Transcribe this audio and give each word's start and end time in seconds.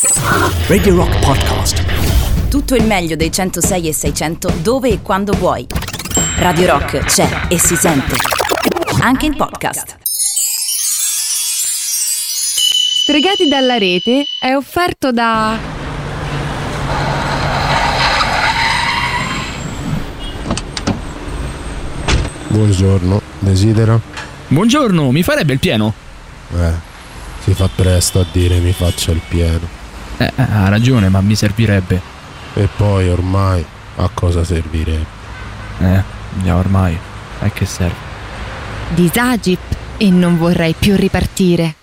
Radio 0.00 0.94
Rock 0.94 1.18
Podcast. 1.18 2.48
Tutto 2.48 2.76
il 2.76 2.84
meglio 2.84 3.16
dei 3.16 3.32
106 3.32 3.88
e 3.88 3.92
600 3.92 4.52
dove 4.62 4.90
e 4.90 5.02
quando 5.02 5.32
vuoi. 5.32 5.66
Radio 6.36 6.66
Rock 6.68 6.98
c'è 7.00 7.28
e 7.48 7.58
si 7.58 7.74
sente. 7.74 8.14
Anche 9.00 9.26
in 9.26 9.34
podcast. 9.34 9.96
Stregati 13.02 13.48
dalla 13.48 13.76
rete 13.76 14.24
è 14.38 14.54
offerto 14.54 15.10
da 15.10 15.58
Buongiorno, 22.46 23.20
desidera? 23.40 23.98
Buongiorno, 24.46 25.10
mi 25.10 25.24
farebbe 25.24 25.54
il 25.54 25.58
pieno? 25.58 25.92
Eh, 26.54 26.72
si 27.42 27.52
fa 27.52 27.68
presto 27.74 28.20
a 28.20 28.26
dire 28.30 28.60
mi 28.60 28.72
faccia 28.72 29.10
il 29.10 29.20
pieno. 29.26 29.77
Eh, 30.18 30.32
ha 30.36 30.68
ragione, 30.68 31.08
ma 31.08 31.20
mi 31.20 31.34
servirebbe. 31.34 32.00
E 32.54 32.68
poi 32.76 33.08
ormai 33.08 33.64
a 33.96 34.10
cosa 34.12 34.44
servirebbe? 34.44 35.06
Eh, 35.78 36.02
già 36.42 36.56
ormai. 36.56 36.98
A 37.40 37.50
che 37.50 37.64
serve? 37.64 38.06
Disagip 38.94 39.60
e 39.96 40.10
non 40.10 40.36
vorrei 40.36 40.74
più 40.76 40.96
ripartire. 40.96 41.74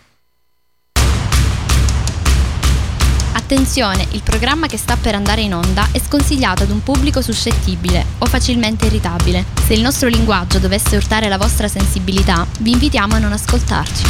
Attenzione, 3.33 4.07
il 4.11 4.23
programma 4.23 4.65
che 4.65 4.75
sta 4.75 4.97
per 4.97 5.13
andare 5.13 5.41
in 5.41 5.53
onda 5.53 5.87
è 5.91 5.99
sconsigliato 5.99 6.63
ad 6.63 6.71
un 6.71 6.81
pubblico 6.81 7.21
suscettibile 7.21 8.03
o 8.17 8.25
facilmente 8.25 8.87
irritabile. 8.87 9.45
Se 9.65 9.73
il 9.73 9.81
nostro 9.81 10.09
linguaggio 10.09 10.57
dovesse 10.57 10.95
urtare 10.95 11.29
la 11.29 11.37
vostra 11.37 11.67
sensibilità, 11.67 12.45
vi 12.61 12.71
invitiamo 12.71 13.13
a 13.13 13.19
non 13.19 13.33
ascoltarci. 13.33 14.03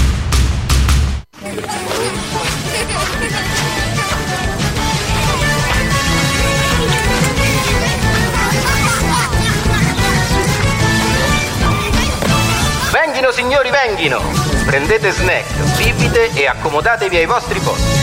Venghino 13.15 13.31
signori, 13.31 13.69
venghino! 13.69 14.21
Prendete 14.65 15.09
snack, 15.09 15.47
bibite 15.77 16.33
e 16.33 16.47
accomodatevi 16.47 17.15
ai 17.15 17.25
vostri 17.25 17.57
posti. 17.61 17.97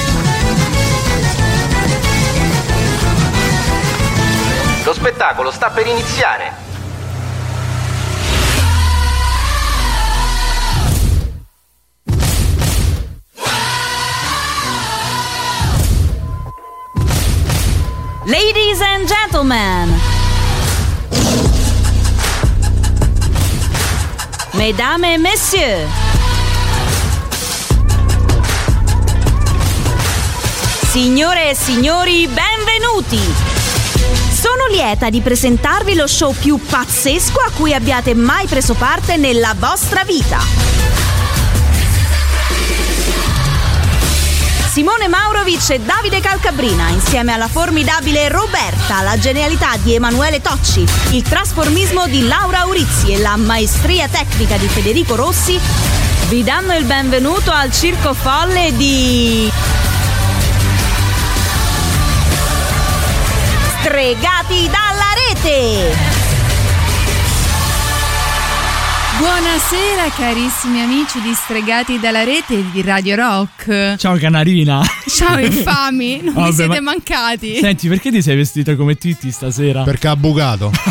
Lo 4.85 4.95
spettacolo 4.95 5.51
sta 5.51 5.69
per 5.69 5.87
iniziare. 5.87 6.53
Ladies 18.25 18.81
and 18.81 19.07
gentlemen. 19.07 20.12
Mesdames 24.55 25.05
et 25.05 25.19
messieurs. 25.19 25.89
Signore 30.91 31.51
e 31.51 31.55
signori, 31.55 32.29
benvenuti! 32.29 33.19
Sono 34.31 34.67
lieta 34.71 35.09
di 35.09 35.23
presentarvi 35.23 35.95
lo 35.95 36.07
show 36.07 36.35
più 36.35 36.59
pazzesco 36.59 37.41
a 37.41 37.51
cui 37.57 37.73
abbiate 37.73 38.15
mai 38.15 38.47
preso 38.47 38.75
parte 38.75 39.17
nella 39.17 39.55
vostra 39.59 40.05
vita. 40.05 40.39
Simone 44.73 45.07
Maurovic 45.07 45.69
e 45.69 45.81
Davide 45.81 46.21
Calcabrina, 46.21 46.89
insieme 46.89 47.35
alla 47.35 47.47
formidabile 47.47 48.31
Roberta, 48.31 49.03
la 49.03 49.19
genialità 49.19 49.77
di 49.77 49.95
Emanuele 49.95 50.41
Tocci, 50.41 50.87
il 51.11 51.21
trasformismo 51.21 52.07
di 52.07 52.27
Laura 52.27 52.61
Aurizzi 52.61 53.13
e 53.13 53.19
la 53.19 53.37
maestria 53.37 54.09
tecnica 54.09 54.57
di 54.57 54.69
Federico 54.69 55.15
Rossi, 55.15 55.61
vi 56.31 56.43
danno 56.43 56.75
il 56.75 56.87
benvenuto 56.87 57.51
al 57.51 57.71
circo 57.71 58.15
folle 58.15 58.75
di. 58.75 59.53
Stregati 63.83 64.71
dalla 64.71 65.13
rete! 65.29 66.12
Buonasera 69.27 70.11
carissimi 70.17 70.81
amici 70.81 71.21
di 71.21 71.33
Stregati 71.33 72.01
dalla 72.01 72.25
rete 72.25 72.69
di 72.73 72.83
Radio 72.83 73.15
Rock. 73.15 73.95
Ciao 73.95 74.17
canarina. 74.17 74.83
Ciao 75.07 75.39
infami, 75.47 76.23
non 76.23 76.35
Vabbè, 76.35 76.49
mi 76.49 76.53
siete 76.53 76.81
ma- 76.81 76.91
mancati. 76.91 77.59
Senti, 77.61 77.87
perché 77.87 78.11
ti 78.11 78.21
sei 78.21 78.35
vestito 78.35 78.75
come 78.75 78.97
Titti 78.97 79.31
stasera? 79.31 79.85
Perché 79.85 80.09
ha 80.09 80.17
bucato. 80.17 80.73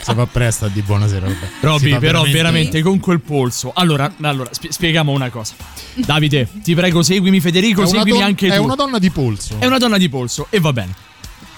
si 0.00 0.14
fa 0.14 0.26
presto 0.26 0.66
a 0.66 0.68
di 0.68 0.80
buonasera, 0.82 1.26
vabbè. 1.26 1.46
Robby, 1.58 1.90
però 1.90 2.00
veramente... 2.22 2.30
veramente- 2.36 2.82
con 2.82 3.00
quel 3.00 3.18
polso. 3.20 3.72
Allora, 3.74 4.08
allora 4.20 4.48
spie- 4.52 4.70
spieghiamo 4.70 5.10
una 5.10 5.28
cosa. 5.28 5.54
Davide, 5.94 6.48
ti 6.62 6.76
prego, 6.76 7.02
seguimi 7.02 7.40
Federico, 7.40 7.82
È 7.82 7.86
seguimi 7.86 8.18
don- 8.18 8.28
anche 8.28 8.46
tu. 8.46 8.52
è 8.52 8.58
una 8.58 8.76
donna 8.76 9.00
di 9.00 9.10
polso. 9.10 9.56
È 9.58 9.66
una 9.66 9.78
donna 9.78 9.96
di 9.98 10.08
polso 10.08 10.46
e 10.50 10.60
va 10.60 10.72
bene. 10.72 10.94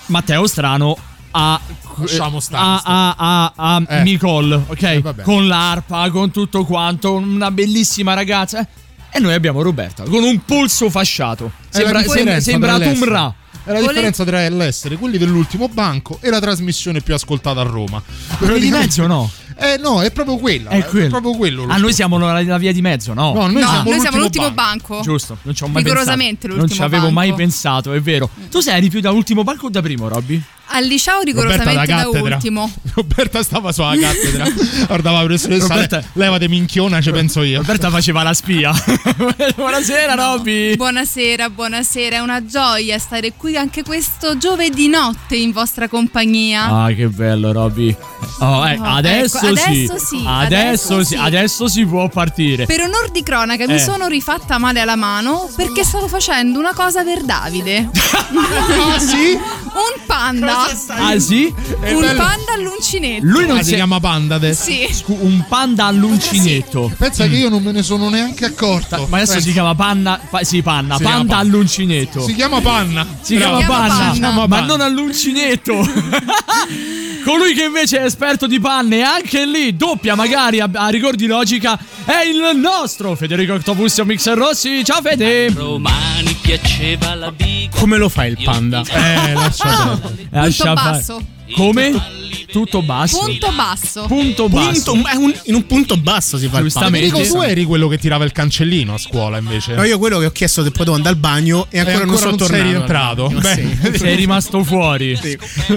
Matteo 0.06 0.46
Strano 0.46 0.96
ha 1.36 1.60
Lasciamo 1.96 2.40
stare, 2.40 2.80
a, 2.82 3.14
a, 3.16 3.52
a, 3.56 3.76
a 3.76 3.82
Eh. 3.88 4.02
Nicole, 4.02 4.54
ok? 4.66 4.82
Eh, 4.82 5.02
con 5.22 5.46
l'arpa, 5.46 6.10
con 6.10 6.30
tutto 6.32 6.64
quanto, 6.64 7.14
una 7.14 7.50
bellissima 7.52 8.14
ragazza. 8.14 8.60
eh. 8.60 8.66
E 9.12 9.20
noi 9.20 9.32
abbiamo 9.34 9.62
Roberta 9.62 10.02
con 10.02 10.22
un 10.24 10.40
polso 10.44 10.90
fasciato. 10.90 11.52
È 11.70 11.76
Sembra, 11.76 12.02
sembra, 12.02 12.40
sembra 12.40 12.74
tra 12.74 12.84
Tomb 12.84 12.94
l'essere- 12.94 13.10
Ra. 13.12 13.34
È 13.66 13.72
la 13.72 13.80
differenza 13.80 14.24
tra 14.24 14.46
l'essere 14.48 14.96
quelli 14.96 15.16
dell'ultimo 15.16 15.68
banco 15.68 16.18
e 16.20 16.28
la 16.28 16.38
trasmissione 16.40 17.00
più 17.00 17.14
ascoltata 17.14 17.60
a 17.60 17.64
Roma. 17.64 18.02
Quelli 18.38 18.58
di 18.60 18.70
mezzo 18.70 19.06
no. 19.06 19.30
Eh 19.56 19.78
no, 19.80 20.02
è 20.02 20.10
proprio 20.10 20.36
quella. 20.36 20.68
È 20.70 20.84
quello. 20.84 21.08
proprio 21.08 21.32
quello. 21.36 21.64
lo 21.64 21.72
Ah, 21.72 21.76
noi 21.78 21.92
siamo 21.94 22.18
la, 22.18 22.42
la 22.42 22.58
via 22.58 22.72
di 22.72 22.82
mezzo, 22.82 23.14
no? 23.14 23.32
No, 23.32 23.46
noi 23.46 23.62
No, 23.62 23.68
siamo 23.68 23.90
noi 23.90 24.00
siamo 24.00 24.16
l'ultimo 24.18 24.44
l'ultimo 24.44 24.50
banco. 24.50 24.88
banco. 24.94 25.02
Giusto, 25.02 25.38
non 25.42 25.54
ci 25.54 25.62
ho 25.62 25.68
mai 25.68 25.82
Rigorosamente 25.82 26.48
pensato. 26.48 26.56
Non 26.56 26.68
ci 26.68 26.78
l'ultimo 26.78 26.84
avevo 26.84 27.10
mai 27.12 27.28
banco. 27.28 27.42
pensato, 27.42 27.92
è 27.94 28.00
vero. 28.00 28.28
Tu 28.50 28.60
sei 28.60 28.90
più 28.90 29.00
da 29.00 29.12
ultimo 29.12 29.44
banco 29.44 29.66
o 29.66 29.70
da 29.70 29.80
primo, 29.80 30.08
Robby? 30.08 30.42
Al 30.66 30.84
liceo 30.86 31.20
rigorosamente 31.20 31.86
da 31.86 32.08
ultimo. 32.08 32.70
Roberta 32.94 33.42
stava 33.42 33.70
sulla 33.72 33.94
cattedra. 33.96 34.44
Guardava 34.86 35.18
la 35.20 35.24
professoressa. 35.24 35.66
Roberta- 35.68 35.96
le- 35.98 36.04
Levate 36.24 36.48
minchiona, 36.48 37.00
ci 37.00 37.10
penso 37.10 37.42
io. 37.42 37.58
Roberta 37.58 37.90
faceva 37.90 38.22
la 38.22 38.32
spia. 38.34 38.72
Buonasera, 39.54 40.14
Robby. 40.14 40.74
Buonasera, 40.76 41.50
buonasera, 41.50 42.16
è 42.16 42.20
una 42.20 42.44
gioia 42.44 42.98
stare 42.98 43.34
qui 43.36 43.56
anche 43.56 43.82
questo 43.82 44.36
giovedì 44.38 44.88
notte 44.88 45.36
in 45.36 45.52
vostra 45.52 45.86
compagnia. 45.88 46.64
Ah, 46.84 46.92
che 46.92 47.08
bello, 47.08 47.52
Robby. 47.52 47.94
Oh, 48.40 48.66
eh, 48.66 48.78
Oh, 48.78 48.84
adesso, 48.84 49.38
ecco, 49.38 49.56
sì. 49.56 49.62
adesso 49.62 49.98
sì, 49.98 50.24
Adesso, 50.26 50.26
adesso 50.26 51.02
sì. 51.04 51.14
Adesso 51.16 51.68
si 51.68 51.84
può 51.86 52.08
partire. 52.08 52.66
Per 52.66 52.80
onor 52.80 53.10
di 53.10 53.22
cronaca 53.22 53.66
mi 53.66 53.74
Eh. 53.74 53.78
sono 53.78 54.06
rifatta 54.08 54.58
male 54.58 54.80
alla 54.80 54.96
mano 54.96 55.48
perché 55.54 55.84
stavo 55.84 56.08
facendo 56.08 56.58
una 56.58 56.72
cosa 56.74 57.02
per 57.04 57.22
Davide. 57.22 57.90
Ah, 58.34 58.98
sì? 58.98 59.32
Un 59.32 60.00
panda. 60.06 60.46
Ah, 60.88 61.18
sì? 61.18 61.52
Un 61.56 62.14
panda 62.16 62.52
all'uncinetto. 62.56 63.24
Lui 63.26 63.46
non 63.46 63.58
Ah, 63.58 63.62
si 63.62 63.74
chiama 63.74 64.00
Panda 64.00 64.34
adesso. 64.36 64.64
Sì. 64.64 64.88
Scu- 64.92 65.18
un 65.20 65.44
panda 65.48 65.86
all'uncinetto. 65.86 66.92
Pensa 66.96 67.26
che 67.26 67.36
io 67.36 67.48
non 67.48 67.62
me 67.62 67.72
ne 67.72 67.82
sono 67.82 68.08
neanche 68.08 68.44
accorto. 68.44 69.06
Ma 69.08 69.16
adesso 69.18 69.32
Pensa. 69.32 69.46
si 69.46 69.52
chiama 69.52 69.74
panna. 69.74 70.20
pa- 70.30 70.44
sì, 70.44 70.62
panna. 70.62 70.96
Si 70.96 71.02
panda 71.02 71.34
panna. 71.34 71.38
all'uncinetto. 71.38 72.24
Si 72.24 72.34
chiama 72.34 72.60
Panna. 72.60 73.06
Si 73.20 73.36
Bravo. 73.36 73.58
chiama 73.58 73.76
panna, 73.88 74.12
panna. 74.30 74.46
ma 74.46 74.60
non 74.60 74.80
all'uncinetto. 74.80 75.72
Colui 77.24 77.54
che 77.54 77.64
invece 77.64 78.00
è 78.00 78.04
esperto 78.04 78.46
di 78.46 78.60
panne, 78.60 79.02
anche 79.02 79.46
lì, 79.46 79.74
doppia 79.76 80.14
magari 80.14 80.60
a, 80.60 80.68
a 80.70 80.88
rigor 80.88 81.14
di 81.14 81.26
logica, 81.26 81.78
è 82.04 82.18
il 82.22 82.54
nostro 82.58 83.14
Federico 83.14 83.54
Octopusio 83.54 84.04
Mixer 84.04 84.36
Rossi. 84.36 84.84
Ciao 84.84 85.00
Fede! 85.00 85.48
Romani 85.54 86.36
piaceva 86.42 87.14
la 87.14 87.32
biga. 87.32 87.78
Come 87.78 87.96
lo 87.96 88.10
fa 88.10 88.26
il 88.26 88.36
panda? 88.44 88.82
Eh, 88.90 89.32
lascia 89.32 89.98
perdere. 90.52 91.02
Come? 91.54 92.22
Tutto 92.50 92.82
basso. 92.82 93.18
Punto 93.18 93.50
basso. 93.52 94.04
Punto 94.06 94.48
basso. 94.48 94.92
Punto- 94.92 95.08
è 95.08 95.14
un- 95.16 95.34
in 95.46 95.54
un 95.54 95.66
punto 95.66 95.96
basso 95.96 96.38
si 96.38 96.46
fa 96.48 96.58
il. 96.58 96.64
Giustamente. 96.64 97.06
Dico, 97.06 97.20
tu 97.32 97.40
eri 97.42 97.64
quello 97.64 97.88
che 97.88 97.98
tirava 97.98 98.24
il 98.24 98.30
cancellino 98.32 98.94
a 98.94 98.98
scuola 98.98 99.38
invece. 99.38 99.74
No, 99.74 99.82
io 99.82 99.98
quello 99.98 100.18
che 100.20 100.26
ho 100.26 100.30
chiesto 100.30 100.62
se 100.62 100.70
potevo 100.70 100.94
andare 100.94 101.14
al 101.14 101.20
bagno 101.20 101.66
e 101.70 101.78
E 101.78 101.80
ancora, 101.80 102.04
non 102.04 102.16
sono 102.16 102.36
sei 102.38 102.46
tornato. 102.46 102.64
rientrato. 102.70 103.30
Ma 103.30 103.40
Beh, 103.40 103.54
sì. 103.92 103.98
Sei 103.98 104.14
rimasto 104.16 104.62
fuori. 104.62 105.18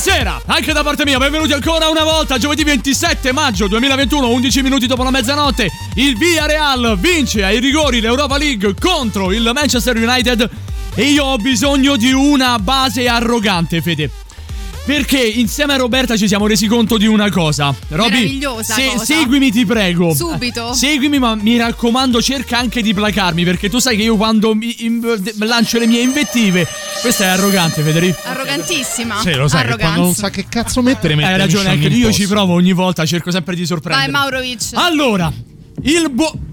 Buonasera, 0.01 0.43
anche 0.47 0.73
da 0.73 0.85
parte 0.85 1.05
mia, 1.05 1.19
benvenuti 1.19 1.53
ancora 1.53 1.89
una 1.89 2.05
volta. 2.05 2.39
Giovedì 2.39 2.63
27 2.63 3.33
maggio 3.33 3.67
2021, 3.67 4.29
11 4.29 4.63
minuti 4.63 4.87
dopo 4.87 5.03
la 5.03 5.11
mezzanotte. 5.11 5.73
Il 5.95 6.17
Villarreal 6.17 6.97
vince 6.97 7.43
ai 7.43 7.59
rigori 7.59 8.01
l'Europa 8.01 8.39
League 8.39 8.77
contro 8.79 9.33
il 9.33 9.51
Manchester 9.53 9.97
United. 9.97 10.49
E 10.95 11.03
io 11.03 11.25
ho 11.25 11.37
bisogno 11.39 11.97
di 11.97 12.13
una 12.13 12.61
base 12.61 13.09
arrogante, 13.09 13.83
Fede. 13.83 14.09
Perché 14.89 15.19
insieme 15.19 15.75
a 15.75 15.77
Roberta 15.77 16.17
ci 16.17 16.27
siamo 16.27 16.47
resi 16.47 16.67
conto 16.67 16.97
di 16.97 17.07
una 17.07 17.29
cosa. 17.29 17.75
Roby, 17.89 18.11
Meravigliosa 18.11 18.75
cosa. 18.75 19.05
seguimi, 19.05 19.51
ti 19.51 19.67
prego. 19.67 20.15
Subito. 20.15 20.73
Seguimi, 20.73 21.19
ma 21.19 21.35
mi 21.35 21.59
raccomando, 21.59 22.23
cerca 22.23 22.57
anche 22.57 22.81
di 22.81 22.95
placarmi. 22.95 23.45
Perché 23.45 23.69
tu 23.69 23.81
sai 23.81 23.99
che 23.99 24.05
io 24.05 24.17
quando 24.17 24.55
mi 24.55 24.87
in- 24.87 25.21
lancio 25.41 25.79
le 25.79 25.87
mie 25.87 26.01
invettive. 26.01 26.67
Questa 27.03 27.25
è 27.25 27.27
arrogante, 27.27 27.83
Federico. 27.83 28.19
Arrogantissima. 28.25 29.21
Sì, 29.21 29.35
lo 29.35 29.47
sai 29.47 29.67
che 29.67 29.77
quando 29.77 30.01
non 30.01 30.15
sa 30.15 30.31
che 30.31 30.47
cazzo 30.49 30.81
mettere, 30.81 31.15
mette 31.15 31.33
Hai 31.33 31.37
ragione, 31.37 31.69
anche 31.69 31.89
io 31.89 32.11
ci 32.11 32.27
provo 32.27 32.55
ogni 32.55 32.73
volta, 32.73 33.05
cerco 33.05 33.31
sempre 33.31 33.55
di 33.55 33.67
sorprendere. 33.67 34.11
Vai 34.11 34.21
Maurovic. 34.23 34.71
Allora, 34.73 35.31
il 35.83 36.09
buon. 36.11 36.47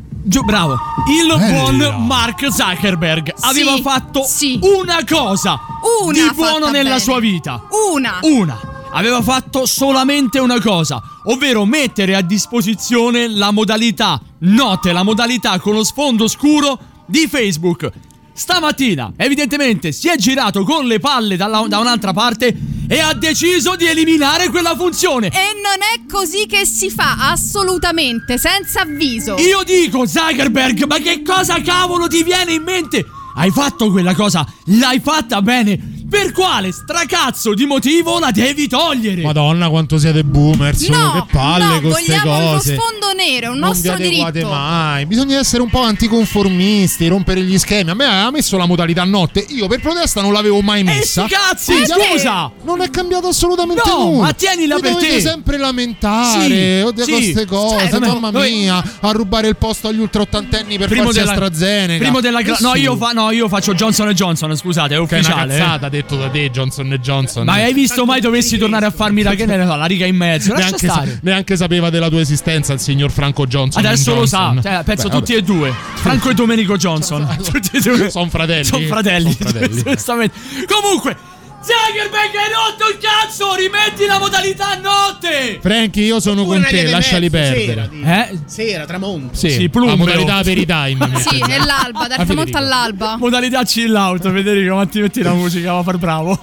Bravo, 0.44 0.77
il 1.07 1.27
Bella. 1.38 1.51
buon 1.51 2.06
Mark 2.07 2.51
Zuckerberg 2.51 3.33
aveva 3.42 3.75
Sì, 3.75 3.81
fatto 3.81 4.24
sì. 4.24 4.60
una 4.62 5.04
cosa 5.07 5.60
Una 6.04 6.30
di 6.30 6.36
buono 6.36 6.69
nella 6.69 6.89
bene. 6.89 7.00
sua 7.00 7.19
vita. 7.19 7.62
Una. 7.94 8.19
Una. 8.24 8.60
Aveva 8.92 9.22
fatto 9.22 9.66
solamente 9.66 10.39
una 10.39 10.60
cosa, 10.62 11.01
ovvero 11.25 11.66
mettere 11.66 12.16
a 12.16 12.22
disposizione 12.22 13.27
la 13.27 13.51
modalità 13.51 14.19
note, 14.39 14.94
la 14.94 15.04
modalità 15.04 15.60
con 15.60 15.74
lo 15.74 15.83
sfondo 15.83 16.28
scuro 16.28 16.80
di 17.06 17.28
Facebook. 17.28 17.92
Stamattina, 18.33 19.12
evidentemente, 19.18 19.92
si 19.92 20.07
è 20.07 20.16
girato 20.18 20.63
con 20.63 20.86
le 20.86 21.00
palle 21.00 21.36
dalla- 21.38 21.66
da 21.68 21.80
un'altra 21.80 22.13
parte 22.13 22.56
e 22.87 22.99
ha 22.99 23.13
deciso 23.13 23.75
di 23.75 23.85
eliminare 23.87 24.49
quella 24.49 24.75
funzione. 24.75 25.27
E 25.27 25.53
non 25.55 25.81
è 25.81 26.11
così 26.11 26.45
che 26.45 26.65
si 26.65 26.89
fa, 26.89 27.29
assolutamente, 27.31 28.37
senza 28.37 28.81
avviso. 28.81 29.37
Io 29.37 29.63
dico, 29.63 30.05
Zuckerberg, 30.05 30.85
ma 30.85 30.97
che 30.97 31.21
cosa 31.21 31.61
cavolo 31.61 32.07
ti 32.07 32.23
viene 32.23 32.53
in 32.53 32.63
mente? 32.63 33.05
Hai 33.35 33.51
fatto 33.51 33.91
quella 33.91 34.13
cosa, 34.13 34.45
l'hai 34.65 34.99
fatta 34.99 35.41
bene. 35.41 35.94
Per 36.07 36.31
quale 36.34 36.72
stracazzo 36.72 37.54
di 37.54 37.66
motivo 37.66 38.19
la 38.19 38.30
devi 38.31 38.68
togliere? 38.68 39.22
Madonna, 39.24 39.69
quanto 39.69 39.98
siete 39.98 40.24
boomer, 40.24 40.75
su, 40.75 40.92
No, 40.92 41.12
che 41.13 41.24
palle 41.31 41.63
no, 41.66 41.81
con 41.81 41.92
queste 41.92 42.19
vogliamo 42.19 42.52
cose. 42.54 42.74
uno 42.74 42.81
sfondo 42.81 43.13
nero, 43.16 43.52
un 43.52 43.57
non 43.57 43.68
nostro 43.69 43.96
vi 43.96 44.04
adeguate 44.04 44.31
diritto. 44.34 44.54
mai. 44.54 45.06
Bisogna 45.07 45.40
essere 45.40 45.62
un 45.63 45.69
po' 45.69 45.81
anticonformisti, 45.81 47.07
rompere 47.07 47.42
gli 47.42 47.57
schemi. 47.57 47.90
A 47.90 47.94
me 47.96 48.06
ha 48.06 48.30
messo 48.30 48.56
la 48.57 48.66
modalità 48.68 49.04
notte. 49.04 49.46
Io 49.50 49.68
per 49.68 49.80
protesta 49.80 50.22
non 50.22 50.31
l'avevo 50.31 50.62
mai 50.62 50.81
E 50.81 50.84
messa. 50.84 51.24
sti 51.25 51.34
cazzi, 51.34 51.74
Eh, 51.74 51.86
scusa! 51.88 52.52
Non 52.63 52.81
è 52.81 52.90
cambiato 52.90 53.28
assolutamente 53.28 53.81
No, 53.88 54.04
nulla. 54.06 54.22
ma 54.25 54.34
tienila 54.34 54.75
Vi 54.75 54.81
per 54.81 54.92
dovete 54.94 55.13
te. 55.16 55.22
sempre 55.22 55.57
lamentare. 55.57 56.81
Sì, 56.81 56.86
Oddio, 56.86 57.04
sì. 57.06 57.12
queste 57.12 57.46
cose. 57.46 57.80
Certo, 57.90 58.00
mamma 58.00 58.30
noi- 58.30 58.52
mia, 58.52 58.84
a 59.02 59.12
rubare 59.12 59.48
il 59.48 59.56
posto 59.57 59.88
agli 59.88 60.00
ultra 60.00 60.22
ottantenni 60.22 60.78
per 60.78 60.88
Primo 60.88 61.06
farsi 61.06 61.19
della, 61.19 61.31
AstraZeneca. 61.31 62.04
primo 62.04 62.22
della 62.22 62.42
gra- 62.42 62.57
no, 62.60 62.75
io 62.75 62.96
fa- 62.96 63.12
no, 63.12 63.31
io 63.31 63.48
faccio 63.50 63.74
Johnson 63.74 64.10
Johnson, 64.12 64.56
scusate, 64.56 64.96
è 64.96 64.98
Che 65.07 65.16
è 65.16 65.19
una 65.19 65.19
ufficiale. 65.19 65.56
eh. 65.56 65.60
cazzata 65.60 65.90
detto 65.95 66.15
da 66.15 66.30
te, 66.30 66.50
Johnson 66.50 66.88
Johnson. 67.01 67.45
Ma 67.45 67.53
hai 67.53 67.74
visto 67.74 68.06
mai 68.06 68.21
dovessi 68.21 68.57
tornare 68.57 68.86
a 68.86 68.92
farmi 68.92 69.21
la, 69.21 69.33
che 69.33 69.45
ne 69.45 69.65
so, 69.65 69.75
la 69.75 69.86
riga 69.86 70.06
in 70.06 70.15
mezzo? 70.15 70.51
Lascia 70.51 70.65
neanche, 70.65 70.88
sa- 70.88 70.94
stare. 70.94 71.19
neanche 71.21 71.57
sapeva 71.57 71.89
della 71.89 72.09
tua 72.09 72.21
esistenza 72.21 72.74
il 72.74 72.80
signor 72.80 73.12
Franco 73.12 73.45
Johnson. 73.45 73.83
Adesso 73.83 74.13
lo 74.13 74.25
sa, 74.25 74.53
cioè, 74.62 74.83
penso 74.83 75.09
Beh, 75.09 75.15
tutti 75.15 75.33
e 75.33 75.42
due. 75.42 75.74
Franco 75.95 76.30
e 76.30 76.33
Domenico 76.33 76.77
Johnson. 76.77 77.27
tutti 77.44 77.77
e 77.77 77.80
due. 77.81 78.09
Sono 78.09 78.30
fratelli. 78.30 78.63
Sono 78.63 78.86
fratelli. 78.86 79.31
Son 79.31 79.97
fratelli. 79.97 80.31
Comunque, 80.68 81.18
Zuckerberg 81.65 82.35
hai 82.35 82.51
rotto 82.51 82.91
il 82.91 82.97
cazzo! 83.00 83.56
Rimetti 83.56 84.06
la 84.06 84.19
modalità 84.19 84.75
notte! 84.81 85.57
Franky, 85.62 86.03
io 86.03 86.19
sono 86.19 86.45
con 86.45 86.63
te, 86.69 86.89
lasciali 86.89 87.29
mezzo, 87.29 87.53
perdere. 87.53 87.89
Sera, 87.91 88.27
Eh? 88.29 88.39
sera, 88.45 88.85
tramonto. 88.85 89.35
Sì, 89.35 89.50
Sì, 89.50 89.69
la 89.73 89.95
modalità 89.95 90.41
per 90.44 90.57
i 90.57 90.65
time. 90.65 91.09
Sì, 91.19 91.39
nell'alba, 91.47 92.07
dal 92.07 92.19
Ah, 92.19 92.25
tramonto 92.25 92.57
all'alba. 92.57 93.17
Modalità 93.17 93.63
chill 93.63 93.95
out, 93.95 94.21
Federico, 94.31 94.75
ma 94.75 94.85
ti 94.85 95.00
metti 95.01 95.21
la 95.23 95.33
musica, 95.33 95.71
va 95.73 95.79
a 95.79 95.83
far 95.83 95.97
bravo. 95.97 96.39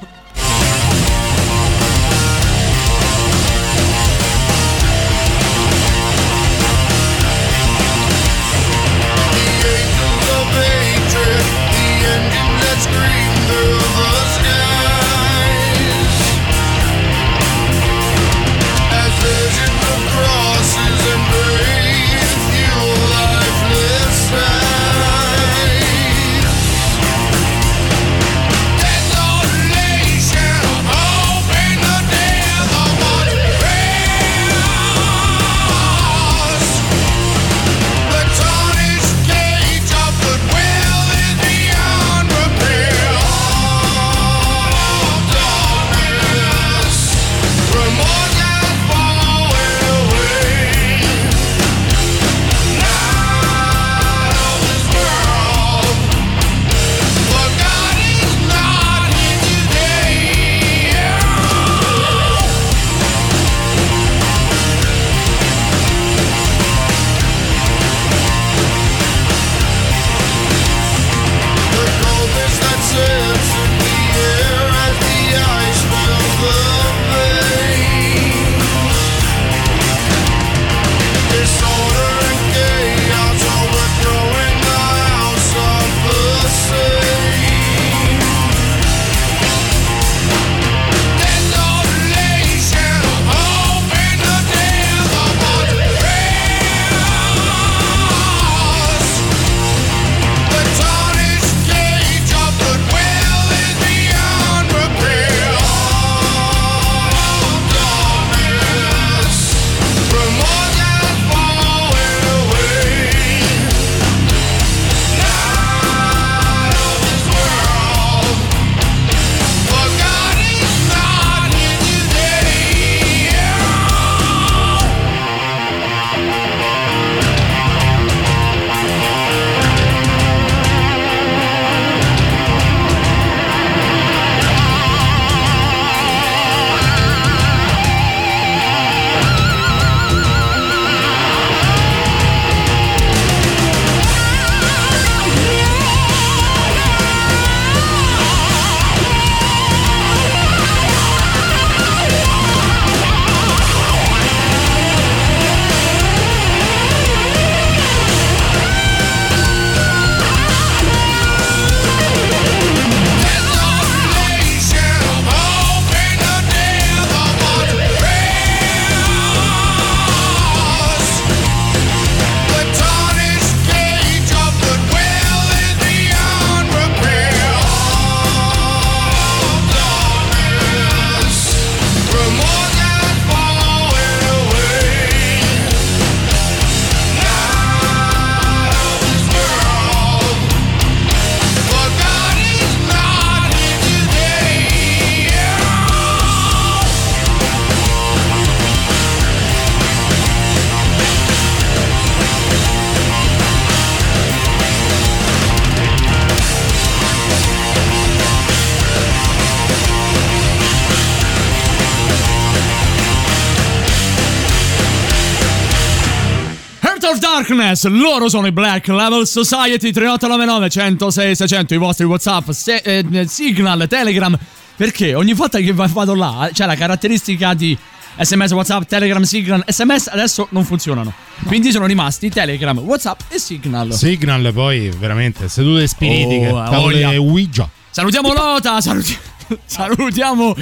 Darkness, 217.57 217.87
loro 217.87 218.29
sono 218.31 218.47
i 218.47 218.53
Black 218.53 218.89
Level 218.89 219.27
Society 219.27 219.91
3899 219.93 220.71
106 220.71 221.35
600 221.37 221.75
i 221.75 221.77
vostri 221.77 222.05
WhatsApp, 222.07 222.51
se- 222.51 222.77
eh, 222.83 223.27
Signal, 223.29 223.87
Telegram. 223.89 224.37
Perché 224.75 225.15
ogni 225.15 225.35
volta 225.35 225.59
che 225.59 225.73
va- 225.73 225.87
vado 225.87 226.15
là 226.15 226.49
c'è 226.53 226.65
la 226.65 226.75
caratteristica 226.75 227.53
di 227.53 227.77
SMS, 228.19 228.53
WhatsApp, 228.53 228.85
Telegram, 228.85 229.23
Signal, 229.23 229.63
SMS 229.67 230.07
adesso 230.09 230.47
non 230.51 230.65
funzionano. 230.65 231.13
Quindi 231.45 231.71
sono 231.73 231.85
rimasti 231.85 232.31
Telegram, 232.31 232.79
WhatsApp 232.79 233.21
e 233.29 233.39
Signal. 233.39 233.93
Signal 233.93 234.51
poi 234.55 234.91
veramente 234.99 235.49
sedute 235.49 235.87
spiritiche, 235.87 236.49
Oh, 236.49 236.65
tavole 236.65 237.03
voglia. 237.03 237.21
Ouija. 237.21 237.69
Salutiamo 237.91 238.33
Lota, 238.33 238.81
saluti- 238.81 239.19
salutiamo 239.65 240.55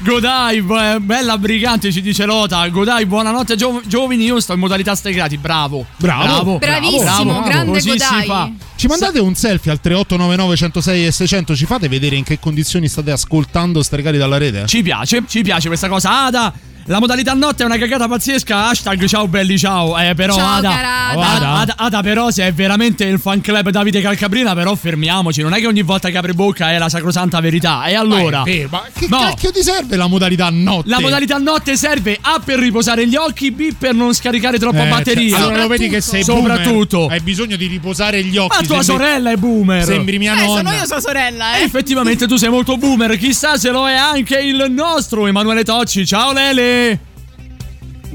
Godai, 0.00 0.62
b- 0.62 0.98
bella 1.00 1.38
brigante 1.38 1.90
ci 1.92 2.00
dice 2.00 2.24
Lota. 2.24 2.66
Godai, 2.68 3.06
buonanotte 3.06 3.56
gio- 3.56 3.82
giovani, 3.86 4.24
io 4.24 4.40
sto 4.40 4.52
in 4.54 4.60
modalità 4.60 4.94
stregati, 4.94 5.36
bravo. 5.36 5.86
Bravo. 5.96 6.58
Bravissimo, 6.58 7.42
grande 7.42 7.72
Così 7.72 7.90
Godai. 7.90 8.20
si 8.20 8.26
fa. 8.26 8.50
Ci 8.76 8.86
mandate 8.88 9.18
un 9.18 9.34
selfie 9.34 9.70
al 9.70 9.80
3899 9.80 10.56
106 10.56 11.06
e 11.06 11.10
600, 11.12 11.56
ci 11.56 11.66
fate 11.66 11.88
vedere 11.88 12.16
in 12.16 12.24
che 12.24 12.38
condizioni 12.38 12.88
state 12.88 13.10
ascoltando 13.10 13.82
Stregati 13.82 14.18
dalla 14.18 14.36
rete? 14.38 14.66
Ci 14.66 14.82
piace, 14.82 15.22
ci 15.26 15.42
piace 15.42 15.68
questa 15.68 15.88
cosa. 15.88 16.24
Ada, 16.26 16.52
la 16.88 17.00
modalità 17.00 17.32
notte 17.34 17.62
è 17.64 17.66
una 17.66 17.78
cagata 17.78 18.06
pazzesca. 18.06 18.68
Hashtag 18.68 19.04
ciao 19.06 19.26
belli 19.26 19.58
ciao. 19.58 19.98
Eh, 19.98 20.14
però 20.14 20.34
Ciao, 20.36 20.56
Ada, 20.58 20.68
cara 20.68 21.08
Ada. 21.08 21.30
Ada, 21.30 21.48
Ada, 21.58 21.74
Ada, 21.78 22.00
però 22.02 22.30
se 22.30 22.46
è 22.46 22.52
veramente 22.52 23.04
il 23.04 23.18
fan 23.18 23.40
club 23.40 23.70
Davide 23.70 24.00
Calcabrina, 24.00 24.54
però 24.54 24.74
fermiamoci. 24.74 25.42
Non 25.42 25.52
è 25.52 25.58
che 25.58 25.66
ogni 25.66 25.82
volta 25.82 26.10
che 26.10 26.16
apre 26.16 26.32
bocca 26.32 26.70
è 26.72 26.78
la 26.78 26.88
sacrosanta 26.88 27.40
verità. 27.40 27.84
E 27.86 27.94
allora? 27.94 28.38
Ma, 28.40 28.44
è 28.50 28.66
ma 28.70 28.82
che 28.96 29.06
No. 29.08 29.18
cacchio 29.18 29.50
ti 29.50 29.62
serve 29.62 29.96
la 29.96 30.06
modalità 30.06 30.48
notte? 30.50 30.88
La 30.88 31.00
modalità 31.00 31.38
notte 31.38 31.76
serve 31.76 32.18
A 32.20 32.40
per 32.44 32.58
riposare 32.60 33.06
gli 33.08 33.16
occhi, 33.16 33.50
B 33.50 33.74
per 33.76 33.94
non 33.94 34.12
scaricare 34.14 34.58
troppa 34.58 34.84
Eh, 34.86 34.88
batteria. 34.88 35.36
cioè, 35.36 35.40
allora 35.46 35.62
lo 35.62 35.68
vedi 35.68 35.88
che 35.88 36.00
sei 36.00 36.22
Soprattutto. 36.22 36.98
boomer, 36.98 37.12
hai 37.16 37.20
bisogno 37.20 37.56
di 37.56 37.66
riposare 37.66 38.22
gli 38.22 38.36
occhi. 38.36 38.56
Ma 38.60 38.66
tua 38.66 38.82
sembri- 38.82 39.06
sorella 39.06 39.30
è 39.32 39.36
boomer. 39.36 39.84
Sembri 39.84 40.18
mia 40.18 40.34
Eh, 40.34 40.44
nonna. 40.46 40.56
sono 40.62 40.72
io 40.72 40.86
sua 40.86 41.00
sorella, 41.00 41.56
Eh, 41.56 41.60
eh. 41.62 41.64
Effettivamente 41.64 42.28
tu 42.28 42.36
sei 42.36 42.48
molto 42.50 42.76
boomer, 42.76 43.16
chissà 43.18 43.56
se 43.58 43.70
lo 43.70 43.88
è 43.88 43.94
anche 43.94 44.38
il 44.38 44.66
nostro 44.70 45.26
Emanuele 45.26 45.64
Tocci. 45.64 46.06
Ciao 46.06 46.32
Lele! 46.32 46.74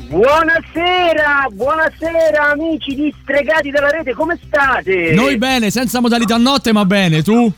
Buonasera, 0.07 1.47
buonasera 1.51 2.49
amici 2.51 2.95
di 2.95 3.13
Stregati 3.21 3.71
della 3.71 3.89
Rete, 3.89 4.13
come 4.13 4.37
state? 4.45 5.11
Noi 5.13 5.37
bene, 5.37 5.71
senza 5.71 5.99
modalità 5.99 6.37
notte, 6.37 6.71
ma 6.71 6.85
bene, 6.85 7.23
tu? 7.23 7.51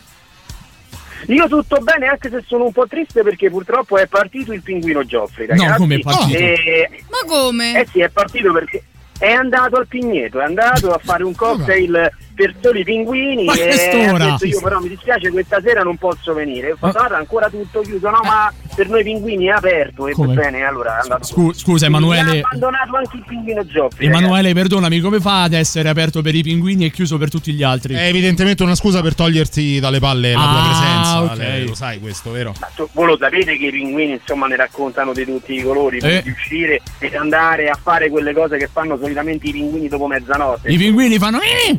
Io 1.27 1.47
tutto 1.47 1.79
bene, 1.79 2.07
anche 2.07 2.29
se 2.29 2.43
sono 2.47 2.65
un 2.65 2.71
po' 2.71 2.87
triste 2.87 3.21
perché 3.21 3.49
purtroppo 3.49 3.97
è 3.97 4.07
partito 4.07 4.51
il 4.53 4.61
pinguino 4.61 5.03
Gioffri, 5.05 5.45
ragazzi. 5.45 5.69
No, 5.69 5.75
come 5.77 5.95
è 5.95 5.99
partito? 5.99 6.37
Eh, 6.37 6.89
Ma 7.09 7.17
come? 7.27 7.79
eh 7.81 7.87
sì, 7.91 7.99
è 8.01 8.09
partito 8.09 8.51
perché 8.51 8.83
è 9.17 9.31
andato 9.31 9.77
al 9.77 9.87
Pigneto, 9.87 10.39
è 10.39 10.43
andato 10.43 10.91
a 10.91 10.99
fare 11.01 11.23
un 11.23 11.33
cocktail 11.33 12.11
per 12.35 12.55
soli 12.61 12.83
pinguini 12.83 13.45
Ma 13.45 13.53
e 13.53 13.69
ha 13.69 13.75
detto 14.17 14.45
io 14.45 14.61
però 14.61 14.79
mi 14.79 14.89
dispiace 14.89 15.29
questa 15.29 15.61
sera 15.61 15.83
non 15.83 15.97
posso 15.97 16.33
venire. 16.33 16.71
Ho 16.71 16.75
fatto, 16.77 16.97
"Guarda, 16.97 17.17
ancora 17.17 17.49
tutto 17.49 17.81
chiuso, 17.81 18.09
no 18.09 18.19
ma 18.23 18.51
per 18.75 18.89
noi 18.89 19.03
pinguini 19.03 19.45
è 19.45 19.49
aperto 19.51 20.07
e 20.07 20.13
Come? 20.13 20.33
bene, 20.33 20.63
allora. 20.63 20.99
Scu- 21.21 21.53
scusa 21.53 21.87
Mi 21.87 21.93
ha 21.93 21.97
Emanuele. 21.97 22.39
abbandonato 22.41 22.95
anche 22.95 23.17
il 23.17 23.23
pinguino 23.27 23.65
Gioffri. 23.65 24.05
Emanuele, 24.07 24.53
perdonami, 24.53 24.99
come 24.99 25.19
fa 25.19 25.43
ad 25.43 25.53
essere 25.53 25.89
aperto 25.89 26.21
per 26.21 26.33
i 26.35 26.41
pinguini 26.41 26.85
e 26.85 26.89
chiuso 26.91 27.17
per 27.17 27.29
tutti 27.29 27.53
gli 27.53 27.61
altri? 27.63 27.93
È 27.93 28.07
evidentemente 28.07 28.63
una 28.63 28.75
scusa 28.75 29.01
per 29.01 29.13
toglierti 29.15 29.79
dalle 29.79 29.99
palle 29.99 30.33
la 30.33 30.39
tua 30.39 30.49
Ah, 30.49 30.63
presenza. 30.65 31.21
ok. 31.21 31.37
Lele, 31.37 31.65
lo 31.65 31.75
sai 31.75 31.99
questo, 31.99 32.31
vero? 32.31 32.53
ragazzi. 32.59 32.83
Voi 32.93 33.05
lo 33.07 33.17
sapete 33.17 33.57
che 33.57 33.65
i 33.67 33.71
pinguini 33.71 34.11
insomma 34.13 34.47
ne 34.47 34.55
raccontano 34.55 35.13
di 35.13 35.23
tutti 35.25 35.53
i 35.53 35.61
colori, 35.61 35.99
Eh. 35.99 36.21
di 36.23 36.29
uscire 36.31 36.81
ed 36.99 37.13
andare 37.15 37.69
a 37.69 37.77
fare 37.81 38.09
quelle 38.09 38.33
cose 38.33 38.57
che 38.57 38.67
fanno 38.71 38.97
solitamente 38.97 39.47
i 39.47 39.51
pinguini 39.51 39.87
dopo 39.87 40.07
mezzanotte. 40.07 40.71
I 40.71 40.77
pinguini 40.77 41.17
fanno. 41.19 41.39
"Eh!" 41.41 41.77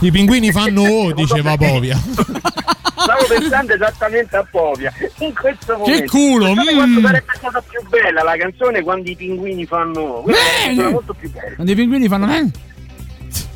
I 0.00 0.10
pinguini 0.10 0.52
fanno 0.52 0.82
oh, 0.82 1.12
diceva 1.12 1.56
Povia. 1.56 1.96
Stavo 1.96 3.24
pensando 3.28 3.72
esattamente 3.74 4.36
a 4.36 4.46
Povia 4.48 4.92
in 5.18 5.34
questo 5.34 5.76
momento. 5.76 6.10
culo, 6.10 6.54
Pensate 6.54 6.86
mm. 6.86 7.04
sarebbe 7.04 7.32
stata 7.36 7.62
più 7.62 7.88
bella 7.88 8.22
la 8.22 8.36
canzone 8.36 8.82
quando 8.82 9.08
i 9.08 9.16
pinguini 9.16 9.66
fanno. 9.66 10.24
Canzone 10.26 10.90
molto 10.90 11.14
più 11.14 11.30
bella. 11.30 11.54
Quando 11.54 11.72
i 11.72 11.74
pinguini 11.74 12.08
fanno. 12.08 12.34
"Eh!" 12.34 12.50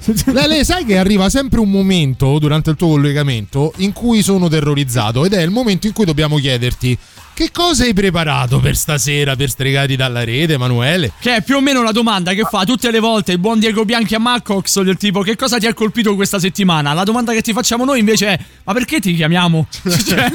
Lele, 0.32 0.64
sai 0.64 0.84
che 0.84 0.98
arriva 0.98 1.28
sempre 1.28 1.60
un 1.60 1.70
momento 1.70 2.38
durante 2.38 2.70
il 2.70 2.76
tuo 2.76 2.88
collegamento 2.88 3.72
in 3.76 3.92
cui 3.92 4.22
sono 4.22 4.48
terrorizzato 4.48 5.24
ed 5.24 5.32
è 5.32 5.42
il 5.42 5.50
momento 5.50 5.86
in 5.86 5.92
cui 5.92 6.04
dobbiamo 6.04 6.38
chiederti 6.38 6.98
che 7.34 7.50
cosa 7.50 7.84
hai 7.84 7.92
preparato 7.94 8.60
per 8.60 8.76
stasera 8.76 9.34
per 9.36 9.48
Stregati 9.48 9.96
dalla 9.96 10.22
rete, 10.24 10.54
Emanuele? 10.54 11.12
Che 11.18 11.36
è 11.36 11.42
più 11.42 11.56
o 11.56 11.60
meno 11.60 11.82
la 11.82 11.92
domanda 11.92 12.32
che 12.34 12.42
fa 12.44 12.64
tutte 12.64 12.90
le 12.90 12.98
volte 13.00 13.32
il 13.32 13.38
buon 13.38 13.58
Diego 13.58 13.84
Bianchi 13.84 14.14
a 14.14 14.18
Maccox 14.18 14.80
del 14.82 14.96
tipo 14.96 15.22
che 15.22 15.36
cosa 15.36 15.58
ti 15.58 15.66
ha 15.66 15.74
colpito 15.74 16.14
questa 16.14 16.38
settimana? 16.38 16.92
La 16.92 17.04
domanda 17.04 17.32
che 17.32 17.40
ti 17.42 17.52
facciamo 17.52 17.84
noi 17.84 17.98
invece 18.00 18.26
è 18.28 18.38
ma 18.64 18.72
perché 18.72 19.00
ti 19.00 19.14
chiamiamo? 19.14 19.66
Cioè, 19.82 20.30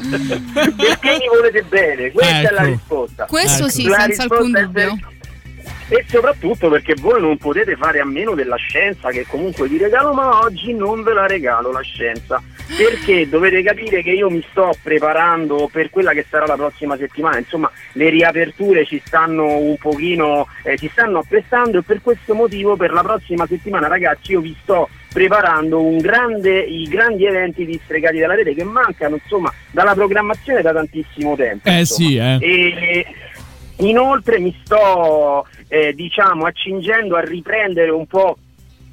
Perché 0.00 1.10
mi 1.18 1.28
volete 1.32 1.62
bene? 1.68 2.10
Questa 2.10 2.38
è 2.40 2.52
la 2.52 2.62
Ecco. 2.62 2.70
risposta. 2.70 3.24
Questo 3.26 3.62
Ecco. 3.64 3.68
sì, 3.72 3.84
La 3.84 3.98
senza 4.00 4.22
alcun 4.24 4.38
risposta 4.54 4.58
è 4.60 4.64
dubbio. 4.90 5.08
E 5.92 6.04
soprattutto 6.06 6.68
perché 6.68 6.94
voi 6.94 7.20
non 7.20 7.36
potete 7.36 7.74
fare 7.74 7.98
a 7.98 8.04
meno 8.04 8.36
della 8.36 8.54
scienza 8.54 9.10
che 9.10 9.26
comunque 9.26 9.66
vi 9.66 9.76
regalo, 9.76 10.12
ma 10.12 10.38
oggi 10.38 10.72
non 10.72 11.02
ve 11.02 11.12
la 11.12 11.26
regalo 11.26 11.72
la 11.72 11.80
scienza. 11.80 12.40
Perché 12.76 13.28
dovete 13.28 13.60
capire 13.64 14.00
che 14.00 14.12
io 14.12 14.30
mi 14.30 14.40
sto 14.52 14.70
preparando 14.80 15.68
per 15.70 15.90
quella 15.90 16.12
che 16.12 16.24
sarà 16.30 16.46
la 16.46 16.54
prossima 16.54 16.96
settimana. 16.96 17.38
Insomma, 17.38 17.68
le 17.94 18.08
riaperture 18.08 18.86
ci 18.86 19.02
stanno 19.04 19.56
un 19.56 19.76
pochino, 19.78 20.46
eh, 20.62 20.78
ci 20.78 20.88
stanno 20.92 21.18
apprestando 21.18 21.78
e 21.78 21.82
per 21.82 22.00
questo 22.00 22.34
motivo 22.34 22.76
per 22.76 22.92
la 22.92 23.02
prossima 23.02 23.44
settimana, 23.48 23.88
ragazzi, 23.88 24.30
io 24.30 24.40
vi 24.40 24.56
sto 24.62 24.88
preparando 25.12 25.82
un 25.82 25.98
grande, 25.98 26.60
i 26.60 26.84
grandi 26.84 27.26
eventi 27.26 27.64
di 27.64 27.80
Stregati 27.82 28.18
della 28.18 28.36
Rete 28.36 28.54
che 28.54 28.62
mancano, 28.62 29.18
insomma, 29.20 29.52
dalla 29.72 29.94
programmazione 29.94 30.62
da 30.62 30.72
tantissimo 30.72 31.34
tempo. 31.34 31.68
Eh 31.68 31.80
insomma. 31.80 32.08
sì, 32.08 32.16
eh. 32.16 32.38
E 32.40 33.06
inoltre 33.80 34.38
mi 34.38 34.54
sto 34.64 35.46
eh, 35.68 35.92
diciamo 35.94 36.46
accingendo 36.46 37.16
a 37.16 37.20
riprendere 37.20 37.90
un 37.90 38.06
po' 38.06 38.36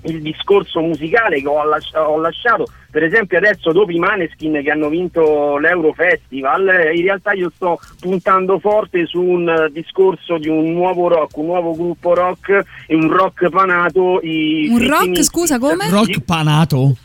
il 0.03 0.21
discorso 0.21 0.79
musicale 0.79 1.41
che 1.41 1.47
ho, 1.47 1.63
lasci- 1.65 1.95
ho 1.95 2.19
lasciato 2.19 2.67
per 2.89 3.03
esempio 3.03 3.37
adesso 3.37 3.71
dopo 3.71 3.91
i 3.91 3.97
Maneskin 3.97 4.61
che 4.63 4.69
hanno 4.69 4.89
vinto 4.89 5.57
l'Eurofestival 5.57 6.69
eh, 6.69 6.95
in 6.95 7.01
realtà 7.03 7.33
io 7.33 7.51
sto 7.53 7.79
puntando 7.99 8.59
forte 8.59 9.05
su 9.05 9.21
un 9.21 9.49
eh, 9.49 9.71
discorso 9.71 10.37
di 10.37 10.47
un 10.47 10.71
nuovo 10.71 11.07
rock 11.07 11.35
un 11.37 11.45
nuovo 11.45 11.73
gruppo 11.73 12.13
rock 12.13 12.63
e 12.85 12.95
un 12.95 13.09
rock 13.11 13.49
panato 13.49 14.19
i 14.21 14.67
Un 14.69 14.87
rock, 14.87 15.23
scusa, 15.23 15.59
come? 15.59 15.89
Rock 15.89 16.21
panato? 16.21 16.95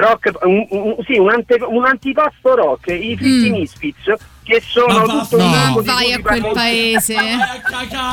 Rock 0.00 0.30
un, 0.42 0.66
un- 0.70 0.96
sì, 1.06 1.18
un, 1.18 1.30
ante- 1.30 1.62
un 1.66 1.84
antipasto 1.84 2.54
rock 2.54 2.88
i 2.88 3.16
Fritz 3.16 3.48
Mm. 3.48 3.52
Misfits 3.52 4.04
che 4.44 4.62
sono 4.66 5.06
Ma 5.06 5.20
tutto 5.20 5.36
va- 5.36 5.44
un 5.44 5.72
no. 5.76 5.82
Vai 5.82 6.12
a 6.12 6.20
quel 6.20 6.50
paese. 6.52 7.14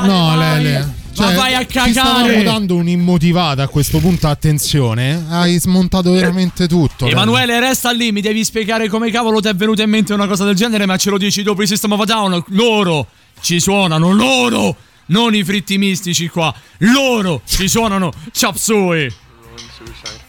No, 0.04 0.38
Lele. 0.38 0.98
Cioè, 1.14 1.26
Ma 1.26 1.34
vai 1.34 1.54
a 1.56 1.66
Ti 1.66 1.92
stavamo 1.92 2.26
cagare! 2.28 2.44
dando 2.44 2.76
un'immotivata 2.76 3.64
a 3.64 3.68
questo 3.68 3.98
punto, 4.00 4.28
attenzione. 4.28 5.26
Hai 5.30 5.60
smontato 5.60 6.12
veramente 6.12 6.68
tutto. 6.68 7.06
Lele. 7.06 7.16
Emanuele, 7.18 7.60
resta 7.60 7.92
lì, 7.92 8.12
mi 8.12 8.22
devi 8.22 8.44
spiegare 8.46 8.88
come 8.88 9.10
cavolo 9.12 9.42
ti 9.42 9.48
è 9.48 9.54
venuta 9.56 9.82
in 9.84 9.90
mente 9.90 10.14
una 10.14 10.28
cosa 10.28 10.46
del 10.46 10.56
genere, 10.56 10.86
ma 10.86 10.98
ce 10.98 11.10
lo 11.10 11.18
dici 11.18 11.42
dopo 11.44 11.62
il 11.62 11.68
System 11.68 11.92
of 11.94 12.04
Down. 12.04 12.44
Loro 12.50 13.08
ci 13.42 13.60
suonano, 13.60 14.12
loro! 14.12 14.76
Non 15.08 15.34
i 15.34 15.44
fritti 15.44 15.80
mistici 15.80 16.28
qua, 16.30 16.54
loro 16.80 17.42
ci 17.48 17.68
suonano 17.68 18.12
Chop 18.40 18.56
Suey. 18.56 19.10
Thank 19.10 20.29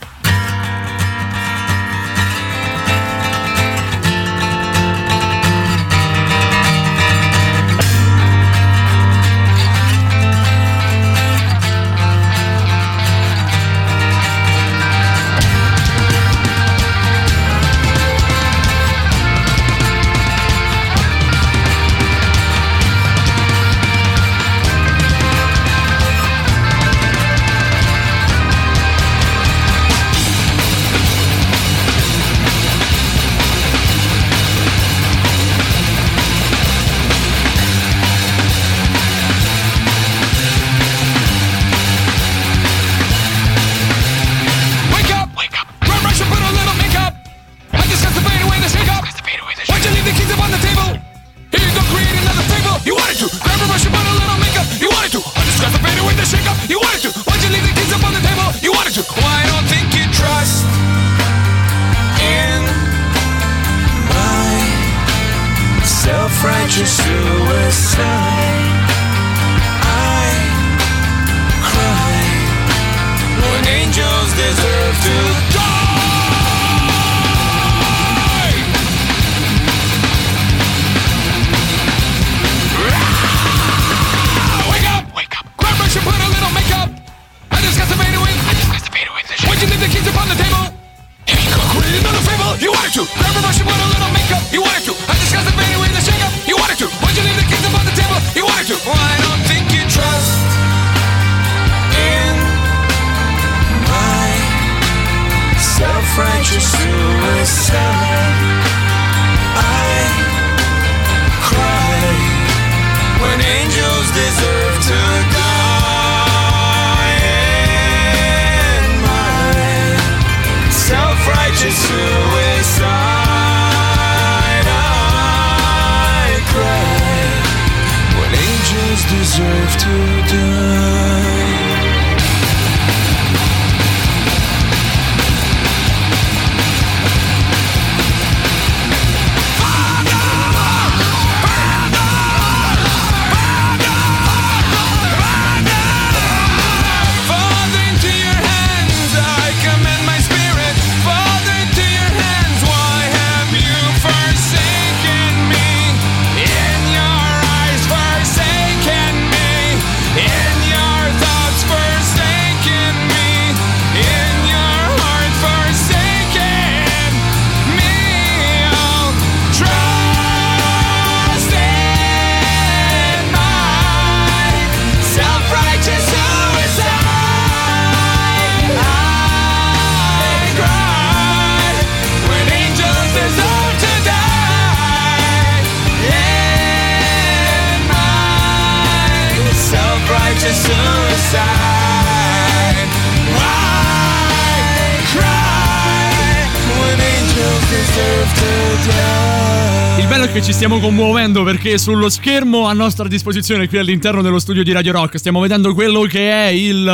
che 200.40 200.46
ci 200.46 200.52
stiamo 200.54 200.78
commuovendo 200.80 201.42
perché 201.42 201.76
sullo 201.76 202.08
schermo 202.08 202.66
a 202.66 202.72
nostra 202.72 203.06
disposizione 203.06 203.68
qui 203.68 203.76
all'interno 203.78 204.22
dello 204.22 204.38
studio 204.38 204.62
di 204.62 204.72
Radio 204.72 204.92
Rock 204.92 205.18
stiamo 205.18 205.40
vedendo 205.40 205.74
quello 205.74 206.02
che 206.02 206.30
è 206.30 206.46
il... 206.46 206.86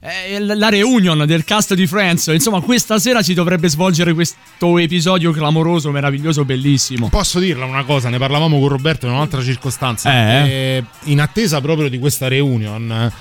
eh, 0.00 0.38
la 0.40 0.68
reunion 0.68 1.24
del 1.26 1.44
cast 1.44 1.74
di 1.74 1.86
Friends. 1.86 2.26
Insomma, 2.26 2.60
questa 2.60 2.98
sera 2.98 3.22
si 3.22 3.32
dovrebbe 3.34 3.68
svolgere 3.68 4.12
questo 4.12 4.76
episodio 4.78 5.32
clamoroso, 5.32 5.90
meraviglioso, 5.90 6.44
bellissimo. 6.44 7.08
Posso 7.08 7.38
dirla 7.38 7.64
una 7.64 7.84
cosa, 7.84 8.10
ne 8.10 8.18
parlavamo 8.18 8.58
con 8.58 8.68
Roberto 8.68 9.06
in 9.06 9.12
un'altra 9.12 9.42
circostanza. 9.42 10.12
Eh? 10.12 10.48
Eh, 10.48 10.84
in 11.04 11.20
attesa 11.20 11.60
proprio 11.62 11.88
di 11.88 11.98
questa 11.98 12.28
reunion, 12.28 12.90
eh, 12.90 13.12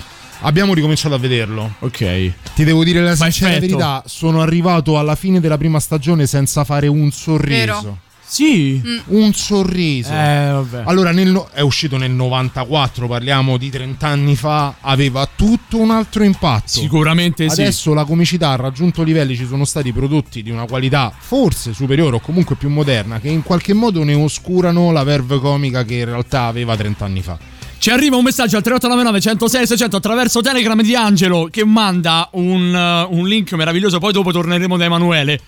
abbiamo 0.42 0.74
ricominciato 0.74 1.16
a 1.16 1.20
vederlo. 1.20 1.76
Ok. 1.80 2.32
Ti 2.56 2.64
devo 2.64 2.84
dire 2.84 3.02
la 3.02 3.16
sincera 3.16 3.52
verità, 3.52 4.04
sono 4.06 4.42
arrivato 4.42 5.00
alla 5.00 5.16
fine 5.16 5.40
della 5.40 5.58
prima 5.58 5.80
stagione 5.80 6.28
senza 6.28 6.66
fare 6.66 6.88
un 6.88 7.10
sorriso. 7.12 7.82
Vero. 7.82 8.00
Sì. 8.36 8.82
Un 9.06 9.34
sorriso. 9.34 10.12
Eh, 10.12 10.50
vabbè. 10.52 10.84
Allora, 10.86 11.12
nel 11.12 11.46
è 11.54 11.62
uscito 11.62 11.96
nel 11.96 12.12
94, 12.12 13.08
parliamo 13.08 13.56
di 13.56 13.70
30 13.70 14.08
anni 14.08 14.36
fa, 14.36 14.76
aveva 14.82 15.26
tutto 15.34 15.78
un 15.78 15.92
altro 15.92 16.24
impatto. 16.24 16.68
Sicuramente 16.68 17.50
sì. 17.50 17.62
Adesso 17.62 17.94
la 17.94 18.04
comicità 18.04 18.50
ha 18.50 18.56
raggiunto 18.58 19.04
livelli, 19.04 19.38
ci 19.38 19.46
sono 19.46 19.64
stati 19.64 19.94
prodotti 19.94 20.44
di 20.44 20.52
una 20.52 20.66
qualità 20.66 21.14
forse 21.18 21.74
superiore 21.74 22.18
o 22.18 22.20
comunque 22.20 22.58
più 22.58 22.70
moderna 22.70 23.22
che 23.22 23.30
in 23.30 23.42
qualche 23.42 23.74
modo 23.74 24.04
ne 24.04 24.16
oscurano 24.16 24.92
la 24.92 25.04
verve 25.04 25.40
comica 25.40 25.86
che 25.86 25.96
in 25.96 26.06
realtà 26.06 26.44
aveva 26.44 26.76
30 26.76 27.06
anni 27.06 27.22
fa. 27.22 27.38
Ci 27.78 27.90
arriva 27.90 28.18
un 28.18 28.24
messaggio 28.24 28.58
al 28.58 28.64
3899 28.64 29.22
106 29.22 29.68
600 29.68 29.96
attraverso 29.96 30.42
Telegram 30.42 30.82
di 30.82 30.94
Angelo 30.94 31.48
che 31.50 31.64
manda 31.64 32.28
un, 32.34 32.74
uh, 32.74 33.16
un 33.16 33.28
link 33.28 33.54
meraviglioso. 33.54 34.00
Poi 34.00 34.12
dopo 34.12 34.32
torneremo 34.32 34.76
da 34.76 34.86
Emanuele. 34.86 35.40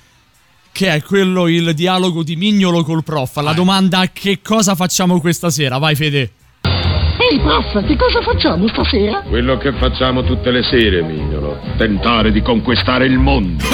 Che 0.78 0.94
è 0.94 1.02
quello 1.02 1.48
il 1.48 1.74
dialogo 1.74 2.22
di 2.22 2.36
Mignolo 2.36 2.84
col 2.84 3.04
prof. 3.04 3.38
La 3.38 3.54
domanda 3.54 4.12
che 4.14 4.42
cosa 4.44 4.76
facciamo 4.76 5.20
questa 5.20 5.50
sera? 5.50 5.80
Vai, 5.80 5.96
Fede. 5.96 6.30
Ehi, 6.62 7.40
prof, 7.40 7.84
che 7.84 7.96
cosa 7.96 8.22
facciamo 8.22 8.68
stasera? 8.68 9.22
Quello 9.22 9.58
che 9.58 9.74
facciamo 9.74 10.24
tutte 10.24 10.52
le 10.52 10.62
sere, 10.62 11.02
mignolo. 11.02 11.58
Tentare 11.78 12.32
di 12.32 12.44
conquistare 12.44 13.08
il 13.08 13.18
mondo. 13.18 13.64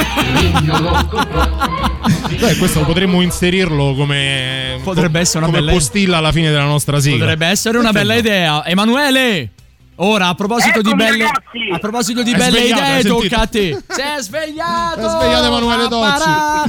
Beh, 2.40 2.56
questo 2.56 2.86
potremmo 2.86 3.20
inserirlo 3.20 3.96
come 3.96 4.80
Potrebbe 4.82 5.20
essere 5.20 5.40
una 5.40 5.48
come 5.48 5.60
bella 5.60 5.72
postilla 5.74 6.20
alla 6.20 6.32
fine 6.32 6.52
della 6.52 6.64
nostra 6.64 7.02
sigla. 7.02 7.18
Potrebbe 7.18 7.48
essere 7.48 7.80
una 7.80 7.92
bella 7.92 8.16
idea. 8.16 8.66
Emanuele! 8.66 9.50
Ora, 9.98 10.28
a 10.30 10.34
proposito 10.36 10.82
di 10.82 10.90
Eccomi, 10.90 11.04
belle, 11.04 11.24
ragazzi! 11.26 11.70
a 11.72 11.78
proposito 11.80 12.24
di 12.24 12.32
È 12.32 12.38
belle 12.38 12.58
svegliato, 12.60 12.82
hai 12.82 12.90
idee, 12.90 13.02
sentito? 13.02 13.22
tocca 13.30 13.42
a 13.42 13.48
te. 13.48 13.78
Si 13.94 14.02
è 14.02 14.22
svegliato! 14.22 15.00
È 15.00 15.10
svegliato 15.10 15.46
Emanuele. 15.46 15.88
Papparà. 15.88 16.64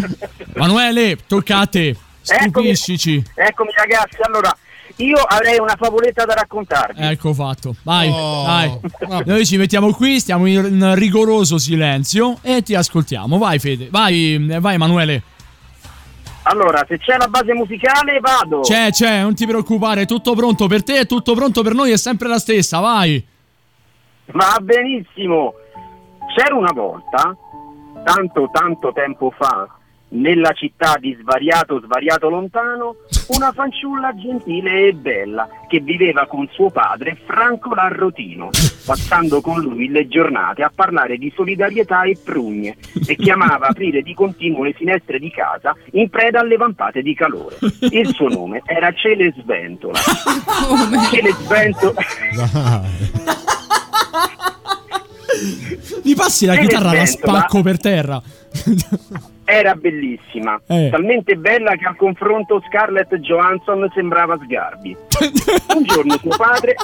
Emanuele, 0.55 1.19
tocca 1.27 1.59
a 1.61 1.67
te. 1.67 1.97
Stupiscici. 2.21 3.23
Eccomi 3.35 3.71
ragazzi, 3.77 4.17
allora 4.23 4.55
io 4.97 5.17
avrei 5.17 5.59
una 5.59 5.75
favoletta 5.77 6.25
da 6.25 6.35
raccontarvi. 6.35 7.01
Ecco 7.03 7.33
fatto. 7.35 7.75
Vai, 7.83 8.09
Oh, 8.11 8.45
vai. 8.45 8.79
vabbè. 9.09 9.25
Noi 9.31 9.45
ci 9.47 9.57
mettiamo 9.57 9.93
qui, 9.93 10.21
stiamo 10.21 10.47
in 10.47 10.95
rigoroso 10.95 11.59
silenzio 11.59 12.39
e 12.43 12.63
ti 12.63 12.75
ascoltiamo. 12.75 13.37
Vai, 13.39 13.59
Fede. 13.59 13.89
Vai, 13.91 14.39
vai 14.61 14.75
Emanuele. 14.75 15.23
Allora, 16.47 16.85
se 16.87 16.99
c'è 16.99 17.17
la 17.17 17.29
base 17.29 17.55
musicale 17.55 18.21
vado. 18.21 18.61
C'è, 18.61 18.91
c'è, 18.91 19.23
non 19.23 19.35
ti 19.35 19.47
preoccupare, 19.47 20.03
è 20.03 20.07
tutto 20.07 20.35
pronto 20.35 20.67
per 20.67 20.83
te, 20.83 21.01
è 21.01 21.07
tutto 21.07 21.35
pronto 21.35 21.63
per 21.63 21.75
noi, 21.75 21.91
è 21.91 21.97
sempre 21.97 22.29
la 22.29 22.39
stessa, 22.39 22.81
vai. 22.81 23.25
Va 24.27 24.59
benissimo. 24.61 25.55
C'era 26.35 26.55
una 26.55 26.73
volta, 26.73 27.37
tanto 28.05 28.49
tanto 28.53 28.93
tempo 28.93 29.33
fa, 29.37 29.69
nella 30.15 30.53
città 30.53 30.97
di 30.99 31.17
svariato 31.21 31.81
svariato 31.81 32.29
lontano, 32.29 32.97
una 33.29 33.53
fanciulla 33.53 34.15
gentile 34.15 34.89
e 34.89 34.93
bella 34.93 35.49
che 35.69 35.81
viveva 35.81 36.27
con 36.27 36.49
suo 36.53 36.71
padre 36.71 37.17
Franco 37.25 37.75
Larrotino, 37.75 38.51
passando 38.85 39.41
con 39.41 39.61
lui 39.61 39.89
le 39.89 40.07
giornate 40.07 40.63
a 40.63 40.71
parlare 40.75 41.17
di 41.17 41.33
solidarietà 41.35 42.03
e 42.05 42.17
prugne 42.23 42.77
e 43.07 43.17
chiamava 43.17 43.67
a 43.67 43.71
aprire 43.71 44.03
di 44.03 44.15
continuo 44.15 44.63
le 44.63 44.73
finestre 44.73 45.19
di 45.19 45.31
casa 45.31 45.75
in 45.93 46.09
preda 46.11 46.41
alle 46.41 46.57
vampate 46.57 47.03
di 47.03 47.15
calore. 47.15 47.57
Il 47.91 48.09
suo 48.15 48.29
nome 48.29 48.63
era 48.67 48.93
Cele 48.93 49.35
Sventola. 49.37 49.99
Cele 51.11 51.33
Sventola. 51.33 52.01
Mi 56.05 56.15
passi 56.15 56.47
la 56.47 56.55
Che 56.55 56.61
chitarra, 56.61 56.93
la 56.93 57.05
sventola? 57.05 57.39
spacco 57.39 57.63
per 57.63 57.81
terra. 57.81 58.23
Era 59.45 59.75
bellissima, 59.75 60.61
Eh. 60.69 60.89
talmente 60.91 61.37
bella 61.37 61.77
che 61.77 61.85
al 61.87 61.97
confronto 61.97 62.63
Scarlett 62.69 63.15
Johansson 63.17 63.91
sembrava 63.95 64.39
Sgarbi. 64.43 64.97
Un 65.77 65.83
giorno 65.85 66.17
suo 66.19 66.31
padre 66.37 66.75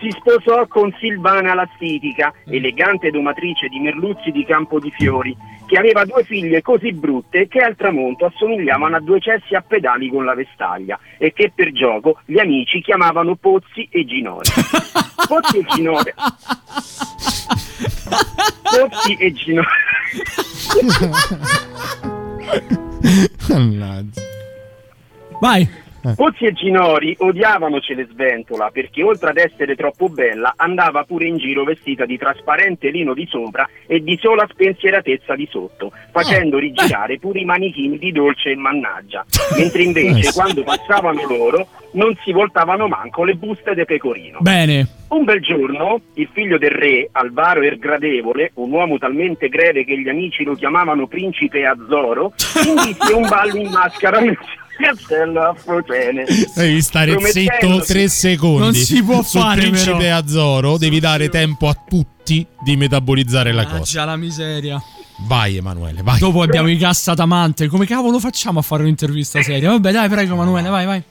si 0.00 0.10
sposò 0.10 0.66
con 0.66 0.94
Silvana 0.98 1.54
Lassitica, 1.54 2.32
elegante 2.46 3.10
domatrice 3.10 3.68
di 3.68 3.80
merluzzi 3.80 4.30
di 4.32 4.44
Campo 4.44 4.78
di 4.78 4.90
Fiori, 4.90 5.34
che 5.66 5.78
aveva 5.78 6.04
due 6.04 6.24
figlie 6.24 6.60
così 6.60 6.92
brutte 6.92 7.48
che 7.48 7.60
al 7.60 7.74
tramonto 7.74 8.26
assomigliavano 8.26 8.96
a 8.96 9.00
due 9.00 9.18
cessi 9.20 9.54
a 9.54 9.64
pedali 9.66 10.10
con 10.10 10.26
la 10.26 10.34
vestaglia 10.34 10.98
e 11.16 11.32
che 11.32 11.52
per 11.54 11.72
gioco 11.72 12.18
gli 12.26 12.38
amici 12.38 12.82
chiamavano 12.82 13.34
Pozzi 13.36 13.88
e 13.90 14.04
Ginori. 14.04 14.50
Pozzi 15.26 15.58
e 15.58 15.64
Ginori. 15.74 16.12
Pozzi 18.62 19.16
e 19.18 19.32
Ginori. 19.32 19.66
Mannaggia. 23.48 24.20
Vai. 25.40 25.68
Pozzi 26.14 26.44
e 26.44 26.52
Ginori 26.52 27.16
odiavano 27.18 27.80
Celesventola 27.80 28.68
perché 28.70 29.02
oltre 29.02 29.30
ad 29.30 29.38
essere 29.38 29.74
troppo 29.74 30.08
bella 30.10 30.52
andava 30.56 31.04
pure 31.04 31.26
in 31.26 31.38
giro 31.38 31.64
vestita 31.64 32.04
di 32.04 32.18
trasparente 32.18 32.90
lino 32.90 33.14
di 33.14 33.26
sopra 33.26 33.66
e 33.86 34.00
di 34.00 34.18
sola 34.20 34.46
spensieratezza 34.50 35.34
di 35.34 35.48
sotto, 35.50 35.92
facendo 36.12 36.58
rigirare 36.58 37.18
pure 37.18 37.40
i 37.40 37.44
manichini 37.44 37.96
di 37.96 38.12
dolce 38.12 38.50
e 38.50 38.56
mannaggia, 38.56 39.24
mentre 39.56 39.82
invece 39.82 40.32
quando 40.32 40.62
passavano 40.62 41.26
loro 41.26 41.68
non 41.92 42.14
si 42.22 42.32
voltavano 42.32 42.86
manco 42.86 43.24
le 43.24 43.34
buste 43.34 43.74
de 43.74 43.84
pecorino. 43.84 44.38
Bene. 44.40 44.88
Un 45.08 45.24
bel 45.24 45.40
giorno, 45.40 46.00
il 46.14 46.28
figlio 46.32 46.58
del 46.58 46.72
re, 46.72 47.08
Alvaro 47.12 47.62
Ergradevole, 47.62 48.50
un 48.54 48.72
uomo 48.72 48.98
talmente 48.98 49.48
greve 49.48 49.84
che 49.84 49.98
gli 49.98 50.08
amici 50.08 50.42
lo 50.42 50.54
chiamavano 50.54 51.06
principe 51.06 51.64
Azzoro, 51.64 52.32
indisse 52.66 53.12
un 53.12 53.28
ballo 53.28 53.56
in 53.56 53.70
maschera 53.70 54.18
castello 54.76 55.42
a 55.42 55.54
Focene. 55.54 56.24
Devi 56.54 56.82
stare 56.82 57.18
zitto 57.20 57.80
tre 57.80 58.08
secondi. 58.08 58.58
Non 58.58 58.74
si 58.74 59.02
può 59.02 59.22
Sul 59.22 59.40
fare, 59.40 59.60
principe 59.62 59.96
però. 59.96 60.16
Azzoro 60.16 60.78
devi 60.78 61.00
dare 61.00 61.28
tempo 61.28 61.68
a 61.68 61.76
tutti 61.88 62.46
di 62.62 62.76
metabolizzare 62.76 63.52
la 63.52 63.66
cosa. 63.66 63.82
Già 63.82 64.04
la 64.04 64.16
miseria. 64.16 64.82
Vai 65.26 65.56
Emanuele, 65.56 66.02
vai. 66.02 66.18
Dopo 66.18 66.42
abbiamo 66.42 66.68
i 66.68 66.76
cassatamante. 66.76 67.68
Come 67.68 67.86
cavolo 67.86 68.18
facciamo 68.18 68.58
a 68.58 68.62
fare 68.62 68.82
un'intervista 68.82 69.42
seria? 69.42 69.70
Vabbè, 69.70 69.92
dai, 69.92 70.08
prego, 70.08 70.34
Emanuele, 70.34 70.68
vai, 70.68 70.86
vai. 70.86 71.02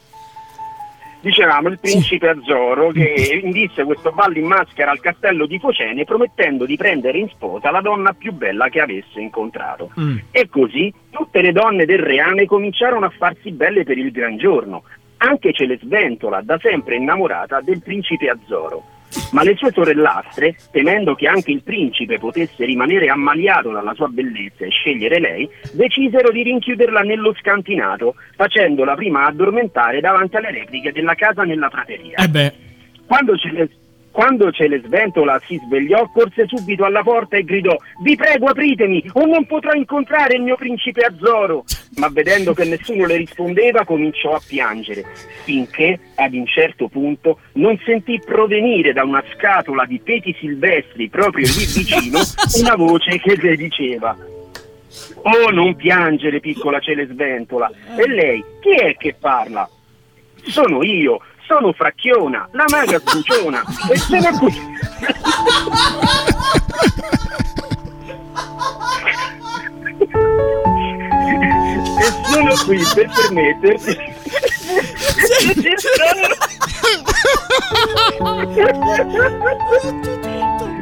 Dicevamo 1.23 1.69
il 1.69 1.79
principe 1.79 2.27
Azzoro 2.27 2.89
che 2.89 3.39
indisse 3.41 3.85
questo 3.85 4.11
ballo 4.11 4.37
in 4.37 4.45
maschera 4.45 4.91
al 4.91 4.99
castello 4.99 5.45
di 5.45 5.57
Focene 5.57 6.03
promettendo 6.03 6.65
di 6.65 6.75
prendere 6.75 7.17
in 7.17 7.29
sposa 7.29 7.71
la 7.71 7.79
donna 7.79 8.11
più 8.11 8.33
bella 8.33 8.67
che 8.67 8.81
avesse 8.81 9.21
incontrato. 9.21 9.91
Mm. 9.97 10.17
E 10.31 10.49
così 10.49 10.93
tutte 11.11 11.41
le 11.41 11.53
donne 11.53 11.85
del 11.85 11.99
reame 11.99 12.45
cominciarono 12.45 13.05
a 13.05 13.09
farsi 13.09 13.51
belle 13.51 13.85
per 13.85 13.97
il 13.97 14.11
gran 14.11 14.35
giorno. 14.35 14.83
Anche 15.15 15.53
Celesventola, 15.53 16.41
da 16.41 16.59
sempre 16.61 16.97
innamorata 16.97 17.61
del 17.61 17.81
principe 17.81 18.27
Azzoro. 18.27 18.83
Ma 19.31 19.43
le 19.43 19.55
sue 19.55 19.71
sorellastre, 19.71 20.55
temendo 20.71 21.15
che 21.15 21.27
anche 21.27 21.51
il 21.51 21.63
principe 21.63 22.19
potesse 22.19 22.65
rimanere 22.65 23.09
ammaliato 23.09 23.71
dalla 23.71 23.93
sua 23.93 24.07
bellezza 24.07 24.65
e 24.65 24.69
scegliere 24.69 25.19
lei, 25.19 25.49
decisero 25.73 26.31
di 26.31 26.43
rinchiuderla 26.43 27.01
nello 27.01 27.33
scantinato, 27.39 28.15
facendola 28.35 28.95
prima 28.95 29.25
addormentare 29.25 29.99
davanti 30.01 30.35
alle 30.35 30.51
repliche 30.51 30.91
della 30.91 31.15
casa 31.15 31.43
nella 31.43 31.69
prateria. 31.69 32.17
Eh. 32.17 32.53
Quando 33.05 33.35
Cele- 33.37 33.69
quando 34.13 34.51
Celesventola 34.51 35.41
si 35.43 35.59
svegliò, 35.65 36.07
corse 36.13 36.45
subito 36.47 36.85
alla 36.85 37.01
porta 37.01 37.35
e 37.35 37.43
gridò: 37.43 37.75
Vi 38.03 38.15
prego, 38.15 38.45
apritemi, 38.45 39.03
o 39.13 39.25
non 39.25 39.47
potrò 39.47 39.73
incontrare 39.73 40.35
il 40.35 40.43
mio 40.43 40.55
principe 40.55 41.01
Azzoro. 41.01 41.65
Ma 41.95 42.09
vedendo 42.09 42.53
che 42.53 42.63
nessuno 42.63 43.07
le 43.07 43.17
rispondeva, 43.17 43.83
cominciò 43.85 44.35
a 44.35 44.41
piangere, 44.45 45.03
finché 45.43 45.99
ad 46.15 46.33
un 46.33 46.45
certo 46.45 46.89
punto 46.89 47.39
non 47.53 47.75
sentì 47.83 48.21
provenire 48.23 48.93
da 48.93 49.03
una 49.03 49.23
scatola 49.33 49.85
di 49.85 49.99
peti 49.99 50.35
silvestri 50.39 51.09
proprio 51.09 51.47
lì 51.47 51.65
vicino 51.65 52.19
una 52.61 52.75
voce 52.75 53.17
che 53.17 53.35
le 53.35 53.55
diceva. 53.55 54.15
Oh, 55.23 55.49
non 55.49 55.75
piangere, 55.75 56.39
piccola 56.39 56.79
Celesventola. 56.79 57.71
E 57.97 58.07
lei, 58.07 58.43
chi 58.61 58.75
è 58.75 58.95
che 58.95 59.15
parla? 59.19 59.67
Sono 60.45 60.83
io, 60.83 61.19
sono 61.53 61.71
Fracchiona, 61.71 62.49
la 62.53 62.65
maga 62.67 62.97
sbuciona, 62.97 63.63
e 63.91 63.97
sono 63.97 64.37
qui. 64.39 64.51
e 71.99 72.11
sono 72.31 72.55
qui 72.65 72.81
per 72.95 73.07
permetterti. 73.13 73.97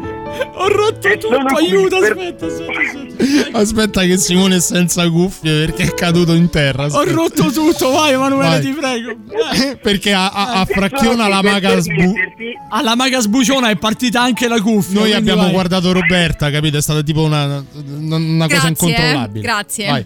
Ho 0.53 0.67
rotto 0.67 1.07
E 1.07 1.17
sono 1.19 1.37
tutto, 1.39 1.53
qui 1.55 1.65
aiuto, 1.65 1.99
per- 1.99 2.11
aspetta, 2.11 2.45
aspetta, 2.45 2.79
aspetta. 2.79 3.57
Aspetta 3.57 4.01
che 4.03 4.17
Simone 4.17 4.55
è 4.55 4.59
senza 4.59 5.09
cuffie 5.09 5.65
perché 5.65 5.83
è 5.83 5.93
caduto 5.93 6.33
in 6.33 6.49
terra. 6.49 6.83
Ho 6.83 6.87
aspetta. 6.87 7.11
rotto 7.11 7.51
tutto, 7.51 7.91
vai 7.91 8.13
Emanuele, 8.13 8.49
Vai. 8.49 8.61
ti 8.61 8.71
prego. 8.71 9.15
perché 9.81 10.13
a, 10.13 10.29
a- 10.29 10.59
a 10.61 10.65
Fracchiona 10.65 11.27
la 11.27 11.41
maga 11.41 11.79
sbu- 11.79 12.15
Alla 12.69 12.95
maga 12.95 13.19
sbuciona 13.19 13.69
è 13.69 13.75
partita 13.77 14.21
anche 14.21 14.47
la 14.47 14.61
cuffia. 14.61 14.99
Noi 14.99 15.13
abbiamo 15.13 15.41
vai. 15.43 15.51
guardato 15.51 15.91
Roberta, 15.91 16.49
capito? 16.49 16.77
È 16.77 16.81
stata 16.81 17.01
tipo 17.01 17.23
una, 17.23 17.45
una- 17.45 18.15
una 18.15 18.47
cosa 18.47 18.67
Grazie, 18.67 18.69
incontrollabile. 18.69 19.39
eh. 19.39 19.41
Grazie. 19.41 19.87
Vai. 19.87 20.05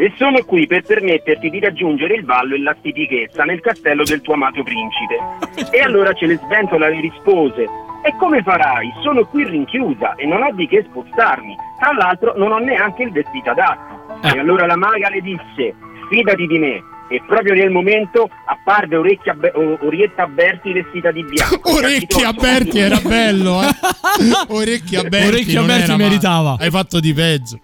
E 0.00 0.12
sono 0.16 0.44
qui 0.44 0.68
per 0.68 0.82
permetterti 0.84 1.50
di 1.50 1.58
raggiungere 1.58 2.14
il 2.14 2.24
ballo 2.24 2.54
e 2.54 2.60
la 2.60 2.74
stitichezza 2.78 3.42
nel 3.42 3.60
castello 3.60 4.04
del 4.04 4.20
tuo 4.20 4.34
amato 4.34 4.62
principe. 4.62 5.66
E 5.76 5.80
allora 5.80 6.12
Celesventola 6.12 6.88
le 6.88 7.00
rispose: 7.00 7.66
E 8.02 8.14
come 8.16 8.42
farai? 8.42 8.92
Sono 9.02 9.24
qui 9.26 9.44
rinchiusa 9.44 10.14
e 10.14 10.26
non 10.26 10.42
ho 10.42 10.52
di 10.52 10.66
che 10.66 10.84
spostarmi. 10.88 11.56
Tra 11.78 11.92
l'altro 11.92 12.34
non 12.36 12.52
ho 12.52 12.58
neanche 12.58 13.02
il 13.02 13.12
vestito 13.12 13.50
adatto. 13.50 14.18
E 14.22 14.38
allora 14.38 14.66
la 14.66 14.76
maga 14.76 15.08
le 15.08 15.20
disse: 15.20 15.74
Fidati 16.08 16.46
di 16.46 16.58
me. 16.58 16.82
E 17.10 17.22
proprio 17.26 17.54
nel 17.54 17.70
momento 17.70 18.28
apparve 18.44 18.96
Orecchia 18.96 19.32
Be- 19.32 19.52
Orietta 19.54 20.26
Berti 20.26 20.72
vestita 20.72 21.10
di 21.10 21.24
bianco. 21.24 21.70
Orecchi 21.72 22.22
a 22.22 22.32
Berti 22.32 22.78
era 22.78 23.00
bello, 23.00 23.62
eh. 23.62 23.68
Orecchi 24.48 24.96
a 24.96 25.02
Berti, 25.04 25.28
Orecchi 25.28 25.56
a 25.56 25.60
non 25.60 25.66
Berti 25.68 25.96
meritava. 25.96 26.56
Hai 26.58 26.70
fatto 26.70 27.00
di 27.00 27.14
peggio. 27.14 27.58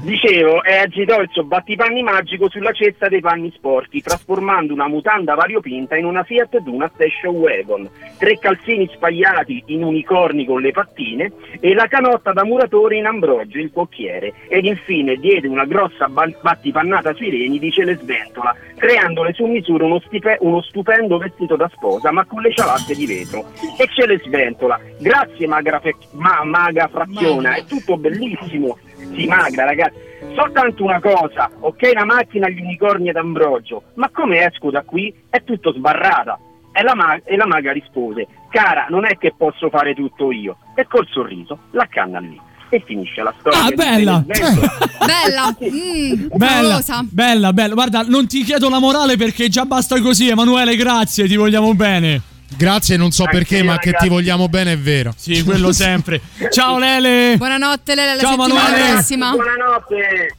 Dicevo, 0.00 0.62
e 0.64 0.76
agitò 0.76 1.20
il 1.20 1.28
suo 1.32 1.44
battipanni 1.44 2.02
magico 2.02 2.48
sulla 2.50 2.72
cesta 2.72 3.08
dei 3.08 3.20
panni 3.20 3.52
sporchi, 3.54 4.02
trasformando 4.02 4.72
una 4.72 4.88
mutanda 4.88 5.34
variopinta 5.34 5.96
in 5.96 6.04
una 6.04 6.24
Fiat 6.24 6.54
ed 6.54 6.66
una 6.66 6.90
station 6.94 7.36
wagon, 7.36 7.88
tre 8.18 8.38
calzini 8.38 8.88
spagliati 8.92 9.62
in 9.66 9.82
unicorni 9.82 10.44
con 10.44 10.60
le 10.60 10.72
pattine 10.72 11.32
e 11.60 11.74
la 11.74 11.86
canotta 11.86 12.32
da 12.32 12.44
muratore 12.44 12.96
in 12.96 13.06
Ambrogio, 13.06 13.58
il 13.58 13.70
cocchiere, 13.72 14.32
ed 14.48 14.64
infine 14.64 15.16
diede 15.16 15.48
una 15.48 15.64
grossa 15.64 16.08
ba- 16.08 16.30
battipannata 16.40 17.14
sui 17.14 17.30
reni 17.30 17.58
di 17.58 17.70
Celesventola, 17.70 18.54
creandole 18.76 19.32
su 19.32 19.46
misura 19.46 19.84
uno, 19.84 20.00
stipe- 20.00 20.38
uno 20.40 20.60
stupendo 20.62 21.18
vestito 21.18 21.56
da 21.56 21.70
sposa, 21.72 22.10
ma 22.10 22.24
con 22.24 22.42
le 22.42 22.52
ciabatte 22.52 22.94
di 22.94 23.06
vetro. 23.06 23.46
E 23.78 23.88
Celesventola, 23.88 24.78
grazie 24.98 25.46
magra, 25.46 25.80
fe- 25.80 25.94
ma- 26.12 26.44
maga 26.44 26.88
Fracchiona, 26.88 27.54
è 27.54 27.64
tutto 27.64 27.96
bellissimo. 27.96 28.76
Sì, 29.14 29.26
magra, 29.26 29.64
ragazzi. 29.64 29.96
Soltanto 30.34 30.82
una 30.82 31.00
cosa, 31.00 31.50
ok 31.60 31.90
la 31.94 32.04
macchina 32.04 32.46
agli 32.46 32.60
unicorni 32.60 33.08
ad 33.08 33.16
Ambrogio, 33.16 33.82
ma 33.94 34.08
come 34.10 34.44
esco 34.44 34.70
da 34.70 34.82
qui? 34.82 35.12
È 35.30 35.42
tutto 35.44 35.72
sbarrata. 35.72 36.38
E 36.72 36.82
la, 36.82 36.94
ma- 36.94 37.20
e 37.24 37.36
la 37.36 37.46
maga 37.46 37.70
rispose, 37.70 38.26
cara, 38.50 38.86
non 38.88 39.04
è 39.06 39.16
che 39.16 39.32
posso 39.36 39.68
fare 39.70 39.94
tutto 39.94 40.32
io. 40.32 40.56
E 40.74 40.86
col 40.88 41.06
sorriso 41.08 41.58
la 41.70 41.86
canna 41.88 42.18
lì. 42.18 42.40
E 42.68 42.82
finisce 42.84 43.22
la 43.22 43.32
storia. 43.38 43.62
Ah, 43.62 43.70
bella! 43.70 44.24
Celesventola. 44.26 44.72
Bella, 45.06 45.56
mm, 45.62 46.26
Bella, 46.34 46.80
bella, 47.04 47.52
bella. 47.52 47.74
Guarda, 47.74 48.02
non 48.02 48.26
ti 48.26 48.42
chiedo 48.42 48.68
la 48.68 48.80
morale 48.80 49.16
perché 49.16 49.48
già 49.48 49.64
basta 49.64 50.00
così, 50.00 50.28
Emanuele. 50.30 50.74
Grazie, 50.74 51.28
ti 51.28 51.36
vogliamo 51.36 51.72
bene. 51.74 52.20
Grazie, 52.56 52.96
non 52.96 53.10
so 53.10 53.24
Anche 53.24 53.36
perché, 53.38 53.62
ma 53.62 53.78
che 53.78 53.86
ragazzi. 53.86 54.04
ti 54.04 54.10
vogliamo 54.10 54.48
bene 54.48 54.72
è 54.72 54.78
vero. 54.78 55.12
Sì, 55.16 55.42
quello 55.42 55.72
sempre. 55.72 56.20
Ciao 56.50 56.78
Lele. 56.78 57.36
Buonanotte, 57.36 57.94
Lele, 57.94 58.10
alla 58.12 58.20
Ciao, 58.20 58.30
settimana 58.36 58.54
Manuele. 58.54 58.92
prossima. 58.92 59.30
Buonanotte. 59.30 60.36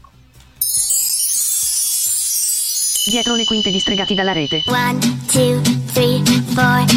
Dietro 3.08 3.36
le 3.36 3.44
quinte 3.46 3.70
distregati 3.70 4.15
dalla 4.15 4.32
rete. 4.32 4.63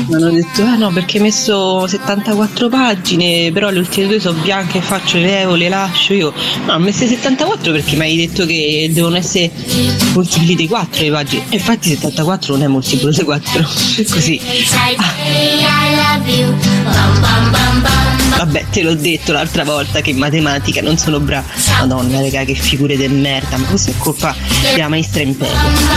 Mi 0.07 0.15
hanno 0.15 0.31
detto, 0.31 0.63
ah 0.63 0.77
no, 0.77 0.91
perché 0.91 1.19
hai 1.19 1.25
messo 1.25 1.87
74 1.87 2.71
pagine, 2.71 3.53
però 3.53 3.69
le 3.69 3.81
ultime 3.81 4.07
due 4.07 4.19
sono 4.19 4.41
bianche, 4.41 4.81
faccio 4.81 5.19
le 5.19 5.25
levo, 5.25 5.55
le 5.55 5.69
lascio 5.69 6.15
io. 6.15 6.33
No, 6.65 6.73
ho 6.73 6.79
messe 6.79 7.07
74 7.07 7.73
perché 7.73 7.97
mi 7.97 8.03
hai 8.05 8.17
detto 8.17 8.47
che 8.47 8.89
devono 8.91 9.17
essere 9.19 9.51
multipli 10.15 10.55
di 10.55 10.67
4 10.67 11.03
le 11.03 11.11
pagine. 11.11 11.45
E 11.51 11.57
infatti 11.57 11.91
74 11.91 12.55
non 12.55 12.63
è 12.63 12.69
multiplo 12.69 13.11
di 13.11 13.23
4. 13.23 13.61
È 13.99 14.05
così. 14.05 14.41
Vabbè, 18.39 18.67
te 18.71 18.83
l'ho 18.83 18.95
detto 18.95 19.33
l'altra 19.33 19.65
volta 19.65 20.01
che 20.01 20.11
in 20.11 20.19
matematica 20.19 20.81
non 20.81 20.97
sono 20.97 21.19
brava. 21.19 21.45
Madonna, 21.81 22.21
raga, 22.21 22.45
che 22.45 22.55
figure 22.55 22.97
de 22.97 23.09
merda, 23.09 23.57
ma 23.57 23.67
questa 23.67 23.91
è 23.91 23.95
colpa 23.99 24.33
della 24.75 24.87
maestra 24.87 25.23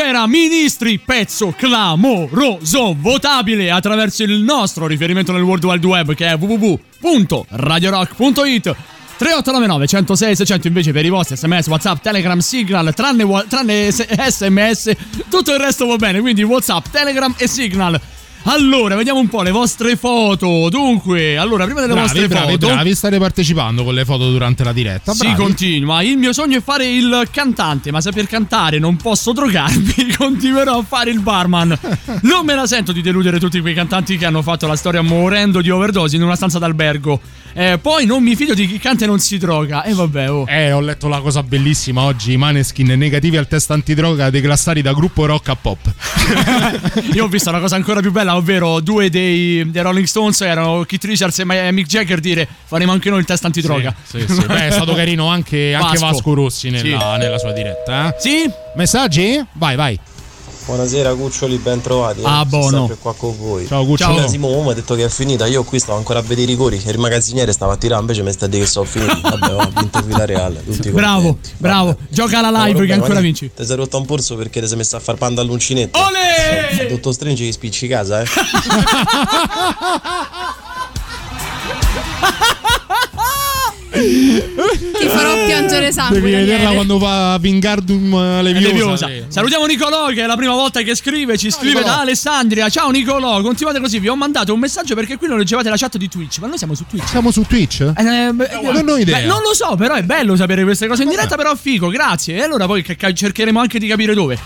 Leggera, 0.00 0.26
ministri, 0.26 0.98
pezzo 0.98 1.52
clamoroso, 1.54 2.96
votabile 2.98 3.70
attraverso 3.70 4.22
il 4.22 4.40
nostro 4.40 4.86
riferimento 4.86 5.30
nel 5.30 5.42
World 5.42 5.64
Wide 5.64 5.86
Web 5.86 6.14
che 6.14 6.26
è 6.26 6.36
www.radiorock.it 6.36 8.74
3899 9.18 9.86
106 9.86 10.36
600 10.36 10.68
invece 10.68 10.92
per 10.92 11.04
i 11.04 11.10
vostri 11.10 11.36
sms, 11.36 11.66
whatsapp, 11.66 12.00
telegram, 12.00 12.38
signal, 12.38 12.94
tranne, 12.94 13.26
tranne 13.46 13.90
sms, 13.90 14.92
tutto 15.28 15.52
il 15.52 15.58
resto 15.58 15.84
va 15.84 15.96
bene, 15.96 16.20
quindi 16.20 16.42
whatsapp, 16.44 16.86
telegram 16.90 17.34
e 17.36 17.46
signal. 17.46 18.00
Allora, 18.44 18.96
vediamo 18.96 19.20
un 19.20 19.28
po' 19.28 19.42
le 19.42 19.50
vostre 19.50 19.96
foto. 19.96 20.68
Dunque, 20.70 21.36
allora, 21.36 21.64
prima 21.64 21.80
delle 21.80 21.92
Bravi, 21.92 22.08
vostre 22.08 22.28
bravi, 22.28 22.52
foto... 22.52 22.66
bravi, 22.68 22.94
state 22.94 23.18
partecipando 23.18 23.84
con 23.84 23.94
le 23.94 24.04
foto 24.04 24.30
durante 24.30 24.64
la 24.64 24.72
diretta. 24.72 25.12
Si 25.12 25.26
bravi. 25.26 25.36
continua. 25.36 26.02
Il 26.02 26.16
mio 26.16 26.32
sogno 26.32 26.58
è 26.58 26.62
fare 26.62 26.86
il 26.86 27.28
cantante, 27.30 27.90
ma 27.90 28.00
se 28.00 28.12
per 28.12 28.26
cantare 28.26 28.78
non 28.78 28.96
posso 28.96 29.32
drogarmi, 29.32 30.14
continuerò 30.16 30.78
a 30.78 30.82
fare 30.82 31.10
il 31.10 31.20
barman. 31.20 31.78
Non 32.22 32.46
me 32.46 32.54
la 32.54 32.66
sento 32.66 32.92
di 32.92 33.02
deludere 33.02 33.38
tutti 33.38 33.60
quei 33.60 33.74
cantanti 33.74 34.16
che 34.16 34.24
hanno 34.24 34.42
fatto 34.42 34.66
la 34.66 34.76
storia 34.76 35.02
morendo 35.02 35.60
di 35.60 35.70
overdose 35.70 36.16
in 36.16 36.22
una 36.22 36.34
stanza 36.34 36.58
d'albergo. 36.58 37.20
Eh, 37.52 37.78
poi 37.78 38.06
non 38.06 38.22
mi 38.22 38.36
fido 38.36 38.54
di 38.54 38.66
chi 38.66 38.78
canta 38.78 39.04
e 39.04 39.06
non 39.06 39.18
si 39.18 39.38
droga. 39.38 39.82
E 39.82 39.92
vabbè, 39.92 40.30
oh. 40.30 40.44
Eh, 40.48 40.72
ho 40.72 40.80
letto 40.80 41.08
la 41.08 41.20
cosa 41.20 41.42
bellissima 41.42 42.02
oggi. 42.02 42.32
I 42.32 42.36
Maneskin 42.36 42.86
negativi 42.86 43.36
al 43.36 43.48
test 43.48 43.70
antidroga 43.70 44.30
declassati 44.30 44.82
da 44.82 44.92
gruppo 44.92 45.26
rock 45.26 45.48
a 45.48 45.56
pop. 45.56 45.92
Io 47.12 47.24
ho 47.24 47.28
visto 47.28 47.50
una 47.50 47.60
cosa 47.60 47.76
ancora 47.76 48.00
più 48.00 48.12
bella, 48.12 48.29
ovvero 48.36 48.80
due 48.80 49.10
dei, 49.10 49.70
dei 49.70 49.82
Rolling 49.82 50.06
Stones 50.06 50.40
erano 50.40 50.84
Keith 50.84 51.04
Richards 51.04 51.38
e 51.38 51.44
Mick 51.72 51.88
Jagger 51.88 52.20
dire 52.20 52.46
faremo 52.64 52.92
anche 52.92 53.10
noi 53.10 53.20
il 53.20 53.24
test 53.26 53.44
antidroga. 53.44 53.94
Sì, 54.02 54.24
sì. 54.28 54.44
Beh, 54.46 54.68
è 54.68 54.70
stato 54.70 54.94
carino 54.94 55.26
anche, 55.26 55.74
anche 55.74 55.98
Vasco. 55.98 56.06
Vasco 56.06 56.34
Rossi 56.34 56.70
nella, 56.70 57.12
Sì. 57.14 57.18
nella 57.18 57.38
sua 57.38 57.52
diretta. 57.52 58.08
Eh? 58.08 58.14
Sì? 58.18 58.50
Messaggi? 58.74 59.44
Vai, 59.52 59.76
vai. 59.76 59.98
Buonasera 60.70 61.12
cuccioli, 61.14 61.56
ben 61.56 61.80
trovati. 61.80 62.20
Ah, 62.22 62.46
Sono 62.48 62.60
buono. 62.60 62.78
sempre 62.78 62.96
qua 63.02 63.12
con 63.16 63.36
voi. 63.36 63.66
Ciao, 63.66 63.84
Cucciolo. 63.84 64.18
Ciao. 64.18 64.28
Simo 64.28 64.62
mi 64.62 64.70
ha 64.70 64.72
detto 64.72 64.94
che 64.94 65.02
è 65.02 65.08
finita. 65.08 65.46
Io 65.46 65.64
qui 65.64 65.80
stavo 65.80 65.98
ancora 65.98 66.20
a 66.20 66.22
vedere 66.22 66.42
i 66.42 66.44
rigori. 66.44 66.80
Il 66.86 66.96
magazziniere 66.96 67.50
stava 67.50 67.72
a 67.72 67.76
tirare, 67.76 68.00
invece 68.00 68.22
mi 68.22 68.30
sta 68.30 68.44
a 68.44 68.48
dire 68.48 68.62
che 68.62 68.70
sono 68.70 68.86
finiti. 68.86 69.18
Vabbè, 69.20 69.52
ho 69.52 69.68
vinto 69.76 69.98
il 69.98 70.04
Villarreal. 70.04 70.62
Tutti 70.64 70.90
Bravo, 70.90 71.38
bravo. 71.56 71.96
Gioca 72.08 72.40
la 72.40 72.50
No, 72.50 72.58
live 72.58 72.74
vabbè, 72.74 72.86
che 72.86 72.92
ancora 72.92 73.14
ma 73.14 73.20
vinci. 73.20 73.50
Ti 73.52 73.66
sei 73.66 73.74
rotto 73.74 73.98
un 73.98 74.06
polso 74.06 74.36
perché 74.36 74.60
ti 74.60 74.68
sei 74.68 74.76
messo 74.76 74.94
a 74.94 75.00
far 75.00 75.16
panda 75.16 75.40
all'uncinetto. 75.40 75.98
Ole! 75.98 76.86
Dottor 76.88 77.14
Strange 77.14 77.44
che 77.46 77.50
spicci 77.52 77.88
casa, 77.88 78.22
eh. 78.22 78.26
Ti 85.00 85.08
farò 85.08 85.34
piangere 85.46 85.92
sangue. 85.92 86.20
Devi 86.20 86.30
Daniele. 86.30 86.52
vederla 86.52 86.74
quando 86.74 86.98
va 86.98 87.32
a 87.34 87.38
Vingardum 87.38 88.14
eh, 88.14 88.42
Leviosa. 88.42 89.06
Leviosa. 89.06 89.08
Salutiamo 89.28 89.64
Nicolò 89.66 90.08
che 90.08 90.22
è 90.22 90.26
la 90.26 90.36
prima 90.36 90.52
volta 90.52 90.82
che 90.82 90.94
scrive, 90.94 91.38
ci 91.38 91.50
scrive 91.50 91.78
Nicolò. 91.80 91.94
da 91.94 92.00
Alessandria. 92.00 92.68
Ciao 92.68 92.90
Nicolò, 92.90 93.40
continuate 93.40 93.80
così. 93.80 93.98
Vi 93.98 94.08
ho 94.08 94.16
mandato 94.16 94.52
un 94.52 94.60
messaggio 94.60 94.94
perché 94.94 95.16
qui 95.16 95.26
non 95.28 95.38
leggevate 95.38 95.68
la 95.70 95.76
chat 95.76 95.96
di 95.96 96.08
Twitch, 96.08 96.38
ma 96.38 96.48
noi 96.48 96.58
siamo 96.58 96.74
su 96.74 96.84
Twitch. 96.88 97.08
Siamo 97.08 97.30
su 97.30 97.42
Twitch? 97.42 97.80
Eh, 97.96 98.30
beh, 98.32 98.50
non 98.72 98.88
ho 98.88 98.96
idea. 98.96 99.18
beh, 99.18 99.24
non 99.24 99.40
lo 99.42 99.54
so, 99.54 99.74
però 99.76 99.94
è 99.94 100.02
bello 100.02 100.36
sapere 100.36 100.62
queste 100.64 100.86
cose 100.86 101.02
in 101.04 101.08
diretta, 101.08 101.36
però 101.36 101.54
figo, 101.56 101.88
grazie. 101.88 102.36
E 102.36 102.42
allora 102.42 102.66
poi 102.66 102.84
cercheremo 103.14 103.58
anche 103.58 103.78
di 103.78 103.86
capire 103.86 104.12
dove. 104.14 104.38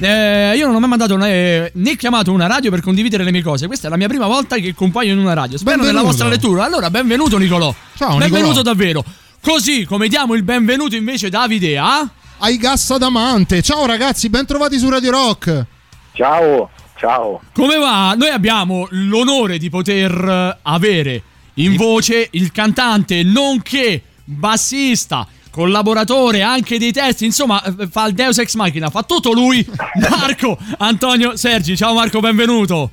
eh, 0.00 0.52
io 0.56 0.66
non 0.66 0.74
ho 0.74 0.80
mai 0.80 0.88
mandato 0.90 1.16
né, 1.16 1.70
né 1.74 1.96
chiamato 1.96 2.32
una 2.32 2.46
radio 2.46 2.70
per 2.70 2.82
condividere 2.82 3.24
le 3.24 3.30
mie 3.30 3.42
cose. 3.42 3.66
Questa 3.66 3.86
è 3.86 3.90
la 3.90 3.96
mia 3.96 4.08
prima 4.08 4.26
volta 4.26 4.56
che 4.56 4.74
compaio 4.74 5.12
in 5.12 5.18
una 5.18 5.32
radio. 5.32 5.56
Spero 5.56 5.76
nella 5.76 5.86
Benvenuto. 5.92 6.10
vostra 6.10 6.28
lettura. 6.28 6.64
Allora, 6.64 6.90
benvenuto 6.90 7.38
Nicolò. 7.38 7.74
Ciao, 7.96 8.18
benvenuto 8.18 8.48
Nicolò. 8.48 8.62
davvero. 8.62 9.04
Così 9.42 9.84
come 9.86 10.06
diamo 10.06 10.34
il 10.34 10.44
benvenuto 10.44 10.94
invece 10.94 11.28
Davide 11.28 11.76
a 11.76 12.08
Ai 12.38 12.56
Gas 12.58 12.88
Adamante. 12.92 13.60
Ciao 13.60 13.86
ragazzi, 13.86 14.28
ben 14.28 14.46
trovati 14.46 14.78
su 14.78 14.88
Radio 14.88 15.10
Rock. 15.10 15.66
Ciao, 16.12 16.70
ciao. 16.94 17.40
Come 17.52 17.76
va? 17.76 18.14
Noi 18.16 18.28
abbiamo 18.28 18.86
l'onore 18.90 19.58
di 19.58 19.68
poter 19.68 20.12
eh, 20.12 20.58
avere 20.62 21.22
in 21.54 21.74
voce 21.74 22.28
il 22.30 22.52
cantante, 22.52 23.24
nonché 23.24 24.02
bassista, 24.22 25.26
collaboratore 25.50 26.42
anche 26.42 26.78
dei 26.78 26.92
testi, 26.92 27.24
insomma, 27.24 27.60
eh, 27.64 27.88
fa 27.88 28.06
il 28.06 28.14
Deus 28.14 28.38
Ex 28.38 28.54
Machina, 28.54 28.90
fa 28.90 29.02
tutto 29.02 29.32
lui, 29.32 29.66
Marco 30.08 30.56
Antonio 30.78 31.36
Sergi. 31.36 31.76
Ciao 31.76 31.94
Marco, 31.94 32.20
benvenuto. 32.20 32.92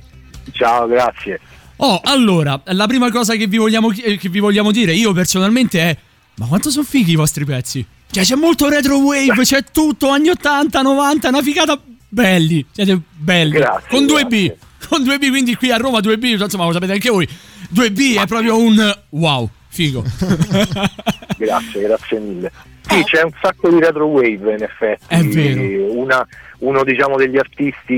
Ciao, 0.50 0.88
grazie. 0.88 1.38
Oh, 1.76 2.00
allora, 2.02 2.60
la 2.64 2.88
prima 2.88 3.08
cosa 3.12 3.36
che 3.36 3.46
vi 3.46 3.56
vogliamo, 3.56 3.90
che 3.90 4.28
vi 4.28 4.40
vogliamo 4.40 4.72
dire 4.72 4.92
io 4.94 5.12
personalmente 5.12 5.80
è: 5.80 5.96
ma 6.40 6.46
quanto 6.46 6.70
sono 6.70 6.86
fighi 6.86 7.12
i 7.12 7.16
vostri 7.16 7.44
pezzi? 7.44 7.84
Cioè, 8.10 8.24
c'è 8.24 8.34
molto 8.34 8.66
retro 8.70 8.96
wave, 8.96 9.42
c'è 9.42 9.62
tutto 9.70 10.08
anni 10.08 10.30
80, 10.30 10.80
90, 10.80 11.28
una 11.28 11.42
figata 11.42 11.78
belli. 12.08 12.64
Siete 12.72 12.98
belli. 13.14 13.52
Grazie, 13.52 13.88
Con 13.90 14.04
2B. 14.04 14.46
grazie. 14.46 14.58
Con 14.88 15.02
2B, 15.02 15.28
quindi 15.28 15.54
qui 15.54 15.70
a 15.70 15.76
Roma 15.76 15.98
2B, 15.98 16.40
insomma, 16.40 16.64
lo 16.64 16.72
sapete 16.72 16.92
anche 16.92 17.10
voi. 17.10 17.28
2B 17.74 18.18
è 18.22 18.26
proprio 18.26 18.56
un 18.56 18.98
wow, 19.10 19.48
figo. 19.68 20.02
Grazie, 21.36 21.82
grazie 21.82 22.18
mille. 22.18 22.50
Sì, 22.88 23.02
c'è 23.04 23.22
un 23.22 23.30
sacco 23.40 23.68
di 23.70 23.78
retro 23.78 24.06
wave 24.06 24.54
in 24.56 24.62
effetti. 24.62 25.04
È 25.06 25.22
vero. 25.22 25.92
Una- 25.92 26.26
uno 26.60 26.84
diciamo 26.84 27.16
degli 27.16 27.36
artisti 27.38 27.94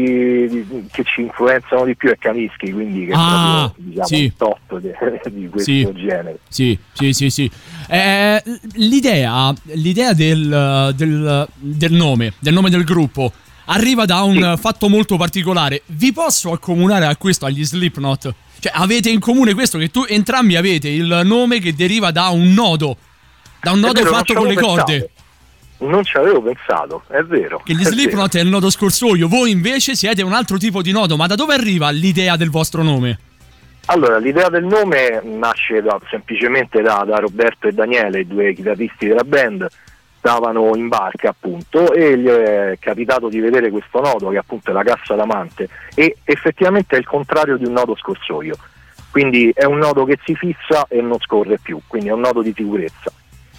di- 0.48 0.66
che 0.90 1.02
ci 1.04 1.22
influenzano 1.22 1.84
di 1.84 1.94
più 1.96 2.10
è 2.10 2.16
Kanischi, 2.18 2.72
quindi 2.72 3.06
che 3.06 3.12
Ah, 3.14 3.64
è 3.64 3.70
proprio 3.70 3.84
diciamo, 3.88 4.06
sì. 4.06 4.32
top 4.36 4.78
de- 4.78 4.94
di 5.30 5.48
questo 5.48 5.70
Sì. 5.70 5.92
genere. 5.94 6.38
Sì, 6.48 6.78
sì, 6.92 7.12
sì, 7.12 7.30
sì. 7.30 7.50
Eh, 7.88 8.42
l'idea, 8.74 9.52
l'idea 9.72 10.12
del, 10.12 10.92
del- 10.96 11.48
del 11.56 11.92
nome, 11.92 12.34
del 12.38 12.52
nome 12.52 12.70
del 12.70 12.84
gruppo, 12.84 13.32
arriva 13.66 14.04
da 14.04 14.22
un 14.22 14.56
fatto 14.58 14.88
molto 14.88 15.16
particolare. 15.16 15.82
Vi 15.86 16.12
posso 16.12 16.52
accomunare 16.52 17.06
a 17.06 17.16
questo, 17.16 17.46
agli 17.46 17.64
Slipknot? 17.64 18.34
Cioè, 18.60 18.72
avete 18.76 19.10
in 19.10 19.18
comune 19.18 19.54
questo, 19.54 19.76
che 19.78 19.88
tu 19.90 20.04
entrambi 20.06 20.54
avete 20.56 20.88
il 20.88 21.22
nome 21.24 21.58
che 21.58 21.74
deriva 21.74 22.12
da 22.12 22.28
un 22.28 22.52
nodo. 22.54 22.96
Da 23.60 23.72
un 23.72 23.78
È 23.78 23.80
nodo 23.80 24.02
vero, 24.02 24.14
fatto 24.14 24.34
con 24.34 24.46
le 24.46 24.52
avevo 24.52 24.66
corde. 24.68 25.10
Non 25.82 26.04
ci 26.04 26.16
avevo 26.16 26.40
pensato, 26.40 27.02
è 27.08 27.22
vero. 27.22 27.60
Che 27.64 27.74
gli. 27.74 27.84
Slipknot 27.84 28.36
è 28.36 28.40
il 28.40 28.48
nodo 28.48 28.70
scorsoio, 28.70 29.28
voi 29.28 29.50
invece 29.50 29.94
siete 29.94 30.22
un 30.22 30.32
altro 30.32 30.56
tipo 30.56 30.80
di 30.80 30.92
nodo. 30.92 31.16
Ma 31.16 31.26
da 31.26 31.34
dove 31.34 31.54
arriva 31.54 31.90
l'idea 31.90 32.36
del 32.36 32.50
vostro 32.50 32.82
nome? 32.82 33.18
Allora, 33.86 34.18
l'idea 34.18 34.48
del 34.48 34.64
nome 34.64 35.20
nasce 35.24 35.82
da- 35.82 36.00
semplicemente 36.08 36.80
da, 36.82 37.04
da 37.04 37.16
Roberto 37.16 37.66
e 37.66 37.72
Daniele, 37.72 38.20
i 38.20 38.26
due 38.26 38.54
chitarristi 38.54 39.08
della 39.08 39.24
band, 39.24 39.66
stavano 40.18 40.76
in 40.76 40.86
barca 40.86 41.30
appunto 41.30 41.92
e 41.92 42.16
gli 42.16 42.28
è 42.28 42.76
capitato 42.78 43.28
di 43.28 43.40
vedere 43.40 43.70
questo 43.70 44.00
nodo 44.00 44.28
che 44.28 44.38
appunto 44.38 44.70
è 44.70 44.72
la 44.72 44.84
cassa 44.84 45.16
d'amante 45.16 45.68
e 45.96 46.18
effettivamente 46.22 46.94
è 46.94 47.00
il 47.00 47.06
contrario 47.06 47.56
di 47.56 47.64
un 47.64 47.72
nodo 47.72 47.96
scorsoio, 47.96 48.54
quindi 49.10 49.50
è 49.52 49.64
un 49.64 49.78
nodo 49.78 50.04
che 50.04 50.20
si 50.24 50.36
fissa 50.36 50.86
e 50.88 51.02
non 51.02 51.18
scorre 51.18 51.58
più, 51.58 51.80
quindi 51.88 52.08
è 52.10 52.12
un 52.12 52.20
nodo 52.20 52.40
di 52.40 52.52
sicurezza. 52.56 53.12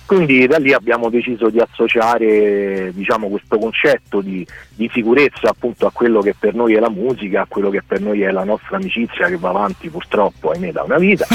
Quindi 0.06 0.46
da 0.48 0.58
lì 0.58 0.74
abbiamo 0.74 1.10
deciso 1.10 1.50
di 1.50 1.60
associare 1.60 2.92
diciamo, 2.94 3.30
questo 3.30 3.58
concetto 3.58 4.20
di, 4.22 4.46
di 4.76 4.90
sicurezza 4.94 5.50
appunto 5.50 5.86
a 5.88 5.92
quello 5.92 6.22
che 6.22 6.36
per 6.38 6.54
noi 6.54 6.74
è 6.74 6.80
la 6.80 6.90
musica, 6.90 7.42
a 7.42 7.46
quello 7.48 7.70
che 7.70 7.82
per 7.82 8.02
noi 8.02 8.22
è 8.22 8.30
la 8.32 8.44
nostra 8.44 8.76
amicizia 8.78 9.28
che 9.28 9.38
va 9.38 9.50
avanti 9.50 9.90
purtroppo 9.90 10.52
ahimè 10.52 10.72
da 10.72 10.84
una 10.84 10.98
vita. 10.98 11.26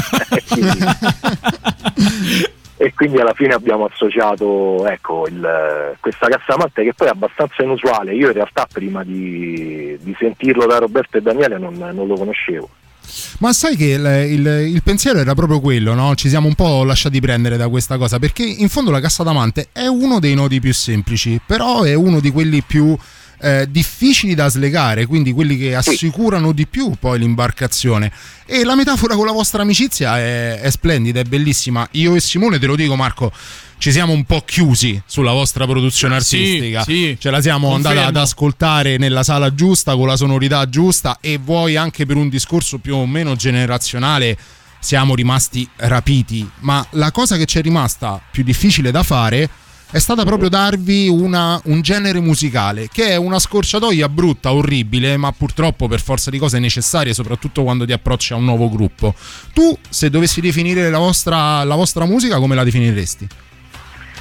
e, 2.76 2.92
quindi, 2.94 3.18
alla 3.18 3.32
fine 3.32 3.54
abbiamo 3.54 3.86
associato 3.86 4.86
ecco, 4.86 5.26
il- 5.28 5.96
questa 5.98 6.28
cassamante 6.28 6.84
che 6.84 6.92
poi 6.94 7.08
è 7.08 7.10
abbastanza 7.10 7.62
inusuale. 7.62 8.14
Io 8.14 8.26
in 8.26 8.34
realtà 8.34 8.68
prima 8.70 9.02
di, 9.02 9.96
di 10.00 10.14
sentirlo 10.18 10.66
da 10.66 10.78
Roberto 10.78 11.16
e 11.16 11.22
Daniele 11.22 11.58
non, 11.58 11.74
non 11.74 12.06
lo 12.06 12.16
conoscevo. 12.16 12.68
Ma 13.38 13.52
sai 13.52 13.76
che 13.76 13.86
il, 13.86 14.32
il- 14.32 14.70
il 14.74 14.82
pensiero 14.82 15.18
era 15.18 15.34
proprio 15.34 15.60
quello, 15.60 15.94
no? 15.94 16.14
Ci 16.14 16.28
siamo 16.28 16.46
un 16.48 16.54
po' 16.54 16.84
lasciati 16.84 17.20
prendere 17.20 17.56
da 17.56 17.68
questa 17.68 17.96
cosa, 17.96 18.18
perché 18.18 18.42
in 18.42 18.68
fondo 18.68 18.90
la 18.90 19.00
cassa 19.00 19.22
d'amante 19.22 19.68
è 19.72 19.86
uno 19.86 20.18
dei 20.18 20.34
nodi 20.34 20.60
più 20.60 20.72
semplici, 20.74 21.40
però 21.44 21.82
è 21.82 21.94
uno 21.94 22.20
di 22.20 22.30
quelli 22.30 22.62
più 22.62 22.96
eh, 23.40 23.66
difficili 23.70 24.34
da 24.34 24.48
slegare, 24.48 25.06
quindi 25.06 25.32
quelli 25.32 25.56
che 25.56 25.74
assicurano 25.74 26.52
di 26.52 26.66
più 26.66 26.92
poi 26.98 27.18
l'imbarcazione. 27.18 28.10
E 28.46 28.64
la 28.64 28.74
metafora 28.74 29.14
con 29.14 29.26
la 29.26 29.32
vostra 29.32 29.62
amicizia 29.62 30.18
è, 30.18 30.60
è 30.60 30.70
splendida, 30.70 31.20
è 31.20 31.24
bellissima. 31.24 31.86
Io 31.92 32.14
e 32.14 32.20
Simone, 32.20 32.58
te 32.58 32.66
lo 32.66 32.76
dico 32.76 32.96
Marco, 32.96 33.30
ci 33.78 33.92
siamo 33.92 34.12
un 34.12 34.24
po' 34.24 34.42
chiusi 34.44 35.00
sulla 35.06 35.32
vostra 35.32 35.66
produzione 35.66 36.20
Sì, 36.20 36.36
artistica. 36.36 36.82
sì. 36.82 37.16
Ce 37.18 37.30
la 37.30 37.40
siamo 37.40 37.68
Confermo. 37.70 38.06
ad 38.06 38.16
ascoltare 38.16 38.96
nella 38.96 39.22
sala 39.22 39.54
giusta, 39.54 39.94
con 39.94 40.06
la 40.08 40.16
sonorità 40.16 40.68
giusta 40.68 41.18
e 41.20 41.38
vuoi 41.42 41.76
anche 41.76 42.06
per 42.06 42.16
un 42.16 42.28
discorso 42.28 42.78
più 42.78 42.96
o 42.96 43.06
meno 43.06 43.36
generazionale 43.36 44.36
siamo 44.80 45.14
rimasti 45.14 45.68
rapiti. 45.76 46.48
Ma 46.60 46.84
la 46.92 47.10
cosa 47.12 47.36
che 47.36 47.44
ci 47.46 47.58
è 47.58 47.62
rimasta 47.62 48.20
più 48.30 48.42
difficile 48.42 48.90
da 48.90 49.02
fare 49.02 49.48
è 49.90 49.98
stata 49.98 50.24
proprio 50.24 50.50
darvi 50.50 51.08
una- 51.08 51.58
un 51.64 51.80
genere 51.80 52.20
musicale 52.20 52.88
che 52.92 53.08
è 53.08 53.16
una 53.16 53.38
scorciatoia 53.38 54.08
brutta, 54.08 54.52
orribile, 54.52 55.16
ma 55.16 55.32
purtroppo 55.32 55.88
per 55.88 56.00
forza 56.00 56.30
di 56.30 56.38
cose 56.38 56.58
necessarie, 56.58 57.14
soprattutto 57.14 57.62
quando 57.62 57.86
ti 57.86 57.92
approcci 57.92 58.34
a 58.34 58.36
un 58.36 58.44
nuovo 58.44 58.68
gruppo. 58.68 59.14
Tu, 59.54 59.76
se 59.88 60.10
dovessi 60.10 60.42
definire 60.42 60.90
la 60.90 60.98
vostra, 60.98 61.64
la 61.64 61.74
vostra 61.74 62.04
musica, 62.04 62.38
come 62.38 62.54
la 62.54 62.64
definiresti? 62.64 63.28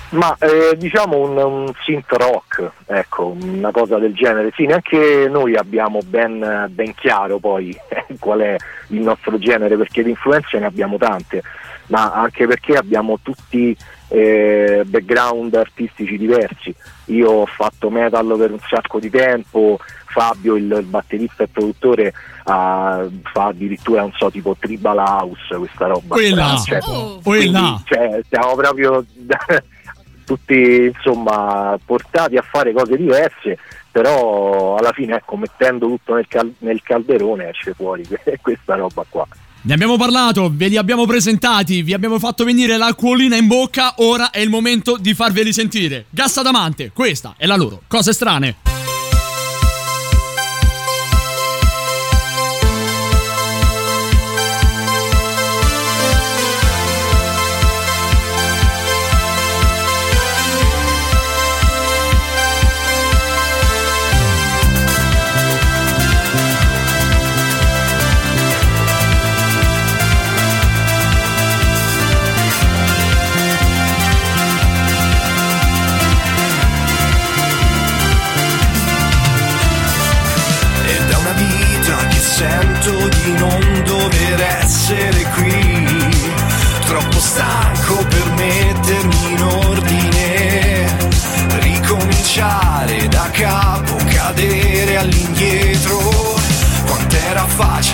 Ma 0.09 0.33
eh, 0.39 0.77
diciamo 0.77 1.17
un, 1.17 1.37
un 1.37 1.73
synth 1.83 2.13
rock, 2.13 2.71
ecco, 2.85 3.35
una 3.41 3.71
cosa 3.71 3.97
del 3.97 4.13
genere. 4.13 4.53
Sì, 4.55 4.65
neanche 4.65 5.27
noi 5.29 5.57
abbiamo 5.57 5.99
ben, 6.05 6.67
ben 6.69 6.95
chiaro 6.95 7.39
poi 7.39 7.77
qual 8.17 8.39
è 8.39 8.55
il 8.87 9.01
nostro 9.01 9.37
genere, 9.37 9.75
perché 9.75 10.03
di 10.03 10.11
influenze 10.11 10.59
ne 10.59 10.65
abbiamo 10.65 10.95
tante, 10.95 11.43
ma 11.87 12.13
anche 12.13 12.47
perché 12.47 12.77
abbiamo 12.77 13.19
tutti 13.21 13.75
eh, 14.09 14.83
background 14.85 15.53
artistici 15.55 16.17
diversi. 16.17 16.73
Io 17.05 17.29
ho 17.29 17.45
fatto 17.45 17.89
metal 17.89 18.35
per 18.37 18.51
un 18.51 18.59
sacco 18.67 18.99
di 18.99 19.09
tempo, 19.09 19.79
Fabio, 20.05 20.55
il, 20.55 20.85
batterista 20.87 21.43
e 21.43 21.47
produttore, 21.47 22.13
ah, 22.45 23.05
fa 23.31 23.45
addirittura, 23.45 24.01
non 24.01 24.13
so, 24.15 24.29
tipo 24.29 24.55
tribal 24.59 24.97
house, 24.97 25.55
questa 25.57 25.87
roba. 25.87 26.15
Quella. 26.15 26.61
Cioè, 26.63 26.79
Oh. 26.83 27.19
Quella. 27.23 27.81
cioè, 27.85 28.21
siamo 28.29 28.55
proprio 28.55 29.03
tutti 30.25 30.91
insomma 30.93 31.79
portati 31.83 32.35
a 32.35 32.41
fare 32.41 32.73
cose 32.73 32.97
diverse 32.97 33.57
però 33.89 34.75
alla 34.75 34.91
fine 34.91 35.15
ecco 35.15 35.37
mettendo 35.37 35.87
tutto 35.87 36.15
nel, 36.15 36.27
cal- 36.27 36.53
nel 36.59 36.81
calderone 36.83 37.49
esce 37.49 37.73
fuori 37.73 38.05
questa 38.41 38.75
roba 38.75 39.05
qua 39.07 39.25
Ne 39.61 39.73
abbiamo 39.73 39.97
parlato, 39.97 40.51
ve 40.53 40.67
li 40.67 40.77
abbiamo 40.77 41.05
presentati, 41.05 41.81
vi 41.81 41.93
abbiamo 41.93 42.19
fatto 42.19 42.43
venire 42.43 42.77
l'acquolina 42.77 43.35
in 43.35 43.47
bocca, 43.47 43.95
ora 43.97 44.29
è 44.29 44.39
il 44.39 44.49
momento 44.49 44.97
di 44.97 45.13
farveli 45.13 45.51
sentire. 45.51 46.05
Gas 46.09 46.37
Adamante, 46.37 46.91
questa 46.93 47.33
è 47.37 47.45
la 47.45 47.55
loro 47.55 47.81
Cose 47.87 48.13
strane. 48.13 48.86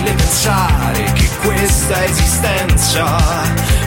Facile 0.04 0.12
pensare 0.12 1.12
che 1.12 1.28
questa 1.42 2.04
esistenza 2.04 3.06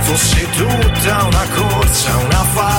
fosse 0.02 0.50
tutta 0.52 1.24
una 1.24 1.46
corsa, 1.54 2.18
una 2.18 2.44
farsa. 2.54 2.77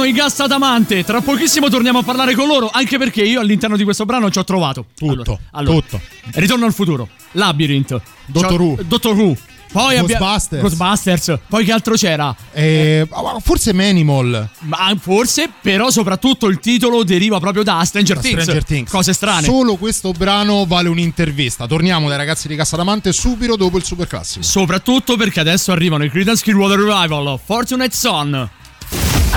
Sono 0.00 0.06
i 0.06 0.12
gas 0.12 0.40
adamante. 0.40 1.04
Tra 1.04 1.20
pochissimo 1.20 1.68
torniamo 1.68 1.98
a 1.98 2.02
parlare 2.02 2.34
con 2.34 2.46
loro. 2.46 2.70
Anche 2.72 2.96
perché 2.96 3.22
io 3.22 3.40
all'interno 3.40 3.76
di 3.76 3.84
questo 3.84 4.06
brano 4.06 4.30
ci 4.30 4.38
ho 4.38 4.44
trovato 4.44 4.86
Tutto, 4.96 5.38
allora, 5.52 5.80
tutto. 5.80 6.00
Ritorno 6.34 6.64
al 6.64 6.72
futuro. 6.72 7.08
Labyrinth. 7.32 8.00
Dottor 8.26 8.60
Who. 8.60 8.78
Dottor 8.82 9.14
Who. 9.14 9.36
Poi 9.70 9.98
Ghostbusters. 9.98 10.62
Ghostbusters. 10.62 11.38
Poi 11.46 11.64
che 11.64 11.72
altro 11.72 11.94
c'era? 11.94 12.34
Eh, 12.52 13.06
forse 13.40 13.72
Manimal. 13.72 14.48
Ma 14.60 14.92
forse, 14.98 15.50
però, 15.60 15.90
soprattutto 15.90 16.46
il 16.46 16.58
titolo 16.58 17.04
deriva 17.04 17.38
proprio 17.38 17.62
da 17.62 17.84
Stranger, 17.84 18.16
Da 18.16 18.22
Things. 18.22 18.42
Stranger 18.42 18.64
Things. 18.64 18.90
Cose 18.90 19.12
strane. 19.12 19.42
Solo 19.42 19.76
questo 19.76 20.12
brano 20.12 20.64
vale 20.66 20.88
un'intervista. 20.88 21.66
Torniamo 21.66 22.08
dai 22.08 22.16
ragazzi 22.16 22.48
di 22.48 22.56
Cassadamante 22.56 23.12
subito 23.12 23.54
dopo 23.54 23.76
il 23.76 23.84
super 23.84 24.08
classico. 24.08 24.42
Soprattutto 24.44 25.16
perché 25.16 25.40
adesso 25.40 25.70
arrivano 25.70 26.04
i 26.04 26.10
Creedence 26.10 26.42
Clearwater 26.42 26.78
Revival, 26.78 27.38
Fortunate 27.44 27.94
Son. 27.94 28.50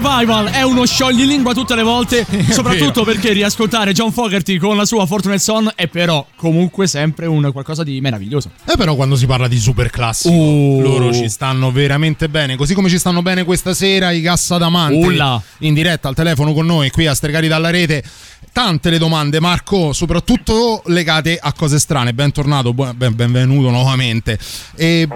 Revival 0.00 0.46
è 0.50 0.62
uno 0.62 0.86
scioglilingua 0.86 1.52
tutte 1.54 1.74
le 1.74 1.82
volte, 1.82 2.24
soprattutto 2.50 3.02
perché 3.02 3.32
riascoltare 3.32 3.92
John 3.92 4.12
Fogerty 4.12 4.56
con 4.56 4.76
la 4.76 4.84
sua 4.84 5.06
Fortunate 5.06 5.40
Son 5.40 5.72
è 5.74 5.88
però 5.88 6.24
comunque 6.36 6.86
sempre 6.86 7.26
un 7.26 7.50
qualcosa 7.50 7.82
di 7.82 8.00
meraviglioso. 8.00 8.52
E 8.64 8.76
però 8.76 8.94
quando 8.94 9.16
si 9.16 9.26
parla 9.26 9.48
di 9.48 9.58
super 9.58 9.90
classico, 9.90 10.32
Oh. 10.32 10.80
loro 10.80 11.12
ci 11.12 11.28
stanno 11.28 11.72
veramente 11.72 12.28
bene. 12.28 12.54
Così 12.54 12.74
come 12.74 12.88
ci 12.88 12.98
stanno 12.98 13.22
bene 13.22 13.42
questa 13.42 13.74
sera 13.74 14.12
i 14.12 14.20
Cassadamante 14.22 14.94
Ulla. 15.04 15.42
in 15.60 15.74
diretta 15.74 16.06
al 16.06 16.14
telefono 16.14 16.52
con 16.52 16.64
noi 16.66 16.90
qui 16.90 17.06
a 17.06 17.14
Stregati 17.14 17.48
dalla 17.48 17.70
rete. 17.70 18.04
Tante 18.52 18.90
le 18.90 18.98
domande, 18.98 19.40
Marco, 19.40 19.92
soprattutto 19.92 20.82
legate 20.86 21.38
a 21.40 21.52
cose 21.52 21.78
strane. 21.80 22.14
Bentornato, 22.14 22.72
benvenuto 22.72 23.70
nuovamente. 23.70 24.38
E 24.76 25.08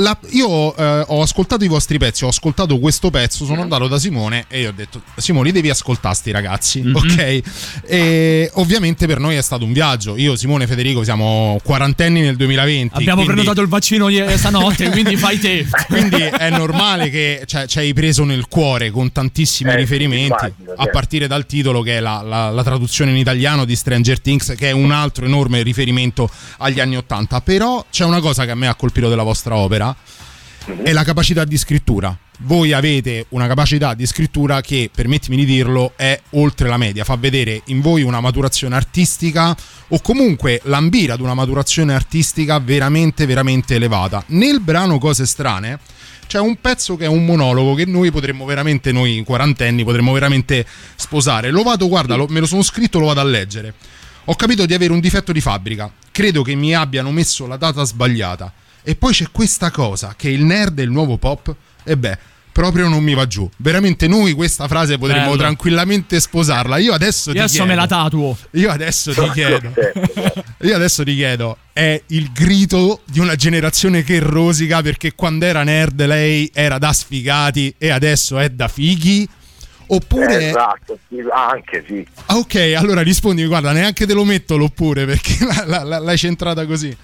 la- 0.00 0.18
io 0.30 0.74
eh, 0.76 1.04
ho 1.06 1.22
ascoltato 1.22 1.64
i 1.64 1.68
vostri 1.68 1.98
pezzi, 1.98 2.24
ho 2.24 2.28
ascoltato 2.28 2.78
questo 2.78 3.10
pezzo, 3.10 3.44
sono 3.44 3.62
andato 3.62 3.86
da 3.88 3.98
Simone 3.98 4.44
e 4.48 4.60
io 4.60 4.68
ho 4.70 4.72
detto 4.72 5.00
Simone 5.16 5.52
devi 5.52 5.70
ascoltare 5.70 6.14
sti 6.14 6.30
ragazzi, 6.30 6.80
Mhm. 6.82 6.94
ok? 6.96 7.40
E 7.86 8.50
ovviamente 8.54 9.06
per 9.06 9.18
noi 9.18 9.36
è 9.36 9.42
stato 9.42 9.64
un 9.64 9.72
viaggio. 9.72 10.16
Io, 10.16 10.36
Simone 10.36 10.64
e 10.64 10.66
Federico 10.66 11.04
siamo 11.04 11.58
quarantenni 11.62 12.20
nel 12.20 12.36
2020. 12.36 12.94
Abbiamo 12.96 13.22
quindi- 13.22 13.32
prenotato 13.34 13.60
il 13.62 13.68
vaccino 13.68 14.08
ieri- 14.08 14.36
stanotte, 14.36 14.88
quindi 14.90 15.16
fai 15.16 15.38
te. 15.38 15.66
quindi 15.88 16.20
è 16.22 16.50
normale 16.50 17.10
che 17.10 17.42
cioè, 17.46 17.66
ci 17.66 17.78
hai 17.78 17.92
preso 17.92 18.24
nel 18.24 18.46
cuore 18.48 18.90
con 18.90 19.12
tantissimi 19.12 19.70
Eh, 19.70 19.76
riferimenti, 19.76 20.26
immagino, 20.26 20.69
a 20.82 20.86
partire 20.88 21.26
dal 21.26 21.44
titolo 21.46 21.82
che 21.82 21.98
è 21.98 22.00
la, 22.00 22.22
la- 22.22 22.50
la 22.50 22.62
traduzione 22.62 23.10
in 23.10 23.18
italiano 23.18 23.64
di 23.64 23.76
Stranger 23.76 24.18
Things, 24.20 24.54
che 24.56 24.68
è 24.68 24.72
un 24.72 24.90
altro 24.92 25.26
enorme 25.26 25.62
riferimento 25.62 26.30
agli 26.58 26.80
anni 26.80 26.96
Ottanta. 26.96 27.40
Però 27.42 27.84
c'è 27.90 28.04
una 28.04 28.20
cosa 28.20 28.44
che 28.44 28.50
a 28.52 28.54
me 28.54 28.66
ha 28.66 28.74
colpito 28.74 29.08
della 29.08 29.22
vostra 29.22 29.56
opera, 29.56 29.94
è 30.82 30.92
la 30.92 31.04
capacità 31.04 31.44
di 31.44 31.58
scrittura. 31.58 32.16
Voi 32.42 32.72
avete 32.72 33.26
una 33.30 33.46
capacità 33.46 33.92
di 33.92 34.06
scrittura 34.06 34.62
che, 34.62 34.90
permettimi 34.92 35.36
di 35.36 35.44
dirlo, 35.44 35.92
è 35.94 36.18
oltre 36.30 36.68
la 36.68 36.78
media, 36.78 37.04
fa 37.04 37.16
vedere 37.16 37.60
in 37.66 37.82
voi 37.82 38.00
una 38.02 38.20
maturazione 38.20 38.76
artistica 38.76 39.54
o 39.88 40.00
comunque 40.00 40.60
l'ambire 40.64 41.12
ad 41.12 41.20
una 41.20 41.34
maturazione 41.34 41.92
artistica 41.92 42.58
veramente, 42.58 43.26
veramente 43.26 43.74
elevata. 43.74 44.24
Nel 44.28 44.60
brano 44.60 44.98
Cose 44.98 45.26
strane 45.26 45.78
c'è 46.26 46.40
un 46.40 46.56
pezzo 46.58 46.96
che 46.96 47.04
è 47.04 47.08
un 47.08 47.26
monologo 47.26 47.74
che 47.74 47.84
noi 47.84 48.10
potremmo 48.10 48.46
veramente, 48.46 48.90
noi 48.90 49.22
quarantenni, 49.22 49.84
potremmo 49.84 50.12
veramente 50.12 50.64
sposare. 50.96 51.50
Lo 51.50 51.62
vado, 51.62 51.88
guarda, 51.88 52.14
lo- 52.14 52.26
me 52.28 52.40
lo 52.40 52.46
sono 52.46 52.62
scritto, 52.62 52.98
lo 52.98 53.06
vado 53.06 53.20
a 53.20 53.24
leggere. 53.24 53.74
Ho 54.24 54.34
capito 54.34 54.64
di 54.64 54.72
avere 54.72 54.94
un 54.94 55.00
difetto 55.00 55.32
di 55.32 55.42
fabbrica. 55.42 55.92
Credo 56.10 56.42
che 56.42 56.54
mi 56.54 56.74
abbiano 56.74 57.10
messo 57.10 57.46
la 57.46 57.56
data 57.58 57.84
sbagliata. 57.84 58.50
E 58.82 58.96
poi 58.96 59.12
c'è 59.12 59.26
questa 59.30 59.70
cosa, 59.70 60.14
che 60.16 60.30
il 60.30 60.42
nerd 60.42 60.78
è 60.78 60.82
il 60.82 60.90
nuovo 60.90 61.18
pop. 61.18 61.54
E 61.82 61.96
beh, 61.96 62.18
proprio 62.52 62.88
non 62.88 63.02
mi 63.02 63.14
va 63.14 63.26
giù. 63.26 63.48
Veramente 63.56 64.06
noi 64.08 64.32
questa 64.32 64.66
frase 64.68 64.98
potremmo 64.98 65.26
Bello. 65.30 65.36
tranquillamente 65.36 66.18
sposarla. 66.20 66.78
Io 66.78 66.92
adesso 66.92 67.30
adesso 67.30 67.48
chiedo, 67.54 67.66
me 67.66 67.74
la 67.74 67.86
tatuo. 67.86 68.36
Io 68.52 68.70
adesso 68.70 69.12
ti 69.12 69.30
chiedo. 69.32 69.72
Io 70.62 70.74
adesso 70.74 71.02
ti 71.04 71.14
chiedo, 71.14 71.56
è 71.72 72.00
il 72.08 72.30
grido 72.32 73.00
di 73.06 73.20
una 73.20 73.34
generazione 73.36 74.02
che 74.02 74.18
rosica 74.20 74.82
perché 74.82 75.14
quando 75.14 75.44
era 75.46 75.62
nerd 75.62 76.04
lei 76.04 76.50
era 76.52 76.78
da 76.78 76.92
sfigati 76.92 77.74
e 77.78 77.90
adesso 77.90 78.38
è 78.38 78.48
da 78.50 78.68
fighi? 78.68 79.28
Oppure... 79.92 80.38
Eh, 80.38 80.48
esatto, 80.50 80.98
anche 81.32 81.84
sì. 81.86 82.06
Ah, 82.26 82.36
ok, 82.36 82.74
allora 82.76 83.00
rispondi, 83.00 83.44
guarda, 83.46 83.72
neanche 83.72 84.06
te 84.06 84.12
lo 84.12 84.24
metto 84.24 84.56
l'oppure 84.56 85.04
perché 85.04 85.36
la- 85.44 85.64
la- 85.66 85.82
la- 85.82 85.98
l'hai 85.98 86.16
centrata 86.16 86.64
così. 86.64 86.96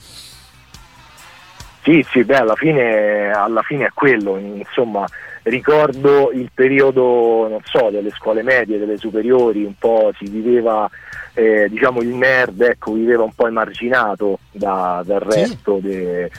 Sì, 1.82 2.05
sì, 2.11 2.24
beh, 2.24 2.36
alla 2.36 2.55
fine, 2.57 3.30
alla 3.30 3.62
fine 3.62 3.86
è 3.86 3.90
quello, 3.94 4.36
insomma, 4.38 5.07
ricordo 5.47 6.30
il 6.32 6.51
periodo, 6.53 7.47
non 7.49 7.61
so, 7.64 7.90
delle 7.90 8.11
scuole 8.11 8.42
medie, 8.42 8.78
delle 8.78 8.97
superiori, 8.97 9.64
un 9.64 9.74
po' 9.78 10.12
si 10.18 10.28
viveva, 10.28 10.88
eh, 11.34 11.68
diciamo, 11.68 12.01
il 12.03 12.09
nerd, 12.09 12.61
ecco, 12.61 12.92
viveva 12.92 13.22
un 13.22 13.32
po' 13.34 13.47
emarginato 13.47 14.38
da- 14.51 15.03
dal 15.05 15.20
resto 15.20 15.78
de- 15.80 16.30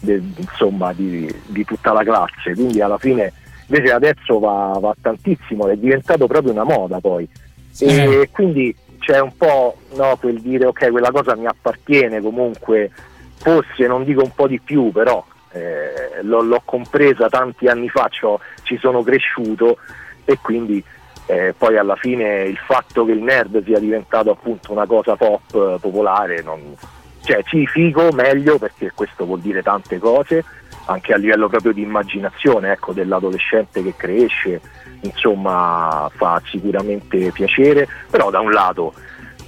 de- 0.00 0.22
insomma, 0.36 0.92
di, 0.92 1.32
di 1.46 1.64
tutta 1.64 1.92
la 1.92 2.02
classe, 2.02 2.54
quindi 2.54 2.80
alla 2.80 2.98
fine 2.98 3.32
invece 3.68 3.92
adesso 3.92 4.38
va, 4.38 4.76
va 4.80 4.94
tantissimo, 5.00 5.68
è 5.68 5.76
diventato 5.76 6.26
proprio 6.26 6.52
una 6.52 6.64
moda 6.64 7.00
poi. 7.00 7.28
E 7.78 8.28
quindi 8.32 8.74
c'è 8.98 9.20
un 9.20 9.36
po' 9.36 9.76
no, 9.94 10.16
quel 10.20 10.40
dire 10.40 10.66
ok, 10.66 10.90
quella 10.90 11.10
cosa 11.10 11.36
mi 11.36 11.46
appartiene 11.46 12.20
comunque, 12.20 12.90
forse 13.36 13.86
non 13.86 14.04
dico 14.04 14.22
un 14.22 14.32
po' 14.34 14.48
di 14.48 14.60
più, 14.60 14.90
però 14.90 15.24
eh, 15.56 16.22
l'ho, 16.22 16.42
l'ho 16.42 16.62
compresa 16.64 17.28
tanti 17.28 17.66
anni 17.68 17.88
fa, 17.88 18.08
c'ho- 18.08 18.40
ci 18.62 18.76
sono 18.78 19.02
cresciuto 19.02 19.78
e 20.24 20.38
quindi 20.40 20.82
eh, 21.26 21.54
poi 21.56 21.76
alla 21.76 21.96
fine 21.96 22.44
il 22.44 22.58
fatto 22.58 23.04
che 23.04 23.12
il 23.12 23.22
nerd 23.22 23.64
sia 23.64 23.78
diventato 23.78 24.30
appunto 24.30 24.72
una 24.72 24.86
cosa 24.86 25.16
pop 25.16 25.42
eh, 25.54 25.78
popolare, 25.80 26.42
non- 26.42 26.74
cioè 27.22 27.42
sì, 27.46 27.66
figo, 27.66 28.12
meglio 28.12 28.58
perché 28.58 28.92
questo 28.94 29.24
vuol 29.24 29.40
dire 29.40 29.62
tante 29.62 29.98
cose, 29.98 30.44
anche 30.86 31.12
a 31.12 31.16
livello 31.16 31.48
proprio 31.48 31.72
di 31.72 31.82
immaginazione, 31.82 32.70
ecco, 32.70 32.92
dell'adolescente 32.92 33.82
che 33.82 33.94
cresce, 33.96 34.60
insomma 35.00 36.08
fa 36.14 36.40
sicuramente 36.46 37.32
piacere, 37.32 37.88
però 38.08 38.30
da 38.30 38.38
un 38.38 38.52
lato 38.52 38.94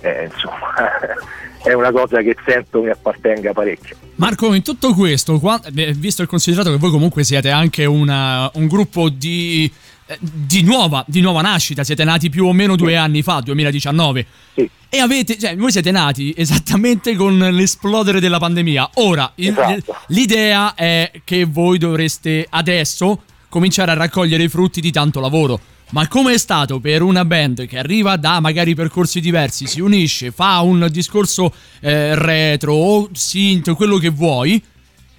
eh, 0.00 0.24
insomma 0.24 0.74
è 1.62 1.72
una 1.72 1.90
cosa 1.92 2.20
che 2.22 2.36
sento 2.46 2.82
mi 2.82 2.90
appartenga 2.90 3.52
parecchio. 3.52 3.96
Marco, 4.16 4.52
in 4.54 4.62
tutto 4.62 4.94
questo, 4.94 5.38
qua- 5.38 5.60
beh, 5.70 5.92
visto 5.94 6.22
e 6.22 6.26
considerato 6.26 6.70
che 6.70 6.76
voi 6.78 6.90
comunque 6.90 7.24
siete 7.24 7.50
anche 7.50 7.84
una- 7.84 8.50
un 8.54 8.66
gruppo 8.66 9.08
di, 9.08 9.70
eh, 10.06 10.18
di 10.20 10.62
nuova, 10.62 11.04
di 11.06 11.20
nuova 11.20 11.40
nascita, 11.42 11.84
siete 11.84 12.04
nati 12.04 12.28
più 12.30 12.46
o 12.46 12.52
meno 12.52 12.74
due 12.76 12.96
anni 12.96 13.22
fa, 13.22 13.40
2019. 13.40 14.26
E 14.90 14.98
avete, 15.00 15.38
cioè, 15.38 15.54
voi 15.54 15.70
siete 15.70 15.90
nati 15.90 16.32
esattamente 16.34 17.14
con 17.14 17.36
l'esplodere 17.38 18.20
della 18.20 18.38
pandemia. 18.38 18.90
Ora, 18.94 19.30
il- 19.34 19.48
Esatto. 19.50 19.94
l'idea 20.08 20.74
è 20.74 21.10
che 21.24 21.44
voi 21.44 21.76
dovreste 21.76 22.46
adesso 22.48 23.22
cominciare 23.50 23.90
a 23.90 23.94
raccogliere 23.94 24.42
i 24.44 24.48
frutti 24.48 24.80
di 24.80 24.90
tanto 24.90 25.20
lavoro. 25.20 25.60
Ma 25.90 26.06
come 26.06 26.34
è 26.34 26.38
stato 26.38 26.80
per 26.80 27.00
una 27.00 27.24
band 27.24 27.66
che 27.66 27.78
arriva 27.78 28.16
da 28.16 28.40
magari 28.40 28.74
percorsi 28.74 29.20
diversi, 29.20 29.66
si 29.66 29.80
unisce, 29.80 30.30
fa 30.30 30.60
un 30.60 30.86
discorso 30.90 31.52
eh, 31.80 32.14
retro 32.14 32.74
o 32.74 33.08
synth, 33.12 33.72
quello 33.72 33.96
che 33.96 34.10
vuoi, 34.10 34.62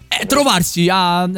e 0.07 0.25
trovarsi 0.27 0.87
a, 0.87 1.21
a- 1.21 1.31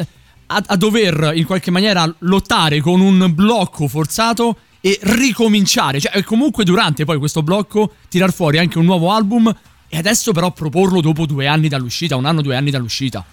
a 0.46 0.76
dover 0.76 1.32
in 1.34 1.46
qualche 1.46 1.70
maniera 1.70 2.14
lottare 2.20 2.80
con 2.82 3.00
un 3.00 3.32
blocco 3.34 3.88
forzato 3.88 4.56
e 4.82 4.98
ricominciare, 5.02 5.98
cioè 5.98 6.22
comunque 6.24 6.64
durante 6.64 7.04
poi 7.04 7.16
questo 7.16 7.42
blocco 7.42 7.94
tirar 8.08 8.32
fuori 8.34 8.58
anche 8.58 8.78
un 8.78 8.84
nuovo 8.84 9.12
album 9.12 9.54
e 9.88 9.96
adesso 9.96 10.32
però 10.32 10.50
proporlo 10.50 11.00
dopo 11.00 11.24
due 11.24 11.46
anni 11.46 11.68
dall'uscita, 11.68 12.16
un 12.16 12.26
anno, 12.26 12.42
due 12.42 12.56
anni 12.56 12.70
dall'uscita. 12.70 13.24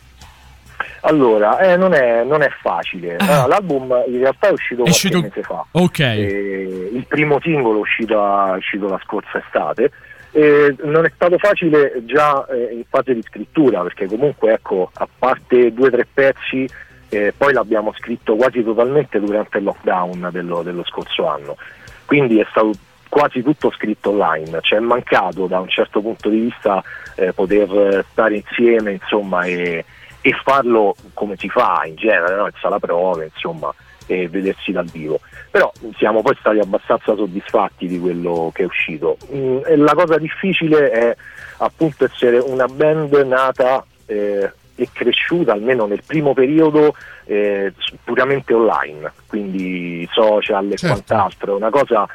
Allora, 1.01 1.59
eh, 1.59 1.77
non, 1.77 1.93
è, 1.93 2.23
non 2.23 2.41
è 2.41 2.49
facile. 2.61 3.15
Allora, 3.17 3.47
l'album 3.47 4.03
in 4.07 4.19
realtà 4.19 4.49
è 4.49 4.51
uscito 4.51 4.83
Ah. 4.83 4.85
È 4.85 4.89
qualche 4.89 4.89
uscito- 4.89 5.21
mese 5.21 5.41
fa. 5.43 5.65
Ok. 5.71 5.99
Eh, 5.99 6.89
il 6.93 7.05
primo 7.07 7.39
singolo 7.41 7.77
è 7.77 7.81
uscito, 7.81 8.45
è 8.53 8.57
uscito 8.57 8.87
la 8.87 8.99
scorsa 9.03 9.37
estate. 9.43 9.91
Eh, 10.31 10.75
non 10.83 11.05
è 11.05 11.11
stato 11.15 11.37
facile 11.39 12.03
già 12.05 12.45
eh, 12.45 12.69
in 12.73 12.83
fase 12.87 13.15
di 13.15 13.21
scrittura 13.23 13.81
perché 13.81 14.05
comunque 14.05 14.53
ecco 14.53 14.91
a 14.93 15.07
parte 15.17 15.73
due 15.73 15.87
o 15.87 15.89
tre 15.89 16.05
pezzi 16.11 16.69
eh, 17.09 17.33
poi 17.35 17.51
l'abbiamo 17.51 17.91
scritto 17.97 18.35
quasi 18.35 18.63
totalmente 18.63 19.19
durante 19.19 19.57
il 19.57 19.63
lockdown 19.63 20.29
dello, 20.31 20.61
dello 20.61 20.83
scorso 20.85 21.25
anno 21.25 21.57
quindi 22.05 22.39
è 22.39 22.45
stato 22.51 22.69
quasi 23.09 23.41
tutto 23.41 23.71
scritto 23.71 24.11
online 24.11 24.59
ci 24.61 24.75
è 24.75 24.79
mancato 24.79 25.47
da 25.47 25.61
un 25.61 25.67
certo 25.67 25.99
punto 25.99 26.29
di 26.29 26.41
vista 26.41 26.83
eh, 27.15 27.33
poter 27.33 28.05
stare 28.11 28.35
insieme 28.35 28.91
insomma 28.91 29.45
e, 29.45 29.83
e 30.21 30.33
farlo 30.43 30.95
come 31.13 31.35
si 31.37 31.49
fa 31.49 31.83
in 31.85 31.95
genere 31.95 32.35
no? 32.35 32.45
in 32.45 32.53
sala 32.59 32.79
prove 32.79 33.29
insomma 33.33 33.73
e 34.05 34.27
vedersi 34.27 34.71
dal 34.71 34.89
vivo 34.89 35.19
però 35.51 35.71
siamo 35.97 36.21
poi 36.21 36.35
stati 36.39 36.59
abbastanza 36.59 37.15
soddisfatti 37.15 37.87
di 37.87 37.99
quello 37.99 38.49
che 38.53 38.63
è 38.63 38.65
uscito 38.65 39.17
Mm, 39.33 39.59
la 39.77 39.93
cosa 39.93 40.17
difficile 40.17 40.89
è 40.89 41.15
appunto 41.57 42.05
essere 42.05 42.37
una 42.39 42.65
band 42.65 43.13
nata 43.25 43.85
eh, 44.07 44.51
e 44.75 44.89
cresciuta 44.91 45.51
almeno 45.53 45.85
nel 45.85 46.01
primo 46.05 46.33
periodo 46.33 46.95
eh, 47.25 47.73
puramente 48.03 48.53
online 48.53 49.11
quindi 49.27 50.07
social 50.11 50.71
e 50.71 50.77
Certo. 50.77 50.95
quant'altro 50.95 51.55
una 51.55 51.69
cosa 51.69 52.07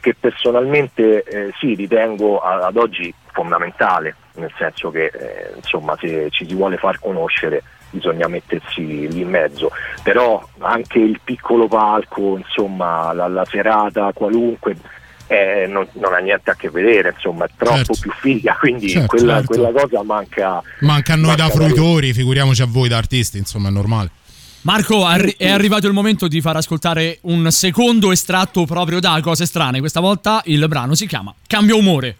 che 0.00 0.14
personalmente 0.18 1.22
eh, 1.22 1.52
sì 1.58 1.74
ritengo 1.74 2.40
ad 2.40 2.76
oggi 2.76 3.12
fondamentale 3.32 4.14
nel 4.38 4.52
senso 4.56 4.90
che 4.90 5.06
eh, 5.06 5.52
insomma 5.56 5.96
se 6.00 6.28
ci 6.30 6.46
si 6.46 6.54
vuole 6.54 6.76
far 6.76 6.98
conoscere 6.98 7.62
bisogna 7.90 8.28
mettersi 8.28 9.08
lì 9.08 9.20
in 9.20 9.28
mezzo 9.30 9.70
però 10.02 10.46
anche 10.58 10.98
il 10.98 11.20
piccolo 11.24 11.68
palco 11.68 12.36
insomma 12.36 13.12
la, 13.12 13.28
la 13.28 13.44
serata 13.46 14.10
qualunque 14.12 14.76
eh, 15.26 15.66
non, 15.68 15.86
non 15.94 16.12
ha 16.14 16.18
niente 16.18 16.50
a 16.50 16.54
che 16.54 16.70
vedere 16.70 17.12
insomma 17.14 17.44
è 17.46 17.50
troppo 17.56 17.76
Certo. 17.76 17.98
più 18.00 18.10
figa 18.12 18.56
quindi 18.58 18.88
Certo, 18.90 19.08
quella, 19.08 19.36
certo. 19.36 19.46
quella 19.48 19.70
cosa 19.72 20.02
manca 20.02 20.62
Manca 20.80 21.12
a 21.14 21.16
noi 21.16 21.36
da 21.36 21.44
manca 21.44 21.56
fruitori, 21.58 22.12
figuriamoci 22.12 22.62
a 22.62 22.66
voi 22.66 22.88
da 22.88 22.96
artisti, 22.98 23.38
insomma 23.38 23.68
è 23.68 23.72
normale. 23.72 24.10
Marco, 24.62 25.04
arri- 25.04 25.36
è 25.38 25.48
arrivato 25.48 25.86
il 25.86 25.92
momento 25.92 26.28
di 26.28 26.40
far 26.40 26.56
ascoltare 26.56 27.18
un 27.22 27.50
secondo 27.50 28.10
estratto 28.10 28.64
proprio 28.66 29.00
da 29.00 29.18
Cose 29.22 29.46
Strane. 29.46 29.78
Questa 29.80 30.00
volta 30.00 30.42
il 30.46 30.66
brano 30.68 30.94
si 30.94 31.06
chiama 31.06 31.32
Cambio 31.46 31.76
umore. 31.78 32.16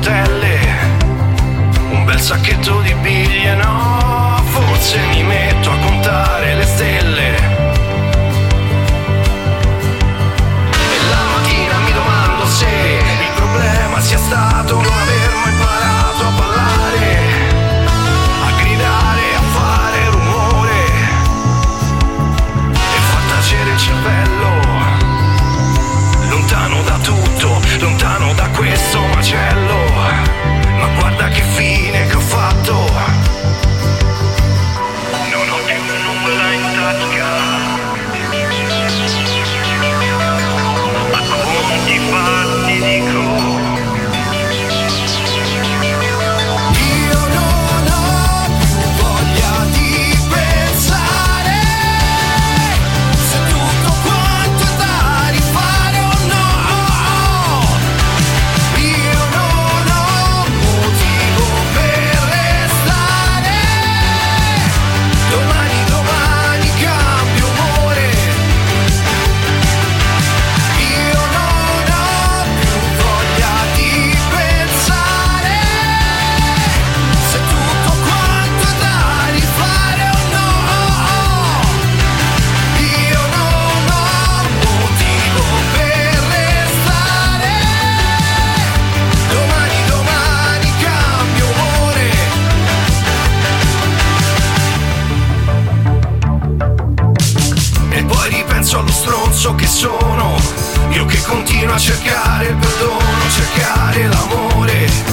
3-4 0.00 0.10
rotelle 0.10 0.58
Un 1.90 2.04
bel 2.04 2.20
sacchetto 2.20 2.80
di 2.80 2.94
biglie, 2.94 3.54
no? 3.54 4.42
Forse 4.44 4.98
mi 5.08 5.22
metto 5.22 5.70
a 5.70 5.76
contare 5.76 6.54
le 6.54 6.64
stelle. 6.64 7.36
E 10.72 10.98
la 11.08 11.22
mattina 11.32 11.78
mi 11.84 11.92
domando 11.92 12.46
se 12.46 12.66
il 12.66 13.32
problema 13.34 14.00
sia 14.00 14.18
stato 14.18 14.76
non 14.76 14.84
aver 14.84 15.34
mai 15.34 15.52
imparato 15.52 16.24
a 16.24 16.30
ballare, 16.30 17.18
a 18.46 18.50
gridare, 18.62 19.34
a 19.36 19.42
fare 19.52 20.10
rumore 20.10 20.84
e 22.72 23.00
far 23.10 23.22
tacere 23.28 23.70
il 23.70 23.78
cervello, 23.78 24.50
lontano 26.28 26.82
da 26.82 26.98
tutto, 27.02 27.60
lontano 27.80 28.32
da 28.34 28.48
questo 28.48 29.00
macello. 29.14 29.79
Cercare 101.80 102.48
il 102.48 102.56
perdono, 102.56 103.30
cercare 103.30 104.06
l'amore 104.06 105.09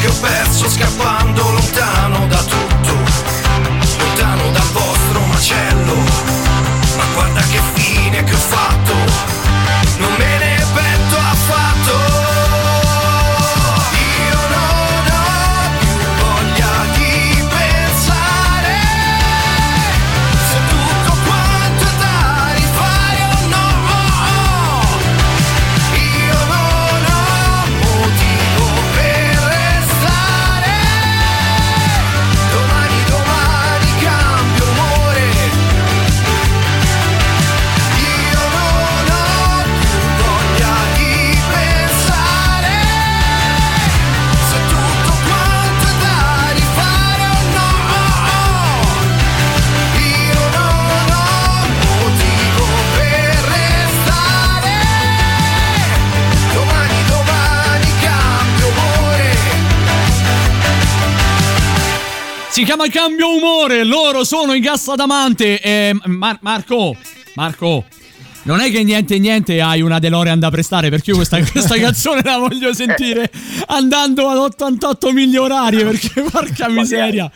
che 0.00 0.06
ho 0.06 0.12
perso 0.20 0.68
scappando 0.68 1.59
Si 62.60 62.66
chiama 62.66 62.88
Cambio 62.88 63.34
Umore, 63.34 63.84
loro 63.84 64.22
sono 64.22 64.52
in 64.52 64.60
gas 64.60 64.86
adamante. 64.88 65.58
E 65.62 65.96
Mar- 66.04 66.40
Marco, 66.42 66.94
Marco, 67.34 67.86
non 68.42 68.60
è 68.60 68.70
che 68.70 68.84
niente 68.84 69.18
niente 69.18 69.62
hai 69.62 69.80
una 69.80 69.98
DeLorean 69.98 70.38
da 70.38 70.50
prestare 70.50 70.90
perché 70.90 71.08
io 71.08 71.16
questa, 71.16 71.40
questa 71.50 71.78
canzone 71.78 72.20
la 72.22 72.36
voglio 72.36 72.74
sentire 72.74 73.30
andando 73.68 74.28
ad 74.28 74.36
88 74.36 75.10
miglia 75.10 75.40
orarie 75.40 75.84
perché 75.84 76.20
porca 76.20 76.68
miseria. 76.68 77.32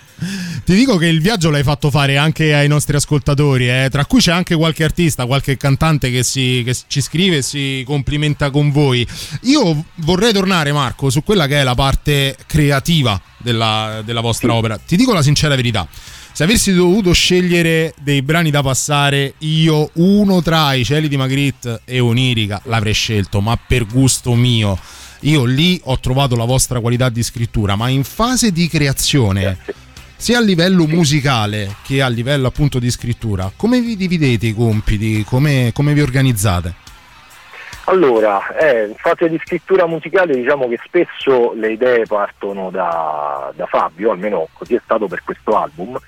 Ti 0.65 0.75
dico 0.75 0.97
che 0.97 1.09
il 1.09 1.21
viaggio 1.21 1.51
l'hai 1.51 1.62
fatto 1.62 1.91
fare 1.91 2.17
anche 2.17 2.55
ai 2.55 2.69
nostri 2.69 2.97
ascoltatori, 2.97 3.69
eh, 3.69 3.89
tra 3.91 4.07
cui 4.07 4.21
c'è 4.21 4.33
anche 4.33 4.55
qualche 4.55 4.83
artista, 4.83 5.27
qualche 5.27 5.59
cantante 5.59 6.11
che, 6.11 6.23
si, 6.23 6.62
che 6.65 6.75
ci 6.87 7.03
scrive 7.03 7.37
e 7.37 7.43
si 7.43 7.83
complimenta 7.87 8.49
con 8.51 8.71
voi. 8.71 9.07
Io 9.43 9.85
vorrei 9.97 10.33
tornare, 10.33 10.73
Marco, 10.73 11.11
su 11.11 11.23
quella 11.23 11.47
che 11.47 11.61
è 11.61 11.65
la 11.65 11.75
parte 11.75 12.35
creativa 12.47 13.21
della, 13.37 14.01
della 14.07 14.23
vostra 14.23 14.55
opera. 14.55 14.79
Ti 14.79 14.97
dico 14.97 15.12
la 15.12 15.21
sincera 15.21 15.55
verità. 15.55 15.87
Se 16.33 16.45
avessi 16.45 16.73
dovuto 16.73 17.12
scegliere 17.12 17.93
dei 18.01 18.23
brani 18.23 18.51
da 18.51 18.62
passare, 18.62 19.35
io 19.41 19.91
uno 19.93 20.41
tra 20.41 20.73
i 20.73 20.83
cieli 20.83 21.09
di 21.09 21.19
Magritte 21.19 21.83
e 21.85 22.01
Onirica 22.01 22.62
l'avrei 22.65 22.95
scelto, 22.95 23.43
ma 23.43 23.57
per 23.57 23.85
gusto 23.85 24.35
mio. 24.35 24.79
Io 25.21 25.45
lì 25.45 25.79
ho 25.85 26.01
trovato 26.01 26.37
la 26.37 26.45
vostra 26.45 26.81
qualità 26.81 27.11
di 27.11 27.23
scrittura, 27.23 27.77
ma 27.77 27.89
in 27.89 28.03
fase 28.03 28.51
di 28.51 28.67
creazione, 28.67 29.59
sia 30.25 30.39
a 30.39 30.41
livello 30.41 30.87
musicale 30.87 31.77
che 31.83 32.01
a 32.01 32.09
livello 32.09 32.47
appunto 32.47 32.79
di 32.79 32.91
scrittura, 32.91 33.53
come 33.55 33.83
vi 33.83 33.95
dividete 33.95 34.47
i 34.47 34.55
compiti? 34.55 35.22
Come, 35.22 35.70
come 35.75 35.93
vi 35.93 36.01
organizzate? 36.01 36.72
Allora, 37.85 38.57
eh, 38.57 38.87
in 38.87 38.95
fase 38.97 39.29
di 39.29 39.39
scrittura 39.45 39.87
musicale 39.87 40.35
diciamo 40.35 40.66
che 40.66 40.81
spesso 40.83 41.53
le 41.53 41.72
idee 41.72 42.07
partono 42.07 42.70
da, 42.70 43.53
da 43.55 43.66
Fabio, 43.66 44.12
almeno 44.12 44.49
così 44.55 44.75
è 44.75 44.81
stato 44.83 45.09
per 45.09 45.22
questo 45.22 45.59
album, 45.59 46.01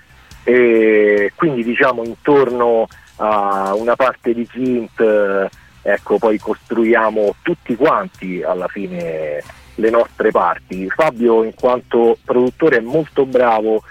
e 0.45 1.33
quindi 1.35 1.63
diciamo 1.63 2.03
intorno 2.03 2.89
a 3.17 3.75
una 3.75 3.97
parte 3.97 4.33
di 4.33 4.49
synth, 4.51 4.99
eh, 4.99 5.51
ecco, 5.83 6.17
poi 6.17 6.39
costruiamo 6.39 7.35
tutti 7.43 7.77
quanti 7.77 8.43
alla 8.43 8.69
fine 8.69 9.43
le 9.75 9.91
nostre 9.91 10.31
parti. 10.31 10.89
Fabio 10.89 11.45
in 11.45 11.53
quanto 11.55 12.17
produttore 12.25 12.79
è 12.79 12.81
molto 12.81 13.27
bravo 13.27 13.83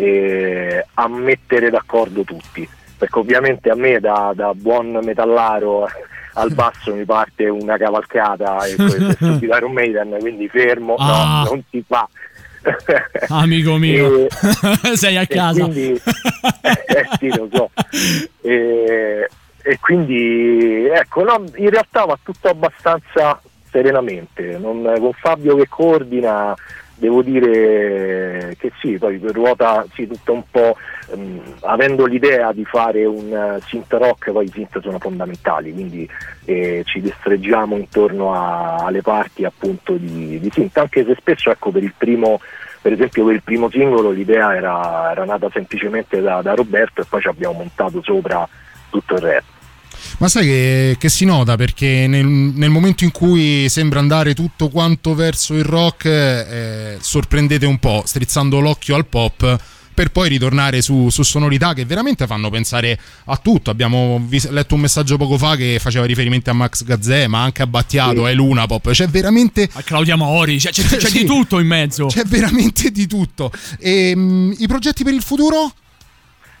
eh, 0.00 0.84
a 0.94 1.08
mettere 1.08 1.70
d'accordo 1.70 2.22
tutti, 2.22 2.66
perché 2.96 3.18
ovviamente 3.18 3.70
a 3.70 3.74
me 3.74 4.00
da, 4.00 4.32
da 4.34 4.52
buon 4.54 4.98
metallaro 5.02 5.86
al 6.34 6.52
basso 6.54 6.94
mi 6.94 7.04
parte 7.04 7.48
una 7.48 7.76
cavalcata 7.76 8.64
e 8.66 8.74
questo 8.76 9.32
di 9.38 9.46
Iron 9.46 9.72
Maiden, 9.72 10.16
quindi 10.20 10.48
fermo, 10.48 10.94
Ah. 10.98 11.42
no, 11.44 11.50
non 11.50 11.62
si 11.70 11.84
fa. 11.86 12.08
Amico 13.28 13.76
mio, 13.76 14.26
sei 14.94 15.16
a 15.16 15.22
e 15.22 15.26
casa. 15.26 15.64
quindi- 15.64 15.92
eh, 16.62 17.08
sì, 17.18 17.28
lo 17.34 17.48
so. 17.50 17.70
E, 18.42 19.26
e 19.62 19.78
quindi 19.80 20.84
ecco, 20.86 21.22
no, 21.24 21.42
in 21.56 21.70
realtà 21.70 22.04
va 22.04 22.18
tutto 22.22 22.48
abbastanza 22.48 23.40
serenamente. 23.70 24.58
Non- 24.58 24.82
con 24.98 25.12
Fabio 25.14 25.56
che 25.56 25.68
coordina, 25.70 26.54
devo 27.00 27.22
dire 27.22 28.54
che 28.58 28.70
sì, 28.80 28.98
poi 28.98 29.18
ruota 29.32 29.84
sì, 29.94 30.06
tutto 30.06 30.32
un 30.34 30.42
po'. 30.50 30.76
ehm, 31.12 31.40
avendo 31.62 32.04
l'idea 32.06 32.52
di 32.52 32.64
fare 32.64 33.04
un 33.04 33.32
eh, 33.32 33.60
synth 33.66 33.92
rock, 33.94 34.30
poi 34.30 34.44
i 34.44 34.50
synth 34.52 34.80
sono 34.80 34.98
fondamentali, 34.98 35.72
quindi 35.72 36.08
eh, 36.44 36.82
ci 36.84 37.00
destreggiamo 37.00 37.76
intorno 37.76 38.32
a- 38.34 38.76
alle 38.76 39.02
parti 39.02 39.44
appunto 39.44 39.94
di, 39.94 40.38
di 40.38 40.50
synth, 40.52 40.76
anche 40.78 41.04
se 41.04 41.16
spesso 41.18 41.50
ecco 41.50 41.70
per 41.70 41.82
il 41.82 41.94
primo 41.96 42.40
per 42.82 42.92
esempio 42.92 43.24
per 43.26 43.34
il 43.34 43.42
primo 43.42 43.68
singolo 43.68 44.10
l'idea 44.10 44.54
era, 44.56 45.10
era 45.10 45.24
nata 45.24 45.50
semplicemente 45.52 46.20
da, 46.22 46.40
da 46.40 46.54
Roberto 46.54 47.02
e 47.02 47.04
poi 47.08 47.20
ci 47.20 47.28
abbiamo 47.28 47.54
montato 47.58 48.00
sopra 48.02 48.48
tutto 48.88 49.14
il 49.16 49.20
resto. 49.20 49.59
Ma 50.18 50.28
sai 50.28 50.44
che, 50.46 50.96
che 50.98 51.08
si 51.08 51.24
nota 51.24 51.56
perché 51.56 52.06
nel, 52.06 52.24
nel 52.26 52.70
momento 52.70 53.04
in 53.04 53.10
cui 53.10 53.68
sembra 53.68 53.98
andare 54.00 54.34
tutto 54.34 54.68
quanto 54.68 55.14
verso 55.14 55.54
il 55.54 55.64
rock, 55.64 56.04
eh, 56.06 56.96
sorprendete 57.00 57.66
un 57.66 57.78
po', 57.78 58.02
strizzando 58.06 58.60
l'occhio 58.60 58.94
al 58.94 59.06
pop. 59.06 59.60
Per 59.92 60.12
poi 60.12 60.30
ritornare 60.30 60.80
su, 60.80 61.10
su 61.10 61.22
sonorità 61.22 61.74
che 61.74 61.84
veramente 61.84 62.26
fanno 62.26 62.48
pensare 62.48 62.98
a 63.26 63.36
tutto. 63.36 63.70
Abbiamo 63.70 64.18
vis- 64.26 64.48
letto 64.48 64.74
un 64.74 64.80
messaggio 64.80 65.18
poco 65.18 65.36
fa 65.36 65.56
che 65.56 65.78
faceva 65.78 66.06
riferimento 66.06 66.48
a 66.48 66.54
Max 66.54 66.84
Gazzè, 66.84 67.26
ma 67.26 67.42
anche 67.42 67.60
a 67.60 67.66
Battiato, 67.66 68.26
è 68.26 68.32
Luna 68.32 68.66
Pop. 68.66 68.90
C'è 68.92 69.08
veramente. 69.08 69.68
A 69.70 69.82
Claudia 69.82 70.16
Mori, 70.16 70.56
c'è, 70.56 70.70
c'è- 70.70 70.84
c'è 70.84 71.00
Sì. 71.10 71.18
di 71.18 71.24
tutto 71.26 71.58
in 71.58 71.66
mezzo. 71.66 72.06
C'è 72.06 72.22
veramente 72.24 72.90
di 72.90 73.06
tutto. 73.06 73.52
E, 73.78 74.14
mm, 74.16 74.52
I 74.58 74.66
progetti 74.66 75.04
per 75.04 75.12
il 75.12 75.22
futuro? 75.22 75.70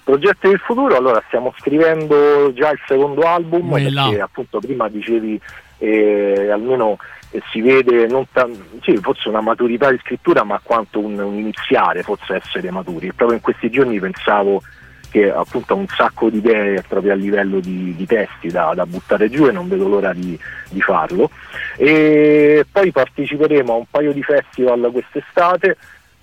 Progetti 0.02 0.48
del 0.48 0.58
futuro, 0.58 0.96
allora 0.96 1.22
stiamo 1.26 1.54
scrivendo 1.58 2.52
già 2.52 2.70
il 2.70 2.80
secondo 2.86 3.22
album 3.22 3.68
Quella. 3.68 4.04
perché 4.04 4.20
appunto 4.20 4.58
prima 4.58 4.88
dicevi 4.88 5.40
eh, 5.78 6.50
almeno 6.50 6.98
eh, 7.30 7.40
si 7.50 7.60
vede 7.60 8.06
non 8.06 8.26
tan- 8.32 8.56
sì, 8.82 8.96
forse 8.96 9.28
una 9.28 9.40
maturità 9.40 9.90
di 9.90 9.98
scrittura 10.02 10.42
ma 10.42 10.60
quanto 10.62 10.98
un, 11.00 11.18
un 11.18 11.38
iniziare 11.38 12.02
forse 12.02 12.36
essere 12.36 12.70
maturi. 12.70 13.12
Proprio 13.12 13.36
in 13.36 13.42
questi 13.42 13.70
giorni 13.70 14.00
pensavo 14.00 14.62
che 15.10 15.30
appunto 15.30 15.74
ho 15.74 15.76
un 15.76 15.88
sacco 15.88 16.30
di 16.30 16.38
idee 16.38 16.82
proprio 16.86 17.12
a 17.12 17.16
livello 17.16 17.58
di, 17.60 17.94
di 17.96 18.06
testi 18.06 18.48
da, 18.48 18.72
da 18.74 18.86
buttare 18.86 19.28
giù 19.28 19.46
e 19.46 19.52
non 19.52 19.68
vedo 19.68 19.88
l'ora 19.88 20.12
di, 20.12 20.38
di 20.70 20.80
farlo. 20.80 21.30
E 21.76 22.64
poi 22.70 22.92
parteciperemo 22.92 23.72
a 23.72 23.76
un 23.76 23.84
paio 23.90 24.12
di 24.12 24.22
festival 24.22 24.88
quest'estate, 24.92 25.76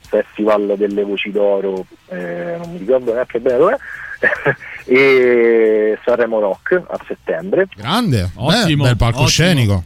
Festival 0.08 0.76
delle 0.78 1.04
Voci 1.04 1.32
d'Oro, 1.32 1.86
eh, 2.08 2.56
non 2.58 2.72
mi 2.72 2.78
ricordo 2.78 3.14
neanche 3.14 3.40
bene 3.40 3.58
dov'è, 3.58 3.78
e 4.86 5.98
Sanremo 6.04 6.40
Rock 6.40 6.82
a 6.88 7.00
settembre. 7.06 7.68
Grande, 7.76 8.32
Ottimo, 8.36 8.84
bel 8.84 8.98
palcoscenico. 8.98 9.84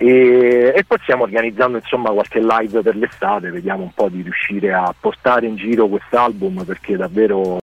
E, 0.00 0.72
e 0.76 0.84
poi 0.84 0.98
stiamo 1.02 1.24
organizzando 1.24 1.76
insomma 1.76 2.10
qualche 2.10 2.40
live 2.40 2.82
per 2.82 2.94
l'estate, 2.96 3.50
vediamo 3.50 3.82
un 3.82 3.92
po' 3.92 4.08
di 4.08 4.22
riuscire 4.22 4.72
a 4.72 4.94
portare 4.98 5.46
in 5.46 5.56
giro 5.56 5.88
quest'album 5.88 6.64
perché 6.64 6.96
davvero 6.96 7.58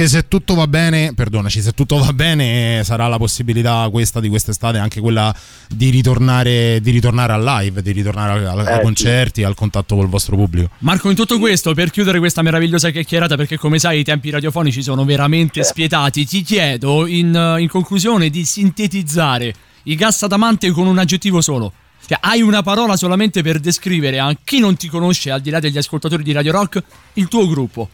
Che 0.00 0.08
se 0.08 0.28
tutto 0.28 0.54
va 0.54 0.66
bene, 0.66 1.12
perdonaci, 1.12 1.60
se 1.60 1.72
tutto 1.72 1.98
va 1.98 2.14
bene 2.14 2.80
sarà 2.84 3.06
la 3.06 3.18
possibilità 3.18 3.86
questa 3.92 4.18
di 4.18 4.30
quest'estate 4.30 4.78
anche 4.78 4.98
quella 4.98 5.30
di 5.68 5.90
ritornare, 5.90 6.80
di 6.80 6.90
ritornare 6.90 7.34
al 7.34 7.44
live, 7.44 7.82
di 7.82 7.92
ritornare 7.92 8.46
ai 8.46 8.66
Eh, 8.66 8.76
sì. 8.76 8.80
concerti, 8.80 9.42
al 9.42 9.54
contatto 9.54 9.96
col 9.96 10.08
vostro 10.08 10.36
pubblico. 10.36 10.70
Marco, 10.78 11.10
in 11.10 11.16
tutto 11.16 11.38
questo, 11.38 11.74
per 11.74 11.90
chiudere 11.90 12.18
questa 12.18 12.40
meravigliosa 12.40 12.88
chiacchierata, 12.88 13.36
perché 13.36 13.58
come 13.58 13.78
sai 13.78 13.98
i 13.98 14.02
tempi 14.02 14.30
radiofonici 14.30 14.80
sono 14.80 15.04
veramente 15.04 15.62
spietati, 15.62 16.24
ti 16.24 16.40
chiedo 16.40 17.06
in, 17.06 17.56
in 17.58 17.68
conclusione 17.68 18.30
di 18.30 18.42
sintetizzare 18.46 19.52
i 19.82 19.96
gas 19.96 20.22
adamante 20.22 20.70
con 20.70 20.86
un 20.86 20.96
aggettivo 20.96 21.42
solo. 21.42 21.74
Cioè, 22.06 22.16
hai 22.22 22.40
una 22.40 22.62
parola 22.62 22.96
solamente 22.96 23.42
per 23.42 23.60
descrivere 23.60 24.18
a 24.18 24.34
chi 24.42 24.60
non 24.60 24.76
ti 24.76 24.88
conosce, 24.88 25.30
al 25.30 25.42
di 25.42 25.50
là 25.50 25.60
degli 25.60 25.76
ascoltatori 25.76 26.22
di 26.22 26.32
Radio 26.32 26.52
Rock, 26.52 26.82
il 27.12 27.28
tuo 27.28 27.46
gruppo. 27.46 27.90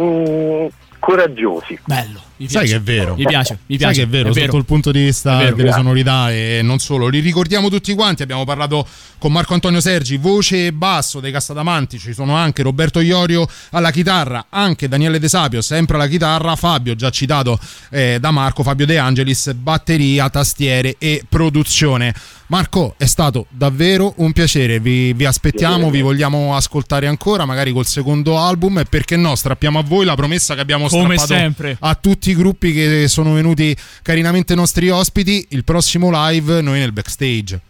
mm, 0.00 0.66
coraggiosi. 0.98 1.78
Bello. 1.84 2.20
Mi 2.40 2.48
Sai 2.48 2.66
piace. 2.66 2.72
che 2.74 2.78
è 2.78 2.82
vero. 2.82 3.14
Mi 3.16 3.24
piace, 3.24 3.52
mi 3.66 3.76
Sai 3.76 3.76
piace. 3.78 3.94
che 4.00 4.06
è 4.06 4.08
vero, 4.08 4.32
sotto 4.32 4.56
il 4.56 4.64
punto 4.64 4.92
di 4.92 5.02
vista 5.02 5.40
È 5.40 5.44
vero. 5.44 5.56
delle 5.56 5.72
sonorità 5.72 6.30
e 6.32 6.60
non 6.62 6.78
solo. 6.78 7.08
Li 7.08 7.18
ricordiamo 7.18 7.68
tutti 7.68 7.92
quanti, 7.94 8.22
abbiamo 8.22 8.44
parlato 8.44 8.86
con 9.18 9.32
Marco 9.32 9.54
Antonio 9.54 9.80
Sergi, 9.80 10.16
voce 10.18 10.66
e 10.66 10.72
basso 10.72 11.18
dei 11.18 11.32
Castadamanti, 11.32 11.98
ci 11.98 12.12
sono 12.12 12.36
anche 12.36 12.62
Roberto 12.62 13.00
Iorio 13.00 13.44
alla 13.70 13.90
chitarra, 13.90 14.46
anche 14.50 14.86
Daniele 14.86 15.18
De 15.18 15.28
Sapio 15.28 15.60
sempre 15.62 15.96
alla 15.96 16.06
chitarra, 16.06 16.54
Fabio 16.54 16.94
già 16.94 17.10
citato 17.10 17.58
eh, 17.90 18.18
da 18.20 18.30
Marco, 18.30 18.62
Fabio 18.62 18.86
De 18.86 18.98
Angelis, 18.98 19.52
batteria, 19.54 20.30
tastiere 20.30 20.94
e 20.98 21.24
produzione. 21.28 22.14
Marco, 22.48 22.94
è 22.96 23.04
stato 23.04 23.46
davvero 23.50 24.14
un 24.16 24.32
piacere, 24.32 24.80
vi, 24.80 25.12
vi 25.12 25.26
aspettiamo, 25.26 25.90
vi 25.90 26.00
vogliamo 26.00 26.56
ascoltare 26.56 27.06
ancora, 27.06 27.44
magari 27.44 27.72
col 27.72 27.84
secondo 27.84 28.38
album 28.38 28.78
e 28.78 28.84
perché 28.86 29.16
no, 29.16 29.34
strappiamo 29.34 29.78
a 29.78 29.82
voi 29.82 30.06
la 30.06 30.14
promessa 30.14 30.54
che 30.54 30.60
abbiamo 30.60 30.88
Come 30.88 31.18
strappato 31.18 31.40
sempre. 31.40 31.76
a 31.78 31.94
tutti 31.94 32.30
i 32.30 32.34
gruppi 32.34 32.72
che 32.72 33.06
sono 33.06 33.34
venuti 33.34 33.76
carinamente 34.00 34.54
nostri 34.54 34.88
ospiti. 34.88 35.46
Il 35.50 35.64
prossimo 35.64 36.08
live 36.10 36.62
noi 36.62 36.78
nel 36.78 36.92
backstage. 36.92 37.60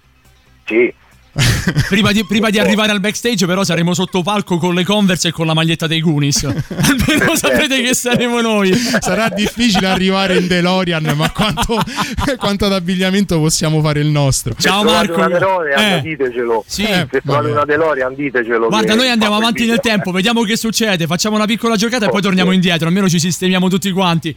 Sì. 0.65 0.95
Prima 1.89 2.13
di, 2.13 2.25
prima 2.25 2.51
di 2.51 2.59
arrivare 2.59 2.93
al 2.93 3.01
backstage, 3.01 3.47
però, 3.47 3.63
saremo 3.63 3.95
sotto 3.95 4.23
palco 4.23 4.59
con 4.59 4.75
le 4.75 4.85
Converse 4.85 5.29
e 5.29 5.31
con 5.31 5.47
la 5.47 5.55
maglietta 5.55 5.87
dei 5.87 6.01
Goonies. 6.01 6.45
Almeno 6.45 7.37
saprete 7.37 7.81
che 7.83 7.95
saremo 7.95 8.41
noi. 8.41 8.75
Sarà 8.75 9.29
difficile 9.29 9.87
arrivare 9.87 10.39
in 10.39 10.47
DeLorean, 10.47 11.13
ma 11.17 11.31
quanto, 11.31 11.81
quanto 12.37 12.67
ad 12.67 12.73
abbigliamento 12.73 13.39
possiamo 13.39 13.81
fare 13.81 14.01
il 14.01 14.09
nostro. 14.09 14.55
Se 14.59 14.69
trovate 14.69 15.13
una 15.13 15.29
DeLorean 15.29 15.93
Eh. 15.93 16.01
ditecelo. 16.03 16.65
Sì. 16.67 16.85
Se 16.85 17.21
trovate 17.23 17.51
una 17.51 17.65
DeLorean 17.65 18.15
ditecelo. 18.15 18.69
Guarda, 18.69 18.95
noi 18.95 19.09
andiamo 19.09 19.37
avanti 19.37 19.67
nel 19.67 19.81
tempo, 19.81 20.11
vediamo 20.11 20.43
che 20.43 20.57
succede. 20.57 21.07
Facciamo 21.07 21.37
una 21.37 21.47
piccola 21.47 21.77
giocata 21.77 22.07
e 22.07 22.11
poi 22.11 22.23
torniamo 22.23 22.53
indietro. 22.53 22.89
Almeno 22.89 23.09
ci 23.09 23.21
sistemiamo 23.21 23.69
tutti 23.69 23.91
quanti. 23.91 24.35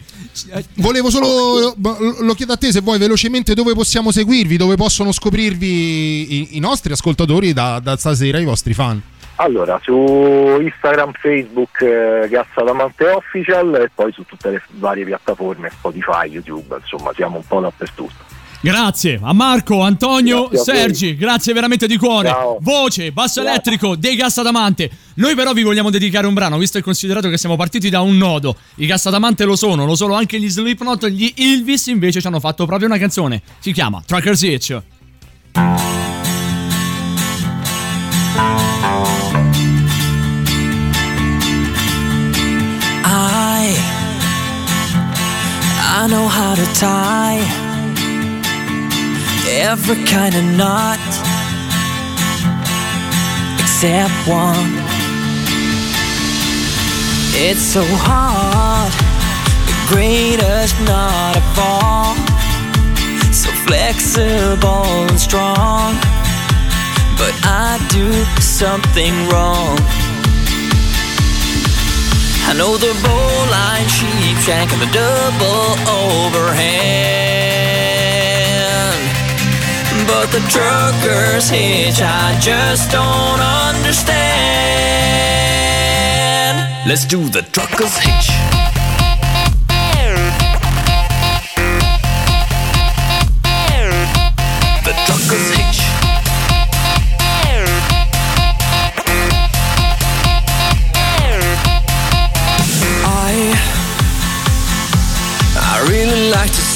Volevo 0.76 1.10
solo, 1.10 1.76
lo 2.20 2.34
chiedo 2.34 2.54
a 2.54 2.58
te 2.58 2.72
se 2.72 2.82
vuoi 2.82 3.00
velocemente 3.00 3.54
dove 3.54 3.74
possiamo 3.74 4.12
seguirvi, 4.12 4.58
dove 4.58 4.76
possono 4.76 5.12
scoprirvi 5.12 5.68
i, 5.68 6.58
i 6.58 6.60
nostri 6.60 6.91
ascoltatori 6.92 7.54
da, 7.54 7.80
da 7.80 7.98
stasera, 7.98 8.40
i 8.40 8.46
vostri 8.46 8.74
fan. 8.74 9.02
Allora, 9.36 9.80
su 9.82 10.58
Instagram, 10.62 11.14
Facebook, 11.20 11.82
eh, 11.82 12.28
Gassadamante 12.30 13.08
Official 13.08 13.74
e 13.76 13.90
poi 13.94 14.12
su 14.12 14.24
tutte 14.24 14.52
le 14.52 14.62
varie 14.74 15.04
piattaforme, 15.04 15.70
Spotify, 15.72 16.28
YouTube, 16.28 16.78
insomma, 16.80 17.12
siamo 17.16 17.38
un 17.38 17.48
po' 17.48 17.60
dappertutto. 17.60 18.30
Grazie 18.64 19.20
a 19.20 19.34
Marco, 19.34 19.82
Antonio, 19.82 20.48
Grazie 20.48 20.74
a. 20.74 20.76
Sergi, 20.76 21.16
grazie 21.16 21.52
veramente 21.54 21.88
di 21.88 21.98
cuore. 21.98 22.28
Ciao. 22.28 22.58
Voce, 22.62 23.12
basso 23.12 23.42
Grazie. 23.42 23.60
elettrico 23.60 23.96
dei 23.96 24.16
Gassadamante. 24.16 24.92
Noi 25.16 25.34
però 25.34 25.52
vi 25.54 25.64
vogliamo 25.64 25.90
dedicare 25.90 26.28
un 26.28 26.36
brano, 26.36 26.60
visto 26.60 26.78
e 26.78 26.84
considerato 26.84 27.28
che 27.28 27.40
siamo 27.40 27.56
partiti 27.56 27.90
da 27.90 28.02
un 28.02 28.18
nodo. 28.18 28.56
I 28.76 28.86
Gassadamante 28.86 29.46
lo 29.46 29.56
sono, 29.56 29.86
lo 29.86 29.96
sono 29.96 30.14
anche 30.14 30.40
gli 30.40 30.48
Slipknot, 30.48 31.08
gli 31.08 31.34
Ilvis 31.38 31.88
invece 31.88 32.22
ci 32.22 32.28
hanno 32.28 32.40
fatto 32.40 32.68
proprio 32.68 32.88
una 32.88 33.00
canzone. 33.00 33.42
Si 33.58 33.72
chiama 33.72 34.04
Trucker's 34.06 34.44
Itch. 34.44 34.80
I 46.04 46.08
know 46.08 46.28
how 46.28 46.56
to 46.56 46.66
tie 46.74 47.38
every 49.48 50.04
kind 50.04 50.34
of 50.34 50.44
knot 50.58 50.98
except 53.62 54.12
one. 54.28 54.72
It's 57.38 57.62
so 57.62 57.84
hard, 57.86 58.92
the 59.70 59.78
greatest 59.94 60.74
knot 60.90 61.38
of 61.38 61.60
all. 61.70 62.16
So 63.32 63.52
flexible 63.68 64.90
and 65.06 65.20
strong. 65.20 65.94
But 67.16 67.36
I 67.46 67.78
do 67.92 68.12
something 68.42 69.14
wrong. 69.30 70.01
I 72.52 72.54
know 72.54 72.76
the 72.76 72.92
bowline 73.02 73.88
sheep 73.88 74.38
shank 74.44 74.74
and 74.74 74.82
the 74.82 74.92
double 74.92 75.72
overhand. 75.88 76.52
But 80.06 80.28
the 80.36 80.42
trucker's 80.52 81.48
hitch 81.48 82.02
I 82.02 82.38
just 82.42 82.92
don't 82.92 83.40
understand. 83.40 84.10
Let's 86.86 87.06
do 87.06 87.30
the 87.30 87.44
trucker's 87.54 87.96
hitch. 87.96 88.61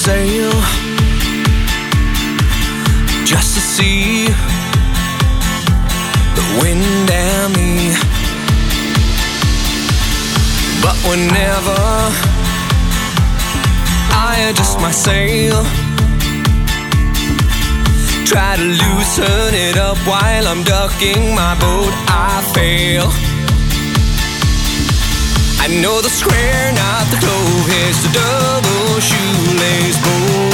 Sail 0.06 0.52
just 3.26 3.56
to 3.56 3.62
see 3.76 4.28
the 6.38 6.46
wind 6.62 7.10
and 7.10 7.50
me. 7.58 7.90
But 10.84 10.98
whenever 11.10 11.82
I 14.30 14.34
adjust 14.50 14.80
my 14.80 14.92
sail, 14.92 15.64
try 18.28 18.58
to 18.58 18.66
loosen 18.82 19.56
it 19.68 19.76
up 19.76 19.98
while 20.06 20.48
I'm 20.48 20.62
ducking 20.64 21.34
my 21.34 21.56
boat, 21.60 21.94
I 22.08 22.44
fail. 22.54 23.35
I 25.66 25.68
know 25.82 26.00
the 26.00 26.10
square, 26.10 26.72
not 26.74 27.10
the 27.10 27.18
toe. 27.18 27.66
it's 27.82 27.98
the 28.06 28.10
double 28.14 29.02
shoelace 29.02 29.98
bow. 29.98 30.52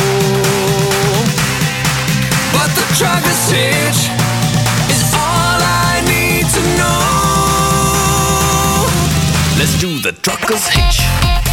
But 2.56 2.72
the 2.80 2.86
trucker's 2.96 3.52
hitch 3.52 4.08
is 4.88 5.04
all 5.12 5.60
I 5.60 6.00
need 6.08 6.48
to 6.56 6.62
know. 6.80 6.96
Let's 9.60 9.76
do 9.82 10.00
the 10.00 10.14
trucker's 10.22 10.66
hitch. 10.70 11.51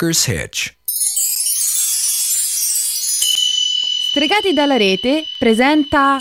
Trucker's 0.00 0.26
hitch. 0.26 0.74
Stregati 4.08 4.52
dalla 4.52 4.76
rete 4.76 5.24
presenta 5.38 6.16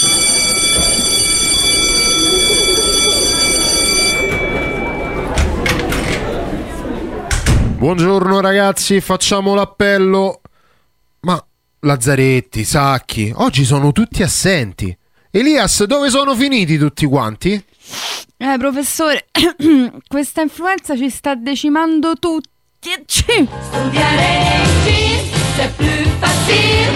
Buongiorno 7.77 8.41
ragazzi, 8.41 8.99
facciamo 8.99 9.55
l'appello. 9.55 10.41
Ma 11.21 11.41
Lazzaretti, 11.79 12.65
Sacchi, 12.65 13.31
oggi 13.33 13.63
sono 13.63 13.93
tutti 13.93 14.21
assenti. 14.21 14.95
Elias, 15.31 15.85
dove 15.85 16.09
sono 16.09 16.35
finiti 16.35 16.77
tutti 16.77 17.05
quanti? 17.05 17.51
Eh, 18.35 18.55
professore, 18.57 19.27
questa 20.07 20.41
influenza 20.41 20.97
ci 20.97 21.09
sta 21.09 21.35
decimando 21.35 22.15
tutti. 22.15 22.57
Studiare 22.81 24.63
in 24.87 25.19
c'est 25.57 25.75
plus 25.75 26.07
facile. 26.21 26.89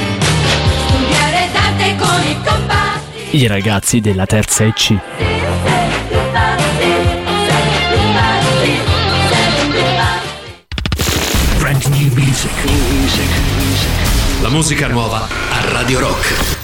Studiare 0.87 1.49
d'arte 1.51 1.95
con 1.97 2.21
i 2.25 2.35
compagni. 2.35 3.43
I 3.43 3.47
ragazzi 3.47 3.99
della 3.99 4.25
terza 4.25 4.63
EC. 4.63 4.97
Brand 11.57 11.85
new 11.87 12.13
music. 12.13 12.51
La 14.41 14.49
musica 14.49 14.87
nuova 14.87 15.27
a 15.27 15.69
Radio 15.69 15.99
Rock. 15.99 16.62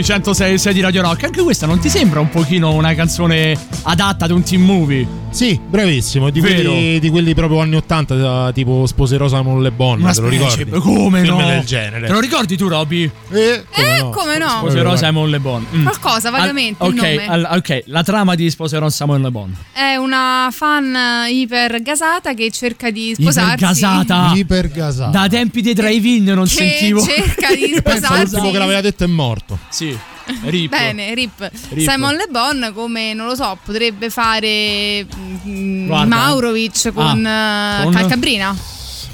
Sui 0.00 0.04
106 0.04 0.72
di 0.72 0.80
Radio 0.80 1.02
Rock. 1.02 1.24
Anche 1.24 1.42
questa 1.42 1.66
non 1.66 1.78
ti 1.78 1.90
sembra 1.90 2.20
un 2.20 2.28
pochino 2.30 2.72
una 2.72 2.94
canzone 2.94 3.56
adatta 3.82 4.24
ad 4.24 4.30
un 4.30 4.42
team 4.42 4.62
movie? 4.62 5.06
Sì, 5.32 5.58
bravissimo. 5.64 6.28
Di 6.30 6.40
quelli, 6.40 6.98
di 6.98 7.08
quelli 7.08 7.34
proprio 7.34 7.60
anni 7.60 7.76
80, 7.76 8.50
tipo 8.52 8.84
Sposerò 8.86 9.28
Samuel 9.28 9.62
Le 9.62 9.70
Bon. 9.70 10.00
Una 10.00 10.12
te 10.12 10.20
lo 10.20 10.28
ricordi? 10.28 10.64
come 10.70 11.22
Film 11.22 11.38
no? 11.38 11.46
del 11.46 11.64
genere. 11.64 12.06
Te 12.08 12.12
lo 12.12 12.18
ricordi 12.20 12.56
tu, 12.56 12.66
Robby? 12.68 13.08
Eh, 13.30 13.64
Eh, 13.70 14.08
come 14.10 14.38
no? 14.38 14.48
Sposerò 14.58 14.96
Simon 14.96 15.30
Le 15.30 15.38
Bon. 15.38 15.64
Mm. 15.74 15.82
Qualcosa, 15.84 16.30
vagamente, 16.30 16.82
Al- 16.82 16.92
il 16.92 16.98
ok, 16.98 17.04
nome. 17.06 17.26
al- 17.28 17.48
ok, 17.58 17.82
la 17.86 18.02
trama 18.02 18.34
di 18.34 18.50
Sposerò 18.50 18.88
Samuel 18.88 19.20
Le 19.22 19.30
Bon. 19.30 19.54
È 19.72 19.94
una 19.94 20.48
fan 20.50 20.96
iper 21.30 21.80
gasata 21.80 22.34
che 22.34 22.50
cerca 22.50 22.90
di 22.90 23.14
sposarsi. 23.14 23.54
Ipergasata. 23.54 24.32
Ipergasata. 24.34 25.10
Da 25.10 25.28
tempi 25.28 25.62
dei 25.62 25.74
drive-in 25.74 26.24
non 26.24 26.42
Che 26.44 26.50
sentivo. 26.50 27.00
cerca 27.02 27.54
di 27.54 27.80
Pensa 27.82 28.06
sposarsi. 28.08 28.32
l'ultimo 28.34 28.50
che 28.50 28.58
l'aveva 28.58 28.80
detto 28.80 29.04
è 29.04 29.06
morto. 29.06 29.58
Sì. 29.68 29.96
Rip. 30.44 30.70
Bene, 30.70 31.14
Rip. 31.14 31.50
Rip. 31.70 31.88
Simon 31.88 32.14
Le 32.16 32.26
Bon, 32.30 32.70
come 32.74 33.12
non 33.14 33.26
lo 33.26 33.34
so, 33.34 33.58
potrebbe 33.64 34.10
fare 34.10 35.06
mm, 35.46 35.86
Guarda. 35.86 36.06
Maurovic 36.16 36.92
con, 36.92 37.24
Ah, 37.26 37.80
eh, 37.80 37.82
con- 37.84 37.92
Calcabrina. 37.92 38.56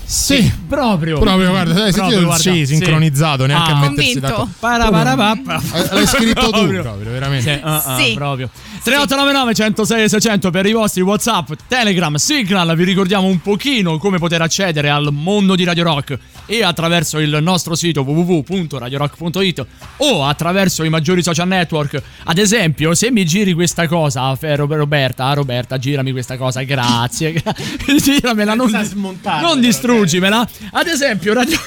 Sì, 0.09 0.53
proprio. 0.67 1.19
Proprio, 1.19 1.51
guarda, 1.51 1.73
dai, 1.73 1.93
Proprio, 1.93 2.19
sentito 2.19 2.25
guarda, 2.27 2.43
sì, 2.43 2.67
sincronizzato, 2.67 3.47
neanche 3.47 3.71
Ah. 3.71 3.77
a 3.77 3.81
mettersi 3.81 4.12
Convinto. 4.12 4.27
d'accordo. 4.29 4.51
Paraparapappa. 4.59 5.62
Eh, 5.75 5.95
L'hai 5.95 6.07
scritto 6.07 6.51
tu, 6.51 6.67
proprio, 6.69 7.11
veramente. 7.11 7.55
Sì, 7.55 7.61
ah, 7.62 7.83
ah, 7.85 7.99
Sì. 7.99 8.12
proprio. 8.14 8.51
3899 8.83 9.55
106 9.55 10.09
600 10.09 10.51
per 10.51 10.67
i 10.67 10.73
vostri 10.73 11.01
WhatsApp, 11.03 11.53
Telegram, 11.67 12.14
Signal. 12.17 12.77
Vi 12.77 12.85
ricordiamo 12.85 13.27
un 13.27 13.41
pochino 13.41 13.99
come 13.99 14.19
poter 14.19 14.43
accedere 14.43 14.91
al 14.91 15.09
mondo 15.12 15.55
di 15.57 15.64
Radio 15.64 15.83
Rock 15.85 16.19
e 16.47 16.62
attraverso 16.62 17.19
il 17.19 17.39
nostro 17.43 17.75
sito 17.75 18.03
www.radiorock.it 18.03 19.67
o 19.99 20.25
attraverso 20.25 20.85
i 20.85 20.89
maggiori 20.89 21.23
social 21.23 21.49
network. 21.49 22.01
Ad 22.25 22.39
esempio, 22.39 22.95
se 22.95 23.11
mi 23.11 23.25
giri 23.25 23.53
questa 23.55 23.89
cosa, 23.89 24.37
Rob- 24.41 24.75
Roberta, 24.75 25.33
Roberta, 25.33 25.79
girami 25.79 26.12
questa 26.12 26.37
cosa, 26.37 26.62
grazie. 26.62 27.43
Giramela, 28.01 28.55
non, 28.55 28.71
non 29.41 29.61
distruggimela. 29.61 30.47
Ad 30.73 30.87
esempio, 30.87 31.35
Radio 31.35 31.59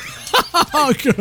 Rock. 0.72 1.16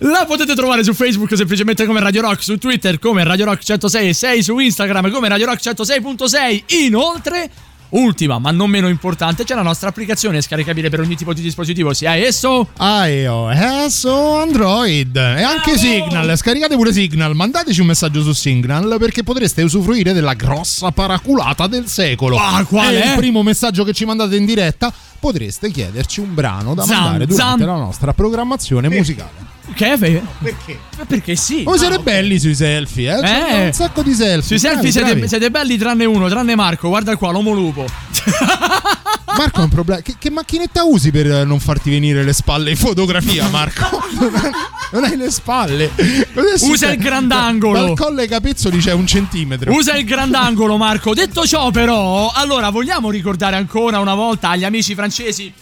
La 0.00 0.24
potete 0.26 0.54
trovare 0.54 0.82
su 0.84 0.92
Facebook 0.92 1.36
semplicemente 1.36 1.86
come 1.86 2.00
Radio 2.00 2.22
Rock, 2.22 2.42
su 2.42 2.58
Twitter 2.58 2.98
come 2.98 3.24
Radio 3.24 3.44
Rock 3.44 3.62
106 3.62 4.14
6 4.14 4.42
su 4.42 4.58
Instagram 4.58 5.10
come 5.10 5.28
Radio 5.28 5.46
Rock 5.46 5.60
106.6. 5.60 6.62
Inoltre, 6.84 7.50
ultima 7.90 8.38
ma 8.38 8.50
non 8.50 8.70
meno 8.70 8.88
importante, 8.88 9.44
c'è 9.44 9.54
la 9.54 9.62
nostra 9.62 9.88
applicazione 9.88 10.40
scaricabile 10.40 10.88
per 10.90 11.00
ogni 11.00 11.16
tipo 11.16 11.32
di 11.34 11.40
dispositivo, 11.42 11.92
sia 11.92 12.14
esso 12.14 12.68
iOS 12.78 14.04
o 14.04 14.40
Android 14.40 15.16
e 15.16 15.42
anche 15.42 15.76
Signal. 15.76 16.36
Scaricate 16.36 16.74
pure 16.76 16.92
Signal, 16.92 17.34
mandateci 17.34 17.80
un 17.80 17.86
messaggio 17.88 18.22
su 18.22 18.32
Signal 18.32 18.96
perché 18.98 19.22
potreste 19.22 19.62
usufruire 19.62 20.12
della 20.12 20.34
grossa 20.34 20.90
paraculata 20.90 21.66
del 21.66 21.86
secolo. 21.86 22.36
Ah, 22.36 22.64
qual 22.64 22.94
E 22.94 23.02
è? 23.02 23.08
il 23.10 23.16
primo 23.16 23.42
messaggio 23.42 23.84
che 23.84 23.92
ci 23.92 24.04
mandate 24.04 24.36
in 24.36 24.44
diretta 24.44 24.92
potreste 25.18 25.70
chiederci 25.70 26.20
un 26.20 26.32
brano 26.34 26.74
da 26.74 26.84
Zam, 26.84 27.02
mandare 27.02 27.26
durante 27.26 27.64
zam. 27.64 27.70
la 27.72 27.76
nostra 27.78 28.12
programmazione 28.14 28.88
musicale. 28.88 29.49
Che 29.74 29.92
è? 29.92 29.96
Fe- 29.96 30.22
Perché? 30.42 30.78
Perché 31.06 31.36
sì. 31.36 31.62
Voi 31.62 31.78
siete 31.78 31.98
belli 31.98 32.38
sui 32.38 32.54
selfie, 32.54 33.18
eh? 33.20 33.28
Eh. 33.28 33.66
un 33.66 33.72
sacco 33.72 34.02
di 34.02 34.14
selfie. 34.14 34.58
Sui 34.58 34.58
selfie 34.58 34.90
siete, 34.90 35.28
siete 35.28 35.50
belli 35.50 35.76
tranne 35.78 36.04
uno, 36.04 36.28
tranne 36.28 36.54
Marco. 36.54 36.88
Guarda 36.88 37.16
qua, 37.16 37.30
l'uomo 37.30 37.52
lupo. 37.52 37.84
Marco 39.36 39.60
ha 39.60 39.64
un 39.64 39.70
problema. 39.70 40.02
Che, 40.02 40.16
che 40.18 40.30
macchinetta 40.30 40.84
usi 40.84 41.10
per 41.10 41.30
eh, 41.30 41.44
non 41.44 41.60
farti 41.60 41.90
venire 41.90 42.22
le 42.22 42.32
spalle 42.32 42.70
in 42.70 42.76
fotografia, 42.76 43.48
Marco? 43.48 44.02
non 44.92 45.04
hai 45.04 45.16
le 45.16 45.30
spalle. 45.30 45.90
Usa 46.60 46.92
il 46.92 46.98
grandangolo. 46.98 47.86
Dal 47.86 47.96
colle 47.96 48.22
ai 48.22 48.28
capezzoli 48.28 48.78
c'è 48.78 48.92
un 48.92 49.06
centimetro. 49.06 49.72
Usa 49.72 49.96
il 49.96 50.04
grandangolo, 50.04 50.76
Marco. 50.76 51.14
Detto 51.14 51.46
ciò, 51.46 51.70
però, 51.70 52.30
allora 52.34 52.70
vogliamo 52.70 53.10
ricordare 53.10 53.56
ancora 53.56 53.98
una 53.98 54.14
volta 54.14 54.50
agli 54.50 54.64
amici 54.64 54.94
francesi. 54.94 55.52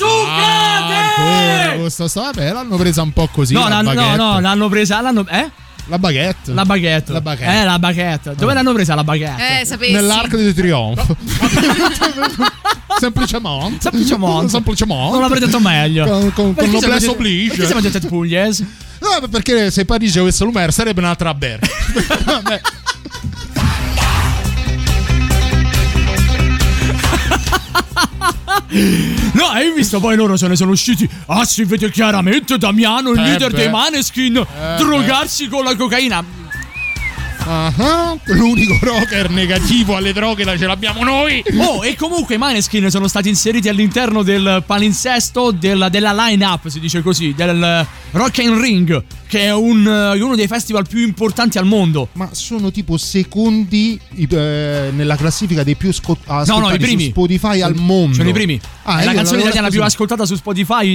Ancora 0.00 1.62
Succate! 1.64 1.78
questa 1.80 2.08
sta- 2.08 2.20
Vabbè, 2.22 2.52
l'hanno 2.52 2.76
presa 2.76 3.02
un 3.02 3.12
po' 3.12 3.28
così. 3.32 3.54
No, 3.54 3.68
la 3.68 3.80
l'hanno, 3.80 3.92
no, 3.94 4.16
no, 4.16 4.40
l'hanno 4.40 4.68
presa. 4.68 5.00
L'hanno, 5.00 5.26
eh? 5.28 5.50
La 5.86 5.98
baguette. 5.98 6.52
La 6.52 6.64
baguette. 6.66 7.12
La 7.12 7.20
baguette. 7.22 7.60
Eh, 7.60 7.64
la 7.64 7.78
baguette. 7.78 8.34
Dove 8.34 8.52
l'hanno 8.52 8.72
presa 8.74 8.94
la 8.94 9.04
baguette? 9.04 9.60
Eh, 9.60 9.64
sapessi. 9.64 9.92
Nell'arco 9.92 10.36
di 10.36 10.52
trionfo. 10.52 11.16
Semplicemente. 12.98 13.78
Semplicemente. 13.80 14.48
Semplicemente. 14.48 15.10
Non 15.12 15.20
l'avrei 15.20 15.40
detto 15.40 15.60
meglio. 15.60 16.04
Con, 16.04 16.20
con, 16.20 16.32
con 16.32 16.54
Perché 16.54 16.78
siamo 16.78 16.86
noblesse 16.86 17.06
gente- 17.06 17.18
oblige. 17.18 17.48
Perché 17.48 17.66
siamo 17.66 17.80
gente 17.80 18.00
pugliese? 18.00 18.66
No, 19.00 19.28
perché 19.28 19.70
se 19.70 19.84
Parigi 19.84 20.18
avesse 20.18 20.44
l'Umer 20.44 20.72
sarebbe 20.72 21.00
un'altra 21.00 21.32
Ber. 21.32 21.60
No, 29.32 29.46
hai 29.46 29.72
visto 29.72 30.00
poi 30.00 30.16
loro 30.16 30.36
se 30.36 30.48
ne 30.48 30.56
sono 30.56 30.72
usciti. 30.72 31.08
Ah, 31.26 31.44
si 31.44 31.64
vede 31.64 31.90
chiaramente 31.90 32.58
Damiano, 32.58 33.10
il 33.10 33.18
Eh 33.18 33.22
leader 33.22 33.50
beh. 33.50 33.56
dei 33.56 33.70
Maneskin, 33.70 34.46
drogarsi 34.76 35.48
con 35.48 35.64
la 35.64 35.74
cocaina. 35.74 36.24
Ah, 37.50 38.14
L'unico 38.26 38.76
rocker 38.82 39.30
negativo 39.30 39.96
alle 39.96 40.12
droghe 40.12 40.44
la 40.44 40.58
ce 40.58 40.66
l'abbiamo 40.66 41.02
noi. 41.02 41.42
Oh, 41.58 41.82
e 41.82 41.96
comunque 41.96 42.34
i 42.34 42.38
Maneskin 42.38 42.90
sono 42.90 43.08
stati 43.08 43.30
inseriti 43.30 43.70
all'interno 43.70 44.22
del 44.22 44.62
palinsesto 44.66 45.50
del- 45.50 45.88
della 45.90 46.12
line-up, 46.12 46.68
si 46.68 46.78
dice 46.78 47.00
così, 47.00 47.32
del 47.34 47.86
Rock 48.10 48.40
and 48.40 48.60
Ring, 48.60 49.02
che 49.26 49.44
è 49.44 49.54
un, 49.54 49.86
eh, 50.14 50.20
uno 50.20 50.36
dei 50.36 50.46
festival 50.46 50.86
più 50.86 51.00
importanti 51.00 51.56
al 51.56 51.64
mondo. 51.64 52.08
Ma 52.14 52.28
sono 52.32 52.70
tipo 52.70 52.98
secondi 52.98 53.98
eh, 54.14 54.90
nella 54.92 55.16
classifica 55.16 55.62
dei 55.62 55.74
più 55.74 55.90
sco- 55.90 56.18
ascoltati 56.26 56.60
no, 56.68 56.74
i 56.74 56.78
primi. 56.78 57.04
su 57.04 57.08
Spotify 57.10 57.62
al 57.62 57.74
mondo. 57.76 58.16
Sono 58.16 58.28
i 58.28 58.32
primi. 58.32 58.60
Ah, 58.82 59.00
è 59.00 59.04
la 59.06 59.14
canzone 59.14 59.40
italiana 59.40 59.70
più 59.70 59.82
ascoltata 59.82 60.26
su 60.26 60.34
Spotify. 60.36 60.86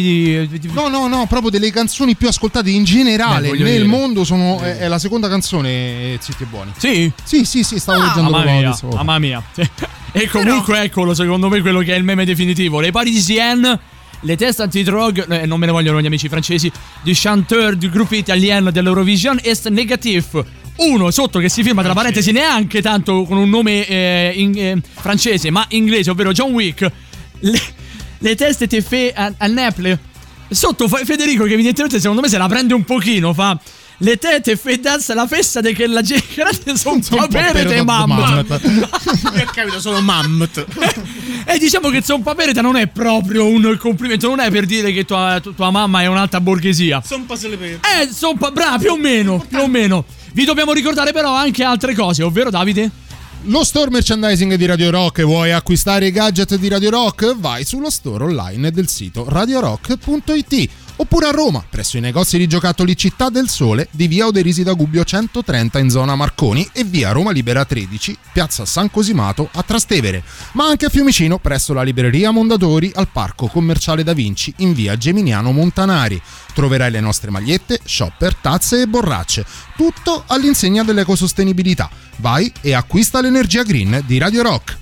di- 0.47 0.59
di- 0.59 0.69
No, 0.71 0.87
no, 0.87 1.07
no, 1.07 1.25
proprio 1.27 1.49
delle 1.49 1.71
canzoni 1.71 2.15
più 2.15 2.27
ascoltate 2.27 2.69
in 2.69 2.83
Beh, 2.83 2.89
generale 2.89 3.47
voglio 3.47 3.63
nel 3.63 3.73
dire. 3.77 3.87
mondo 3.87 4.23
sono, 4.23 4.59
è, 4.61 4.77
è 4.77 4.87
la 4.87 4.99
seconda 4.99 5.27
canzone 5.29 5.69
eh, 5.69 6.17
Zitti 6.21 6.42
e 6.43 6.47
Buoni. 6.47 6.71
Sì? 6.77 7.11
Sì, 7.23 7.43
sì, 7.45 7.63
sì, 7.63 7.79
stavo 7.79 7.99
Ah. 8.01 8.05
leggendo 8.07 8.29
Mamma 8.29 8.41
proprio 8.43 8.59
mia, 8.59 8.69
adesso. 8.69 8.87
mamma 8.87 9.19
mia. 9.19 9.43
E 10.15 10.27
comunque 10.29 10.79
eccolo, 10.83 11.15
secondo 11.15 11.49
me, 11.49 11.59
quello 11.61 11.79
che 11.79 11.95
è 11.95 11.97
il 11.97 12.03
meme 12.03 12.23
definitivo. 12.23 12.79
Le 12.79 12.91
Parisienne, 12.91 13.79
le 14.19 14.35
teste 14.37 14.61
antidrogue, 14.61 15.25
eh, 15.27 15.47
non 15.47 15.59
me 15.59 15.65
ne 15.65 15.71
vogliono 15.71 15.99
gli 15.99 16.05
amici 16.05 16.29
francesi, 16.29 16.71
du 17.01 17.11
chanteur 17.15 17.75
du 17.75 17.89
groupe 17.89 18.15
italien 18.17 18.69
dell'Eurovision 18.71 19.39
est 19.41 19.67
négatif. 19.69 20.39
Uno 20.75 21.09
sotto 21.09 21.39
che 21.39 21.49
si 21.49 21.63
firma 21.63 21.81
tra 21.81 21.93
parentesi 21.93 22.31
neanche 22.31 22.79
tanto 22.83 23.23
con 23.23 23.37
un 23.37 23.49
nome 23.49 23.87
eh, 23.87 24.33
in- 24.35 24.55
eh, 24.55 24.81
francese, 24.93 25.49
ma 25.49 25.65
inglese, 25.69 26.11
ovvero 26.11 26.31
John 26.31 26.51
Wick. 26.51 26.91
Le, 27.39 27.61
le 28.19 28.35
teste 28.35 28.67
te 28.67 28.81
fait 28.81 29.11
a, 29.15 29.33
a 29.35 29.47
Naples. 29.47 29.97
Sotto 30.47 30.87
Federico, 30.87 31.45
che 31.45 31.53
evidentemente 31.53 31.99
secondo 31.99 32.21
me 32.21 32.29
se 32.29 32.37
la 32.37 32.47
prende 32.47 32.75
un 32.75 32.83
pochino, 32.83 33.33
fa. 33.33 33.59
Le 34.03 34.17
tete 34.17 34.57
fe 34.57 34.81
danza 34.81 35.13
la 35.13 35.25
festa 35.27 35.61
de 35.61 35.71
che 35.71 35.87
la 35.87 36.01
gente 36.01 36.75
sono 36.75 36.95
un 36.95 37.01
papere 37.01 37.63
te 37.65 37.81
mamma. 37.83 38.43
Io 38.43 38.45
ho 38.51 39.51
capito, 39.53 39.79
sono 39.79 40.01
mammut. 40.01 40.65
E 41.45 41.57
diciamo 41.57 41.89
che 41.89 42.01
Zompapereta 42.01 42.61
non 42.61 42.77
è 42.77 42.87
proprio 42.87 43.45
un 43.45 43.77
complimento, 43.77 44.27
non 44.27 44.39
è 44.39 44.49
per 44.49 44.65
dire 44.65 44.91
che 44.91 45.03
tua, 45.05 45.39
tu- 45.41 45.53
tua 45.53 45.71
mamma 45.71 46.01
è 46.01 46.05
un'alta 46.07 46.39
borghesia. 46.39 47.01
Sono 47.05 47.25
pas 47.25 47.45
le 47.47 47.57
per. 47.57 47.79
Eh, 47.81 48.09
Zompa, 48.11 48.51
brava, 48.51 48.77
più 48.77 48.91
o 48.91 48.97
meno, 48.97 49.45
più 49.47 49.59
o 49.59 49.67
meno. 49.67 50.05
Vi 50.33 50.45
dobbiamo 50.45 50.71
ricordare 50.73 51.11
però 51.11 51.33
anche 51.33 51.63
altre 51.63 51.93
cose, 51.93 52.23
ovvero 52.23 52.49
Davide? 52.49 52.89
Lo 53.47 53.65
store 53.65 53.89
merchandising 53.89 54.55
di 54.55 54.65
Radio 54.65 54.89
Rock, 54.89 55.23
vuoi 55.23 55.51
acquistare 55.51 56.07
i 56.07 56.11
gadget 56.11 56.55
di 56.55 56.69
Radio 56.69 56.89
Rock? 56.89 57.35
Vai 57.37 57.65
sullo 57.65 57.89
store 57.89 58.23
online 58.23 58.71
del 58.71 58.87
sito 58.87 59.25
radiorock.it 59.27 60.69
oppure 60.97 61.27
a 61.27 61.31
Roma, 61.31 61.63
presso 61.67 61.97
i 61.97 62.01
negozi 62.01 62.37
di 62.37 62.47
giocattoli 62.47 62.95
Città 62.95 63.29
del 63.29 63.49
Sole 63.49 63.87
di 63.91 64.07
via 64.07 64.27
Oderisi 64.27 64.63
da 64.63 64.73
Gubbio 64.73 65.03
130 65.03 65.79
in 65.79 65.89
zona 65.89 66.15
Marconi 66.15 66.67
e 66.71 66.83
via 66.83 67.11
Roma 67.11 67.31
Libera 67.31 67.65
13, 67.65 68.17
piazza 68.31 68.65
San 68.65 68.91
Cosimato 68.91 69.49
a 69.53 69.63
Trastevere, 69.63 70.23
ma 70.53 70.65
anche 70.65 70.85
a 70.85 70.89
Fiumicino 70.89 71.39
presso 71.39 71.73
la 71.73 71.83
libreria 71.83 72.31
Mondatori 72.31 72.91
al 72.95 73.07
Parco 73.11 73.47
Commerciale 73.47 74.03
Da 74.03 74.13
Vinci 74.13 74.53
in 74.57 74.73
via 74.73 74.97
Geminiano 74.97 75.51
Montanari. 75.51 76.21
Troverai 76.53 76.91
le 76.91 76.99
nostre 76.99 77.31
magliette, 77.31 77.79
shopper, 77.83 78.35
tazze 78.35 78.81
e 78.81 78.87
borracce, 78.87 79.45
tutto 79.75 80.23
all'insegna 80.27 80.83
dell'ecosostenibilità. 80.83 81.89
Vai 82.17 82.51
e 82.61 82.73
acquista 82.73 83.21
l'energia 83.21 83.63
green 83.63 84.03
di 84.05 84.17
Radio 84.17 84.43
Rock. 84.43 84.81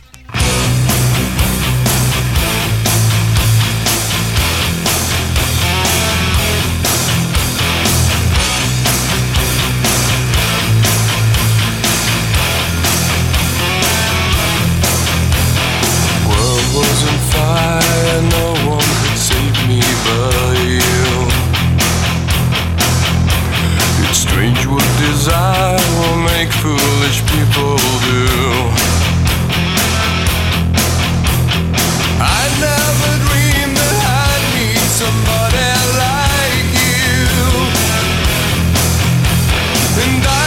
and 40.04 40.26
I 40.26 40.41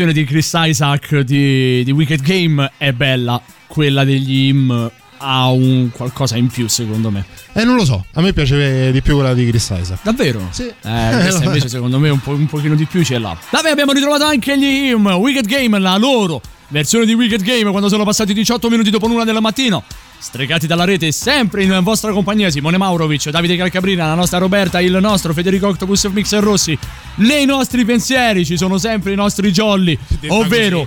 versione 0.00 0.12
di 0.12 0.24
Chris 0.24 0.52
Isaac 0.54 1.18
di, 1.18 1.84
di 1.84 1.90
Wicked 1.90 2.22
Game 2.22 2.72
è 2.78 2.92
bella, 2.92 3.40
quella 3.66 4.02
degli 4.02 4.46
Im 4.46 4.90
ha 5.18 5.50
un 5.50 5.90
qualcosa 5.90 6.36
in 6.38 6.46
più 6.46 6.68
secondo 6.68 7.10
me. 7.10 7.26
Eh, 7.52 7.64
non 7.64 7.76
lo 7.76 7.84
so, 7.84 8.06
a 8.14 8.22
me 8.22 8.32
piace 8.32 8.92
di 8.92 9.02
più 9.02 9.16
quella 9.16 9.34
di 9.34 9.46
Chris 9.46 9.74
Isaac. 9.78 9.98
Davvero? 10.02 10.48
Sì. 10.52 10.68
Eh, 10.68 11.08
questa 11.20 11.44
invece 11.44 11.68
secondo 11.68 11.98
me 11.98 12.08
un, 12.08 12.20
po', 12.20 12.30
un 12.30 12.46
pochino 12.46 12.74
di 12.74 12.86
più 12.86 13.04
ce 13.04 13.18
l'ha. 13.18 13.36
Vabbè, 13.50 13.68
abbiamo 13.68 13.92
ritrovato 13.92 14.24
anche 14.24 14.58
gli 14.58 14.90
Im, 14.90 15.06
Wicked 15.06 15.46
Game, 15.46 15.78
la 15.78 15.98
loro 15.98 16.40
versione 16.68 17.04
di 17.04 17.12
Wicked 17.12 17.42
Game 17.42 17.68
quando 17.70 17.88
sono 17.88 18.04
passati 18.04 18.32
18 18.32 18.70
minuti 18.70 18.88
dopo 18.88 19.06
l'una 19.06 19.24
del 19.24 19.38
mattino. 19.40 19.84
Stregati 20.22 20.66
dalla 20.66 20.84
rete, 20.84 21.12
sempre 21.12 21.62
in 21.62 21.80
vostra 21.82 22.12
compagnia 22.12 22.50
Simone 22.50 22.76
Maurovic, 22.76 23.30
Davide 23.30 23.56
Calcabrina, 23.56 24.06
la 24.06 24.14
nostra 24.14 24.36
Roberta, 24.36 24.78
il 24.78 24.98
nostro 25.00 25.32
Federico 25.32 25.66
Octopus 25.66 26.04
Mixer 26.04 26.42
Rossi. 26.42 26.78
Nei 27.16 27.46
nostri 27.46 27.86
pensieri 27.86 28.44
ci 28.44 28.58
sono 28.58 28.76
sempre 28.76 29.12
i 29.12 29.16
nostri 29.16 29.50
jolly, 29.50 29.98
ovvero 30.28 30.86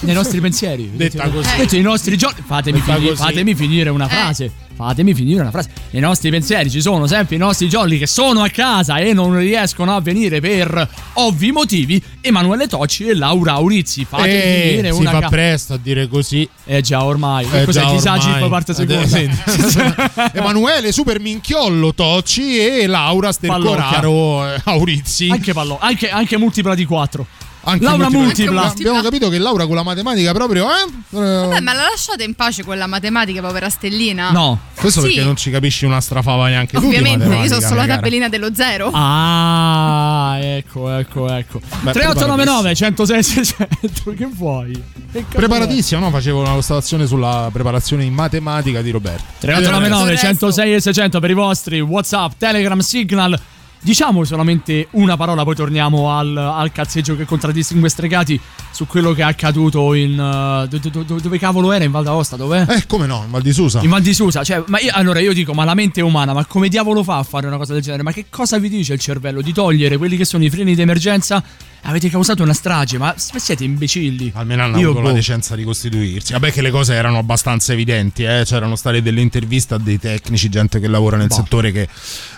nei 0.00 0.14
nostri 0.14 0.40
pensieri. 0.40 0.90
Detta 0.94 1.28
così. 1.28 1.48
Detto 1.56 1.76
i 1.76 1.80
nostri 1.82 2.16
jolly. 2.16 2.34
Fatemi, 2.44 2.80
fini- 2.80 3.14
fatemi 3.14 3.54
finire 3.54 3.90
una 3.90 4.08
frase. 4.08 4.50
Fatemi 4.74 5.12
finire 5.14 5.42
una 5.42 5.50
frase. 5.50 5.68
Nei 5.90 6.00
nostri 6.00 6.30
pensieri 6.30 6.70
ci 6.70 6.80
sono 6.80 7.06
sempre 7.06 7.36
i 7.36 7.38
nostri 7.38 7.68
jolly 7.68 7.98
che 7.98 8.06
sono 8.06 8.42
a 8.42 8.48
casa 8.48 8.96
e 8.96 9.12
non 9.12 9.36
riescono 9.36 9.94
a 9.94 10.00
venire 10.00 10.40
per 10.40 10.88
ovvi 11.14 11.52
motivi. 11.52 12.02
Emanuele 12.20 12.66
Tocci 12.66 13.06
e 13.06 13.14
Laura 13.14 13.52
Aurizzi. 13.52 14.04
Fatemi 14.06 14.32
Eh, 14.32 14.66
finire 14.70 14.92
si 14.92 15.00
una 15.00 15.10
fa 15.10 15.20
ca- 15.20 15.28
presto 15.28 15.74
a 15.74 15.78
dire 15.80 16.08
così. 16.08 16.48
Eh 16.64 16.80
già, 16.80 17.04
ormai. 17.04 17.46
Eh, 17.52 17.64
cos'è? 17.64 17.84
Disagi 17.90 18.28
ormai. 18.30 18.48
parte 18.48 18.72
Eh, 18.72 18.74
seconda. 18.74 20.30
Emanuele 20.32 20.90
Super 20.90 21.20
Minchiollo 21.20 21.92
Tocci 21.94 22.58
e 22.58 22.86
Laura 22.86 23.30
Stercoraro 23.30 24.54
eh, 24.54 24.60
Aurizzi. 24.64 25.28
Anche 25.30 25.52
pallo, 25.52 25.78
anche, 25.80 26.08
anche 26.10 26.38
multipla 26.38 26.74
di 26.74 26.84
4. 26.86 27.26
Anche 27.64 27.84
Laura 27.84 28.10
multipla. 28.10 28.62
Abbiamo 28.70 29.00
capito 29.02 29.28
che 29.28 29.38
Laura 29.38 29.66
con 29.66 29.76
la 29.76 29.82
matematica 29.84 30.32
proprio. 30.32 30.66
Eh? 30.68 30.84
Vabbè, 31.10 31.60
ma 31.60 31.72
la 31.74 31.82
lasciate 31.90 32.24
in 32.24 32.34
pace 32.34 32.64
quella 32.64 32.86
matematica, 32.86 33.40
povera 33.40 33.68
stellina? 33.68 34.30
No, 34.32 34.58
questo 34.74 35.00
Sì. 35.00 35.06
perché 35.08 35.22
non 35.22 35.36
ci 35.36 35.50
capisci 35.50 35.84
una 35.84 36.00
strafava 36.00 36.48
neanche 36.48 36.74
tu. 36.74 36.80
di 36.80 36.86
Ovviamente, 36.86 37.24
io 37.26 37.46
sono 37.46 37.60
solo 37.60 37.74
la 37.76 37.86
tabellina 37.86 38.28
dello 38.28 38.52
zero. 38.54 38.90
Ah, 38.92 40.36
ecco, 40.40 40.90
ecco, 40.90 41.30
ecco. 41.30 41.60
Beh, 41.60 41.92
3899 41.92 42.74
106 42.74 43.22
600. 43.22 44.14
Che 44.16 44.26
vuoi? 44.26 44.82
Che 45.12 45.24
Preparatissimo, 45.28 46.00
no? 46.00 46.10
Facevo 46.10 46.40
una 46.40 46.52
postazione 46.54 47.06
sulla 47.06 47.48
preparazione 47.52 48.04
in 48.04 48.12
matematica 48.14 48.82
di 48.82 48.90
Roberto. 48.90 49.22
3899 49.40 50.16
106 50.16 50.74
e 50.74 50.80
600 50.80 51.20
per 51.20 51.30
i 51.30 51.34
vostri 51.34 51.80
WhatsApp, 51.80 52.32
Telegram, 52.38 52.78
Signal. 52.80 53.38
Diciamo 53.84 54.22
solamente 54.22 54.86
una 54.92 55.16
parola, 55.16 55.42
poi 55.42 55.56
torniamo 55.56 56.16
al, 56.16 56.36
al 56.36 56.70
cazzeggio 56.70 57.16
che 57.16 57.24
contraddistingue 57.24 57.88
Stregati 57.88 58.38
su 58.70 58.86
quello 58.86 59.12
che 59.12 59.22
è 59.22 59.24
accaduto 59.24 59.92
in. 59.94 60.12
uh, 60.12 60.68
do- 60.68 60.78
do- 60.88 61.02
do- 61.02 61.18
dove 61.20 61.36
cavolo 61.36 61.72
era? 61.72 61.82
In 61.82 61.90
Val 61.90 62.04
d'Aosta? 62.04 62.36
Dov'è? 62.36 62.64
Eh, 62.68 62.86
come 62.86 63.06
no? 63.06 63.22
In 63.24 63.32
Val 63.32 63.42
di 63.42 63.52
Susa. 63.52 63.80
In 63.82 63.90
Val 63.90 64.00
di 64.00 64.14
Susa, 64.14 64.44
cioè, 64.44 64.62
ma 64.68 64.78
io, 64.78 64.92
allora 64.94 65.18
io 65.18 65.32
dico, 65.32 65.52
ma 65.52 65.64
la 65.64 65.74
mente 65.74 66.00
umana, 66.00 66.32
ma 66.32 66.44
come 66.44 66.68
diavolo 66.68 67.02
fa 67.02 67.18
a 67.18 67.22
fare 67.24 67.48
una 67.48 67.56
cosa 67.56 67.72
del 67.72 67.82
genere? 67.82 68.04
Ma 68.04 68.12
che 68.12 68.26
cosa 68.30 68.56
vi 68.58 68.68
dice 68.68 68.92
il 68.92 69.00
cervello? 69.00 69.42
Di 69.42 69.52
togliere 69.52 69.96
quelli 69.96 70.16
che 70.16 70.24
sono 70.24 70.44
i 70.44 70.50
freni 70.50 70.76
di 70.76 70.80
emergenza? 70.80 71.42
Avete 71.84 72.08
causato 72.08 72.42
una 72.44 72.52
strage, 72.54 72.96
ma 72.96 73.12
siete 73.16 73.64
imbecilli. 73.64 74.30
Almeno 74.36 74.62
hanno 74.62 74.78
Io, 74.78 74.90
avuto 74.90 75.02
la 75.02 75.08
boh. 75.10 75.14
decenza 75.16 75.56
di 75.56 75.64
costituirsi. 75.64 76.32
Vabbè, 76.32 76.52
che 76.52 76.62
le 76.62 76.70
cose 76.70 76.94
erano 76.94 77.18
abbastanza 77.18 77.72
evidenti. 77.72 78.22
Eh? 78.22 78.42
C'erano 78.44 78.76
state 78.76 79.02
delle 79.02 79.20
interviste 79.20 79.74
a 79.74 79.78
dei 79.78 79.98
tecnici, 79.98 80.48
gente 80.48 80.78
che 80.78 80.86
lavora 80.86 81.16
nel 81.16 81.26
Boh. 81.26 81.34
settore, 81.34 81.72
che 81.72 81.88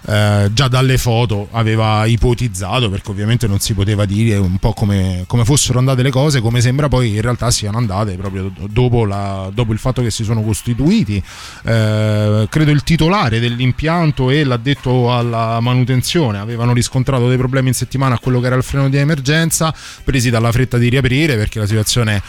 eh, 0.06 0.50
già 0.52 0.68
dalle 0.68 0.96
foto 0.96 1.48
aveva 1.52 2.06
ipotizzato, 2.06 2.88
perché 2.88 3.10
ovviamente 3.10 3.46
non 3.46 3.58
si 3.60 3.74
poteva 3.74 4.06
dire 4.06 4.36
un 4.36 4.56
po' 4.56 4.72
come, 4.72 5.24
come 5.26 5.44
fossero 5.44 5.78
andate 5.78 6.02
le 6.02 6.10
cose, 6.10 6.40
come 6.40 6.62
sembra 6.62 6.88
poi 6.88 7.14
in 7.14 7.20
realtà 7.20 7.50
siano 7.50 7.76
andate 7.76 8.14
proprio 8.16 8.50
do- 8.54 8.66
dopo, 8.70 9.04
la- 9.04 9.50
dopo 9.52 9.72
il 9.72 9.78
fatto 9.78 10.00
che 10.02 10.10
si 10.10 10.24
sono 10.24 10.40
costituiti. 10.42 11.22
Eh, 11.64 12.46
credo 12.48 12.70
il 12.70 12.82
titolare 12.82 13.40
dell'impianto 13.40 14.30
e 14.30 14.42
l'addetto 14.44 15.12
alla 15.14 15.60
manutenzione 15.60 16.38
avevano 16.38 16.72
riscontrato 16.72 17.28
dei 17.28 17.36
problemi 17.36 17.68
in 17.68 17.74
settimana 17.74 18.14
a 18.14 18.18
quello 18.18 18.40
che 18.40 18.46
era 18.46 18.56
il 18.56 18.62
freno 18.62 18.88
di 18.88 18.96
emergenza, 18.96 19.32
presi 20.04 20.30
dalla 20.30 20.52
fretta 20.52 20.78
di 20.78 20.88
riaprire 20.88 21.36
perché 21.36 21.58
la 21.58 21.66
situazione 21.66 22.22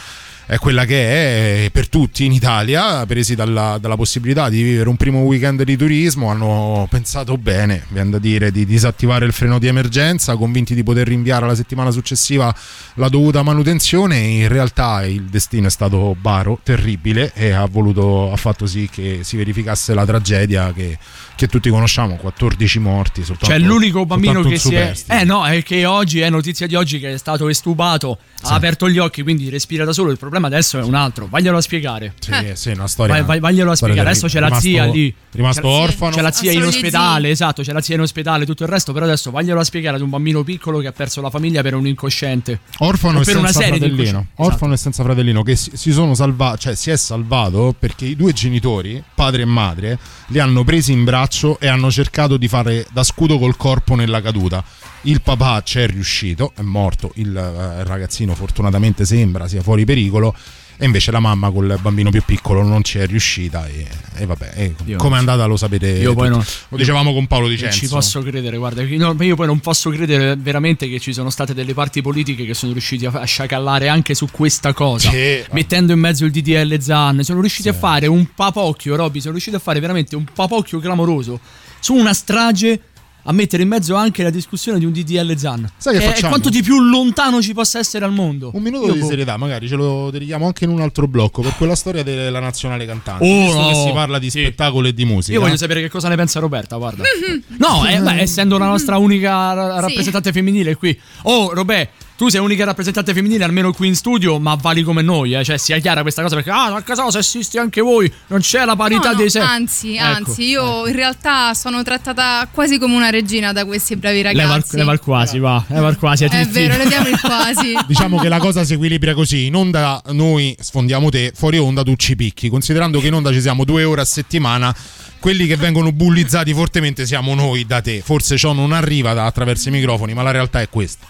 è 0.48 0.58
quella 0.58 0.84
che 0.84 1.64
è 1.64 1.70
per 1.72 1.88
tutti 1.88 2.24
in 2.24 2.30
Italia, 2.30 3.04
presi 3.04 3.34
dalla, 3.34 3.78
dalla 3.80 3.96
possibilità 3.96 4.48
di 4.48 4.62
vivere 4.62 4.88
un 4.88 4.96
primo 4.96 5.22
weekend 5.22 5.64
di 5.64 5.76
turismo, 5.76 6.30
hanno 6.30 6.86
pensato 6.88 7.36
bene, 7.36 7.84
viene 7.88 8.10
da 8.10 8.18
dire, 8.18 8.52
di 8.52 8.64
disattivare 8.64 9.26
il 9.26 9.32
freno 9.32 9.58
di 9.58 9.66
emergenza, 9.66 10.36
convinti 10.36 10.76
di 10.76 10.84
poter 10.84 11.08
rinviare 11.08 11.46
alla 11.46 11.56
settimana 11.56 11.90
successiva 11.90 12.54
la 12.94 13.08
dovuta 13.08 13.42
manutenzione. 13.42 14.18
In 14.18 14.46
realtà 14.46 15.04
il 15.04 15.24
destino 15.24 15.66
è 15.66 15.70
stato 15.70 16.16
baro, 16.16 16.60
terribile 16.62 17.32
e 17.34 17.50
ha, 17.50 17.66
voluto, 17.66 18.30
ha 18.30 18.36
fatto 18.36 18.66
sì 18.66 18.88
che 18.88 19.20
si 19.22 19.36
verificasse 19.36 19.94
la 19.94 20.06
tragedia 20.06 20.72
che, 20.72 20.96
che 21.36 21.46
tutti 21.48 21.68
conosciamo, 21.70 22.16
14 22.16 22.78
morti. 22.78 23.22
Soltanto, 23.22 23.54
Cioè, 23.54 23.58
l'unico 23.64 24.04
bambino 24.06 24.42
che 24.42 24.56
si 24.58 24.74
è. 24.74 24.94
Eh 25.08 25.24
no, 25.24 25.44
è 25.46 25.62
che 25.62 25.84
oggi 25.84 26.20
è 26.20 26.30
notizia 26.30 26.66
di 26.66 26.74
oggi 26.74 26.98
che 26.98 27.12
è 27.12 27.18
stato 27.18 27.48
estubato, 27.48 28.18
ha 28.42 28.54
aperto 28.54 28.88
gli 28.88 28.98
occhi, 28.98 29.22
quindi 29.22 29.48
respira 29.48 29.84
da 29.84 29.92
solo. 29.92 30.10
Il 30.10 30.18
problema 30.18 30.46
adesso 30.46 30.78
è 30.78 30.82
un 30.82 30.94
altro. 30.94 31.26
Vaglielo 31.28 31.58
a 31.58 31.60
spiegare. 31.60 32.14
Sì, 32.18 32.32
sì, 32.54 32.70
una 32.70 32.86
storia. 32.88 33.14
Vai, 33.16 33.24
vai- 33.24 33.40
vaglielo 33.40 33.70
a 33.70 33.76
storia 33.76 33.94
spiegare. 33.94 34.16
Adesso 34.16 34.26
c'è 34.32 34.40
la 34.40 34.46
rimasto- 34.46 34.68
zia 34.68 34.84
lì. 34.86 35.14
Rimasto 35.32 35.60
C'è 35.60 35.66
la- 35.66 35.72
orfano. 35.74 36.14
C'è 36.16 36.20
la 36.22 36.32
zia 36.32 36.52
in 36.52 36.62
ospedale, 36.64 37.28
esatto, 37.30 37.62
c'è 37.62 37.72
la 37.72 37.80
zia 37.82 37.94
in 37.96 38.00
ospedale, 38.00 38.46
tutto 38.46 38.62
il 38.64 38.68
resto. 38.70 38.92
Però 38.92 39.04
adesso 39.04 39.30
vaglielo 39.30 39.60
a 39.60 39.64
spiegare 39.64 39.96
ad 39.96 40.02
un 40.02 40.08
bambino 40.10 40.42
piccolo 40.42 40.78
che 40.78 40.86
ha 40.86 40.92
perso 40.92 41.20
la 41.20 41.28
famiglia 41.30 41.60
per 41.62 41.74
un 41.74 41.86
incosciente. 41.86 42.60
Orfano 42.78 43.20
e 43.20 43.24
per 43.24 43.36
una 43.36 43.46
senza 43.48 43.60
serie 43.60 43.78
fratellino. 43.78 44.02
incoscienti. 44.04 44.42
Orfano 44.42 44.72
e 44.72 44.76
senza 44.78 45.02
fratellino 45.02 45.42
che 45.42 45.56
si, 45.56 45.70
si 45.74 45.92
sono 45.92 46.14
salvati, 46.14 46.60
cioè 46.60 46.74
si 46.74 46.90
è 46.90 46.96
salvato 46.96 47.74
perché 47.78 48.06
i 48.06 48.16
due 48.16 48.32
genitori, 48.32 49.02
padre 49.14 49.42
e 49.42 49.46
madre, 49.46 49.98
li 50.28 50.38
hanno 50.38 50.64
presi 50.64 50.92
in 50.92 51.04
braccio 51.04 51.24
e 51.60 51.66
hanno 51.66 51.90
cercato 51.90 52.36
di 52.36 52.48
fare 52.48 52.86
da 52.92 53.02
scudo 53.02 53.38
col 53.38 53.56
corpo 53.56 53.94
nella 53.94 54.22
caduta. 54.22 54.64
Il 55.02 55.22
papà 55.22 55.62
ci 55.62 55.80
è 55.80 55.86
riuscito, 55.86 56.52
è 56.56 56.62
morto, 56.62 57.12
il 57.16 57.36
eh, 57.36 57.84
ragazzino 57.84 58.34
fortunatamente 58.34 59.04
sembra 59.04 59.48
sia 59.48 59.62
fuori 59.62 59.84
pericolo. 59.84 60.34
E 60.78 60.84
invece 60.84 61.10
la 61.10 61.20
mamma 61.20 61.50
col 61.50 61.78
bambino 61.80 62.10
più 62.10 62.22
piccolo 62.24 62.62
non 62.62 62.84
ci 62.84 62.98
è 62.98 63.06
riuscita. 63.06 63.66
E, 63.66 63.86
e 64.16 64.26
vabbè, 64.26 64.52
e 64.54 64.74
è 64.86 64.94
andata 65.14 65.44
lo 65.46 65.56
sapete. 65.56 65.88
Io 65.88 66.14
poi 66.14 66.28
non- 66.28 66.44
Lo 66.68 66.76
dicevamo 66.76 67.12
con 67.14 67.26
Paolo 67.26 67.48
Di 67.48 67.54
Non 67.54 67.62
Censo. 67.70 67.78
ci 67.78 67.88
posso 67.88 68.20
credere, 68.22 68.56
guarda, 68.58 68.82
no, 68.82 69.16
io 69.20 69.36
poi 69.36 69.46
non 69.46 69.60
posso 69.60 69.88
credere 69.90 70.36
veramente 70.36 70.88
che 70.88 71.00
ci 71.00 71.12
sono 71.14 71.30
state 71.30 71.54
delle 71.54 71.72
parti 71.72 72.02
politiche 72.02 72.44
che 72.44 72.54
sono 72.54 72.72
riusciti 72.72 73.06
a, 73.06 73.24
sciacallare 73.24 73.88
anche 73.88 74.14
su 74.14 74.28
questa 74.30 74.72
cosa, 74.74 75.10
Sì. 75.10 75.42
mettendo 75.52 75.92
in 75.92 75.98
mezzo 75.98 76.24
il 76.24 76.30
DDL 76.30 76.78
Zan, 76.80 77.22
sono 77.24 77.40
riusciti 77.40 77.68
a 77.68 77.72
fare 77.72 78.06
un 78.06 78.26
papocchio, 78.34 78.96
Robby, 78.96 79.20
sono 79.20 79.32
riusciti 79.32 79.56
a 79.56 79.60
fare 79.60 79.80
veramente 79.80 80.14
un 80.16 80.24
papocchio 80.32 80.78
clamoroso 80.78 81.40
su 81.80 81.94
una 81.94 82.12
strage 82.12 82.80
a 83.28 83.32
mettere 83.32 83.62
in 83.62 83.68
mezzo 83.68 83.94
anche 83.94 84.22
la 84.22 84.30
discussione 84.30 84.78
di 84.78 84.84
un 84.84 84.92
DDL 84.92 85.36
Zan. 85.36 85.68
Sai 85.76 85.98
che 85.98 86.04
È- 86.04 86.06
è 86.06 86.08
facciamo? 86.12 86.28
quanto 86.30 86.48
di 86.48 86.62
più 86.62 86.80
lontano 86.80 87.42
ci 87.42 87.52
possa 87.54 87.78
essere 87.78 88.04
al 88.04 88.12
mondo. 88.12 88.50
Un 88.54 88.62
minuto 88.62 88.86
Io 88.86 88.92
di 88.94 88.98
boh. 89.00 89.06
serietà, 89.06 89.36
magari 89.36 89.68
ce 89.68 89.74
lo 89.76 90.10
dedichiamo 90.10 90.46
anche 90.46 90.64
in 90.64 90.70
un 90.70 90.80
altro 90.80 91.06
blocco 91.08 91.42
per 91.42 91.54
quella 91.56 91.74
storia 91.74 92.02
della 92.02 92.40
nazionale 92.40 92.86
cantante. 92.86 93.24
Oh, 93.24 93.42
visto 93.44 93.60
no. 93.60 93.68
che 93.68 93.74
si 93.74 93.92
parla 93.92 94.18
di 94.18 94.30
spettacolo 94.30 94.86
e 94.88 94.94
di 94.94 95.04
musica. 95.04 95.32
Io 95.34 95.40
voglio 95.40 95.56
sapere 95.56 95.80
che 95.80 95.88
cosa 95.90 96.08
ne 96.08 96.16
pensa 96.16 96.40
Roberta, 96.40 96.76
guarda. 96.76 97.02
No, 97.58 97.86
eh, 97.86 97.98
beh, 98.00 98.20
essendo 98.20 98.58
la 98.58 98.66
nostra 98.66 98.96
unica 98.98 99.52
ra- 99.52 99.80
rappresentante 99.80 100.30
femminile 100.32 100.74
qui. 100.76 100.98
Oh, 101.22 101.52
Robè, 101.54 101.88
tu 102.16 102.28
sei 102.28 102.40
unica 102.40 102.64
rappresentante 102.64 103.12
femminile, 103.12 103.44
almeno 103.44 103.72
qui 103.72 103.88
in 103.88 103.94
studio, 103.94 104.38
ma 104.38 104.54
vali 104.54 104.82
come 104.82 105.02
noi, 105.02 105.34
eh. 105.34 105.44
Cioè, 105.44 105.58
sia 105.58 105.78
chiara 105.78 106.00
questa 106.00 106.22
cosa 106.22 106.34
perché, 106.34 106.50
ah, 106.50 106.74
a 106.74 106.82
casa 106.82 107.10
se 107.10 107.18
esisti 107.18 107.58
anche 107.58 107.82
voi, 107.82 108.10
non 108.28 108.40
c'è 108.40 108.64
la 108.64 108.74
parità 108.74 109.08
No, 109.08 109.12
no, 109.12 109.16
dei 109.18 109.30
sessi. 109.30 109.46
Anzi, 109.46 109.96
Ecco. 109.96 110.04
anzi, 110.04 110.42
io 110.44 110.86
in 110.86 110.94
realtà 110.94 111.52
sono 111.52 111.82
trattata 111.82 112.48
quasi 112.50 112.78
come 112.78 112.94
una 112.94 113.10
regina 113.10 113.52
da 113.52 113.66
questi 113.66 113.96
bravi 113.96 114.22
ragazzi. 114.22 114.42
Leva 114.46 114.56
il, 114.56 114.64
leva 114.70 114.92
il 114.92 115.00
quasi, 115.00 115.38
va. 115.38 115.62
Leva 115.68 115.88
il 115.88 115.98
quasi. 115.98 116.24
È 116.24 116.46
vero, 116.46 116.76
leviamo 116.78 117.08
il 117.08 117.20
quasi. 117.20 117.76
Diciamo 117.86 118.18
che 118.18 118.28
la 118.28 118.38
cosa 118.38 118.64
si 118.64 118.72
equilibra 118.72 119.12
così: 119.12 119.44
in 119.46 119.54
onda 119.54 120.00
noi 120.12 120.56
sfondiamo 120.58 121.10
te, 121.10 121.32
fuori 121.34 121.58
onda 121.58 121.82
tu 121.82 121.94
ci 121.96 122.16
picchi. 122.16 122.48
Considerando 122.48 122.98
che 122.98 123.08
in 123.08 123.14
onda 123.14 123.30
ci 123.30 123.42
siamo 123.42 123.64
due 123.64 123.84
ore 123.84 124.00
a 124.00 124.04
settimana, 124.06 124.74
quelli 125.18 125.46
che 125.46 125.56
vengono 125.56 125.92
bullizzati 125.92 126.54
fortemente 126.54 127.04
siamo 127.04 127.34
noi 127.34 127.66
da 127.66 127.82
te. 127.82 128.00
Forse 128.02 128.38
ciò 128.38 128.54
non 128.54 128.72
arriva 128.72 129.12
da- 129.12 129.26
attraverso 129.26 129.68
i 129.68 129.72
microfoni, 129.72 130.14
ma 130.14 130.22
la 130.22 130.30
realtà 130.30 130.62
è 130.62 130.68
questa. 130.70 131.06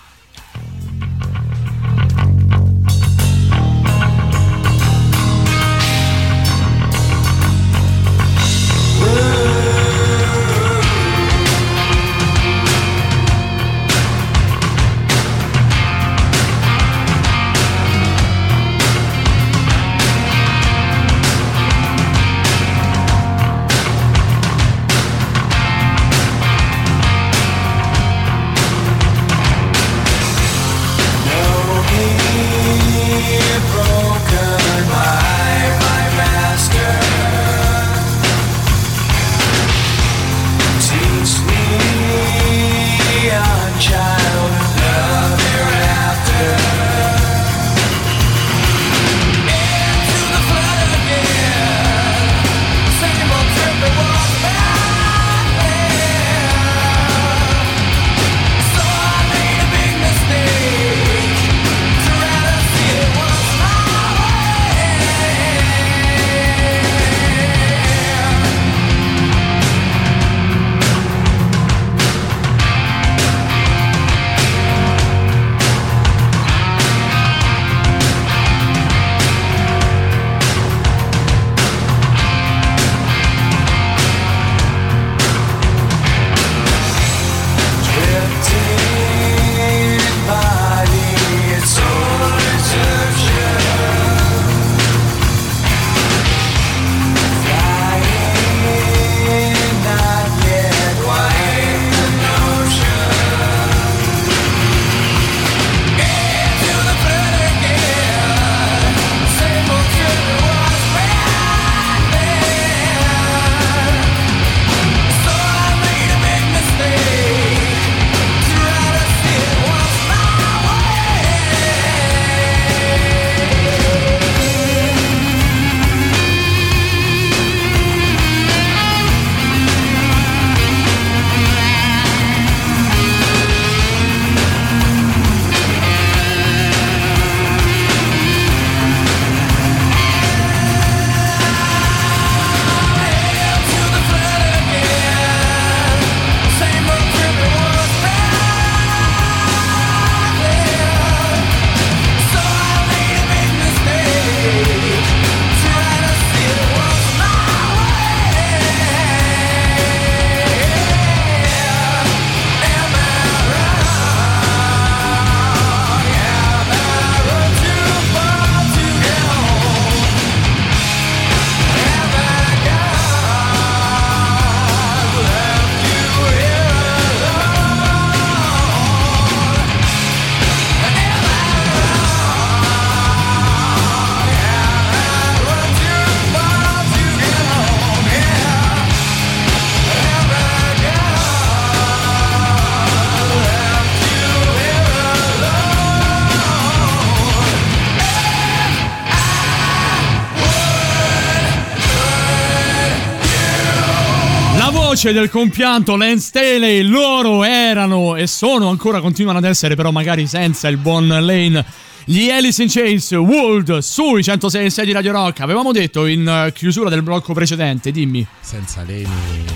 Voce 204.96 205.12
del 205.12 205.28
compianto 205.28 205.94
Lance 205.94 206.28
Staley, 206.28 206.80
loro 206.80 207.44
erano 207.44 208.16
e 208.16 208.26
sono 208.26 208.70
ancora, 208.70 209.02
continuano 209.02 209.36
ad 209.36 209.44
essere, 209.44 209.74
però 209.74 209.90
magari 209.90 210.26
senza 210.26 210.68
il 210.68 210.78
buon 210.78 211.06
Lane. 211.06 211.62
Gli 212.08 212.30
Alice 212.30 212.62
in 212.62 212.68
Chains 212.68 213.10
World 213.10 213.78
sui 213.78 214.22
106 214.22 214.70
6 214.70 214.86
di 214.86 214.92
Radio 214.92 215.10
Rock. 215.10 215.40
Avevamo 215.40 215.72
detto 215.72 216.06
in 216.06 216.24
eh, 216.28 216.52
chiusura 216.52 216.88
del 216.88 217.02
blocco 217.02 217.32
precedente, 217.32 217.90
dimmi. 217.90 218.24
Senza 218.40 218.84
lei 218.86 219.04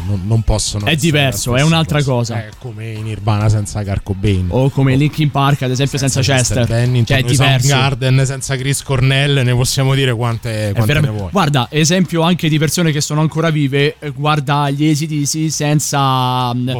non, 0.08 0.22
non 0.24 0.42
possono. 0.42 0.86
È 0.86 0.96
diverso, 0.96 1.54
è 1.54 1.62
un'altra 1.62 2.02
cosa. 2.02 2.38
È 2.38 2.48
come 2.58 2.90
in 2.90 3.04
Nirvana 3.04 3.48
senza 3.48 3.84
Kurt 3.84 4.02
Cobain. 4.02 4.46
O 4.48 4.68
come 4.70 4.96
Linkin 4.96 5.30
Park, 5.30 5.62
ad 5.62 5.70
esempio, 5.70 5.96
senza, 5.96 6.22
Chester. 6.22 6.66
Bennington, 6.66 7.18
Cioè, 7.18 7.18
è 7.24 7.30
diverso. 7.30 7.68
Soundgarden 7.68 8.26
senza 8.26 8.56
Chris 8.56 8.82
Cornell, 8.82 9.42
ne 9.44 9.54
possiamo 9.54 9.94
dire 9.94 10.12
quante, 10.12 10.72
quante 10.74 10.80
ne 10.80 10.86
veramente- 10.86 11.16
vuoi. 11.18 11.30
Guarda, 11.30 11.68
esempio 11.70 12.22
anche 12.22 12.48
di 12.48 12.58
persone 12.58 12.90
che 12.90 13.00
sono 13.00 13.20
ancora 13.20 13.50
vive. 13.50 13.94
eh, 14.00 14.10
Guarda 14.10 14.68
gli 14.70 14.90
ACDC 14.90 15.52
senza. 15.52 16.52
mm, 16.52 16.70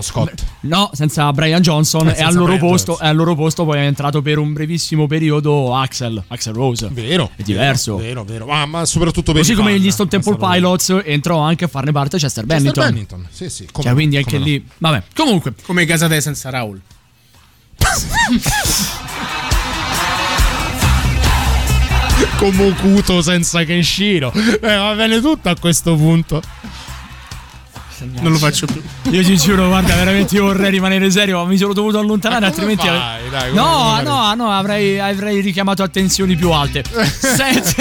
No, 0.62 0.90
senza 0.94 1.32
Brian 1.32 1.62
Johnson. 1.62 2.08
Eh, 2.08 2.10
e, 2.10 2.14
senza 2.16 2.26
al 2.28 2.34
loro 2.34 2.56
posto, 2.58 2.98
e 2.98 3.06
al 3.06 3.14
loro 3.14 3.36
posto 3.36 3.64
poi 3.64 3.78
è 3.78 3.82
entrato 3.82 4.20
per 4.20 4.38
un 4.38 4.52
brevissimo 4.52 5.06
periodo 5.06 5.58
Axel, 5.68 6.22
Axel 6.28 6.54
Rose. 6.54 6.88
Vero. 6.90 7.30
È 7.36 7.42
diverso. 7.42 7.96
Vero, 7.96 8.24
vero. 8.24 8.46
Ma, 8.46 8.66
ma 8.66 8.84
soprattutto 8.84 9.32
per 9.32 9.42
Così 9.42 9.54
come 9.54 9.78
gli 9.78 9.90
Stone 9.90 10.08
Temple 10.08 10.36
cosa. 10.36 10.52
Pilots 10.52 11.00
entrò 11.04 11.38
anche 11.40 11.66
a 11.66 11.68
farne 11.68 11.92
parte 11.92 12.18
Chester 12.18 12.44
Chester 12.44 12.72
Bennington. 12.72 12.84
Bennington, 12.84 13.26
sì, 13.30 13.50
sì. 13.50 13.68
come 13.70 13.86
Cioè, 13.86 13.94
quindi 13.94 14.16
anche 14.16 14.38
no. 14.38 14.44
lì. 14.44 14.66
Vabbè, 14.78 15.02
comunque. 15.14 15.54
Come 15.62 15.84
Casate 15.84 16.20
senza 16.20 16.50
Raul. 16.50 16.80
Come 22.36 22.68
Okuto 22.68 23.22
senza 23.22 23.64
Kenshiro. 23.64 24.32
Eh, 24.32 24.58
va 24.60 24.94
bene 24.94 25.20
tutto 25.20 25.48
a 25.48 25.56
questo 25.58 25.94
punto. 25.94 26.40
Non 28.20 28.32
lo 28.32 28.38
faccio 28.38 28.66
più. 28.66 28.82
Io 29.10 29.22
ti 29.22 29.36
giuro, 29.36 29.68
guarda, 29.68 29.94
veramente 29.94 30.34
io 30.34 30.44
vorrei 30.44 30.70
rimanere 30.70 31.10
serio, 31.10 31.42
ma 31.42 31.48
mi 31.48 31.56
sono 31.56 31.72
dovuto 31.72 31.98
allontanare, 31.98 32.46
altrimenti. 32.46 32.86
fai? 32.86 33.28
Dai, 33.30 33.52
no, 33.54 33.64
come 33.96 34.02
no, 34.02 34.34
no, 34.34 34.50
avrei, 34.50 34.98
avrei 34.98 35.40
richiamato 35.40 35.82
attenzioni 35.82 36.36
più 36.36 36.50
alte. 36.50 36.82
Senti, 36.90 37.74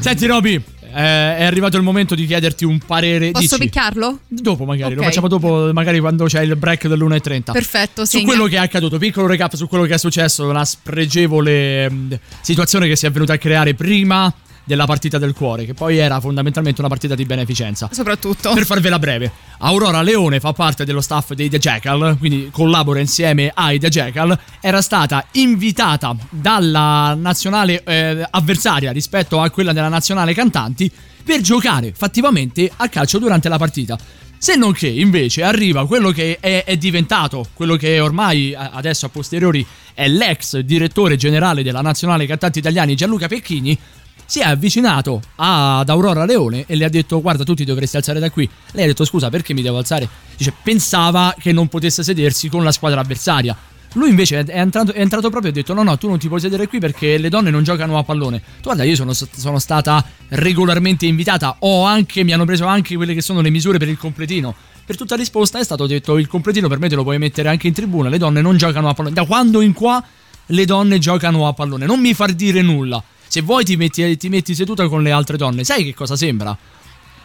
Senti 0.00 0.26
Roby, 0.26 0.54
eh, 0.54 1.36
è 1.36 1.44
arrivato 1.44 1.76
il 1.76 1.82
momento 1.82 2.14
di 2.14 2.26
chiederti 2.26 2.64
un 2.64 2.78
parere. 2.78 3.30
Posso 3.30 3.56
dici? 3.56 3.68
picchiarlo? 3.68 4.20
Dopo 4.28 4.64
magari, 4.64 4.94
lo 4.94 5.00
Ok. 5.00 5.06
facciamo 5.06 5.28
dopo, 5.28 5.70
magari 5.72 6.00
quando 6.00 6.24
c'è 6.26 6.42
il 6.42 6.56
break 6.56 6.88
dell'1.30. 6.88 7.52
Perfetto, 7.52 8.04
Su 8.04 8.12
segna. 8.12 8.24
quello 8.26 8.44
che 8.46 8.56
è 8.56 8.60
accaduto, 8.60 8.98
piccolo 8.98 9.26
recap 9.26 9.54
su 9.54 9.66
quello 9.68 9.84
che 9.84 9.94
è 9.94 9.98
successo, 9.98 10.48
una 10.48 10.64
spregevole 10.64 11.90
mh, 11.90 12.18
situazione 12.40 12.86
che 12.88 12.96
si 12.96 13.06
è 13.06 13.10
venuta 13.10 13.34
a 13.34 13.38
creare 13.38 13.74
prima 13.74 14.32
della 14.64 14.86
partita 14.86 15.18
del 15.18 15.32
cuore, 15.32 15.64
che 15.64 15.74
poi 15.74 15.98
era 15.98 16.20
fondamentalmente 16.20 16.80
una 16.80 16.88
partita 16.88 17.14
di 17.14 17.24
beneficenza. 17.24 17.88
Soprattutto. 17.92 18.52
Per 18.52 18.64
farvela 18.64 18.98
breve, 18.98 19.30
Aurora 19.58 20.02
Leone 20.02 20.40
fa 20.40 20.52
parte 20.52 20.84
dello 20.84 21.00
staff 21.00 21.32
dei 21.32 21.48
The 21.48 21.58
Jackal, 21.58 22.16
quindi 22.18 22.48
collabora 22.50 23.00
insieme 23.00 23.50
ai 23.54 23.78
The 23.78 23.88
Jackal. 23.88 24.38
Era 24.60 24.80
stata 24.80 25.26
invitata 25.32 26.16
dalla 26.30 27.14
nazionale 27.14 27.82
eh, 27.84 28.26
avversaria 28.30 28.92
rispetto 28.92 29.40
a 29.40 29.50
quella 29.50 29.72
della 29.72 29.88
nazionale 29.88 30.34
cantanti 30.34 30.90
per 31.22 31.40
giocare 31.40 31.92
fattivamente 31.94 32.70
a 32.74 32.88
calcio 32.88 33.18
durante 33.18 33.48
la 33.48 33.58
partita. 33.58 33.98
Se 34.42 34.56
non 34.56 34.72
che 34.72 34.88
invece 34.88 35.42
arriva 35.42 35.86
quello 35.86 36.12
che 36.12 36.38
è, 36.40 36.64
è 36.64 36.76
diventato, 36.78 37.46
quello 37.52 37.76
che 37.76 38.00
ormai 38.00 38.54
a- 38.54 38.70
adesso 38.72 39.04
a 39.04 39.10
posteriori 39.10 39.66
è 39.92 40.08
l'ex 40.08 40.58
direttore 40.60 41.16
generale 41.16 41.62
della 41.62 41.82
nazionale 41.82 42.26
cantanti 42.26 42.58
italiani 42.58 42.94
Gianluca 42.94 43.28
Pecchini, 43.28 43.78
si 44.26 44.40
è 44.40 44.44
avvicinato 44.44 45.20
ad 45.36 45.88
Aurora 45.88 46.24
Leone 46.24 46.64
e 46.66 46.76
le 46.76 46.84
ha 46.84 46.88
detto 46.88 47.20
guarda 47.20 47.44
tu 47.44 47.54
ti 47.54 47.64
dovresti 47.64 47.96
alzare 47.96 48.20
da 48.20 48.30
qui. 48.30 48.48
Lei 48.72 48.84
ha 48.84 48.86
detto 48.88 49.04
scusa 49.04 49.28
perché 49.30 49.54
mi 49.54 49.62
devo 49.62 49.78
alzare? 49.78 50.08
Dice 50.36 50.52
pensava 50.62 51.34
che 51.38 51.52
non 51.52 51.68
potesse 51.68 52.02
sedersi 52.02 52.48
con 52.48 52.64
la 52.64 52.72
squadra 52.72 53.00
avversaria. 53.00 53.56
Lui 53.94 54.10
invece 54.10 54.44
è 54.44 54.58
entrato, 54.60 54.92
è 54.92 55.00
entrato 55.00 55.30
proprio 55.30 55.50
e 55.50 55.54
ha 55.54 55.56
detto 55.56 55.74
no 55.74 55.82
no 55.82 55.98
tu 55.98 56.08
non 56.08 56.18
ti 56.18 56.28
puoi 56.28 56.38
sedere 56.38 56.68
qui 56.68 56.78
perché 56.78 57.18
le 57.18 57.28
donne 57.28 57.50
non 57.50 57.64
giocano 57.64 57.98
a 57.98 58.04
pallone. 58.04 58.40
Guarda 58.62 58.84
io 58.84 58.94
sono, 58.94 59.12
sono 59.12 59.58
stata 59.58 60.04
regolarmente 60.28 61.06
invitata, 61.06 61.56
ho 61.60 61.84
anche, 61.84 62.22
mi 62.22 62.32
hanno 62.32 62.44
preso 62.44 62.66
anche 62.66 62.94
quelle 62.94 63.14
che 63.14 63.22
sono 63.22 63.40
le 63.40 63.50
misure 63.50 63.78
per 63.78 63.88
il 63.88 63.98
completino. 63.98 64.54
Per 64.84 64.96
tutta 64.96 65.16
risposta 65.16 65.58
è 65.58 65.64
stato 65.64 65.86
detto 65.86 66.18
il 66.18 66.28
completino 66.28 66.68
per 66.68 66.78
me 66.78 66.88
te 66.88 66.94
lo 66.94 67.02
puoi 67.02 67.18
mettere 67.18 67.48
anche 67.48 67.66
in 67.66 67.72
tribuna, 67.72 68.08
le 68.08 68.18
donne 68.18 68.40
non 68.40 68.56
giocano 68.56 68.88
a 68.88 68.94
pallone. 68.94 69.14
Da 69.14 69.24
quando 69.24 69.60
in 69.60 69.72
qua 69.72 70.02
le 70.46 70.64
donne 70.64 70.98
giocano 70.98 71.48
a 71.48 71.52
pallone? 71.52 71.86
Non 71.86 72.00
mi 72.00 72.14
far 72.14 72.32
dire 72.32 72.62
nulla. 72.62 73.02
Se 73.30 73.42
vuoi 73.42 73.62
ti 73.64 73.76
metti, 73.76 74.16
ti 74.16 74.28
metti 74.28 74.56
seduta 74.56 74.88
con 74.88 75.04
le 75.04 75.12
altre 75.12 75.36
donne, 75.36 75.62
sai 75.62 75.84
che 75.84 75.94
cosa 75.94 76.16
sembra? 76.16 76.56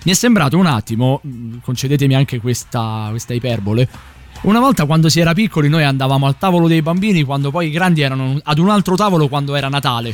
Mi 0.04 0.12
è 0.12 0.14
sembrato 0.14 0.56
un 0.56 0.68
attimo, 0.68 1.20
mh, 1.24 1.56
concedetemi 1.64 2.14
anche 2.14 2.40
questa, 2.40 3.08
questa 3.10 3.34
iperbole. 3.34 3.90
Una 4.42 4.60
volta 4.60 4.86
quando 4.86 5.10
si 5.10 5.20
era 5.20 5.34
piccoli 5.34 5.68
noi 5.68 5.84
andavamo 5.84 6.28
al 6.28 6.38
tavolo 6.38 6.68
dei 6.68 6.84
bambini 6.84 7.24
quando 7.24 7.50
poi 7.50 7.70
i 7.70 7.72
grandi 7.72 8.02
erano 8.02 8.38
ad 8.44 8.60
un 8.60 8.70
altro 8.70 8.96
tavolo 8.96 9.28
quando 9.28 9.56
era 9.56 9.68
Natale. 9.68 10.14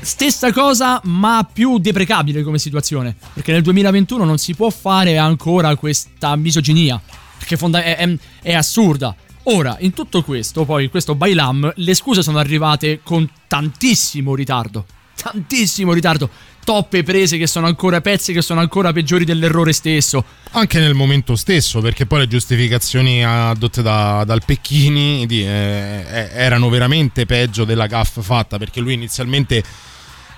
Stessa 0.00 0.52
cosa 0.52 1.00
ma 1.04 1.44
più 1.50 1.78
deprecabile 1.78 2.44
come 2.44 2.58
situazione, 2.60 3.16
perché 3.32 3.50
nel 3.50 3.62
2021 3.62 4.22
non 4.22 4.38
si 4.38 4.54
può 4.54 4.70
fare 4.70 5.18
ancora 5.18 5.74
questa 5.74 6.36
misoginia, 6.36 7.00
perché 7.36 7.56
fonda- 7.56 7.82
è, 7.82 7.96
è- 7.96 8.16
è 8.42 8.54
assurda. 8.54 9.16
Ora, 9.44 9.76
in 9.80 9.92
tutto 9.92 10.22
questo, 10.22 10.64
poi 10.64 10.84
in 10.84 10.90
questo 10.90 11.14
bailam, 11.14 11.70
le 11.76 11.94
scuse 11.94 12.22
sono 12.22 12.38
arrivate 12.38 13.00
con 13.02 13.28
tantissimo 13.46 14.34
ritardo. 14.34 14.86
Tantissimo 15.14 15.92
ritardo. 15.92 16.28
Toppe 16.64 17.02
prese 17.02 17.36
che 17.36 17.46
sono 17.46 17.66
ancora 17.66 18.00
pezzi 18.00 18.32
che 18.32 18.40
sono 18.40 18.60
ancora 18.60 18.92
peggiori 18.92 19.26
dell'errore 19.26 19.74
stesso. 19.74 20.24
Anche 20.52 20.80
nel 20.80 20.94
momento 20.94 21.36
stesso, 21.36 21.80
perché 21.82 22.06
poi 22.06 22.20
le 22.20 22.28
giustificazioni 22.28 23.22
adotte 23.22 23.82
da- 23.82 24.24
dal 24.24 24.42
Pecchini 24.46 25.26
di- 25.26 25.42
eh, 25.42 25.46
eh, 25.46 26.28
erano 26.32 26.70
veramente 26.70 27.26
peggio 27.26 27.64
della 27.64 27.86
gaff 27.86 28.20
fatta, 28.22 28.56
perché 28.56 28.80
lui 28.80 28.94
inizialmente 28.94 29.62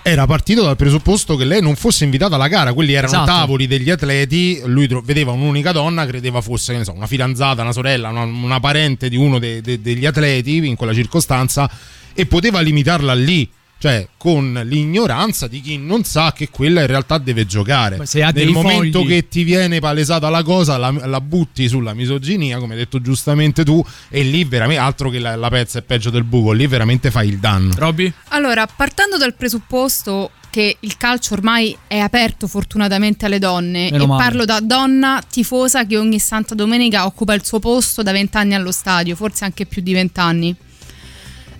era 0.08 0.24
partito 0.24 0.62
dal 0.62 0.76
presupposto 0.76 1.34
che 1.34 1.44
lei 1.44 1.60
non 1.60 1.74
fosse 1.74 2.04
invitata 2.04 2.36
alla 2.36 2.46
gara, 2.46 2.72
quelli 2.72 2.92
erano 2.92 3.12
Esatto. 3.12 3.26
tavoli 3.26 3.66
degli 3.66 3.90
atleti, 3.90 4.60
lui 4.64 4.86
tro- 4.86 5.00
vedeva 5.00 5.32
un'unica 5.32 5.72
donna, 5.72 6.06
credeva 6.06 6.40
fosse 6.40 6.70
che 6.70 6.78
ne 6.78 6.84
so, 6.84 6.92
una 6.92 7.08
fidanzata, 7.08 7.62
una 7.62 7.72
sorella, 7.72 8.10
una, 8.10 8.22
una 8.22 8.60
parente 8.60 9.08
di 9.08 9.16
uno 9.16 9.40
de- 9.40 9.60
de- 9.60 9.80
degli 9.80 10.06
atleti 10.06 10.64
in 10.64 10.76
quella 10.76 10.94
circostanza 10.94 11.68
e 12.14 12.24
poteva 12.26 12.60
limitarla 12.60 13.14
lì. 13.14 13.50
Cioè, 13.78 14.08
con 14.16 14.58
l'ignoranza 14.64 15.46
di 15.46 15.60
chi 15.60 15.76
non 15.76 16.02
sa 16.04 16.32
che 16.32 16.48
quella 16.48 16.80
in 16.80 16.86
realtà 16.86 17.18
deve 17.18 17.44
giocare. 17.44 17.96
Ma 17.98 18.06
se 18.06 18.22
ha 18.22 18.30
Nel 18.30 18.48
momento 18.48 19.00
fogli- 19.00 19.08
che 19.08 19.28
ti 19.28 19.44
viene 19.44 19.80
palesata 19.80 20.30
la 20.30 20.42
cosa, 20.42 20.78
la, 20.78 20.90
la 20.90 21.20
butti 21.20 21.68
sulla 21.68 21.92
misoginia, 21.92 22.58
come 22.58 22.72
hai 22.72 22.78
detto 22.80 23.00
giustamente 23.00 23.64
tu, 23.64 23.84
e 24.08 24.22
lì 24.22 24.44
veramente 24.44 24.82
altro 24.82 25.10
che 25.10 25.18
la, 25.18 25.36
la 25.36 25.50
pezza 25.50 25.78
è 25.78 25.82
peggio 25.82 26.10
del 26.10 26.24
buco, 26.24 26.52
lì 26.52 26.66
veramente 26.66 27.10
fai 27.10 27.28
il 27.28 27.38
danno. 27.38 27.74
Robby? 27.76 28.10
Allora, 28.28 28.66
partendo 28.66 29.18
dal 29.18 29.34
presupposto 29.34 30.30
che 30.50 30.78
il 30.80 30.96
calcio 30.96 31.34
ormai 31.34 31.76
è 31.86 31.98
aperto 31.98 32.46
fortunatamente 32.46 33.26
alle 33.26 33.38
donne 33.38 33.90
Meno 33.90 34.04
e 34.04 34.06
male. 34.06 34.22
parlo 34.22 34.44
da 34.46 34.58
donna 34.60 35.22
tifosa 35.28 35.84
che 35.84 35.98
ogni 35.98 36.18
santa 36.18 36.54
domenica 36.54 37.04
occupa 37.04 37.34
il 37.34 37.44
suo 37.44 37.58
posto 37.58 38.02
da 38.02 38.10
vent'anni 38.10 38.54
allo 38.54 38.72
stadio, 38.72 39.14
forse 39.16 39.44
anche 39.44 39.66
più 39.66 39.82
di 39.82 39.92
vent'anni. 39.92 40.56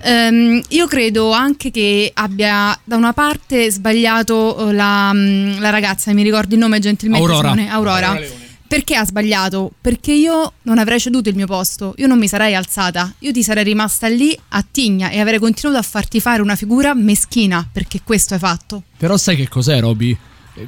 Ehm, 0.03 0.63
io 0.69 0.87
credo 0.87 1.33
anche 1.33 1.71
che 1.71 2.11
abbia 2.15 2.79
da 2.85 2.97
una 2.97 3.13
parte 3.13 3.71
sbagliato 3.71 4.69
eh, 4.69 4.73
la, 4.73 5.13
mm, 5.13 5.59
la 5.61 5.71
ragazza, 5.71 6.13
mi 6.13 6.23
ricordo 6.23 6.55
il 6.55 6.61
nome 6.61 6.79
gentilmente 6.79 7.27
Aurora. 7.27 7.51
Simone, 7.51 7.71
Aurora. 7.71 8.09
Aurora. 8.09 8.45
Perché 8.69 8.97
ha 8.97 9.05
sbagliato? 9.05 9.71
Perché 9.81 10.13
io 10.13 10.55
non 10.63 10.79
avrei 10.79 10.99
ceduto 10.99 11.29
il 11.29 11.37
mio 11.37 11.47
posto, 11.47 11.95
io 11.99 12.09
non 12.09 12.19
mi 12.19 12.27
sarei 12.27 12.55
alzata, 12.57 13.13
io 13.21 13.31
ti 13.31 13.45
sarei 13.45 13.63
rimasta 13.63 14.09
lì 14.09 14.37
a 14.49 14.65
tigna 14.69 15.11
e 15.11 15.21
avrei 15.21 15.39
continuato 15.39 15.79
a 15.79 15.83
farti 15.83 16.21
fare 16.21 16.43
una 16.43 16.57
figura 16.57 16.93
meschina, 16.93 17.67
perché 17.71 18.01
questo 18.03 18.35
hai 18.35 18.41
fatto. 18.41 18.83
Però 18.97 19.17
sai 19.17 19.37
che 19.37 19.47
cos'è, 19.47 19.79
Roby? 19.79 20.17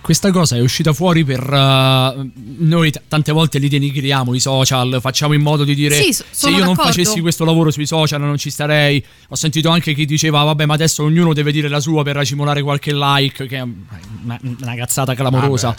Questa 0.02 0.30
cosa 0.30 0.56
è 0.56 0.60
uscita 0.60 0.92
fuori 0.92 1.24
per. 1.24 1.40
eh, 1.40 2.30
noi 2.58 2.90
t- 2.90 3.00
tante 3.08 3.32
volte 3.32 3.58
li 3.58 3.68
denigriamo 3.68 4.34
i 4.34 4.40
social, 4.40 4.98
facciamo 5.00 5.32
in 5.32 5.40
modo 5.40 5.64
di 5.64 5.74
dire: 5.74 5.94
Sì, 6.02 6.12
so- 6.12 6.24
Se 6.30 6.48
io 6.50 6.58
non 6.58 6.74
d'accordo." 6.74 6.82
facessi 6.92 7.20
questo 7.20 7.44
lavoro 7.44 7.70
sui 7.70 7.86
social 7.86 8.20
non 8.20 8.36
ci 8.36 8.50
starei. 8.50 9.02
Ho 9.28 9.34
sentito 9.34 9.70
anche 9.70 9.94
chi 9.94 10.04
diceva: 10.04 10.42
Vabbè, 10.42 10.66
ma 10.66 10.74
adesso 10.74 11.04
ognuno 11.04 11.32
deve 11.32 11.52
dire 11.52 11.68
la 11.68 11.80
sua 11.80 12.02
per 12.02 12.16
racimolare 12.16 12.60
qualche 12.62 12.92
like, 12.94 13.46
che 13.46 13.56
è 13.56 13.60
una, 13.60 14.38
una 14.60 14.74
cazzata 14.74 15.14
clamorosa. 15.14 15.74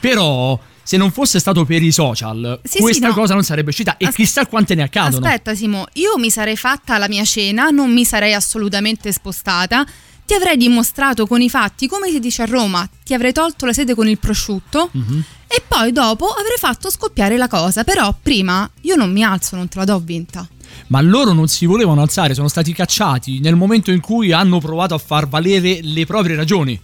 Però, 0.00 0.58
se 0.82 0.96
non 0.96 1.10
fosse 1.10 1.40
stato 1.40 1.64
per 1.64 1.82
i 1.82 1.90
social, 1.90 2.60
Sì, 2.62 2.76
sì, 2.76 2.78
questa 2.80 3.08
no. 3.08 3.14
cosa 3.14 3.34
non 3.34 3.42
sarebbe 3.42 3.70
uscita. 3.70 3.96
E 3.96 4.06
As- 4.06 4.14
chissà 4.14 4.46
quante 4.46 4.76
ne 4.76 4.82
accadono. 4.84 5.26
Aspetta 5.26 5.54
Simo, 5.56 5.86
io 5.94 6.16
mi 6.18 6.30
sarei 6.30 6.56
fatta 6.56 6.96
la 6.98 7.08
mia 7.08 7.24
cena, 7.24 7.70
non 7.70 7.92
mi 7.92 8.04
sarei 8.04 8.32
assolutamente 8.34 9.10
spostata, 9.10 9.84
ti 10.28 10.34
avrei 10.34 10.58
dimostrato 10.58 11.26
con 11.26 11.40
i 11.40 11.48
fatti, 11.48 11.88
come 11.88 12.10
si 12.10 12.20
dice 12.20 12.42
a 12.42 12.44
Roma, 12.44 12.86
ti 13.02 13.14
avrei 13.14 13.32
tolto 13.32 13.64
la 13.64 13.72
sede 13.72 13.94
con 13.94 14.06
il 14.06 14.18
prosciutto 14.18 14.90
Mhm. 14.92 15.22
e 15.46 15.62
poi 15.66 15.90
dopo 15.90 16.26
avrei 16.26 16.58
fatto 16.58 16.90
scoppiare 16.90 17.38
la 17.38 17.48
cosa, 17.48 17.82
però 17.82 18.14
prima 18.22 18.68
io 18.82 18.94
non 18.94 19.10
mi 19.10 19.22
alzo, 19.24 19.56
non 19.56 19.68
te 19.68 19.78
la 19.78 19.84
do 19.86 19.98
vinta. 20.00 20.46
Ma 20.88 21.00
loro 21.00 21.32
non 21.32 21.48
si 21.48 21.64
volevano 21.64 22.02
alzare, 22.02 22.34
sono 22.34 22.48
stati 22.48 22.74
cacciati 22.74 23.40
nel 23.40 23.56
momento 23.56 23.90
in 23.90 24.00
cui 24.00 24.30
hanno 24.32 24.58
provato 24.58 24.92
a 24.94 24.98
far 24.98 25.26
valere 25.28 25.78
le 25.82 26.04
proprie 26.04 26.36
ragioni. 26.36 26.78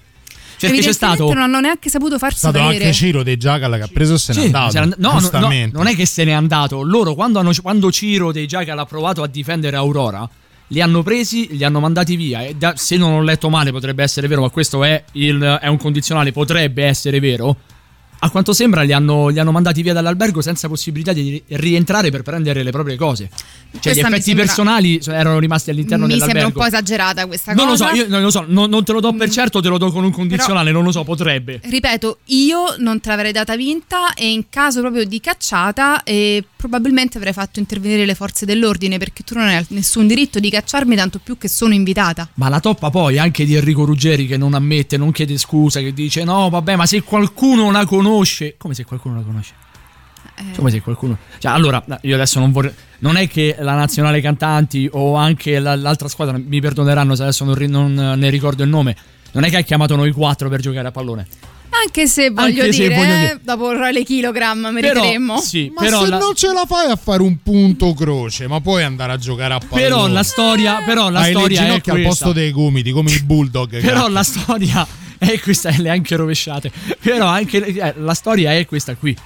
Perché 0.59 0.81
c'è 0.81 0.93
stato. 0.95 1.27
non 1.31 1.43
hanno 1.43 1.61
neanche 1.61 1.91
saputo 1.91 2.17
farsi 2.17 2.37
È 2.37 2.39
stato 2.39 2.59
valere. 2.61 2.85
anche 2.85 2.97
Ciro 2.97 3.23
dei 3.23 3.37
Giacal 3.37 3.75
che 3.75 3.83
ha 3.83 3.89
preso 3.93 4.15
e 4.15 4.19
se 4.19 4.33
n'è 4.33 4.39
Sì, 4.39 4.45
andato. 4.47 4.79
and- 4.79 4.95
no, 4.97 5.09
no, 5.09 5.15
no, 5.15 5.21
giustamente. 5.21 5.77
non 5.77 5.87
è 5.89 5.95
che 5.95 6.07
se 6.07 6.25
n'è 6.25 6.31
andato. 6.33 6.81
Loro, 6.83 7.15
quando, 7.15 7.39
hanno- 7.41 7.53
quando 7.61 7.93
Ciro 7.93 8.33
dei 8.33 8.47
Jackal 8.47 8.79
ha 8.79 8.87
provato 8.87 9.23
a 9.23 9.27
difendere 9.27 9.77
Aurora, 9.77 10.27
li 10.69 10.81
hanno 10.81 11.03
presi, 11.03 11.49
li 11.57 11.65
hanno 11.65 11.81
mandati 11.81 12.17
via. 12.17 12.43
E 12.45 12.55
da- 12.55 12.75
se 12.77 12.97
non 12.97 13.13
ho 13.13 13.23
letto 13.23 13.49
male, 13.51 13.71
potrebbe 13.71 14.03
essere 14.03 14.27
vero, 14.29 14.41
ma 14.43 14.49
questo 14.51 14.83
è, 14.85 15.03
il- 15.13 15.59
è 15.61 15.67
un 15.67 15.77
condizionale, 15.77 16.33
potrebbe 16.33 16.85
essere 16.85 17.21
vero. 17.21 17.57
A 18.25 18.31
quanto 18.31 18.53
sembra 18.55 18.83
li 18.83 18.93
hanno, 18.93 19.29
li 19.29 19.39
hanno 19.39 19.53
mandati 19.53 19.83
via 19.83 19.93
dall'albergo 19.93 20.41
senza 20.41 20.67
possibilità 20.69 21.13
di 21.13 21.43
rientrare 21.49 22.11
per 22.11 22.23
prendere 22.23 22.63
le 22.63 22.71
proprie 22.71 22.97
cose. 22.97 23.29
Cioè, 23.29 23.43
gli 23.71 23.79
Questa 23.81 24.01
mi 24.09 24.15
effetti 24.15 24.23
sembra- 24.23 24.45
personali 24.47 25.03
so- 25.03 25.13
erano 25.13 25.39
rimasti 25.39 25.71
all'interno 25.71 26.07
Mi 26.07 26.13
sembra 26.13 26.29
dell'albergo. 26.29 26.59
un 26.59 26.65
po' 26.65 26.75
esagerata 26.75 27.27
questa 27.27 27.53
non 27.53 27.67
lo 27.67 27.71
cosa. 27.73 27.89
so, 27.89 27.95
io 27.97 28.07
non 28.09 28.23
lo 28.23 28.31
so, 28.31 28.45
non, 28.49 28.71
non 28.71 28.83
te 28.85 28.93
lo 28.93 29.01
do 29.01 29.13
per 29.13 29.29
certo, 29.31 29.61
te 29.61 29.69
lo 29.69 29.77
do 29.79 29.91
con 29.93 30.05
un 30.05 30.11
condizionale, 30.11 30.71
non 30.73 30.85
lo 30.85 30.91
so, 30.93 31.05
potrebbe. 31.05 31.61
Ripeto, 31.63 32.19
io 32.27 32.77
non 32.79 33.01
te 33.01 33.09
l'avrei 33.11 33.33
data 33.33 33.57
vinta 33.57 34.15
e 34.15 34.31
in 34.31 34.45
caso 34.49 34.81
proprio 34.81 35.05
di 35.05 35.21
cacciata 35.21 36.03
eh, 36.03 36.43
probabilmente 36.57 37.19
avrei 37.19 37.33
fatto 37.35 37.59
intervenire 37.59 38.07
le 38.07 38.15
forze 38.15 38.47
dell'ordine 38.47 38.97
perché 38.97 39.23
tu 39.23 39.35
non 39.37 39.47
hai 39.49 39.63
nessun 39.69 40.07
diritto 40.07 40.39
di 40.41 40.49
cacciarmi 40.51 40.97
tanto 40.97 41.19
più 41.23 41.37
che 41.37 41.49
sono 41.49 41.75
invitata. 41.75 42.29
Ma 42.35 42.49
la 42.49 42.61
toppa 42.61 42.89
poi 42.91 43.19
anche 43.19 43.45
di 43.45 43.55
Enrico 43.55 43.85
Ruggeri 43.85 44.27
che 44.27 44.37
non 44.39 44.55
ammette, 44.55 44.97
non 44.97 45.13
chiede 45.13 45.37
scusa, 45.37 45.81
che 45.81 45.93
dice 45.93 46.25
no, 46.25 46.49
vabbè, 46.49 46.77
ma 46.77 46.87
se 46.87 47.03
qualcuno 47.03 47.71
la 47.71 47.85
conosce, 47.85 48.13
come 48.59 48.75
se 48.75 48.85
qualcuno 48.85 49.17
la 49.17 49.23
conosce? 49.23 49.53
Eh. 50.37 50.57
Come 50.57 50.71
se 50.71 50.81
qualcuno. 50.81 51.17
Cioè, 51.39 51.53
allora, 51.53 51.83
io 52.03 52.15
adesso 52.15 52.39
non 52.41 52.51
vorrei. 52.51 52.73
Non 53.01 53.17
è 53.17 53.29
che 53.29 53.57
la 53.59 53.75
nazionale 53.75 54.21
cantanti 54.21 54.89
o 54.93 55.15
anche 55.17 55.59
la- 55.59 55.77
l'altra 55.77 56.09
squadra 56.09 56.37
mi 56.39 56.61
perdoneranno 56.61 57.15
se 57.15 57.23
adesso 57.23 57.45
non, 57.45 57.55
ri- 57.55 57.69
non 57.69 57.93
ne 57.95 58.31
ricordo 58.31 58.63
il 58.63 58.69
nome. 58.69 58.97
Non 59.33 59.45
è 59.45 59.51
che 59.51 59.57
ha 59.59 59.61
chiamato 59.63 59.95
noi 59.97 60.11
quattro 60.13 60.49
per 60.49 60.61
giocare 60.61 60.89
a 60.89 60.91
pallone. 60.91 61.27
Anche 61.85 62.07
se 62.07 62.31
voglio 62.31 62.63
Anche 62.63 62.73
se 62.73 62.83
dire, 62.83 62.95
voglio 62.95 63.13
eh, 63.13 63.19
dire. 63.19 63.41
dopo 63.43 63.73
le 63.73 64.05
kilogram 64.05 64.61
Però, 64.61 64.71
meriteremmo. 64.73 65.39
sì, 65.41 65.71
Ma 65.75 65.83
però 65.83 66.05
se 66.05 66.09
la- 66.09 66.19
non 66.19 66.35
ce 66.35 66.53
la 66.53 66.65
fai 66.67 66.89
a 66.91 66.95
fare 66.97 67.21
un 67.21 67.37
punto 67.43 67.93
croce, 67.95 68.47
ma 68.47 68.61
puoi 68.61 68.85
andare 68.85 69.13
a 69.13 69.17
giocare 69.17 69.55
a 69.55 69.59
pallone. 69.59 69.83
Però 69.83 70.07
la 70.07 70.23
storia, 70.23 70.83
però 70.87 71.11
la 71.11 71.21
Hai 71.21 71.33
le 71.33 71.39
storia 71.39 71.61
è 71.61 71.65
ginocchia 71.65 71.93
al 71.95 72.03
posto 72.03 72.33
dei 72.33 72.53
gomiti, 72.53 72.93
come 72.93 73.11
i 73.11 73.21
bulldog. 73.23 73.81
Però 73.81 74.09
la 74.09 74.23
storia 74.23 74.87
è 75.25 75.41
questa, 75.41 75.71
e 75.71 75.79
le 75.79 75.91
anche 75.91 76.17
rovesciate. 76.17 76.71
Però 77.01 77.27
anche 77.27 77.65
eh, 77.65 77.95
la 77.97 78.15
storia 78.15 78.53
è 78.53 78.67
questa 78.67 78.95
qui. 78.95 79.17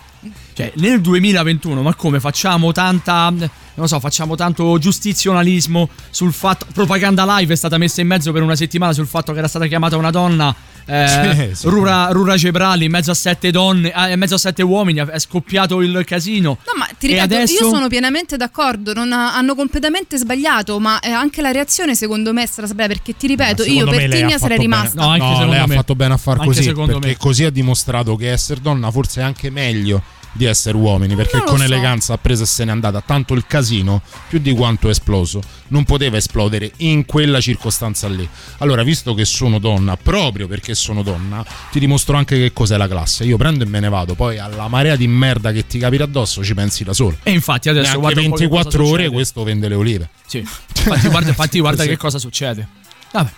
Cioè, 0.59 0.73
nel 0.75 1.01
2021, 1.01 1.83
ma 1.83 1.95
come 1.95 2.19
facciamo 2.19 2.73
tanta. 2.73 3.33
Non 3.75 3.87
so, 3.87 4.01
facciamo 4.01 4.35
tanto 4.35 4.77
giustizionalismo 4.79 5.89
sul 6.11 6.33
fatto. 6.33 6.67
Propaganda 6.73 7.25
live 7.39 7.53
è 7.53 7.57
stata 7.57 7.79
messa 7.79 8.01
in 8.01 8.09
mezzo 8.09 8.33
per 8.33 8.43
una 8.43 8.57
settimana 8.57 8.93
sul 8.93 9.07
fatto 9.07 9.31
che 9.33 9.39
era 9.39 9.47
stata 9.47 9.67
chiamata 9.67 9.97
una 9.97 10.11
donna. 10.11 10.53
Eh, 10.85 11.07
Sì, 11.55 11.55
sì. 11.55 11.69
Rura, 11.69 12.09
Rura 12.11 12.37
Cebrali 12.37 12.87
in 12.87 12.91
mezzo 12.91 13.13
a 13.13 13.15
sette 13.15 13.53
donne, 13.53 13.93
ah, 13.93 14.09
in 14.11 14.19
mezzo 14.19 14.35
a 14.35 14.39
sette 14.39 14.63
uomini, 14.65 14.99
è 14.99 15.19
scoppiato 15.21 15.81
il 15.81 16.03
casino. 16.05 16.59
No, 16.67 16.73
ma 16.77 16.87
ti 16.99 17.07
ripeto, 17.07 17.23
adesso- 17.25 17.63
io 17.65 17.71
sono 17.71 17.87
pienamente 17.87 18.37
d'accordo, 18.37 18.93
non 18.95 19.13
ha- 19.13 19.37
hanno 19.37 19.55
completamente 19.55 20.17
sbagliato, 20.19 20.81
ma 20.81 20.99
eh, 20.99 21.11
anche 21.11 21.41
la 21.41 21.53
reazione 21.53 21.95
secondo 21.95 22.33
me 22.33 22.43
è 22.43 22.47
stata 22.47 22.67
sbagliata, 22.67 22.95
perché 22.95 23.17
ti 23.17 23.29
ripeto, 23.29 23.63
io 23.63 23.87
per 23.87 24.11
Tigna 24.11 24.39
sarei 24.39 24.59
rimasta. 24.59 24.95
bene. 24.97 25.07
No, 25.07 25.13
anche 25.13 25.25
secondo 25.35 25.53
lei 25.53 25.67
me. 25.69 25.75
ha 25.75 25.77
fatto 25.77 25.95
bene 25.95 26.15
a 26.15 26.17
far 26.17 26.35
Anche 26.35 26.47
così 26.47 26.63
secondo 26.65 26.93
perché 26.95 27.07
me. 27.09 27.17
così 27.17 27.45
ha 27.45 27.51
dimostrato 27.51 28.17
che 28.17 28.33
essere 28.33 28.61
donna 28.61 28.91
forse 28.91 29.21
è 29.21 29.23
anche 29.25 29.51
meglio 29.51 30.03
di 30.39 30.45
essere 30.47 30.77
uomini 30.79 31.15
perché 31.15 31.43
con 31.43 31.59
so. 31.59 31.65
eleganza 31.65 32.15
ha 32.15 32.19
preso 32.19 32.45
e 32.45 32.47
se 32.47 32.65
n'è 32.65 32.71
andata 32.71 33.03
tanto 33.05 33.35
il 33.35 33.45
casino 33.47 34.01
più 34.29 34.39
di 34.39 34.55
quanto 34.55 34.87
è 34.89 34.93
esploso 34.93 35.43
non 35.69 35.85
poteva 35.85 36.17
esplodere 36.17 36.73
in 36.79 37.05
quella 37.05 37.41
circostanza 37.41 38.09
lì 38.09 38.27
allora 38.59 38.83
visto 38.83 39.13
che 39.13 39.25
sono 39.27 39.59
donna 39.59 39.97
proprio 39.97 40.47
perché 40.47 40.75
sono 40.75 41.03
donna 41.03 41.45
ti 41.71 41.79
dimostro 41.81 42.17
anche 42.17 42.39
che 42.39 42.53
cos'è 42.55 42.77
la 42.79 42.89
classe 42.89 43.25
io 43.25 43.37
prendo 43.37 43.65
e 43.65 43.67
me 43.67 43.81
ne 43.81 43.89
vado 43.91 44.15
poi 44.15 44.39
alla 44.39 44.69
marea 44.69 44.97
di 44.97 45.07
merda 45.09 45.53
che 45.53 45.67
ti 45.67 45.79
capita 45.79 46.05
addosso 46.05 46.43
ci 46.43 46.55
pensi 46.55 46.85
da 46.85 46.93
solo 46.95 47.17
E 47.25 47.33
infatti 47.33 47.69
adesso 47.69 47.99
Neanche 47.99 48.01
guarda 48.01 48.21
un 48.21 48.29
po' 48.31 48.37
che 48.37 48.47
24 48.47 48.71
cosa 48.79 48.83
ore 48.93 49.03
succede. 49.03 49.15
questo 49.15 49.43
vende 49.43 49.69
le 49.69 49.75
olive 49.75 50.09
Sì, 50.27 50.39
infatti 50.79 51.09
guarda, 51.09 51.29
infatti 51.29 51.61
guarda 51.61 51.83
Sì. 51.83 51.89
che 51.89 51.97
cosa 51.97 52.19
succede. 52.19 52.67
Vabbè. 53.13 53.31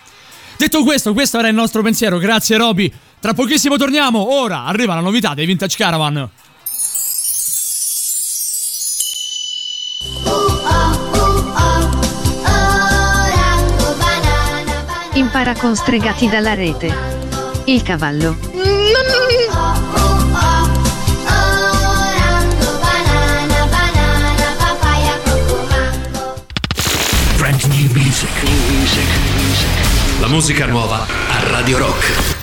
Detto 0.59 0.83
questo, 0.85 1.15
questo 1.15 1.39
era 1.39 1.49
il 1.49 1.55
nostro 1.55 1.81
pensiero. 1.83 2.19
Grazie 2.19 2.59
Roby. 2.59 2.93
Tra 3.19 3.33
pochissimo 3.33 3.79
torniamo. 3.79 4.39
Ora 4.41 4.65
arriva 4.67 4.95
la 4.95 5.01
novità 5.01 5.33
dei 5.33 5.47
Vintage 5.47 5.75
Caravan. 5.77 6.29
Impara 15.33 15.55
con 15.55 15.77
stregati 15.77 16.29
dalla 16.29 16.55
rete. 16.55 16.93
Il 17.67 17.85
cavallo. 17.85 18.37
Brand 27.37 27.63
new 27.63 27.93
music. 27.93 28.29
La 30.19 30.27
musica 30.27 30.67
nuova 30.67 31.07
a 31.07 31.49
Radio 31.49 31.79
Rock. 31.79 32.40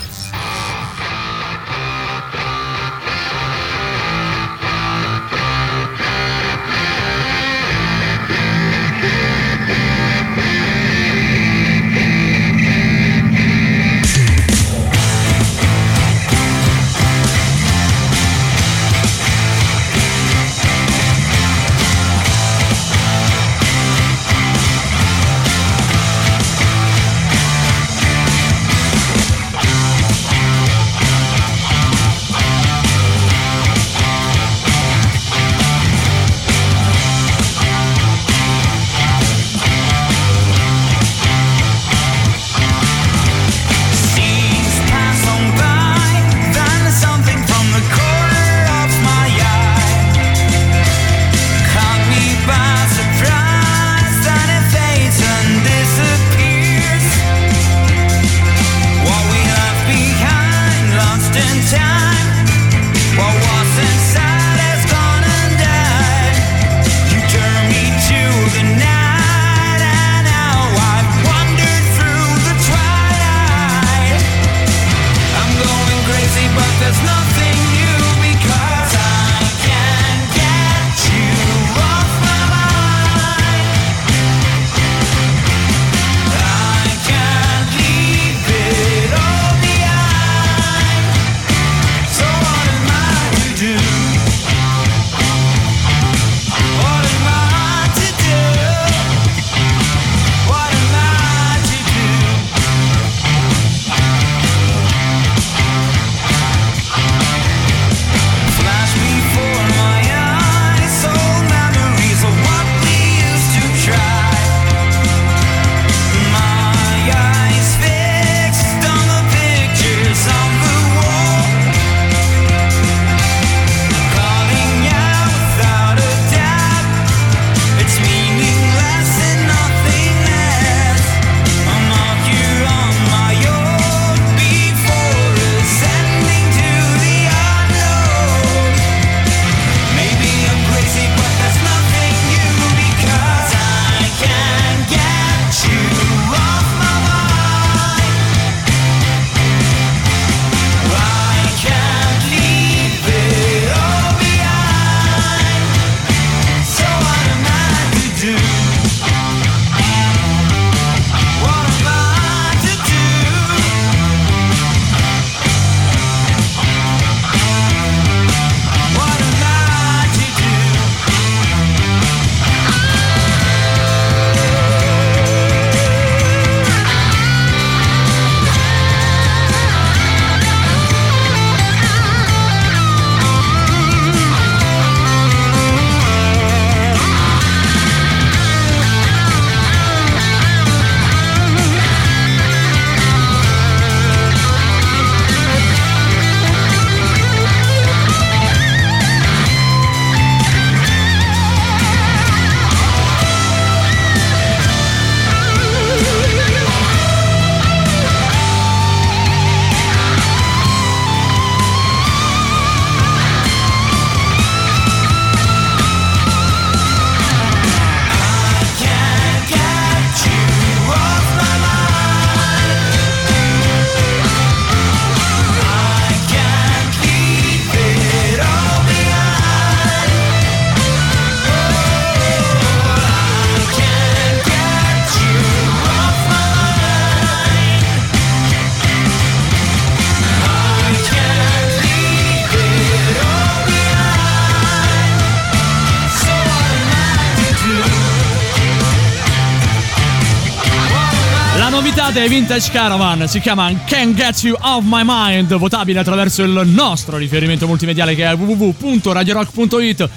È 252.24 252.28
Vintage 252.30 252.72
Caravan, 252.72 253.28
si 253.28 253.40
chiama 253.40 253.72
Can't 253.86 254.16
Get 254.16 254.42
You 254.42 254.58
Off 254.60 254.84
My 254.86 255.04
Mind, 255.06 255.56
votabile 255.56 256.00
attraverso 256.00 256.42
il 256.42 256.62
nostro 256.66 257.18
riferimento 257.18 257.68
multimediale 257.68 258.16
che 258.16 258.26
è 258.26 258.34
www.radiorock.it. 258.34 260.10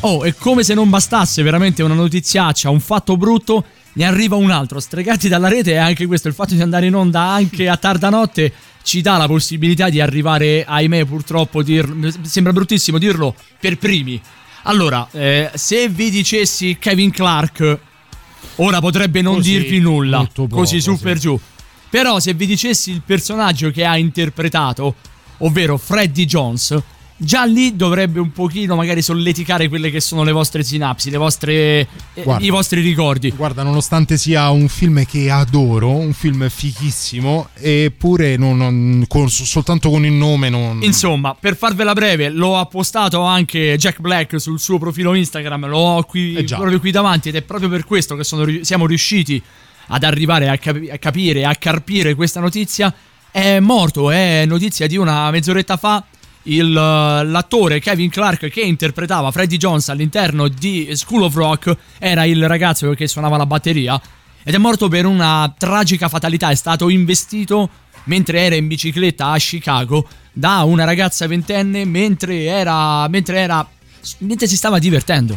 Oh, 0.00 0.26
e 0.26 0.34
come 0.34 0.62
se 0.64 0.74
non 0.74 0.90
bastasse 0.90 1.42
veramente 1.42 1.82
una 1.82 1.94
notiziaccia, 1.94 2.68
un 2.68 2.80
fatto 2.80 3.16
brutto, 3.16 3.64
ne 3.94 4.04
arriva 4.04 4.36
un 4.36 4.50
altro, 4.50 4.80
stregati 4.80 5.28
dalla 5.28 5.48
rete 5.48 5.72
e 5.72 5.76
anche 5.76 6.04
questo, 6.04 6.28
il 6.28 6.34
fatto 6.34 6.52
di 6.52 6.60
andare 6.60 6.86
in 6.86 6.94
onda 6.94 7.22
anche 7.22 7.68
a 7.68 7.76
tarda 7.76 8.10
notte 8.10 8.52
ci 8.82 9.00
dà 9.00 9.16
la 9.16 9.26
possibilità 9.26 9.88
di 9.88 10.00
arrivare, 10.00 10.64
ahimè 10.66 11.04
purtroppo, 11.06 11.62
dir- 11.62 12.20
sembra 12.22 12.52
bruttissimo 12.52 12.98
dirlo, 12.98 13.34
per 13.58 13.78
primi. 13.78 14.20
Allora, 14.64 15.08
eh, 15.12 15.50
se 15.54 15.88
vi 15.88 16.10
dicessi 16.10 16.76
Kevin 16.78 17.10
Clark, 17.10 17.78
ora 18.56 18.80
potrebbe 18.80 19.20
non 19.22 19.36
Così, 19.36 19.50
dirvi 19.50 19.80
nulla, 19.80 20.28
poco, 20.32 20.56
così 20.56 20.80
su 20.80 20.96
sì. 20.96 21.02
per 21.02 21.18
giù. 21.18 21.38
Però 21.88 22.18
se 22.18 22.34
vi 22.34 22.46
dicessi 22.46 22.90
il 22.90 23.02
personaggio 23.04 23.70
che 23.70 23.84
ha 23.84 23.96
interpretato, 23.96 24.94
ovvero 25.38 25.76
Freddy 25.76 26.24
Jones, 26.24 26.76
già 27.18 27.44
lì 27.44 27.76
dovrebbe 27.76 28.20
un 28.20 28.30
pochino 28.32 28.76
magari 28.76 29.00
solleticare 29.02 29.68
quelle 29.68 29.90
che 29.90 30.00
sono 30.00 30.22
le 30.22 30.32
vostre 30.32 30.62
sinapsi, 30.62 31.10
le 31.10 31.16
vostre, 31.16 31.52
eh, 32.14 32.22
Guarda. 32.22 32.44
i 32.44 32.50
vostri 32.50 32.80
ricordi. 32.80 33.30
Guarda, 33.30 33.62
nonostante 33.62 34.16
sia 34.18 34.50
un 34.50 34.68
film 34.68 35.04
che 35.06 35.30
adoro, 35.30 35.90
un 35.90 36.12
film 36.12 36.48
fichissimo, 36.48 37.48
eppure 37.54 38.36
non, 38.36 38.56
non- 38.58 39.04
con- 39.08 39.30
soltanto 39.30 39.90
con 39.90 40.04
il 40.04 40.12
nome 40.12 40.48
non... 40.48 40.82
Insomma, 40.82 41.34
per 41.34 41.56
farvela 41.56 41.92
breve, 41.94 42.28
lo 42.28 42.58
ha 42.58 42.66
postato 42.66 43.22
anche 43.22 43.76
Jack 43.78 44.00
Black 44.00 44.40
sul 44.40 44.60
suo 44.60 44.78
profilo 44.78 45.14
Instagram, 45.14 45.66
lo 45.68 45.78
ho 45.78 46.02
qui, 46.04 46.34
Eh 46.34 46.44
proprio 46.44 46.78
qui 46.80 46.90
davanti 46.90 47.28
ed 47.30 47.36
è 47.36 47.42
proprio 47.42 47.68
per 47.68 47.84
questo 47.84 48.14
che 48.16 48.24
sono 48.24 48.44
siamo 48.62 48.86
riusciti 48.86 49.42
ad 49.88 50.02
arrivare 50.02 50.48
a, 50.48 50.56
capi- 50.58 50.90
a 50.90 50.98
capire, 50.98 51.44
a 51.44 51.54
carpire 51.54 52.14
questa 52.14 52.40
notizia. 52.40 52.92
È 53.30 53.60
morto, 53.60 54.10
è 54.10 54.44
notizia 54.46 54.86
di 54.86 54.96
una 54.96 55.30
mezz'oretta 55.30 55.76
fa. 55.76 56.02
Il, 56.46 56.76
eh, 56.76 57.24
l'attore 57.24 57.80
Kevin 57.80 58.10
Clark 58.10 58.48
che 58.48 58.60
interpretava 58.60 59.30
Freddie 59.30 59.58
Jones 59.58 59.88
all'interno 59.88 60.48
di 60.48 60.88
School 60.92 61.22
of 61.22 61.34
Rock 61.34 61.76
era 61.98 62.24
il 62.24 62.46
ragazzo 62.46 62.90
che 62.92 63.06
suonava 63.06 63.36
la 63.36 63.46
batteria 63.46 64.00
ed 64.42 64.54
è 64.54 64.58
morto 64.58 64.88
per 64.88 65.06
una 65.06 65.52
tragica 65.56 66.08
fatalità. 66.08 66.50
È 66.50 66.54
stato 66.54 66.88
investito 66.88 67.68
mentre 68.04 68.40
era 68.40 68.54
in 68.54 68.66
bicicletta 68.68 69.28
a 69.28 69.38
Chicago 69.38 70.06
da 70.32 70.62
una 70.62 70.84
ragazza 70.84 71.26
ventenne 71.26 71.84
mentre 71.84 72.44
era, 72.44 73.08
mentre 73.08 73.38
era 73.38 73.68
mentre 74.18 74.46
si 74.46 74.56
stava 74.56 74.78
divertendo. 74.78 75.36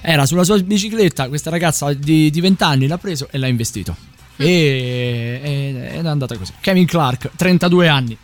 Era 0.00 0.26
sulla 0.26 0.44
sua 0.44 0.58
bicicletta, 0.58 1.28
questa 1.28 1.50
ragazza 1.50 1.92
di, 1.92 2.30
di 2.30 2.40
20 2.40 2.62
anni 2.62 2.86
l'ha 2.86 2.98
preso 2.98 3.28
e 3.30 3.38
l'ha 3.38 3.46
investito. 3.46 3.96
E, 4.36 5.40
ed 5.92 6.04
è 6.04 6.08
andata 6.08 6.36
così. 6.36 6.52
Kevin 6.60 6.86
Clark, 6.86 7.30
32 7.36 7.88
anni. 7.88 8.16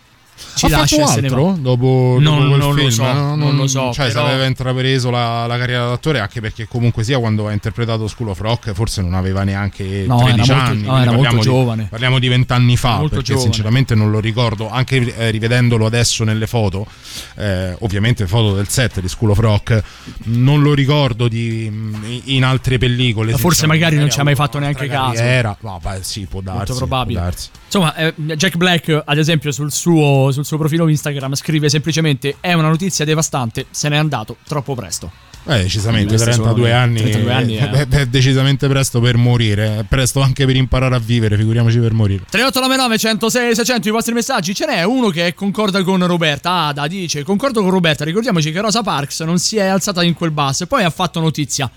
Ci 0.56 0.66
ha 0.66 0.68
lascia 0.68 0.96
fatto 0.98 1.10
se 1.12 1.18
altro 1.20 1.44
va. 1.44 1.50
dopo, 1.52 2.16
dopo 2.18 2.18
Non- 2.20 2.36
quel 2.48 2.58
non 2.58 2.74
lo 2.74 2.74
film? 2.74 2.88
so, 2.90 3.02
No, 3.12 3.34
non 3.36 3.56
lo 3.56 3.66
so, 3.66 3.92
Cioè, 3.92 4.06
se 4.06 4.12
però- 4.14 4.26
aveva 4.26 4.44
intrapreso 4.46 5.10
la, 5.10 5.46
la 5.46 5.58
carriera 5.58 5.86
d'attore, 5.88 6.20
anche 6.20 6.40
perché 6.40 6.66
comunque 6.68 7.02
sia 7.04 7.18
quando 7.18 7.46
ha 7.48 7.52
interpretato 7.52 8.06
School 8.08 8.28
of 8.30 8.40
Rock, 8.40 8.72
forse 8.72 9.02
non 9.02 9.14
aveva 9.14 9.42
neanche 9.44 10.04
No, 10.06 10.16
era 10.20 10.32
13 10.32 10.50
molto- 10.52 10.64
anni. 10.64 10.82
no, 10.82 10.86
era 10.86 10.94
molto 10.96 11.10
parliamo 11.22 11.36
di- 11.36 11.42
giovane. 11.42 11.86
parliamo 11.90 12.18
di 12.18 12.28
20 12.28 12.52
anni 12.52 12.76
fa, 12.76 12.96
Molto 12.96 13.08
perché 13.16 13.24
giovane. 13.32 13.44
sinceramente 13.44 13.94
non 13.94 14.10
lo 14.10 14.20
ricordo. 14.20 14.70
Anche 14.70 15.16
eh, 15.16 15.30
rivedendolo 15.30 15.86
adesso 15.86 16.24
nelle 16.24 16.46
foto, 16.46 16.86
eh, 17.36 17.76
ovviamente 17.80 18.26
foto 18.26 18.54
del 18.54 18.68
set 18.68 19.00
di 19.00 19.08
School 19.08 19.30
of 19.30 19.38
Rock, 19.38 19.82
non 20.24 20.62
lo 20.62 20.72
ricordo 20.74 21.28
di, 21.28 21.68
mm, 21.70 22.04
in 22.24 22.44
altre 22.44 22.78
pellicole. 22.78 23.32
Ma 23.32 23.38
forse 23.38 23.66
magari 23.66 23.96
non 23.96 24.10
ci 24.10 24.20
ha 24.20 24.24
mai 24.24 24.34
fatto 24.34 24.58
neanche 24.58 24.86
caso. 24.86 25.14
carriera. 25.14 25.56
No, 25.60 25.78
beh, 25.82 25.98
sì, 26.02 26.26
può 26.26 26.40
darsi. 26.40 26.58
Molto 26.58 26.74
probabile. 26.76 27.18
può 27.20 27.28
darsi. 27.28 27.48
Insomma, 27.74 27.96
eh, 27.96 28.14
Jack 28.36 28.56
Black, 28.56 29.02
ad 29.04 29.18
esempio, 29.18 29.50
sul 29.50 29.72
suo, 29.72 30.30
sul 30.30 30.44
suo 30.44 30.56
profilo 30.58 30.86
Instagram 30.86 31.34
scrive 31.34 31.68
semplicemente: 31.68 32.36
È 32.38 32.52
una 32.52 32.68
notizia 32.68 33.04
devastante, 33.04 33.66
se 33.70 33.88
n'è 33.88 33.96
andato 33.96 34.36
troppo 34.46 34.76
presto. 34.76 35.10
Eh, 35.46 35.62
decisamente, 35.62 36.06
Queste 36.14 36.30
32 36.30 36.68
sono- 36.68 36.80
anni, 36.80 37.00
32 37.00 37.32
anni, 37.32 37.56
eh. 37.58 37.68
beh, 37.68 37.86
beh, 37.86 38.08
decisamente 38.08 38.68
presto 38.68 39.00
per 39.00 39.16
morire, 39.16 39.80
è 39.80 39.82
presto 39.82 40.20
anche 40.20 40.46
per 40.46 40.54
imparare 40.54 40.94
a 40.94 41.00
vivere, 41.00 41.36
figuriamoci 41.36 41.80
per 41.80 41.92
morire. 41.92 42.22
3899 42.30 42.96
106 42.96 43.54
600 43.56 43.88
i 43.88 43.90
vostri 43.90 44.14
messaggi. 44.14 44.54
Ce 44.54 44.66
n'è 44.66 44.84
uno 44.84 45.08
che 45.08 45.34
concorda 45.34 45.82
con 45.82 46.06
Roberta. 46.06 46.66
Ada 46.66 46.86
dice: 46.86 47.24
Concordo 47.24 47.60
con 47.60 47.70
Roberta. 47.70 48.04
Ricordiamoci 48.04 48.52
che 48.52 48.60
Rosa 48.60 48.82
Parks 48.82 49.20
non 49.22 49.38
si 49.38 49.56
è 49.56 49.66
alzata 49.66 50.04
in 50.04 50.14
quel 50.14 50.30
bus 50.30 50.60
e 50.60 50.66
poi 50.68 50.84
ha 50.84 50.90
fatto 50.90 51.18
notizia. 51.18 51.68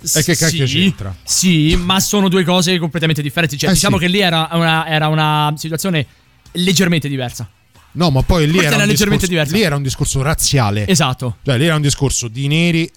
E 0.00 0.22
che 0.22 0.36
cacchio 0.36 0.66
Sì, 0.66 0.74
c'entra? 0.78 1.14
Sì, 1.24 1.76
ma 1.76 1.98
sono 2.00 2.28
due 2.28 2.44
cose 2.44 2.78
completamente 2.78 3.22
differenti. 3.22 3.58
Cioè, 3.58 3.70
Eh, 3.70 3.72
diciamo 3.74 3.96
sì. 3.98 4.04
che 4.04 4.10
lì 4.10 4.20
era 4.20 4.48
una, 4.52 4.86
era 4.86 5.08
una 5.08 5.52
situazione 5.56 6.06
leggermente 6.52 7.08
diversa. 7.08 7.48
No, 7.92 8.10
ma 8.10 8.22
poi 8.22 8.48
lì 8.48 8.58
era, 8.58 8.76
era 8.76 8.86
discorso, 8.86 9.26
lì 9.54 9.62
era 9.62 9.74
un 9.76 9.82
discorso 9.82 10.22
razziale. 10.22 10.86
Esatto. 10.86 11.36
Cioè, 11.42 11.56
lì 11.58 11.64
era 11.64 11.74
un 11.74 11.82
discorso 11.82 12.28
di 12.28 12.46
neri, 12.46 12.88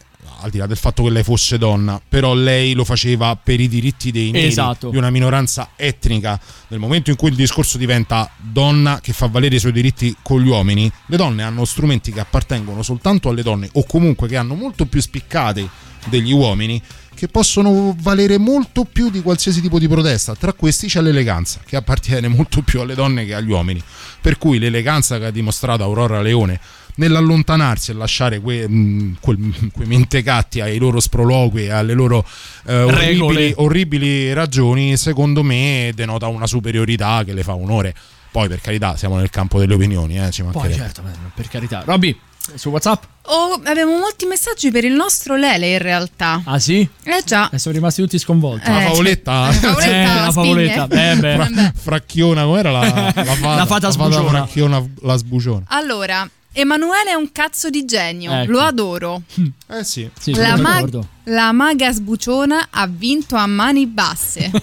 al 0.41 0.49
di 0.52 0.57
là 0.57 0.68
del 0.68 0.78
fatto 0.78 1.03
che 1.03 1.10
lei 1.10 1.23
fosse 1.23 1.57
donna, 1.57 1.99
però 2.07 2.34
lei 2.34 2.73
lo 2.73 2.84
faceva 2.84 3.36
per 3.36 3.60
i 3.60 3.68
diritti 3.68 4.11
dei 4.11 4.30
neri, 4.32 4.48
Esatto. 4.48 4.90
di 4.90 4.98
una 4.98 5.10
minoranza 5.10 5.69
etnica. 5.76 6.40
Nel 6.68 6.80
momento 6.80 7.10
in 7.10 7.15
cui 7.15 7.30
il 7.30 7.36
discorso 7.36 7.78
diventa 7.78 8.30
donna 8.38 8.99
che 9.02 9.14
fa 9.14 9.28
valere 9.28 9.56
i 9.56 9.60
suoi 9.60 9.72
diritti 9.72 10.15
con 10.22 10.41
gli 10.41 10.48
uomini, 10.48 10.91
le 11.07 11.18
donne 11.18 11.41
hanno 11.44 11.65
strumenti 11.65 12.11
che 12.11 12.19
appartengono 12.19 12.84
soltanto 12.84 13.30
alle 13.30 13.41
donne 13.44 13.69
o 13.73 13.86
comunque 13.86 14.28
che 14.28 14.36
hanno 14.38 14.53
molto 14.56 14.86
più 14.86 15.02
spiccate 15.02 15.68
degli 16.07 16.32
uomini 16.32 16.82
che 17.14 17.28
possono 17.28 17.95
valere 17.99 18.40
molto 18.40 18.84
più 18.84 19.11
di 19.11 19.22
qualsiasi 19.22 19.61
tipo 19.61 19.78
di 19.78 19.88
protesta. 19.88 20.34
Tra 20.34 20.53
questi 20.53 20.88
c'è 20.88 21.02
l'eleganza, 21.02 21.60
che 21.64 21.76
appartiene 21.76 22.28
molto 22.28 22.64
più 22.64 22.82
alle 22.82 22.95
donne 22.95 23.26
che 23.26 23.36
agli 23.36 23.52
uomini. 23.52 23.82
Per 24.19 24.40
cui 24.40 24.57
l'eleganza 24.57 25.19
che 25.19 25.26
ha 25.26 25.32
dimostrato 25.32 25.84
Aurora 25.84 26.22
Leone 26.22 26.60
nell'allontanarsi 26.95 27.91
e 27.91 27.94
lasciare 27.94 28.40
que- 28.40 28.68
mh, 28.68 29.18
quel- 29.19 29.69
quei 29.72 29.88
mentecatti 29.88 30.61
ai 30.61 30.78
loro 30.78 30.99
sproloqui 30.99 31.65
e 31.65 31.69
alle 31.69 31.94
loro 31.94 32.26
eh, 32.65 32.82
orribili, 32.82 33.53
orribili 33.57 34.34
ragioni, 34.34 34.98
secondo 34.98 35.44
me 35.44 35.91
denota 35.94 36.28
una 36.28 36.48
superiorità 36.48 37.23
che 37.23 37.34
le 37.34 37.44
fa 37.44 37.53
onore. 37.53 37.94
Poi, 38.32 38.48
per 38.48 38.61
carità, 38.61 38.95
siamo 38.95 39.18
nel 39.18 39.30
campo 39.30 39.60
delle 39.60 39.73
opinioni, 39.73 40.18
eh, 40.18 40.32
ci 40.32 40.41
Poi, 40.41 40.73
certo, 40.73 41.03
per 41.36 41.48
carità. 41.49 41.84
Robby, 41.86 42.18
su 42.55 42.69
WhatsApp? 42.69 43.03
Oh, 43.23 43.61
abbiamo 43.63 43.97
molti 43.97 44.26
messaggi 44.26 44.72
per 44.72 44.84
il 44.84 44.93
nostro 44.93 45.35
Lele 45.35 45.72
in 45.73 45.77
realtà. 45.77 46.41
Ah, 46.45 46.59
sì? 46.59 46.88
Eh 47.03 47.22
già. 47.26 47.49
E 47.51 47.57
sono 47.59 47.76
rimasti 47.76 48.01
tutti 48.01 48.18
sconvolti. 48.19 48.69
Eh, 48.69 48.73
La 48.73 48.80
favoletta? 48.81 49.31
La 49.45 49.51
favoletta, 49.51 49.91
Eh, 49.91 50.05
la 50.26 50.31
favoletta. 50.31 50.88
Eh, 50.89 51.15
beh. 51.18 51.35
Fra- 51.35 51.72
fracchiona, 51.76 52.43
com'era 52.43 52.72
la, 52.72 52.80
la 53.15 53.23
fata? 53.35 53.55
La 53.55 53.65
fata 53.65 53.89
sbuciona. 53.91 54.30
fracchiona, 54.30 54.85
la 55.01 55.15
sbuciona. 55.15 55.65
Allora, 55.68 56.30
Emanuele 56.53 57.11
è 57.11 57.13
un 57.13 57.31
cazzo 57.31 57.69
di 57.69 57.85
genio, 57.85 58.31
Ecco. 58.34 58.51
lo 58.51 58.59
adoro. 58.59 59.22
Eh 59.69 59.84
sì. 59.85 60.09
Sì, 60.19 60.34
la, 60.35 60.49
sono 60.49 60.61
ma- 60.61 60.73
d'accordo. 60.73 61.07
la 61.26 61.51
maga 61.53 61.91
sbuciona 61.93 62.68
ha 62.72 62.88
vinto 62.88 63.35
a 63.35 63.45
mani 63.47 63.85
basse. 63.88 64.51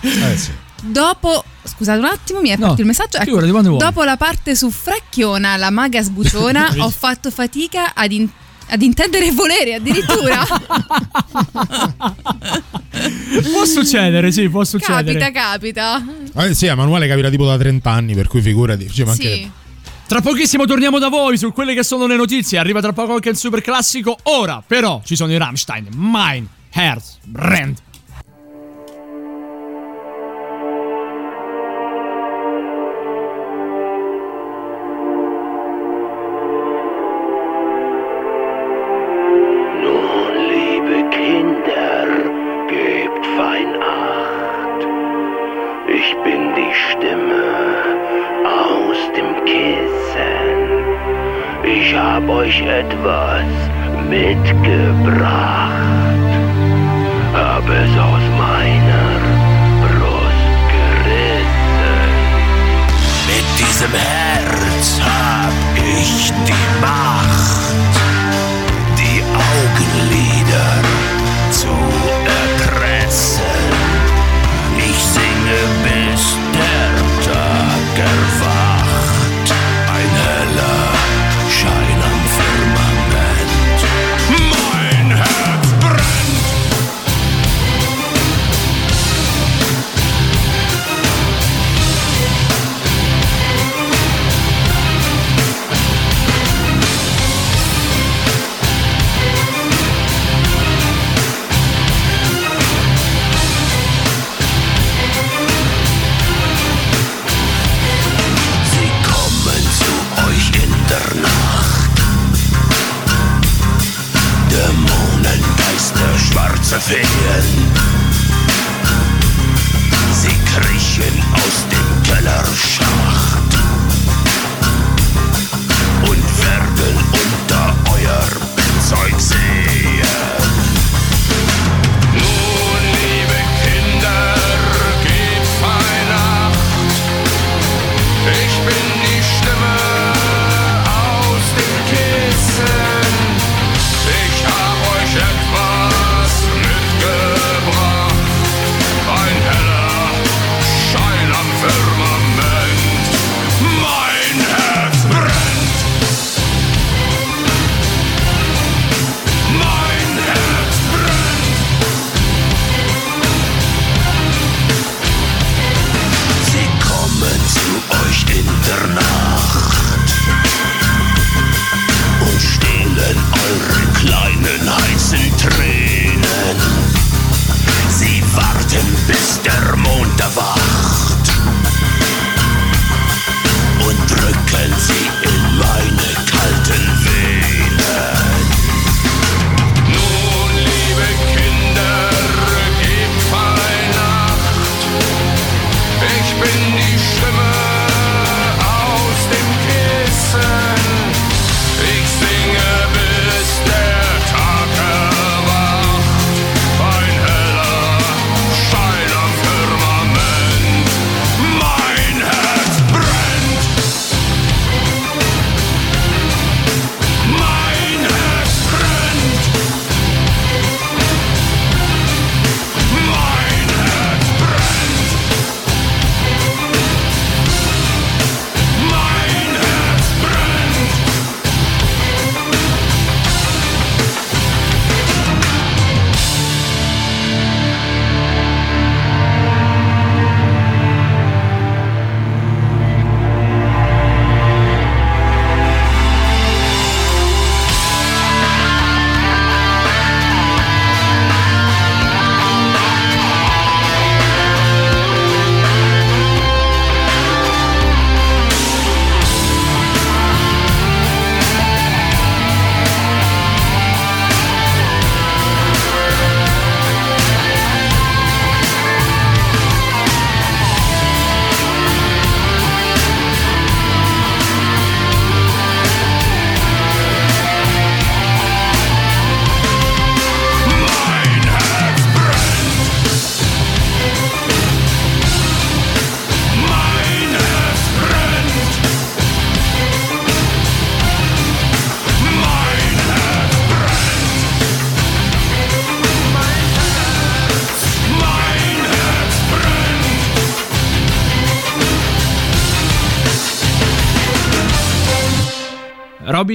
Eh 0.00 0.36
sì. 0.36 0.50
Dopo, 0.82 1.44
scusate 1.64 1.98
un 1.98 2.04
attimo, 2.04 2.40
mi 2.40 2.48
è 2.50 2.52
No, 2.54 2.60
partito 2.60 2.80
il 2.82 2.86
messaggio. 2.86 3.16
Ecco, 3.16 3.24
figurati, 3.26 3.50
quando 3.50 3.68
vuoi. 3.70 3.80
dopo 3.82 4.04
la 4.04 4.16
parte 4.16 4.54
su 4.54 4.70
Fracchiona, 4.70 5.56
la 5.56 5.70
maga 5.70 6.02
sbuciona, 6.02 6.74
ho 6.78 6.90
fatto 6.90 7.30
fatica 7.30 7.94
ad, 7.94 8.12
in- 8.12 8.28
ad 8.68 8.80
intendere 8.82 9.30
volere 9.32 9.74
addirittura. 9.74 10.44
Può 13.52 13.64
succedere, 13.64 14.32
sì, 14.32 14.48
può 14.48 14.64
succedere. 14.64 15.18
capita, 15.18 15.30
capita. 15.30 16.04
Eh 16.48 16.54
sì, 16.54 16.66
Emanuele 16.66 17.06
capita 17.06 17.28
tipo 17.30 17.46
da 17.46 17.56
30 17.56 17.90
anni, 17.90 18.14
per 18.14 18.26
cui 18.28 18.40
figurati. 18.40 18.90
Ci 18.90 19.04
mancherebbe. 19.04 19.42
Sì. 19.42 19.50
Tra 20.06 20.20
pochissimo 20.20 20.64
torniamo 20.64 20.98
da 20.98 21.08
voi 21.08 21.36
su 21.36 21.52
quelle 21.52 21.74
che 21.74 21.82
sono 21.84 22.06
le 22.06 22.16
notizie. 22.16 22.58
Arriva 22.58 22.80
tra 22.80 22.92
poco 22.92 23.14
anche 23.14 23.28
il 23.28 23.36
super 23.36 23.60
classico. 23.60 24.16
Ora, 24.24 24.62
però, 24.66 25.02
ci 25.04 25.16
sono 25.16 25.32
i 25.32 25.36
Rammstein. 25.36 25.88
Mein 25.96 26.48
Herz 26.70 27.18
brennt. 27.24 27.82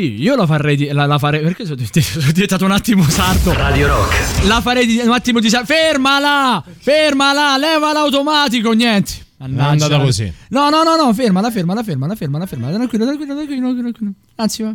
Io 0.05 0.35
la 0.35 0.45
farei 0.45 0.75
di- 0.75 0.88
la, 0.91 1.05
la 1.05 1.17
farei 1.17 1.41
perché 1.41 1.63
sono, 1.65 1.75
diventato- 1.75 2.05
sono 2.19 2.31
diventato 2.31 2.65
un 2.65 2.71
attimo 2.71 3.03
sardo. 3.09 3.53
Radio 3.53 3.88
Rock. 3.88 4.45
La 4.45 4.61
farei 4.61 4.85
di- 4.85 4.99
un 4.99 5.11
attimo 5.11 5.39
di. 5.39 5.49
Fermala! 5.49 6.63
Fermala, 6.80 7.57
leva 7.57 7.91
l'automatico, 7.93 8.71
niente. 8.71 9.11
Mannaggia. 9.38 9.67
È 9.67 9.71
andata 9.71 9.99
così. 10.03 10.31
No, 10.49 10.69
no, 10.69 10.84
no, 10.84 10.95
no, 10.95 11.13
fermala, 11.13 11.51
fermala, 11.51 11.84
fermala, 11.84 12.15
fermala, 12.15 12.45
fermala. 12.45 12.73
Tranquillo, 12.75 13.05
tranquillo, 13.05 13.34
tranquillo, 13.35 13.73
tranquillo. 13.80 14.11
Anzi, 14.35 14.63
va. 14.63 14.73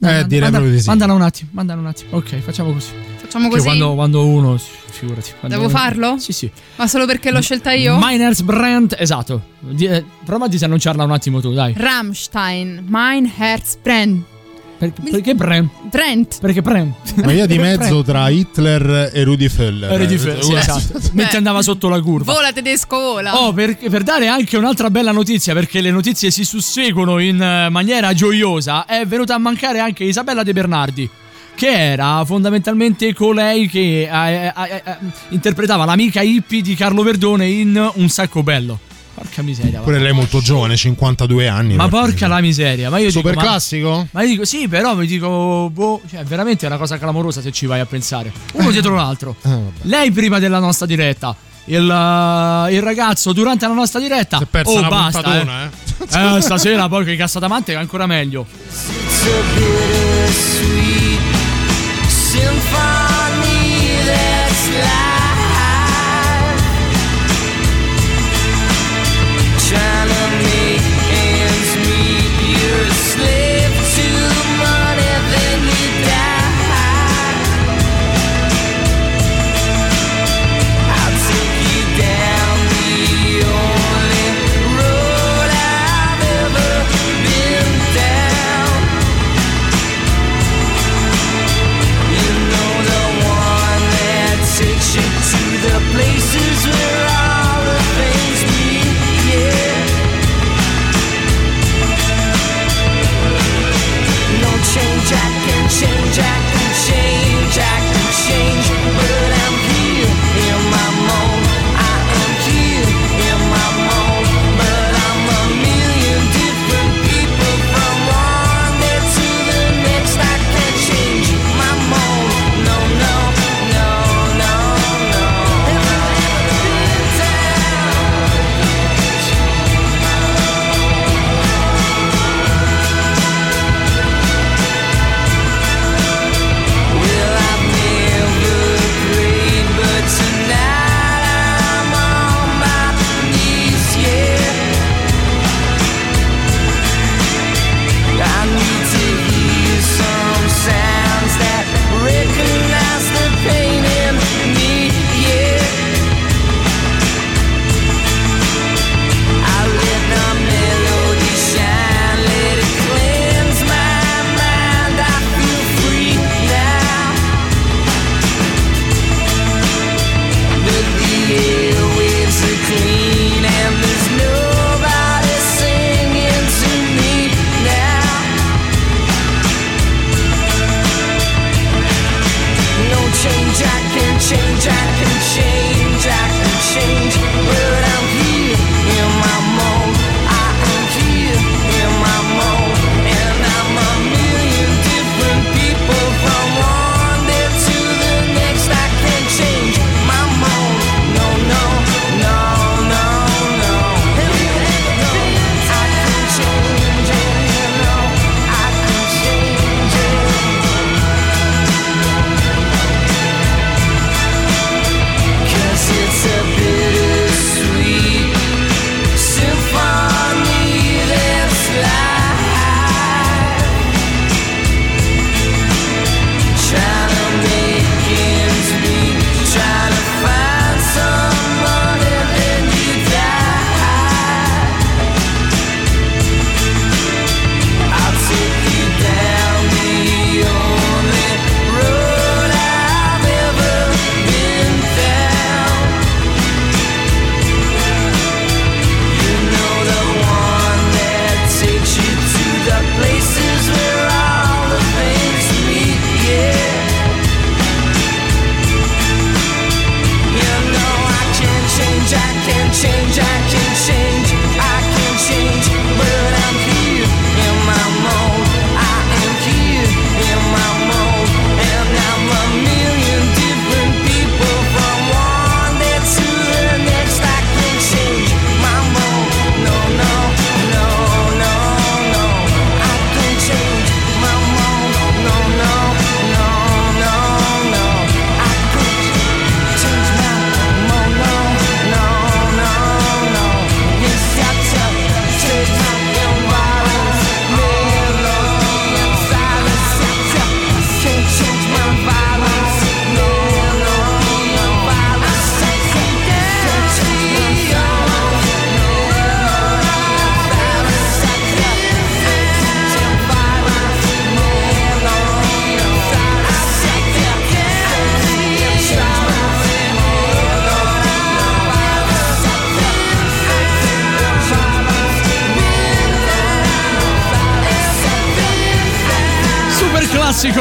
Ah. 0.00 0.18
Eh, 0.18 0.26
direi 0.26 0.50
proprio 0.50 0.70
di 0.72 0.80
sì. 0.80 0.88
Mandala 0.88 1.12
un 1.12 1.22
attimo, 1.22 1.50
mandala 1.52 1.80
un 1.80 1.86
attimo. 1.86 2.16
Ok, 2.16 2.36
facciamo 2.40 2.72
così. 2.72 2.90
Facciamo 3.16 3.48
Che 3.48 3.54
così? 3.54 3.64
quando, 3.66 3.94
quando 3.94 4.26
uno, 4.26 4.56
figurati. 4.58 5.30
quando 5.38 5.56
Devo 5.56 5.68
uno- 5.68 5.78
farlo? 5.78 6.18
Sì, 6.18 6.32
sì. 6.32 6.50
Ma 6.76 6.86
solo 6.86 7.06
perché 7.06 7.30
l'ho 7.30 7.40
scelta 7.40 7.72
io? 7.72 7.98
Miners 8.00 8.42
Brand, 8.42 8.94
esatto. 8.98 9.42
Di- 9.60 9.86
eh, 9.86 10.04
prova 10.24 10.46
a 10.46 10.48
disannunciarla 10.48 11.04
un 11.04 11.12
attimo 11.12 11.40
tu, 11.40 11.52
dai. 11.52 11.72
Rammstein, 11.76 12.84
Mein 12.88 13.30
Herz 13.36 13.76
brennt. 13.82 14.24
Per- 14.82 15.10
perché 15.12 15.36
Brand? 15.36 15.68
Brent. 15.82 16.40
Perché 16.40 16.60
Brand? 16.60 16.92
Ma 17.22 17.30
io 17.30 17.46
di 17.46 17.56
mezzo 17.56 18.02
tra 18.02 18.28
Hitler 18.28 19.12
e 19.14 19.22
Rudy 19.22 19.48
Feller. 19.48 19.92
Era 19.92 20.04
di 20.04 20.18
fe- 20.18 20.42
sì, 20.42 20.54
esatto. 20.54 20.98
Mentre 21.14 21.36
andava 21.36 21.62
sotto 21.62 21.88
la 21.88 22.00
curva. 22.00 22.32
Vola 22.32 22.52
tedesco, 22.52 22.98
vola. 22.98 23.40
Oh, 23.40 23.52
per, 23.52 23.76
per 23.76 24.02
dare 24.02 24.26
anche 24.26 24.56
un'altra 24.56 24.90
bella 24.90 25.12
notizia, 25.12 25.54
perché 25.54 25.80
le 25.80 25.92
notizie 25.92 26.32
si 26.32 26.42
susseguono 26.44 27.20
in 27.20 27.40
eh, 27.40 27.68
maniera 27.68 28.12
gioiosa, 28.12 28.84
è 28.84 29.06
venuta 29.06 29.36
a 29.36 29.38
mancare 29.38 29.78
anche 29.78 30.02
Isabella 30.02 30.42
De 30.42 30.52
Bernardi. 30.52 31.08
Che 31.54 31.68
era 31.92 32.24
fondamentalmente 32.24 33.14
colei 33.14 33.68
che 33.68 34.08
eh, 34.10 34.46
eh, 34.46 34.52
eh, 34.56 34.82
eh, 34.84 34.96
interpretava 35.28 35.84
l'amica 35.84 36.22
hippie 36.22 36.60
di 36.60 36.74
Carlo 36.74 37.04
Verdone 37.04 37.46
in 37.46 37.90
Un 37.94 38.08
sacco 38.08 38.42
bello. 38.42 38.80
Porca 39.14 39.42
miseria. 39.42 39.80
Pure 39.80 39.98
lei 39.98 40.12
molto 40.12 40.40
giovane, 40.40 40.76
52 40.76 41.48
anni. 41.48 41.74
Ma 41.74 41.88
porca 41.88 42.26
la 42.26 42.40
miseria, 42.40 42.90
ma 42.90 42.98
io 42.98 43.10
Super 43.10 43.32
dico, 43.32 43.44
classico? 43.44 44.08
Ma 44.10 44.22
io 44.22 44.28
dico 44.28 44.44
sì, 44.44 44.68
però 44.68 44.94
mi 44.94 45.06
dico, 45.06 45.70
boh, 45.72 46.00
cioè 46.08 46.24
veramente 46.24 46.64
è 46.64 46.68
una 46.68 46.78
cosa 46.78 46.98
clamorosa 46.98 47.40
se 47.40 47.52
ci 47.52 47.66
vai 47.66 47.80
a 47.80 47.86
pensare. 47.86 48.32
Uno 48.54 48.70
dietro 48.70 48.94
l'altro. 48.94 49.36
Lei 49.82 50.10
prima 50.10 50.38
della 50.38 50.58
nostra 50.58 50.86
diretta. 50.86 51.36
Il, 51.66 51.82
uh, 51.82 52.72
il 52.72 52.82
ragazzo 52.82 53.32
durante 53.32 53.68
la 53.68 53.74
nostra 53.74 54.00
diretta. 54.00 54.38
Si 54.38 54.42
è 54.42 54.46
persa 54.46 54.72
oh, 54.72 54.78
una 54.78 54.88
basta, 54.88 55.20
puntatona, 55.20 55.64
eh. 55.64 56.36
Eh, 56.36 56.40
stasera 56.40 56.88
poi 56.88 57.04
che 57.04 57.14
cassatamante 57.14 57.72
è 57.72 57.76
ancora 57.76 58.06
meglio. 58.06 58.46
It's 62.34 62.34
a 62.44 63.01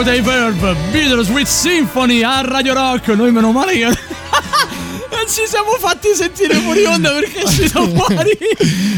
classico 0.01 0.03
dei 0.03 0.21
Verb, 0.21 0.75
Bittersweet 0.91 1.47
Symphony 1.47 2.23
a 2.23 2.41
Radio 2.41 2.73
Rock. 2.73 3.07
Noi 3.09 3.31
meno 3.31 3.51
male 3.51 3.73
che 3.73 3.85
non 5.11 5.27
ci 5.27 5.45
siamo 5.47 5.71
fatti 5.79 6.09
sentire 6.15 6.55
fuori 6.55 6.83
onda 6.85 7.11
perché 7.11 7.39
è 7.39 7.43
uscito 7.43 7.87
fuori, 7.93 8.37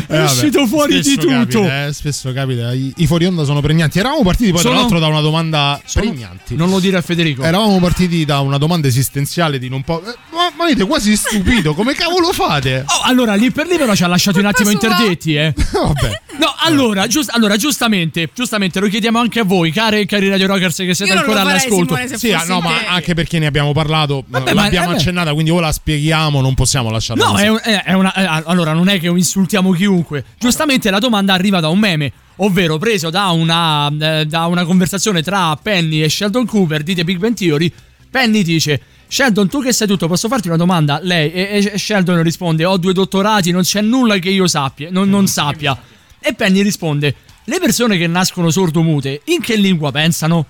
è 0.07 0.13
Eh, 0.15 0.23
uscito 0.23 0.65
fuori 0.67 1.01
di 1.01 1.15
tutto. 1.15 1.27
capita, 1.61 1.85
eh, 1.87 1.93
spesso 1.93 2.31
capita, 2.33 2.73
I, 2.73 2.93
i 2.97 3.07
fuori 3.07 3.25
onda 3.25 3.43
sono 3.43 3.61
pregnanti. 3.61 3.99
Eravamo 3.99 4.23
partiti 4.23 4.51
poi, 4.51 4.61
Sono- 4.61 4.73
tra 4.73 4.81
l'altro, 4.81 4.99
da 4.99 5.07
una 5.07 5.21
domanda 5.21 5.79
Sono- 5.85 6.05
pregnanti. 6.09 6.55
Non 6.55 6.69
lo 6.69 6.79
dire 6.79 6.97
a 6.97 7.01
Federico. 7.01 7.43
Eravamo 7.43 7.79
partiti 7.79 8.23
da 8.25 8.39
una 8.39 8.57
domanda 8.57 8.87
esistenziale 8.87 9.59
di 9.59 9.69
non 9.69 9.81
po'. 9.83 10.01
eh, 10.05 10.13
Ma, 10.43 10.51
ma 10.57 10.63
avete 10.65 10.85
quasi 10.85 11.15
stupito, 11.15 11.73
come 11.73 11.93
cavolo 11.93 12.31
fate? 12.33 12.83
Oh, 12.87 13.01
allora, 13.03 13.35
lì 13.35 13.51
per 13.51 13.67
lì 13.67 13.77
però 13.77 13.95
ci 13.95 14.03
ha 14.03 14.07
lasciato 14.07 14.39
un 14.39 14.45
attimo 14.45 14.69
interdetti, 14.71 15.35
eh. 15.35 15.53
Vabbè. 15.71 16.21
No, 16.37 16.53
allora, 16.59 17.07
giust- 17.07 17.29
allora, 17.33 17.55
giustamente, 17.55 18.29
giustamente, 18.33 18.79
lo 18.79 18.87
chiediamo 18.87 19.19
anche 19.19 19.39
a 19.39 19.43
voi, 19.43 19.71
care 19.71 20.01
e 20.01 20.05
cari 20.05 20.27
Radio 20.29 20.47
Rockers 20.47 20.75
che 20.77 20.93
siete 20.93 21.13
Io 21.13 21.19
ancora 21.19 21.43
farei, 21.43 21.51
all'ascolto. 21.53 21.95
Simone, 21.95 22.17
Sì, 22.17 22.31
ah, 22.33 22.43
no, 22.45 22.59
ma 22.59 22.77
te. 22.77 22.85
anche 22.87 23.13
perché 23.13 23.39
ne 23.39 23.45
abbiamo 23.45 23.71
parlato, 23.71 24.23
Vabbè, 24.27 24.53
ma- 24.53 24.63
l'abbiamo 24.63 24.87
eh 24.89 24.93
beh. 24.93 24.99
accennata, 24.99 25.33
quindi 25.33 25.51
o 25.51 25.59
la 25.59 25.71
spieghiamo, 25.71 26.41
non 26.41 26.53
possiamo 26.55 26.89
lasciarla. 26.91 27.25
No, 27.25 27.37
è, 27.37 27.47
un- 27.47 27.59
è- 27.63 27.83
è 27.83 27.93
una. 27.93 28.13
eh, 28.13 28.43
allora, 28.45 28.73
non 28.73 28.89
è 28.89 28.99
che 28.99 29.07
insultiamo 29.07 29.71
chiunque. 29.71 30.25
Giustamente 30.37 30.89
la 30.89 30.99
domanda 30.99 31.33
arriva 31.33 31.59
da 31.59 31.69
un 31.69 31.79
meme, 31.79 32.11
ovvero 32.37 32.77
preso 32.77 33.09
da 33.09 33.29
una, 33.29 33.91
eh, 33.99 34.25
da 34.25 34.45
una 34.47 34.65
conversazione 34.65 35.21
tra 35.21 35.55
Penny 35.61 36.01
e 36.01 36.09
Sheldon 36.09 36.45
Cooper 36.45 36.83
di 36.83 36.95
The 36.95 37.03
Big 37.03 37.17
Bang 37.17 37.35
Theory. 37.35 37.71
Penny 38.09 38.43
dice: 38.43 38.81
Sheldon, 39.13 39.47
tu 39.47 39.61
che 39.61 39.71
sai 39.73 39.85
tutto, 39.85 40.07
posso 40.07 40.27
farti 40.27 40.47
una 40.47 40.57
domanda? 40.57 40.97
Lei 40.99 41.31
e, 41.31 41.69
e 41.71 41.77
Sheldon 41.77 42.23
risponde: 42.23 42.65
Ho 42.65 42.77
due 42.77 42.93
dottorati, 42.93 43.51
non 43.51 43.61
c'è 43.61 43.79
nulla 43.81 44.17
che 44.17 44.29
io 44.31 44.47
sappia, 44.47 44.89
non, 44.89 45.07
non 45.07 45.27
sappia. 45.27 45.77
E 46.19 46.33
Penny 46.33 46.63
risponde: 46.63 47.13
Le 47.43 47.59
persone 47.59 47.95
che 47.99 48.07
nascono 48.07 48.49
sordomute, 48.49 49.21
in 49.25 49.39
che 49.39 49.55
lingua 49.55 49.91
pensano? 49.91 50.47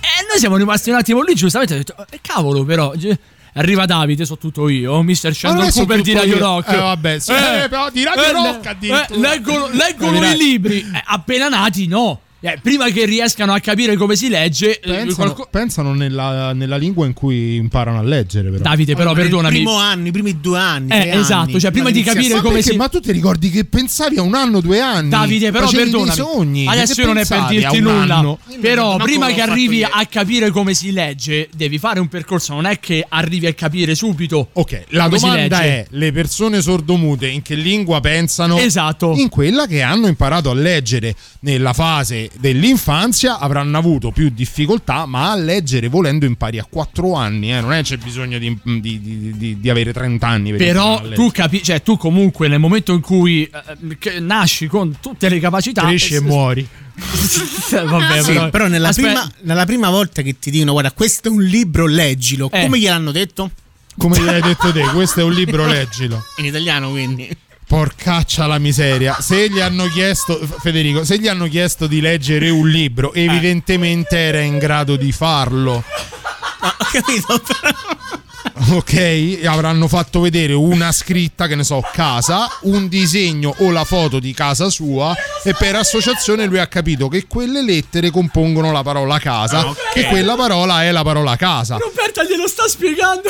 E 0.00 0.26
noi 0.28 0.38
siamo 0.38 0.56
rimasti 0.56 0.90
un 0.90 0.96
attimo 0.96 1.22
lì, 1.22 1.34
giustamente. 1.34 1.72
Ho 1.72 1.78
detto: 1.78 2.06
eh, 2.10 2.18
Cavolo, 2.20 2.62
però. 2.66 2.92
Arriva 3.54 3.86
Davide, 3.86 4.26
so 4.26 4.36
tutto 4.36 4.68
io, 4.68 5.02
Mr. 5.02 5.32
Sheldon 5.34 5.70
Cooper 5.72 6.02
di 6.02 6.12
Radio 6.12 6.34
io. 6.34 6.38
Rock. 6.38 6.70
Eh, 6.70 6.76
vabbè, 6.76 7.18
sì, 7.18 7.32
eh, 7.32 7.68
però 7.70 7.88
di 7.90 8.04
Radio 8.04 8.32
Rock 8.32 8.64
le- 8.64 8.70
addirittura. 8.70 9.06
eh, 9.06 9.18
leggono 9.18 9.68
leggono 9.72 10.30
i 10.30 10.36
libri. 10.36 10.80
Eh, 10.80 11.02
appena 11.06 11.48
nati, 11.48 11.86
no. 11.86 12.20
Eh, 12.40 12.56
prima 12.62 12.88
che 12.90 13.04
riescano 13.04 13.52
a 13.52 13.58
capire 13.58 13.96
come 13.96 14.14
si 14.14 14.28
legge, 14.28 14.78
eh, 14.78 14.88
Pensano, 14.88 15.14
qualco- 15.14 15.48
pensano 15.50 15.92
nella, 15.92 16.52
nella 16.52 16.76
lingua 16.76 17.04
in 17.04 17.12
cui 17.12 17.56
imparano 17.56 17.98
a 17.98 18.02
leggere, 18.02 18.48
però. 18.48 18.62
Davide, 18.62 18.94
però, 18.94 19.08
Allora, 19.10 19.22
perdonami. 19.24 19.56
Il 19.56 19.62
primo 19.64 19.76
anno, 19.78 20.06
i 20.06 20.10
primi 20.12 20.40
due 20.40 20.58
anni. 20.58 20.84
Eh, 20.92 21.00
tre 21.00 21.10
anni, 21.10 21.20
esatto, 21.20 21.58
cioè, 21.60 21.72
prima 21.72 21.90
di 21.90 22.02
capire 22.04 22.34
ma 22.34 22.40
come 22.40 22.54
perché? 22.54 22.70
si- 22.70 22.76
Ma 22.76 22.88
tu 22.88 23.00
ti 23.00 23.10
ricordi 23.10 23.50
che 23.50 23.64
pensavi 23.64 24.18
a 24.18 24.22
un 24.22 24.34
anno, 24.36 24.60
due 24.60 24.78
anni? 24.80 25.08
Davide, 25.08 25.50
però 25.50 25.68
perdonami. 25.68 26.12
sogni. 26.16 26.66
Adesso 26.68 27.04
non 27.04 27.18
è 27.18 27.26
per 27.26 27.46
dirti 27.46 27.80
nulla. 27.80 28.16
anno? 28.18 28.38
Però 28.60 28.90
Manco 28.90 29.04
prima 29.04 29.26
che 29.32 29.40
arrivi 29.40 29.82
a 29.82 30.06
capire 30.08 30.50
come 30.50 30.74
si 30.74 30.92
legge, 30.92 31.48
devi 31.56 31.78
fare 31.78 31.98
un 31.98 32.06
percorso. 32.06 32.54
Non 32.54 32.66
è 32.66 32.78
che 32.78 33.04
arrivi 33.08 33.46
a 33.46 33.52
capire 33.54 33.96
subito. 33.96 34.50
Ok, 34.52 34.84
la 34.90 35.06
come 35.06 35.18
si 35.18 35.24
domanda 35.24 35.58
legge. 35.58 35.68
è: 35.70 35.86
le 35.90 36.12
persone 36.12 36.62
sordomute 36.62 37.26
in 37.26 37.42
che 37.42 37.56
lingua 37.56 37.98
pensano? 38.00 38.58
Esatto. 38.58 39.12
In 39.16 39.28
quella 39.28 39.66
che 39.66 39.82
hanno 39.82 40.06
imparato 40.06 40.50
a 40.50 40.54
leggere 40.54 41.16
nella 41.40 41.72
fase 41.72 42.26
dell'infanzia 42.38 43.38
avranno 43.38 43.78
avuto 43.78 44.10
più 44.10 44.28
difficoltà, 44.30 45.06
ma 45.06 45.30
a 45.32 45.36
leggere 45.36 45.88
volendo 45.88 46.26
impari 46.26 46.58
a 46.58 46.66
4 46.68 47.14
anni, 47.14 47.52
eh, 47.54 47.60
non 47.60 47.72
è 47.72 47.82
c'è 47.82 47.96
bisogno 47.96 48.38
di, 48.38 48.58
di- 48.62 48.80
di- 49.00 49.32
di- 49.36 49.60
di 49.60 49.70
avere 49.70 49.92
30 49.92 50.26
anni 50.26 50.50
per 50.50 50.58
Però 50.58 50.98
tu 51.00 51.08
leggere. 51.08 51.30
capi, 51.32 51.62
cioè 51.62 51.82
tu 51.82 51.96
comunque 51.96 52.48
nel 52.48 52.58
momento 52.58 52.92
in 52.92 53.00
cui 53.00 53.44
eh, 53.44 53.96
che 53.98 54.20
nasci 54.20 54.66
con 54.66 54.96
tutte 55.00 55.28
le 55.28 55.38
capacità 55.40 55.82
cresci 55.82 56.14
e 56.14 56.16
eh, 56.16 56.20
muori. 56.20 56.68
Vabbè, 57.70 58.22
Sì, 58.22 58.32
però, 58.32 58.48
però, 58.50 58.66
nella, 58.66 58.92
prima, 58.92 59.30
nella 59.42 59.64
prima 59.66 59.88
volta 59.90 60.22
che 60.22 60.38
ti 60.38 60.50
dicono 60.50 60.72
guarda 60.72 60.90
questo 60.92 61.28
è 61.28 61.30
un 61.30 61.42
libro 61.42 61.86
leggilo 61.86 62.50
Eh. 62.50 62.62
come 62.62 62.78
gliel'hanno 62.78 63.12
detto? 63.12 63.50
Come 63.96 64.20
gli 64.20 64.28
hai 64.28 64.40
detto 64.40 64.72
te, 64.72 64.82
questo 64.92 65.20
è 65.20 65.22
un 65.22 65.32
libro, 65.32 65.66
leggilo. 65.68 66.22
in 66.38 66.44
italiano 66.46 66.90
quindi 66.90 67.28
Porcaccia 67.68 68.46
la 68.46 68.58
miseria. 68.58 69.20
Se 69.20 69.50
gli 69.50 69.60
hanno 69.60 69.84
chiesto, 69.88 70.40
Federico, 70.58 71.04
se 71.04 71.18
gli 71.18 71.28
hanno 71.28 71.46
chiesto 71.48 71.86
di 71.86 72.00
leggere 72.00 72.48
un 72.48 72.66
libro, 72.66 73.12
evidentemente 73.12 74.16
era 74.16 74.40
in 74.40 74.56
grado 74.56 74.96
di 74.96 75.12
farlo. 75.12 75.84
ho 76.60 76.86
capito 76.90 77.42
Ok, 78.70 79.40
avranno 79.44 79.86
fatto 79.86 80.20
vedere 80.20 80.52
una 80.52 80.92
scritta, 80.92 81.46
che 81.46 81.54
ne 81.54 81.64
so, 81.64 81.82
casa, 81.92 82.48
un 82.62 82.88
disegno 82.88 83.54
o 83.58 83.70
la 83.70 83.84
foto 83.84 84.18
di 84.18 84.32
casa 84.32 84.68
sua 84.68 85.14
e 85.44 85.54
per 85.54 85.76
associazione 85.76 86.46
lui 86.46 86.58
ha 86.58 86.66
capito 86.66 87.08
che 87.08 87.26
quelle 87.26 87.62
lettere 87.62 88.10
compongono 88.10 88.72
la 88.72 88.82
parola 88.82 89.18
casa, 89.18 89.74
che 89.92 90.06
quella 90.06 90.34
parola 90.36 90.84
è 90.84 90.90
la 90.90 91.02
parola 91.02 91.36
casa. 91.36 91.76
Roberta 91.76 92.24
glielo 92.24 92.48
sta 92.48 92.66
spiegando. 92.66 93.28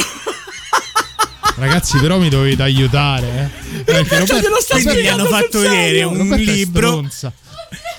Ragazzi, 1.56 1.98
però 1.98 2.18
mi 2.18 2.28
dovete 2.28 2.62
aiutare, 2.62 3.26
eh. 3.26 3.67
Perché 3.92 4.18
Roberta 4.18 4.38
glielo 4.40 4.60
sta 4.60 4.80
quindi 4.80 5.08
hanno 5.08 5.24
fatto 5.26 5.60
vedere 5.60 6.02
un 6.02 6.28
libro 6.36 7.08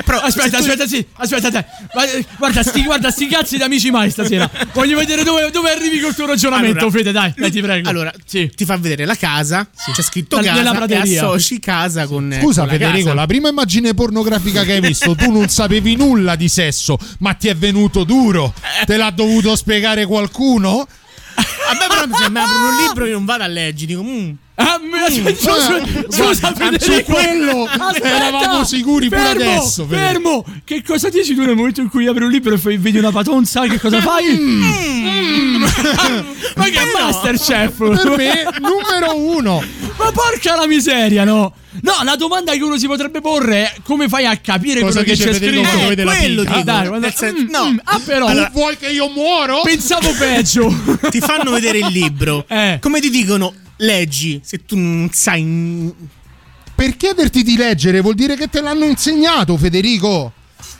però 0.03 0.19
Aspetta, 0.21 0.57
aspetta, 0.57 0.87
sì, 0.87 1.05
aspetta, 1.17 1.49
dai. 1.51 1.63
Guarda- 1.91 2.27
Guarda, 2.37 2.63
sti, 2.63 2.83
guarda, 2.83 3.11
sti 3.11 3.27
cazzi 3.27 3.57
di 3.57 3.61
amici 3.63 3.91
mai 3.91 4.09
stasera. 4.09 4.49
Voglio 4.73 4.97
vedere 4.97 5.23
dove, 5.23 5.51
dove 5.51 5.69
arrivi 5.69 5.99
col 5.99 6.15
tuo 6.15 6.25
ragionamento, 6.25 6.79
Allora- 6.79 6.91
Fede, 6.97 7.11
dai, 7.11 7.33
dai, 7.37 7.51
ti 7.51 7.61
prego. 7.61 7.87
allora 7.87 8.11
Sì. 8.25 8.49
ti 8.55 8.65
fa 8.65 8.77
vedere 8.77 9.05
la 9.05 9.15
casa 9.15 9.69
c'è 9.93 10.01
scritto 10.01 10.37
Nella- 10.37 10.47
casa 10.53 10.61
nella 10.63 10.73
e 10.73 10.77
prateria. 10.87 11.23
associ 11.25 11.59
casa 11.59 12.07
con 12.07 12.35
Scusa 12.39 12.61
con 12.61 12.71
la 12.71 12.77
Federico, 12.79 13.03
casa. 13.09 13.13
la 13.19 13.25
prima 13.27 13.49
immagine 13.49 13.93
pornografica 13.93 14.63
che 14.63 14.73
hai 14.73 14.81
visto, 14.81 15.13
tu 15.15 15.29
non 15.31 15.47
sapevi 15.49 15.95
nulla 15.95 16.35
di 16.35 16.49
sesso, 16.49 16.97
ma 17.19 17.33
ti 17.35 17.47
è 17.49 17.55
venuto 17.55 18.03
duro. 18.03 18.51
Te 18.87 18.97
l'ha 18.97 19.11
dovuto 19.11 19.55
spiegare 19.55 20.05
qualcuno? 20.07 20.87
a 21.35 21.73
me 21.73 21.85
però 21.87 22.17
se 22.17 22.29
mi 22.31 22.39
aprono 22.39 22.69
un 22.69 22.85
libro 22.87 23.05
io 23.05 23.13
non 23.13 23.25
vado 23.25 23.43
a 23.43 23.47
leggere 23.47 23.85
dico 23.85 24.01
mm, 24.03 24.29
Ah, 24.61 24.77
me- 24.81 25.35
scusa, 25.35 25.81
scusa, 26.09 26.53
Federico. 26.53 26.83
su 26.83 27.03
quello 27.05 27.63
Aspetta. 27.65 28.07
eravamo 28.27 28.65
sicuri 28.65 29.07
pure 29.07 29.21
fermo, 29.21 29.51
adesso. 29.51 29.87
Fermo, 29.87 30.45
che 30.65 30.83
cosa 30.83 31.07
dici 31.09 31.33
tu 31.33 31.45
nel 31.45 31.55
momento 31.55 31.79
in 31.79 31.87
cui 31.89 32.07
apri 32.07 32.25
un 32.25 32.29
libro 32.31 32.53
e 32.53 32.57
fai- 32.57 32.77
vedi 32.77 32.97
una 32.97 33.11
patonza? 33.11 33.65
Che 33.67 33.79
cosa 33.79 34.01
fai? 34.01 34.25
Mm. 34.37 35.61
Ma 36.55 36.63
che 36.65 36.79
Masterchef? 36.99 37.77
Per 37.77 38.17
me, 38.17 38.43
numero 38.59 39.17
uno. 39.17 39.63
Ma 39.97 40.11
porca 40.11 40.55
la 40.55 40.67
miseria, 40.67 41.23
no? 41.23 41.53
No, 41.81 41.93
la 42.03 42.15
domanda 42.15 42.51
che 42.53 42.63
uno 42.63 42.77
si 42.77 42.87
potrebbe 42.87 43.21
porre 43.21 43.55
è 43.63 43.73
come 43.83 44.09
fai 44.09 44.25
a 44.25 44.35
capire 44.37 44.81
Cosa 44.81 45.03
quello 45.03 45.15
che 45.15 45.23
c'è 45.23 45.33
scritto? 45.33 45.61
quando 45.61 45.87
vede 45.87 46.03
la 46.03 46.15
quello 46.15 46.41
pica? 46.41 46.53
dico, 46.53 46.63
Dai, 46.65 46.87
quando- 46.87 47.05
nel 47.07 47.13
senso- 47.15 47.43
mm, 47.43 47.49
no 47.49 47.71
mm, 47.71 47.77
ah, 47.83 48.01
però 48.03 48.25
Tu 48.27 48.49
vuoi 48.51 48.77
che 48.77 48.87
io 48.89 49.07
muoro? 49.09 49.61
pensavo 49.63 50.11
peggio. 50.17 50.73
ti 51.09 51.19
fanno 51.21 51.51
vedere 51.51 51.77
il 51.79 51.87
libro 51.87 52.43
Eh. 52.47 52.79
come 52.81 52.99
ti 52.99 53.09
dicono 53.09 53.53
leggi 53.79 54.41
se 54.43 54.65
tu 54.65 54.77
non 54.77 55.09
sai 55.11 55.93
Per 56.75 56.95
chiederti 56.97 57.43
di 57.43 57.55
leggere 57.57 57.99
vuol 58.01 58.15
dire 58.15 58.35
che 58.35 58.47
te 58.47 58.61
l'hanno 58.61 58.85
insegnato, 58.85 59.57
Federico. 59.57 60.31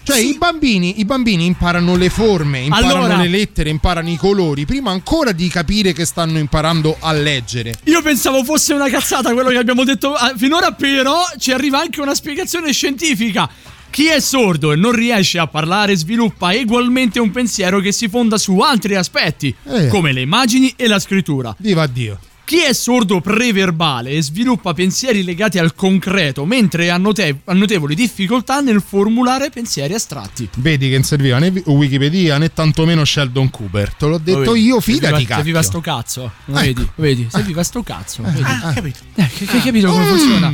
Cioè, 0.01 0.17
i, 0.17 0.35
bambini, 0.37 0.99
i 1.01 1.05
bambini 1.05 1.45
imparano 1.45 1.95
le 1.95 2.09
forme, 2.09 2.59
imparano 2.61 3.03
Allora- 3.03 3.21
le 3.21 3.27
lettere, 3.27 3.69
imparano 3.69 4.09
i 4.09 4.15
colori, 4.15 4.65
prima 4.65 4.91
ancora 4.91 5.31
di 5.33 5.47
capire 5.49 5.93
che 5.93 6.05
stanno 6.05 6.39
imparando 6.39 6.95
a 6.99 7.11
leggere. 7.11 7.75
Io 7.83 8.01
pensavo 8.01 8.43
fosse 8.43 8.73
una 8.73 8.89
cazzata 8.89 9.33
quello 9.33 9.49
che 9.49 9.57
abbiamo 9.57 9.83
detto 9.83 10.13
ah, 10.13 10.33
finora, 10.35 10.71
però 10.71 11.21
ci 11.37 11.51
arriva 11.51 11.79
anche 11.79 12.01
una 12.01 12.15
spiegazione 12.15 12.71
scientifica. 12.71 13.47
Chi 13.91 14.07
è 14.07 14.19
sordo 14.19 14.71
e 14.71 14.75
non 14.75 14.93
riesce 14.93 15.37
a 15.37 15.47
parlare 15.47 15.95
sviluppa 15.95 16.53
ugualmente 16.53 17.19
un 17.19 17.31
pensiero 17.31 17.79
che 17.79 17.91
si 17.91 18.07
fonda 18.07 18.37
su 18.37 18.57
altri 18.59 18.95
aspetti, 18.95 19.53
Eh. 19.65 19.87
come 19.87 20.11
le 20.13 20.21
immagini 20.21 20.73
e 20.75 20.87
la 20.87 20.99
scrittura. 20.99 21.53
Viva 21.59 21.85
Dio. 21.87 22.19
Chi 22.49 22.63
è 22.63 22.73
sordo 22.73 23.21
preverbale 23.21 24.19
sviluppa 24.23 24.73
pensieri 24.73 25.23
legati 25.23 25.59
al 25.59 25.75
concreto, 25.75 26.45
mentre 26.45 26.89
ha, 26.89 26.97
note- 26.97 27.41
ha 27.45 27.53
notevoli 27.53 27.93
difficoltà 27.93 28.59
nel 28.59 28.81
formulare 28.81 29.51
pensieri 29.51 29.93
astratti. 29.93 30.49
Vedi 30.55 30.87
che 30.89 30.95
non 30.95 31.03
serviva 31.03 31.37
né 31.37 31.53
Wikipedia 31.65 32.39
né 32.39 32.51
tantomeno 32.51 33.05
Sheldon 33.05 33.51
Cooper. 33.51 33.93
Te 33.93 34.07
l'ho 34.07 34.17
detto 34.17 34.53
vedi? 34.53 34.65
io, 34.65 34.79
fidati, 34.79 35.17
viva, 35.25 35.35
se 35.35 35.43
viva 35.43 35.59
cacchio. 35.61 35.79
sto 35.79 35.79
cazzo. 35.79 36.31
Ecco. 36.47 36.59
Vedi, 36.59 36.89
vedi, 36.95 37.27
se 37.29 37.41
viva 37.43 37.61
sto 37.61 37.83
cazzo. 37.83 38.23
Vedi. 38.23 38.41
ah, 38.41 38.71
capito 38.73 38.97
Eh, 39.13 39.27
che, 39.27 39.45
che 39.45 39.55
hai 39.57 39.61
capito 39.61 39.91
come 39.91 40.05
funziona? 40.05 40.51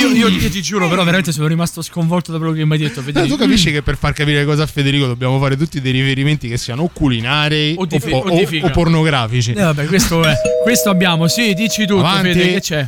Io, 0.00 0.08
io- 0.12 0.28
io 0.28 0.48
ti 0.48 0.62
giuro, 0.62 0.88
però, 0.88 1.02
veramente 1.04 1.30
sono 1.30 1.46
rimasto 1.46 1.82
sconvolto 1.82 2.32
da 2.32 2.38
quello 2.38 2.54
che 2.54 2.64
mi 2.64 2.72
hai 2.72 2.78
detto. 2.78 3.00
Eh, 3.00 3.02
Federico. 3.02 3.34
tu 3.36 3.42
capisci 3.42 3.70
che 3.70 3.82
per 3.82 3.98
far 3.98 4.14
capire 4.14 4.46
cosa 4.46 4.62
a 4.62 4.66
Federico 4.66 5.06
dobbiamo 5.06 5.38
fare 5.38 5.58
tutti 5.58 5.78
dei 5.82 5.92
riferimenti 5.92 6.48
che 6.48 6.56
siano 6.56 6.84
o 6.84 6.88
culinari 6.90 7.74
O 7.76 7.82
o, 7.86 8.18
o 8.18 8.46
o 8.62 8.70
pornografici. 8.70 9.50
Eh, 9.50 9.60
vabbè, 9.60 9.84
questo 9.84 10.24
è. 10.24 10.32
Questo 10.62 10.85
abbiamo. 10.90 11.28
Sì, 11.28 11.54
dici 11.54 11.86
tutto, 11.86 12.00
Avanti. 12.00 12.32
Fede, 12.32 12.52
che 12.52 12.60
c'è? 12.60 12.86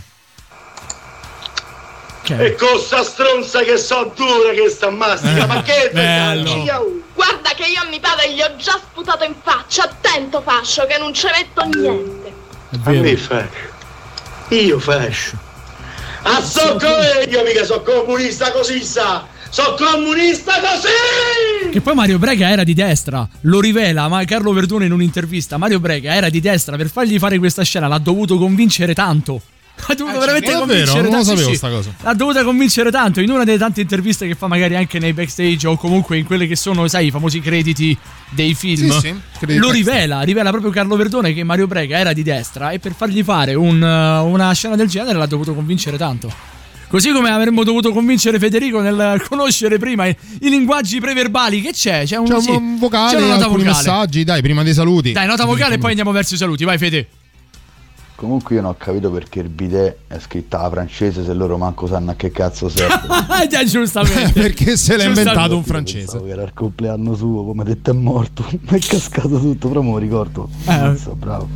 Che 2.22 2.44
E 2.44 2.54
con 2.56 2.78
sta 2.78 3.02
stronza 3.02 3.60
che 3.62 3.78
so 3.78 4.12
dura 4.14 4.50
che 4.52 4.68
sta 4.68 4.90
mastica, 4.90 5.46
ma 5.46 5.62
che 5.62 5.90
bello. 5.92 7.02
Guarda 7.14 7.50
che 7.56 7.64
io 7.64 7.80
a 7.80 7.84
mio 7.86 8.00
padre 8.00 8.32
gli 8.32 8.40
ho 8.40 8.56
già 8.56 8.78
sputato 8.78 9.24
in 9.24 9.34
faccia. 9.42 9.84
Attento, 9.84 10.42
fascio, 10.42 10.86
che 10.86 10.98
non 10.98 11.14
ci 11.14 11.26
metto 11.26 11.64
niente. 11.64 12.32
A 12.84 12.90
me 12.90 13.16
fascio. 13.16 13.76
Io 14.48 14.78
fascio. 14.78 15.36
A 16.22 16.42
so 16.42 16.76
come 16.78 17.26
io 17.28 17.42
mica 17.44 17.64
so 17.64 17.80
comunista 17.82 18.50
così 18.52 18.82
sa. 18.82 19.26
So 19.50 19.74
comunista 19.78 20.52
così! 20.60 21.70
Che 21.70 21.80
poi 21.80 21.94
Mario 21.94 22.18
Brega 22.18 22.50
era 22.50 22.64
di 22.64 22.74
destra, 22.74 23.26
lo 23.42 23.60
rivela 23.60 24.06
ma 24.08 24.24
Carlo 24.24 24.52
Verdone 24.52 24.84
in 24.86 24.92
un'intervista. 24.92 25.56
Mario 25.56 25.80
Brega 25.80 26.14
era 26.14 26.28
di 26.28 26.40
destra, 26.40 26.76
per 26.76 26.90
fargli 26.90 27.18
fare 27.18 27.38
questa 27.38 27.62
scena 27.62 27.88
l'ha 27.88 27.98
dovuto 27.98 28.38
convincere 28.38 28.94
tanto. 28.94 29.40
Ha 29.86 29.94
dovuto 29.94 30.18
veramente 30.18 30.48
è 30.48 30.54
vero, 30.54 30.66
convincere 30.66 31.02
non 31.02 31.04
lo 31.04 31.10
tanto. 31.10 31.36
sapevo 31.36 31.54
sì. 31.54 31.60
cosa. 31.60 31.94
L'ha 32.02 32.14
dovuta 32.14 32.42
convincere 32.42 32.90
tanto 32.90 33.20
in 33.20 33.30
una 33.30 33.44
delle 33.44 33.58
tante 33.58 33.80
interviste 33.80 34.26
che 34.26 34.34
fa 34.34 34.48
magari 34.48 34.74
anche 34.74 34.98
nei 34.98 35.12
backstage 35.12 35.68
o 35.68 35.76
comunque 35.76 36.18
in 36.18 36.24
quelle 36.24 36.48
che 36.48 36.56
sono, 36.56 36.88
sai, 36.88 37.06
i 37.06 37.10
famosi 37.12 37.40
crediti 37.40 37.96
dei 38.30 38.54
film. 38.54 38.90
Sì, 38.90 39.00
sì, 39.00 39.08
Lo 39.10 39.16
backstage. 39.46 39.72
rivela, 39.72 40.20
rivela 40.22 40.50
proprio 40.50 40.72
Carlo 40.72 40.96
Verdone 40.96 41.32
che 41.32 41.44
Mario 41.44 41.68
Brega 41.68 41.96
era 41.96 42.12
di 42.12 42.24
destra 42.24 42.70
e 42.72 42.80
per 42.80 42.92
fargli 42.92 43.22
fare 43.22 43.54
un, 43.54 43.80
una 43.80 44.52
scena 44.52 44.74
del 44.74 44.88
genere 44.88 45.16
l'ha 45.16 45.26
dovuto 45.26 45.54
convincere 45.54 45.96
tanto. 45.96 46.56
Così 46.88 47.12
come 47.12 47.30
avremmo 47.30 47.64
dovuto 47.64 47.92
convincere 47.92 48.38
Federico 48.38 48.80
nel 48.80 49.22
conoscere 49.28 49.78
prima 49.78 50.06
i, 50.06 50.16
i 50.40 50.48
linguaggi 50.48 51.00
preverbali. 51.00 51.60
Che 51.60 51.72
c'è? 51.72 52.04
C'è 52.04 52.16
un, 52.16 52.26
C'è 52.26 52.34
un, 52.34 52.40
sì, 52.40 52.50
un 52.50 52.78
vocale, 52.78 53.16
c'è 53.18 53.22
una 53.22 53.34
nota 53.34 53.46
vocale. 53.46 53.64
messaggi, 53.64 54.24
dai, 54.24 54.40
prima 54.40 54.62
dei 54.62 54.72
saluti. 54.72 55.12
Dai, 55.12 55.26
nota 55.26 55.44
vocale 55.44 55.74
e 55.74 55.78
poi 55.78 55.90
andiamo 55.90 56.12
verso 56.12 56.34
i 56.34 56.38
saluti. 56.38 56.64
Vai, 56.64 56.78
Fede. 56.78 57.08
Comunque 58.14 58.56
io 58.56 58.62
non 58.62 58.70
ho 58.72 58.76
capito 58.76 59.12
perché 59.12 59.38
il 59.38 59.48
bidet 59.48 59.96
è 60.08 60.18
scritta 60.18 60.58
a 60.58 60.68
francese 60.68 61.22
se 61.24 61.32
loro 61.34 61.56
manco 61.56 61.86
sanno 61.86 62.10
a 62.10 62.14
che 62.14 62.32
cazzo 62.32 62.68
serve. 62.68 63.06
Già, 63.48 63.62
giustamente. 63.64 64.32
Perché 64.40 64.76
se 64.76 64.96
l'ha 64.96 65.04
inventato 65.04 65.56
un 65.56 65.62
francese. 65.62 66.20
Era 66.26 66.42
il 66.42 66.52
compleanno 66.52 67.14
suo, 67.14 67.44
come 67.44 67.62
ha 67.62 67.64
detto 67.64 67.90
è 67.90 67.94
morto. 67.94 68.44
Mi 68.50 68.58
è 68.76 68.80
cascato 68.80 69.38
tutto, 69.38 69.68
però 69.68 69.82
me 69.82 69.90
lo 69.90 69.98
ricordo. 69.98 70.48
Eh. 70.64 70.76
Mazza, 70.76 71.10
bravo. 71.10 71.48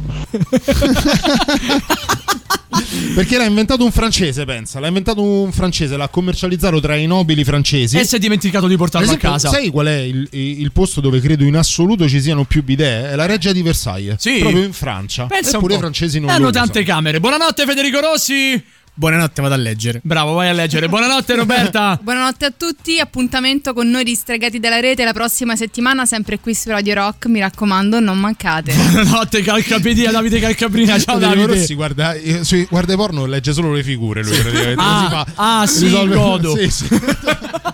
Perché 3.15 3.37
l'ha 3.37 3.45
inventato 3.45 3.85
un 3.85 3.93
francese, 3.93 4.45
pensa. 4.45 4.81
L'ha 4.81 4.87
inventato 4.89 5.23
un 5.23 5.53
francese, 5.53 5.97
l'ha 5.97 6.09
commercializzato 6.09 6.81
tra 6.81 6.97
i 6.97 7.07
nobili 7.07 7.45
francesi. 7.45 7.99
E 7.99 8.05
si 8.05 8.17
è 8.17 8.19
dimenticato 8.19 8.67
di 8.67 8.77
portarlo 8.77 9.07
esempio, 9.07 9.29
a 9.29 9.33
casa. 9.33 9.51
Sai 9.51 9.69
qual 9.71 9.87
è 9.87 9.99
il, 9.99 10.29
il 10.31 10.73
posto 10.73 11.01
dove 11.01 11.21
credo 11.21 11.45
in 11.45 11.57
assoluto 11.57 12.09
ci 12.09 12.21
siano 12.21 12.45
più 12.45 12.63
bidet? 12.63 13.11
È 13.11 13.15
la 13.15 13.27
reggia 13.27 13.53
di 13.53 13.63
Versailles. 13.63 14.17
Sì. 14.19 14.39
Proprio 14.39 14.63
in 14.65 14.73
Francia. 14.73 15.27
Pensa 15.27 15.57
Eppure 15.57 15.75
i 15.75 15.79
francesi 15.79 16.19
non 16.19 16.31
Hanno 16.31 16.45
lo 16.47 16.51
tante 16.51 16.81
usano. 16.81 16.87
camere. 16.87 17.21
Buonanotte, 17.21 17.65
Federico 17.65 18.01
Rossi. 18.01 18.63
Buonanotte, 18.95 19.41
vado 19.41 19.55
a 19.55 19.57
leggere. 19.57 20.01
Bravo, 20.05 20.35
vai 20.35 20.51
a 20.51 20.53
leggere. 20.53 20.87
Buonanotte, 20.87 21.35
Roberta. 21.35 21.97
Buonanotte 22.03 22.45
a 22.45 22.53
tutti, 22.55 23.01
appuntamento 23.01 23.73
con 23.73 23.89
noi 23.89 24.05
di 24.05 24.15
Stregati 24.15 24.61
della 24.61 24.81
Rete 24.81 25.03
la 25.03 25.15
prossima 25.15 25.57
settimana, 25.57 26.05
sempre 26.05 26.39
qui 26.39 26.55
su 26.55 26.69
Radio 26.69 26.93
Rock, 26.95 27.25
mi 27.27 27.41
raccomando, 27.41 28.01
non 28.01 28.19
mancate. 28.19 28.75
Buonanotte, 28.77 29.41
Calcapedia, 29.41 30.11
Davide 30.11 30.41
Calcabrina. 30.41 30.99
Ciao, 30.99 31.19
Davide. 31.19 31.47
Rossi 31.47 31.75
guarda, 31.75 32.13
eh, 32.13 32.67
guarda 32.69 32.95
porno 32.95 33.25
legge 33.25 33.55
solo 33.55 33.73
le 33.73 33.83
figure 33.83 34.23
lui 34.23 34.37
praticamente. 34.39 34.83
Ah, 34.83 34.93
Non 34.93 35.05
si 35.05 35.11
fa- 35.11 35.27
ah, 35.37 35.67
sì, 35.67 36.09
godo. 36.09 36.55
Sì, 36.63 36.71
sì. 36.71 36.87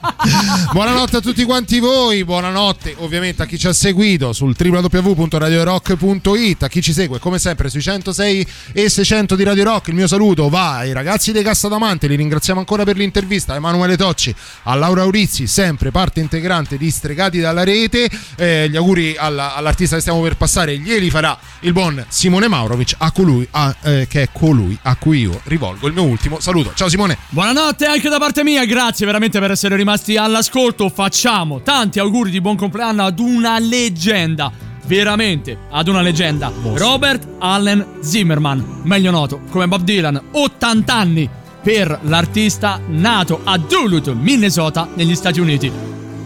buonanotte 0.72 1.18
a 1.18 1.20
tutti 1.20 1.44
quanti 1.44 1.78
voi, 1.80 2.24
buonanotte 2.24 2.94
ovviamente 2.98 3.42
a 3.42 3.46
chi 3.46 3.58
ci 3.58 3.66
ha 3.66 3.72
seguito 3.72 4.32
sul 4.32 4.54
www.radiorock.it, 4.58 6.62
a 6.62 6.68
chi 6.68 6.80
ci 6.82 6.92
segue 6.92 7.18
come 7.18 7.38
sempre 7.38 7.68
sui 7.68 7.82
106 7.82 8.46
e 8.72 8.88
600 8.88 9.36
di 9.36 9.44
Radio 9.44 9.64
Rock. 9.64 9.88
Il 9.88 9.94
mio 9.94 10.06
saluto 10.06 10.48
va 10.48 10.76
ai 10.78 10.92
ragazzi 10.92 11.32
dei 11.32 11.42
Cassa 11.42 11.68
Damante, 11.68 12.06
li 12.06 12.16
ringraziamo 12.16 12.58
ancora 12.58 12.84
per 12.84 12.96
l'intervista, 12.96 13.52
a 13.52 13.56
Emanuele 13.56 13.96
Tocci, 13.96 14.34
a 14.64 14.74
Laura 14.74 15.02
Aurizzi, 15.02 15.46
sempre 15.46 15.90
parte 15.90 16.20
integrante 16.20 16.76
di 16.78 16.90
Stregati 16.90 17.40
dalla 17.40 17.64
Rete. 17.64 18.08
Eh, 18.36 18.68
gli 18.70 18.76
auguri 18.76 19.16
alla- 19.16 19.54
all'artista 19.54 19.94
che 19.96 20.00
stiamo 20.00 20.20
per 20.22 20.36
passare 20.36 20.78
glieli 20.78 21.10
farà 21.10 21.38
il 21.60 21.72
buon 21.72 22.04
Simone 22.08 22.48
Maurovic, 22.48 22.94
a 22.98 23.10
colui 23.12 23.46
a- 23.50 23.74
eh, 23.82 24.06
che 24.08 24.22
è 24.22 24.28
colui 24.32 24.76
a 24.82 24.96
cui 24.96 25.20
io 25.20 25.40
rivolgo 25.44 25.86
il 25.86 25.92
mio 25.92 26.04
ultimo 26.04 26.40
saluto. 26.40 26.72
Ciao 26.74 26.88
Simone. 26.88 27.18
Buonanotte 27.28 27.84
anche 27.86 28.08
da 28.08 28.18
parte 28.18 28.42
mia, 28.42 28.64
grazie 28.64 29.04
veramente 29.06 29.38
per 29.38 29.50
essere 29.50 29.76
rimasti 29.76 29.96
all'ascolto. 30.16 30.88
Facciamo 30.88 31.60
tanti 31.62 31.98
auguri 31.98 32.30
di 32.30 32.40
buon 32.40 32.56
compleanno 32.56 33.04
ad 33.04 33.18
una 33.18 33.58
leggenda, 33.58 34.50
veramente 34.86 35.56
ad 35.70 35.88
una 35.88 36.00
leggenda. 36.00 36.50
Robert 36.74 37.26
Allen 37.38 37.98
Zimmerman, 38.00 38.80
meglio 38.84 39.10
noto 39.10 39.40
come 39.50 39.68
Bob 39.68 39.82
Dylan, 39.82 40.20
80 40.32 40.94
anni 40.94 41.28
per 41.62 41.98
l'artista 42.02 42.80
nato 42.86 43.40
a 43.44 43.58
Duluth, 43.58 44.12
Minnesota, 44.12 44.88
negli 44.94 45.14
Stati 45.14 45.40
Uniti. 45.40 45.70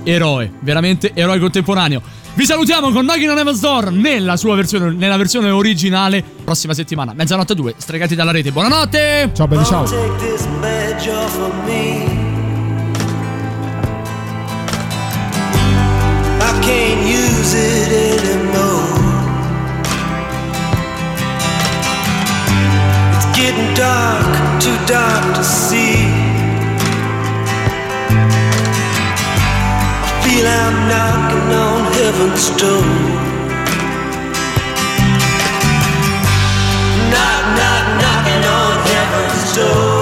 Eroe, 0.04 0.52
veramente 0.60 1.12
eroe 1.14 1.38
contemporaneo. 1.38 2.02
Vi 2.34 2.46
salutiamo 2.46 2.90
con 2.90 3.04
Knocking 3.04 3.30
on 3.30 3.38
Heaven's 3.38 3.60
Door 3.60 3.90
nella 3.92 4.36
sua 4.36 4.54
versione, 4.54 4.92
nella 4.92 5.16
versione 5.16 5.50
originale. 5.50 6.24
Prossima 6.44 6.72
settimana, 6.72 7.12
mezzanotte 7.12 7.54
2, 7.54 7.74
stregati 7.76 8.14
dalla 8.14 8.30
rete. 8.30 8.52
Buonanotte! 8.52 9.30
Ciao 9.34 9.46
belli, 9.46 9.64
ciao. 9.64 9.86
Getting 23.54 23.74
dark, 23.74 24.60
too 24.60 24.76
dark 24.86 25.34
to 25.36 25.44
see. 25.44 26.06
I 30.04 30.10
feel 30.22 30.46
I'm 30.46 30.76
knocking 30.88 31.48
on 31.66 31.92
heaven's 31.92 32.50
door. 32.60 32.82
Knock, 37.12 37.44
knock, 37.58 37.86
knocking 38.00 38.44
on 38.58 38.72
heaven's 38.86 39.54
door. 39.56 40.01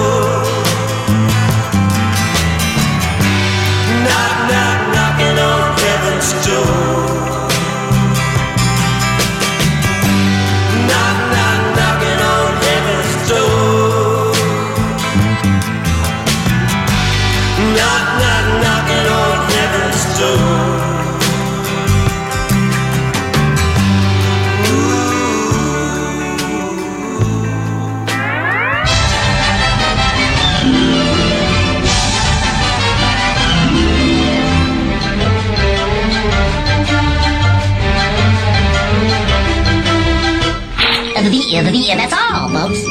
The 41.31 41.37
V, 41.37 41.61
the 41.63 41.71
V, 41.71 41.91
and 41.91 41.99
that's 42.01 42.11
all, 42.11 42.49
folks. 42.49 42.83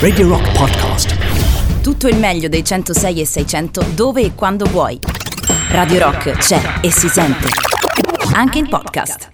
Radio 0.00 0.26
Rock 0.26 0.50
Podcast. 0.58 1.16
Tutto 1.82 2.08
il 2.08 2.16
meglio 2.16 2.48
dei 2.48 2.64
106 2.64 3.20
e 3.20 3.24
600 3.24 3.84
dove 3.94 4.22
e 4.22 4.34
quando 4.34 4.64
vuoi. 4.64 4.98
Radio 5.70 6.00
Rock 6.00 6.32
c'è 6.32 6.80
e 6.80 6.90
si 6.90 7.08
sente. 7.08 7.46
Anche 8.32 8.58
in 8.58 8.68
podcast. 8.68 9.28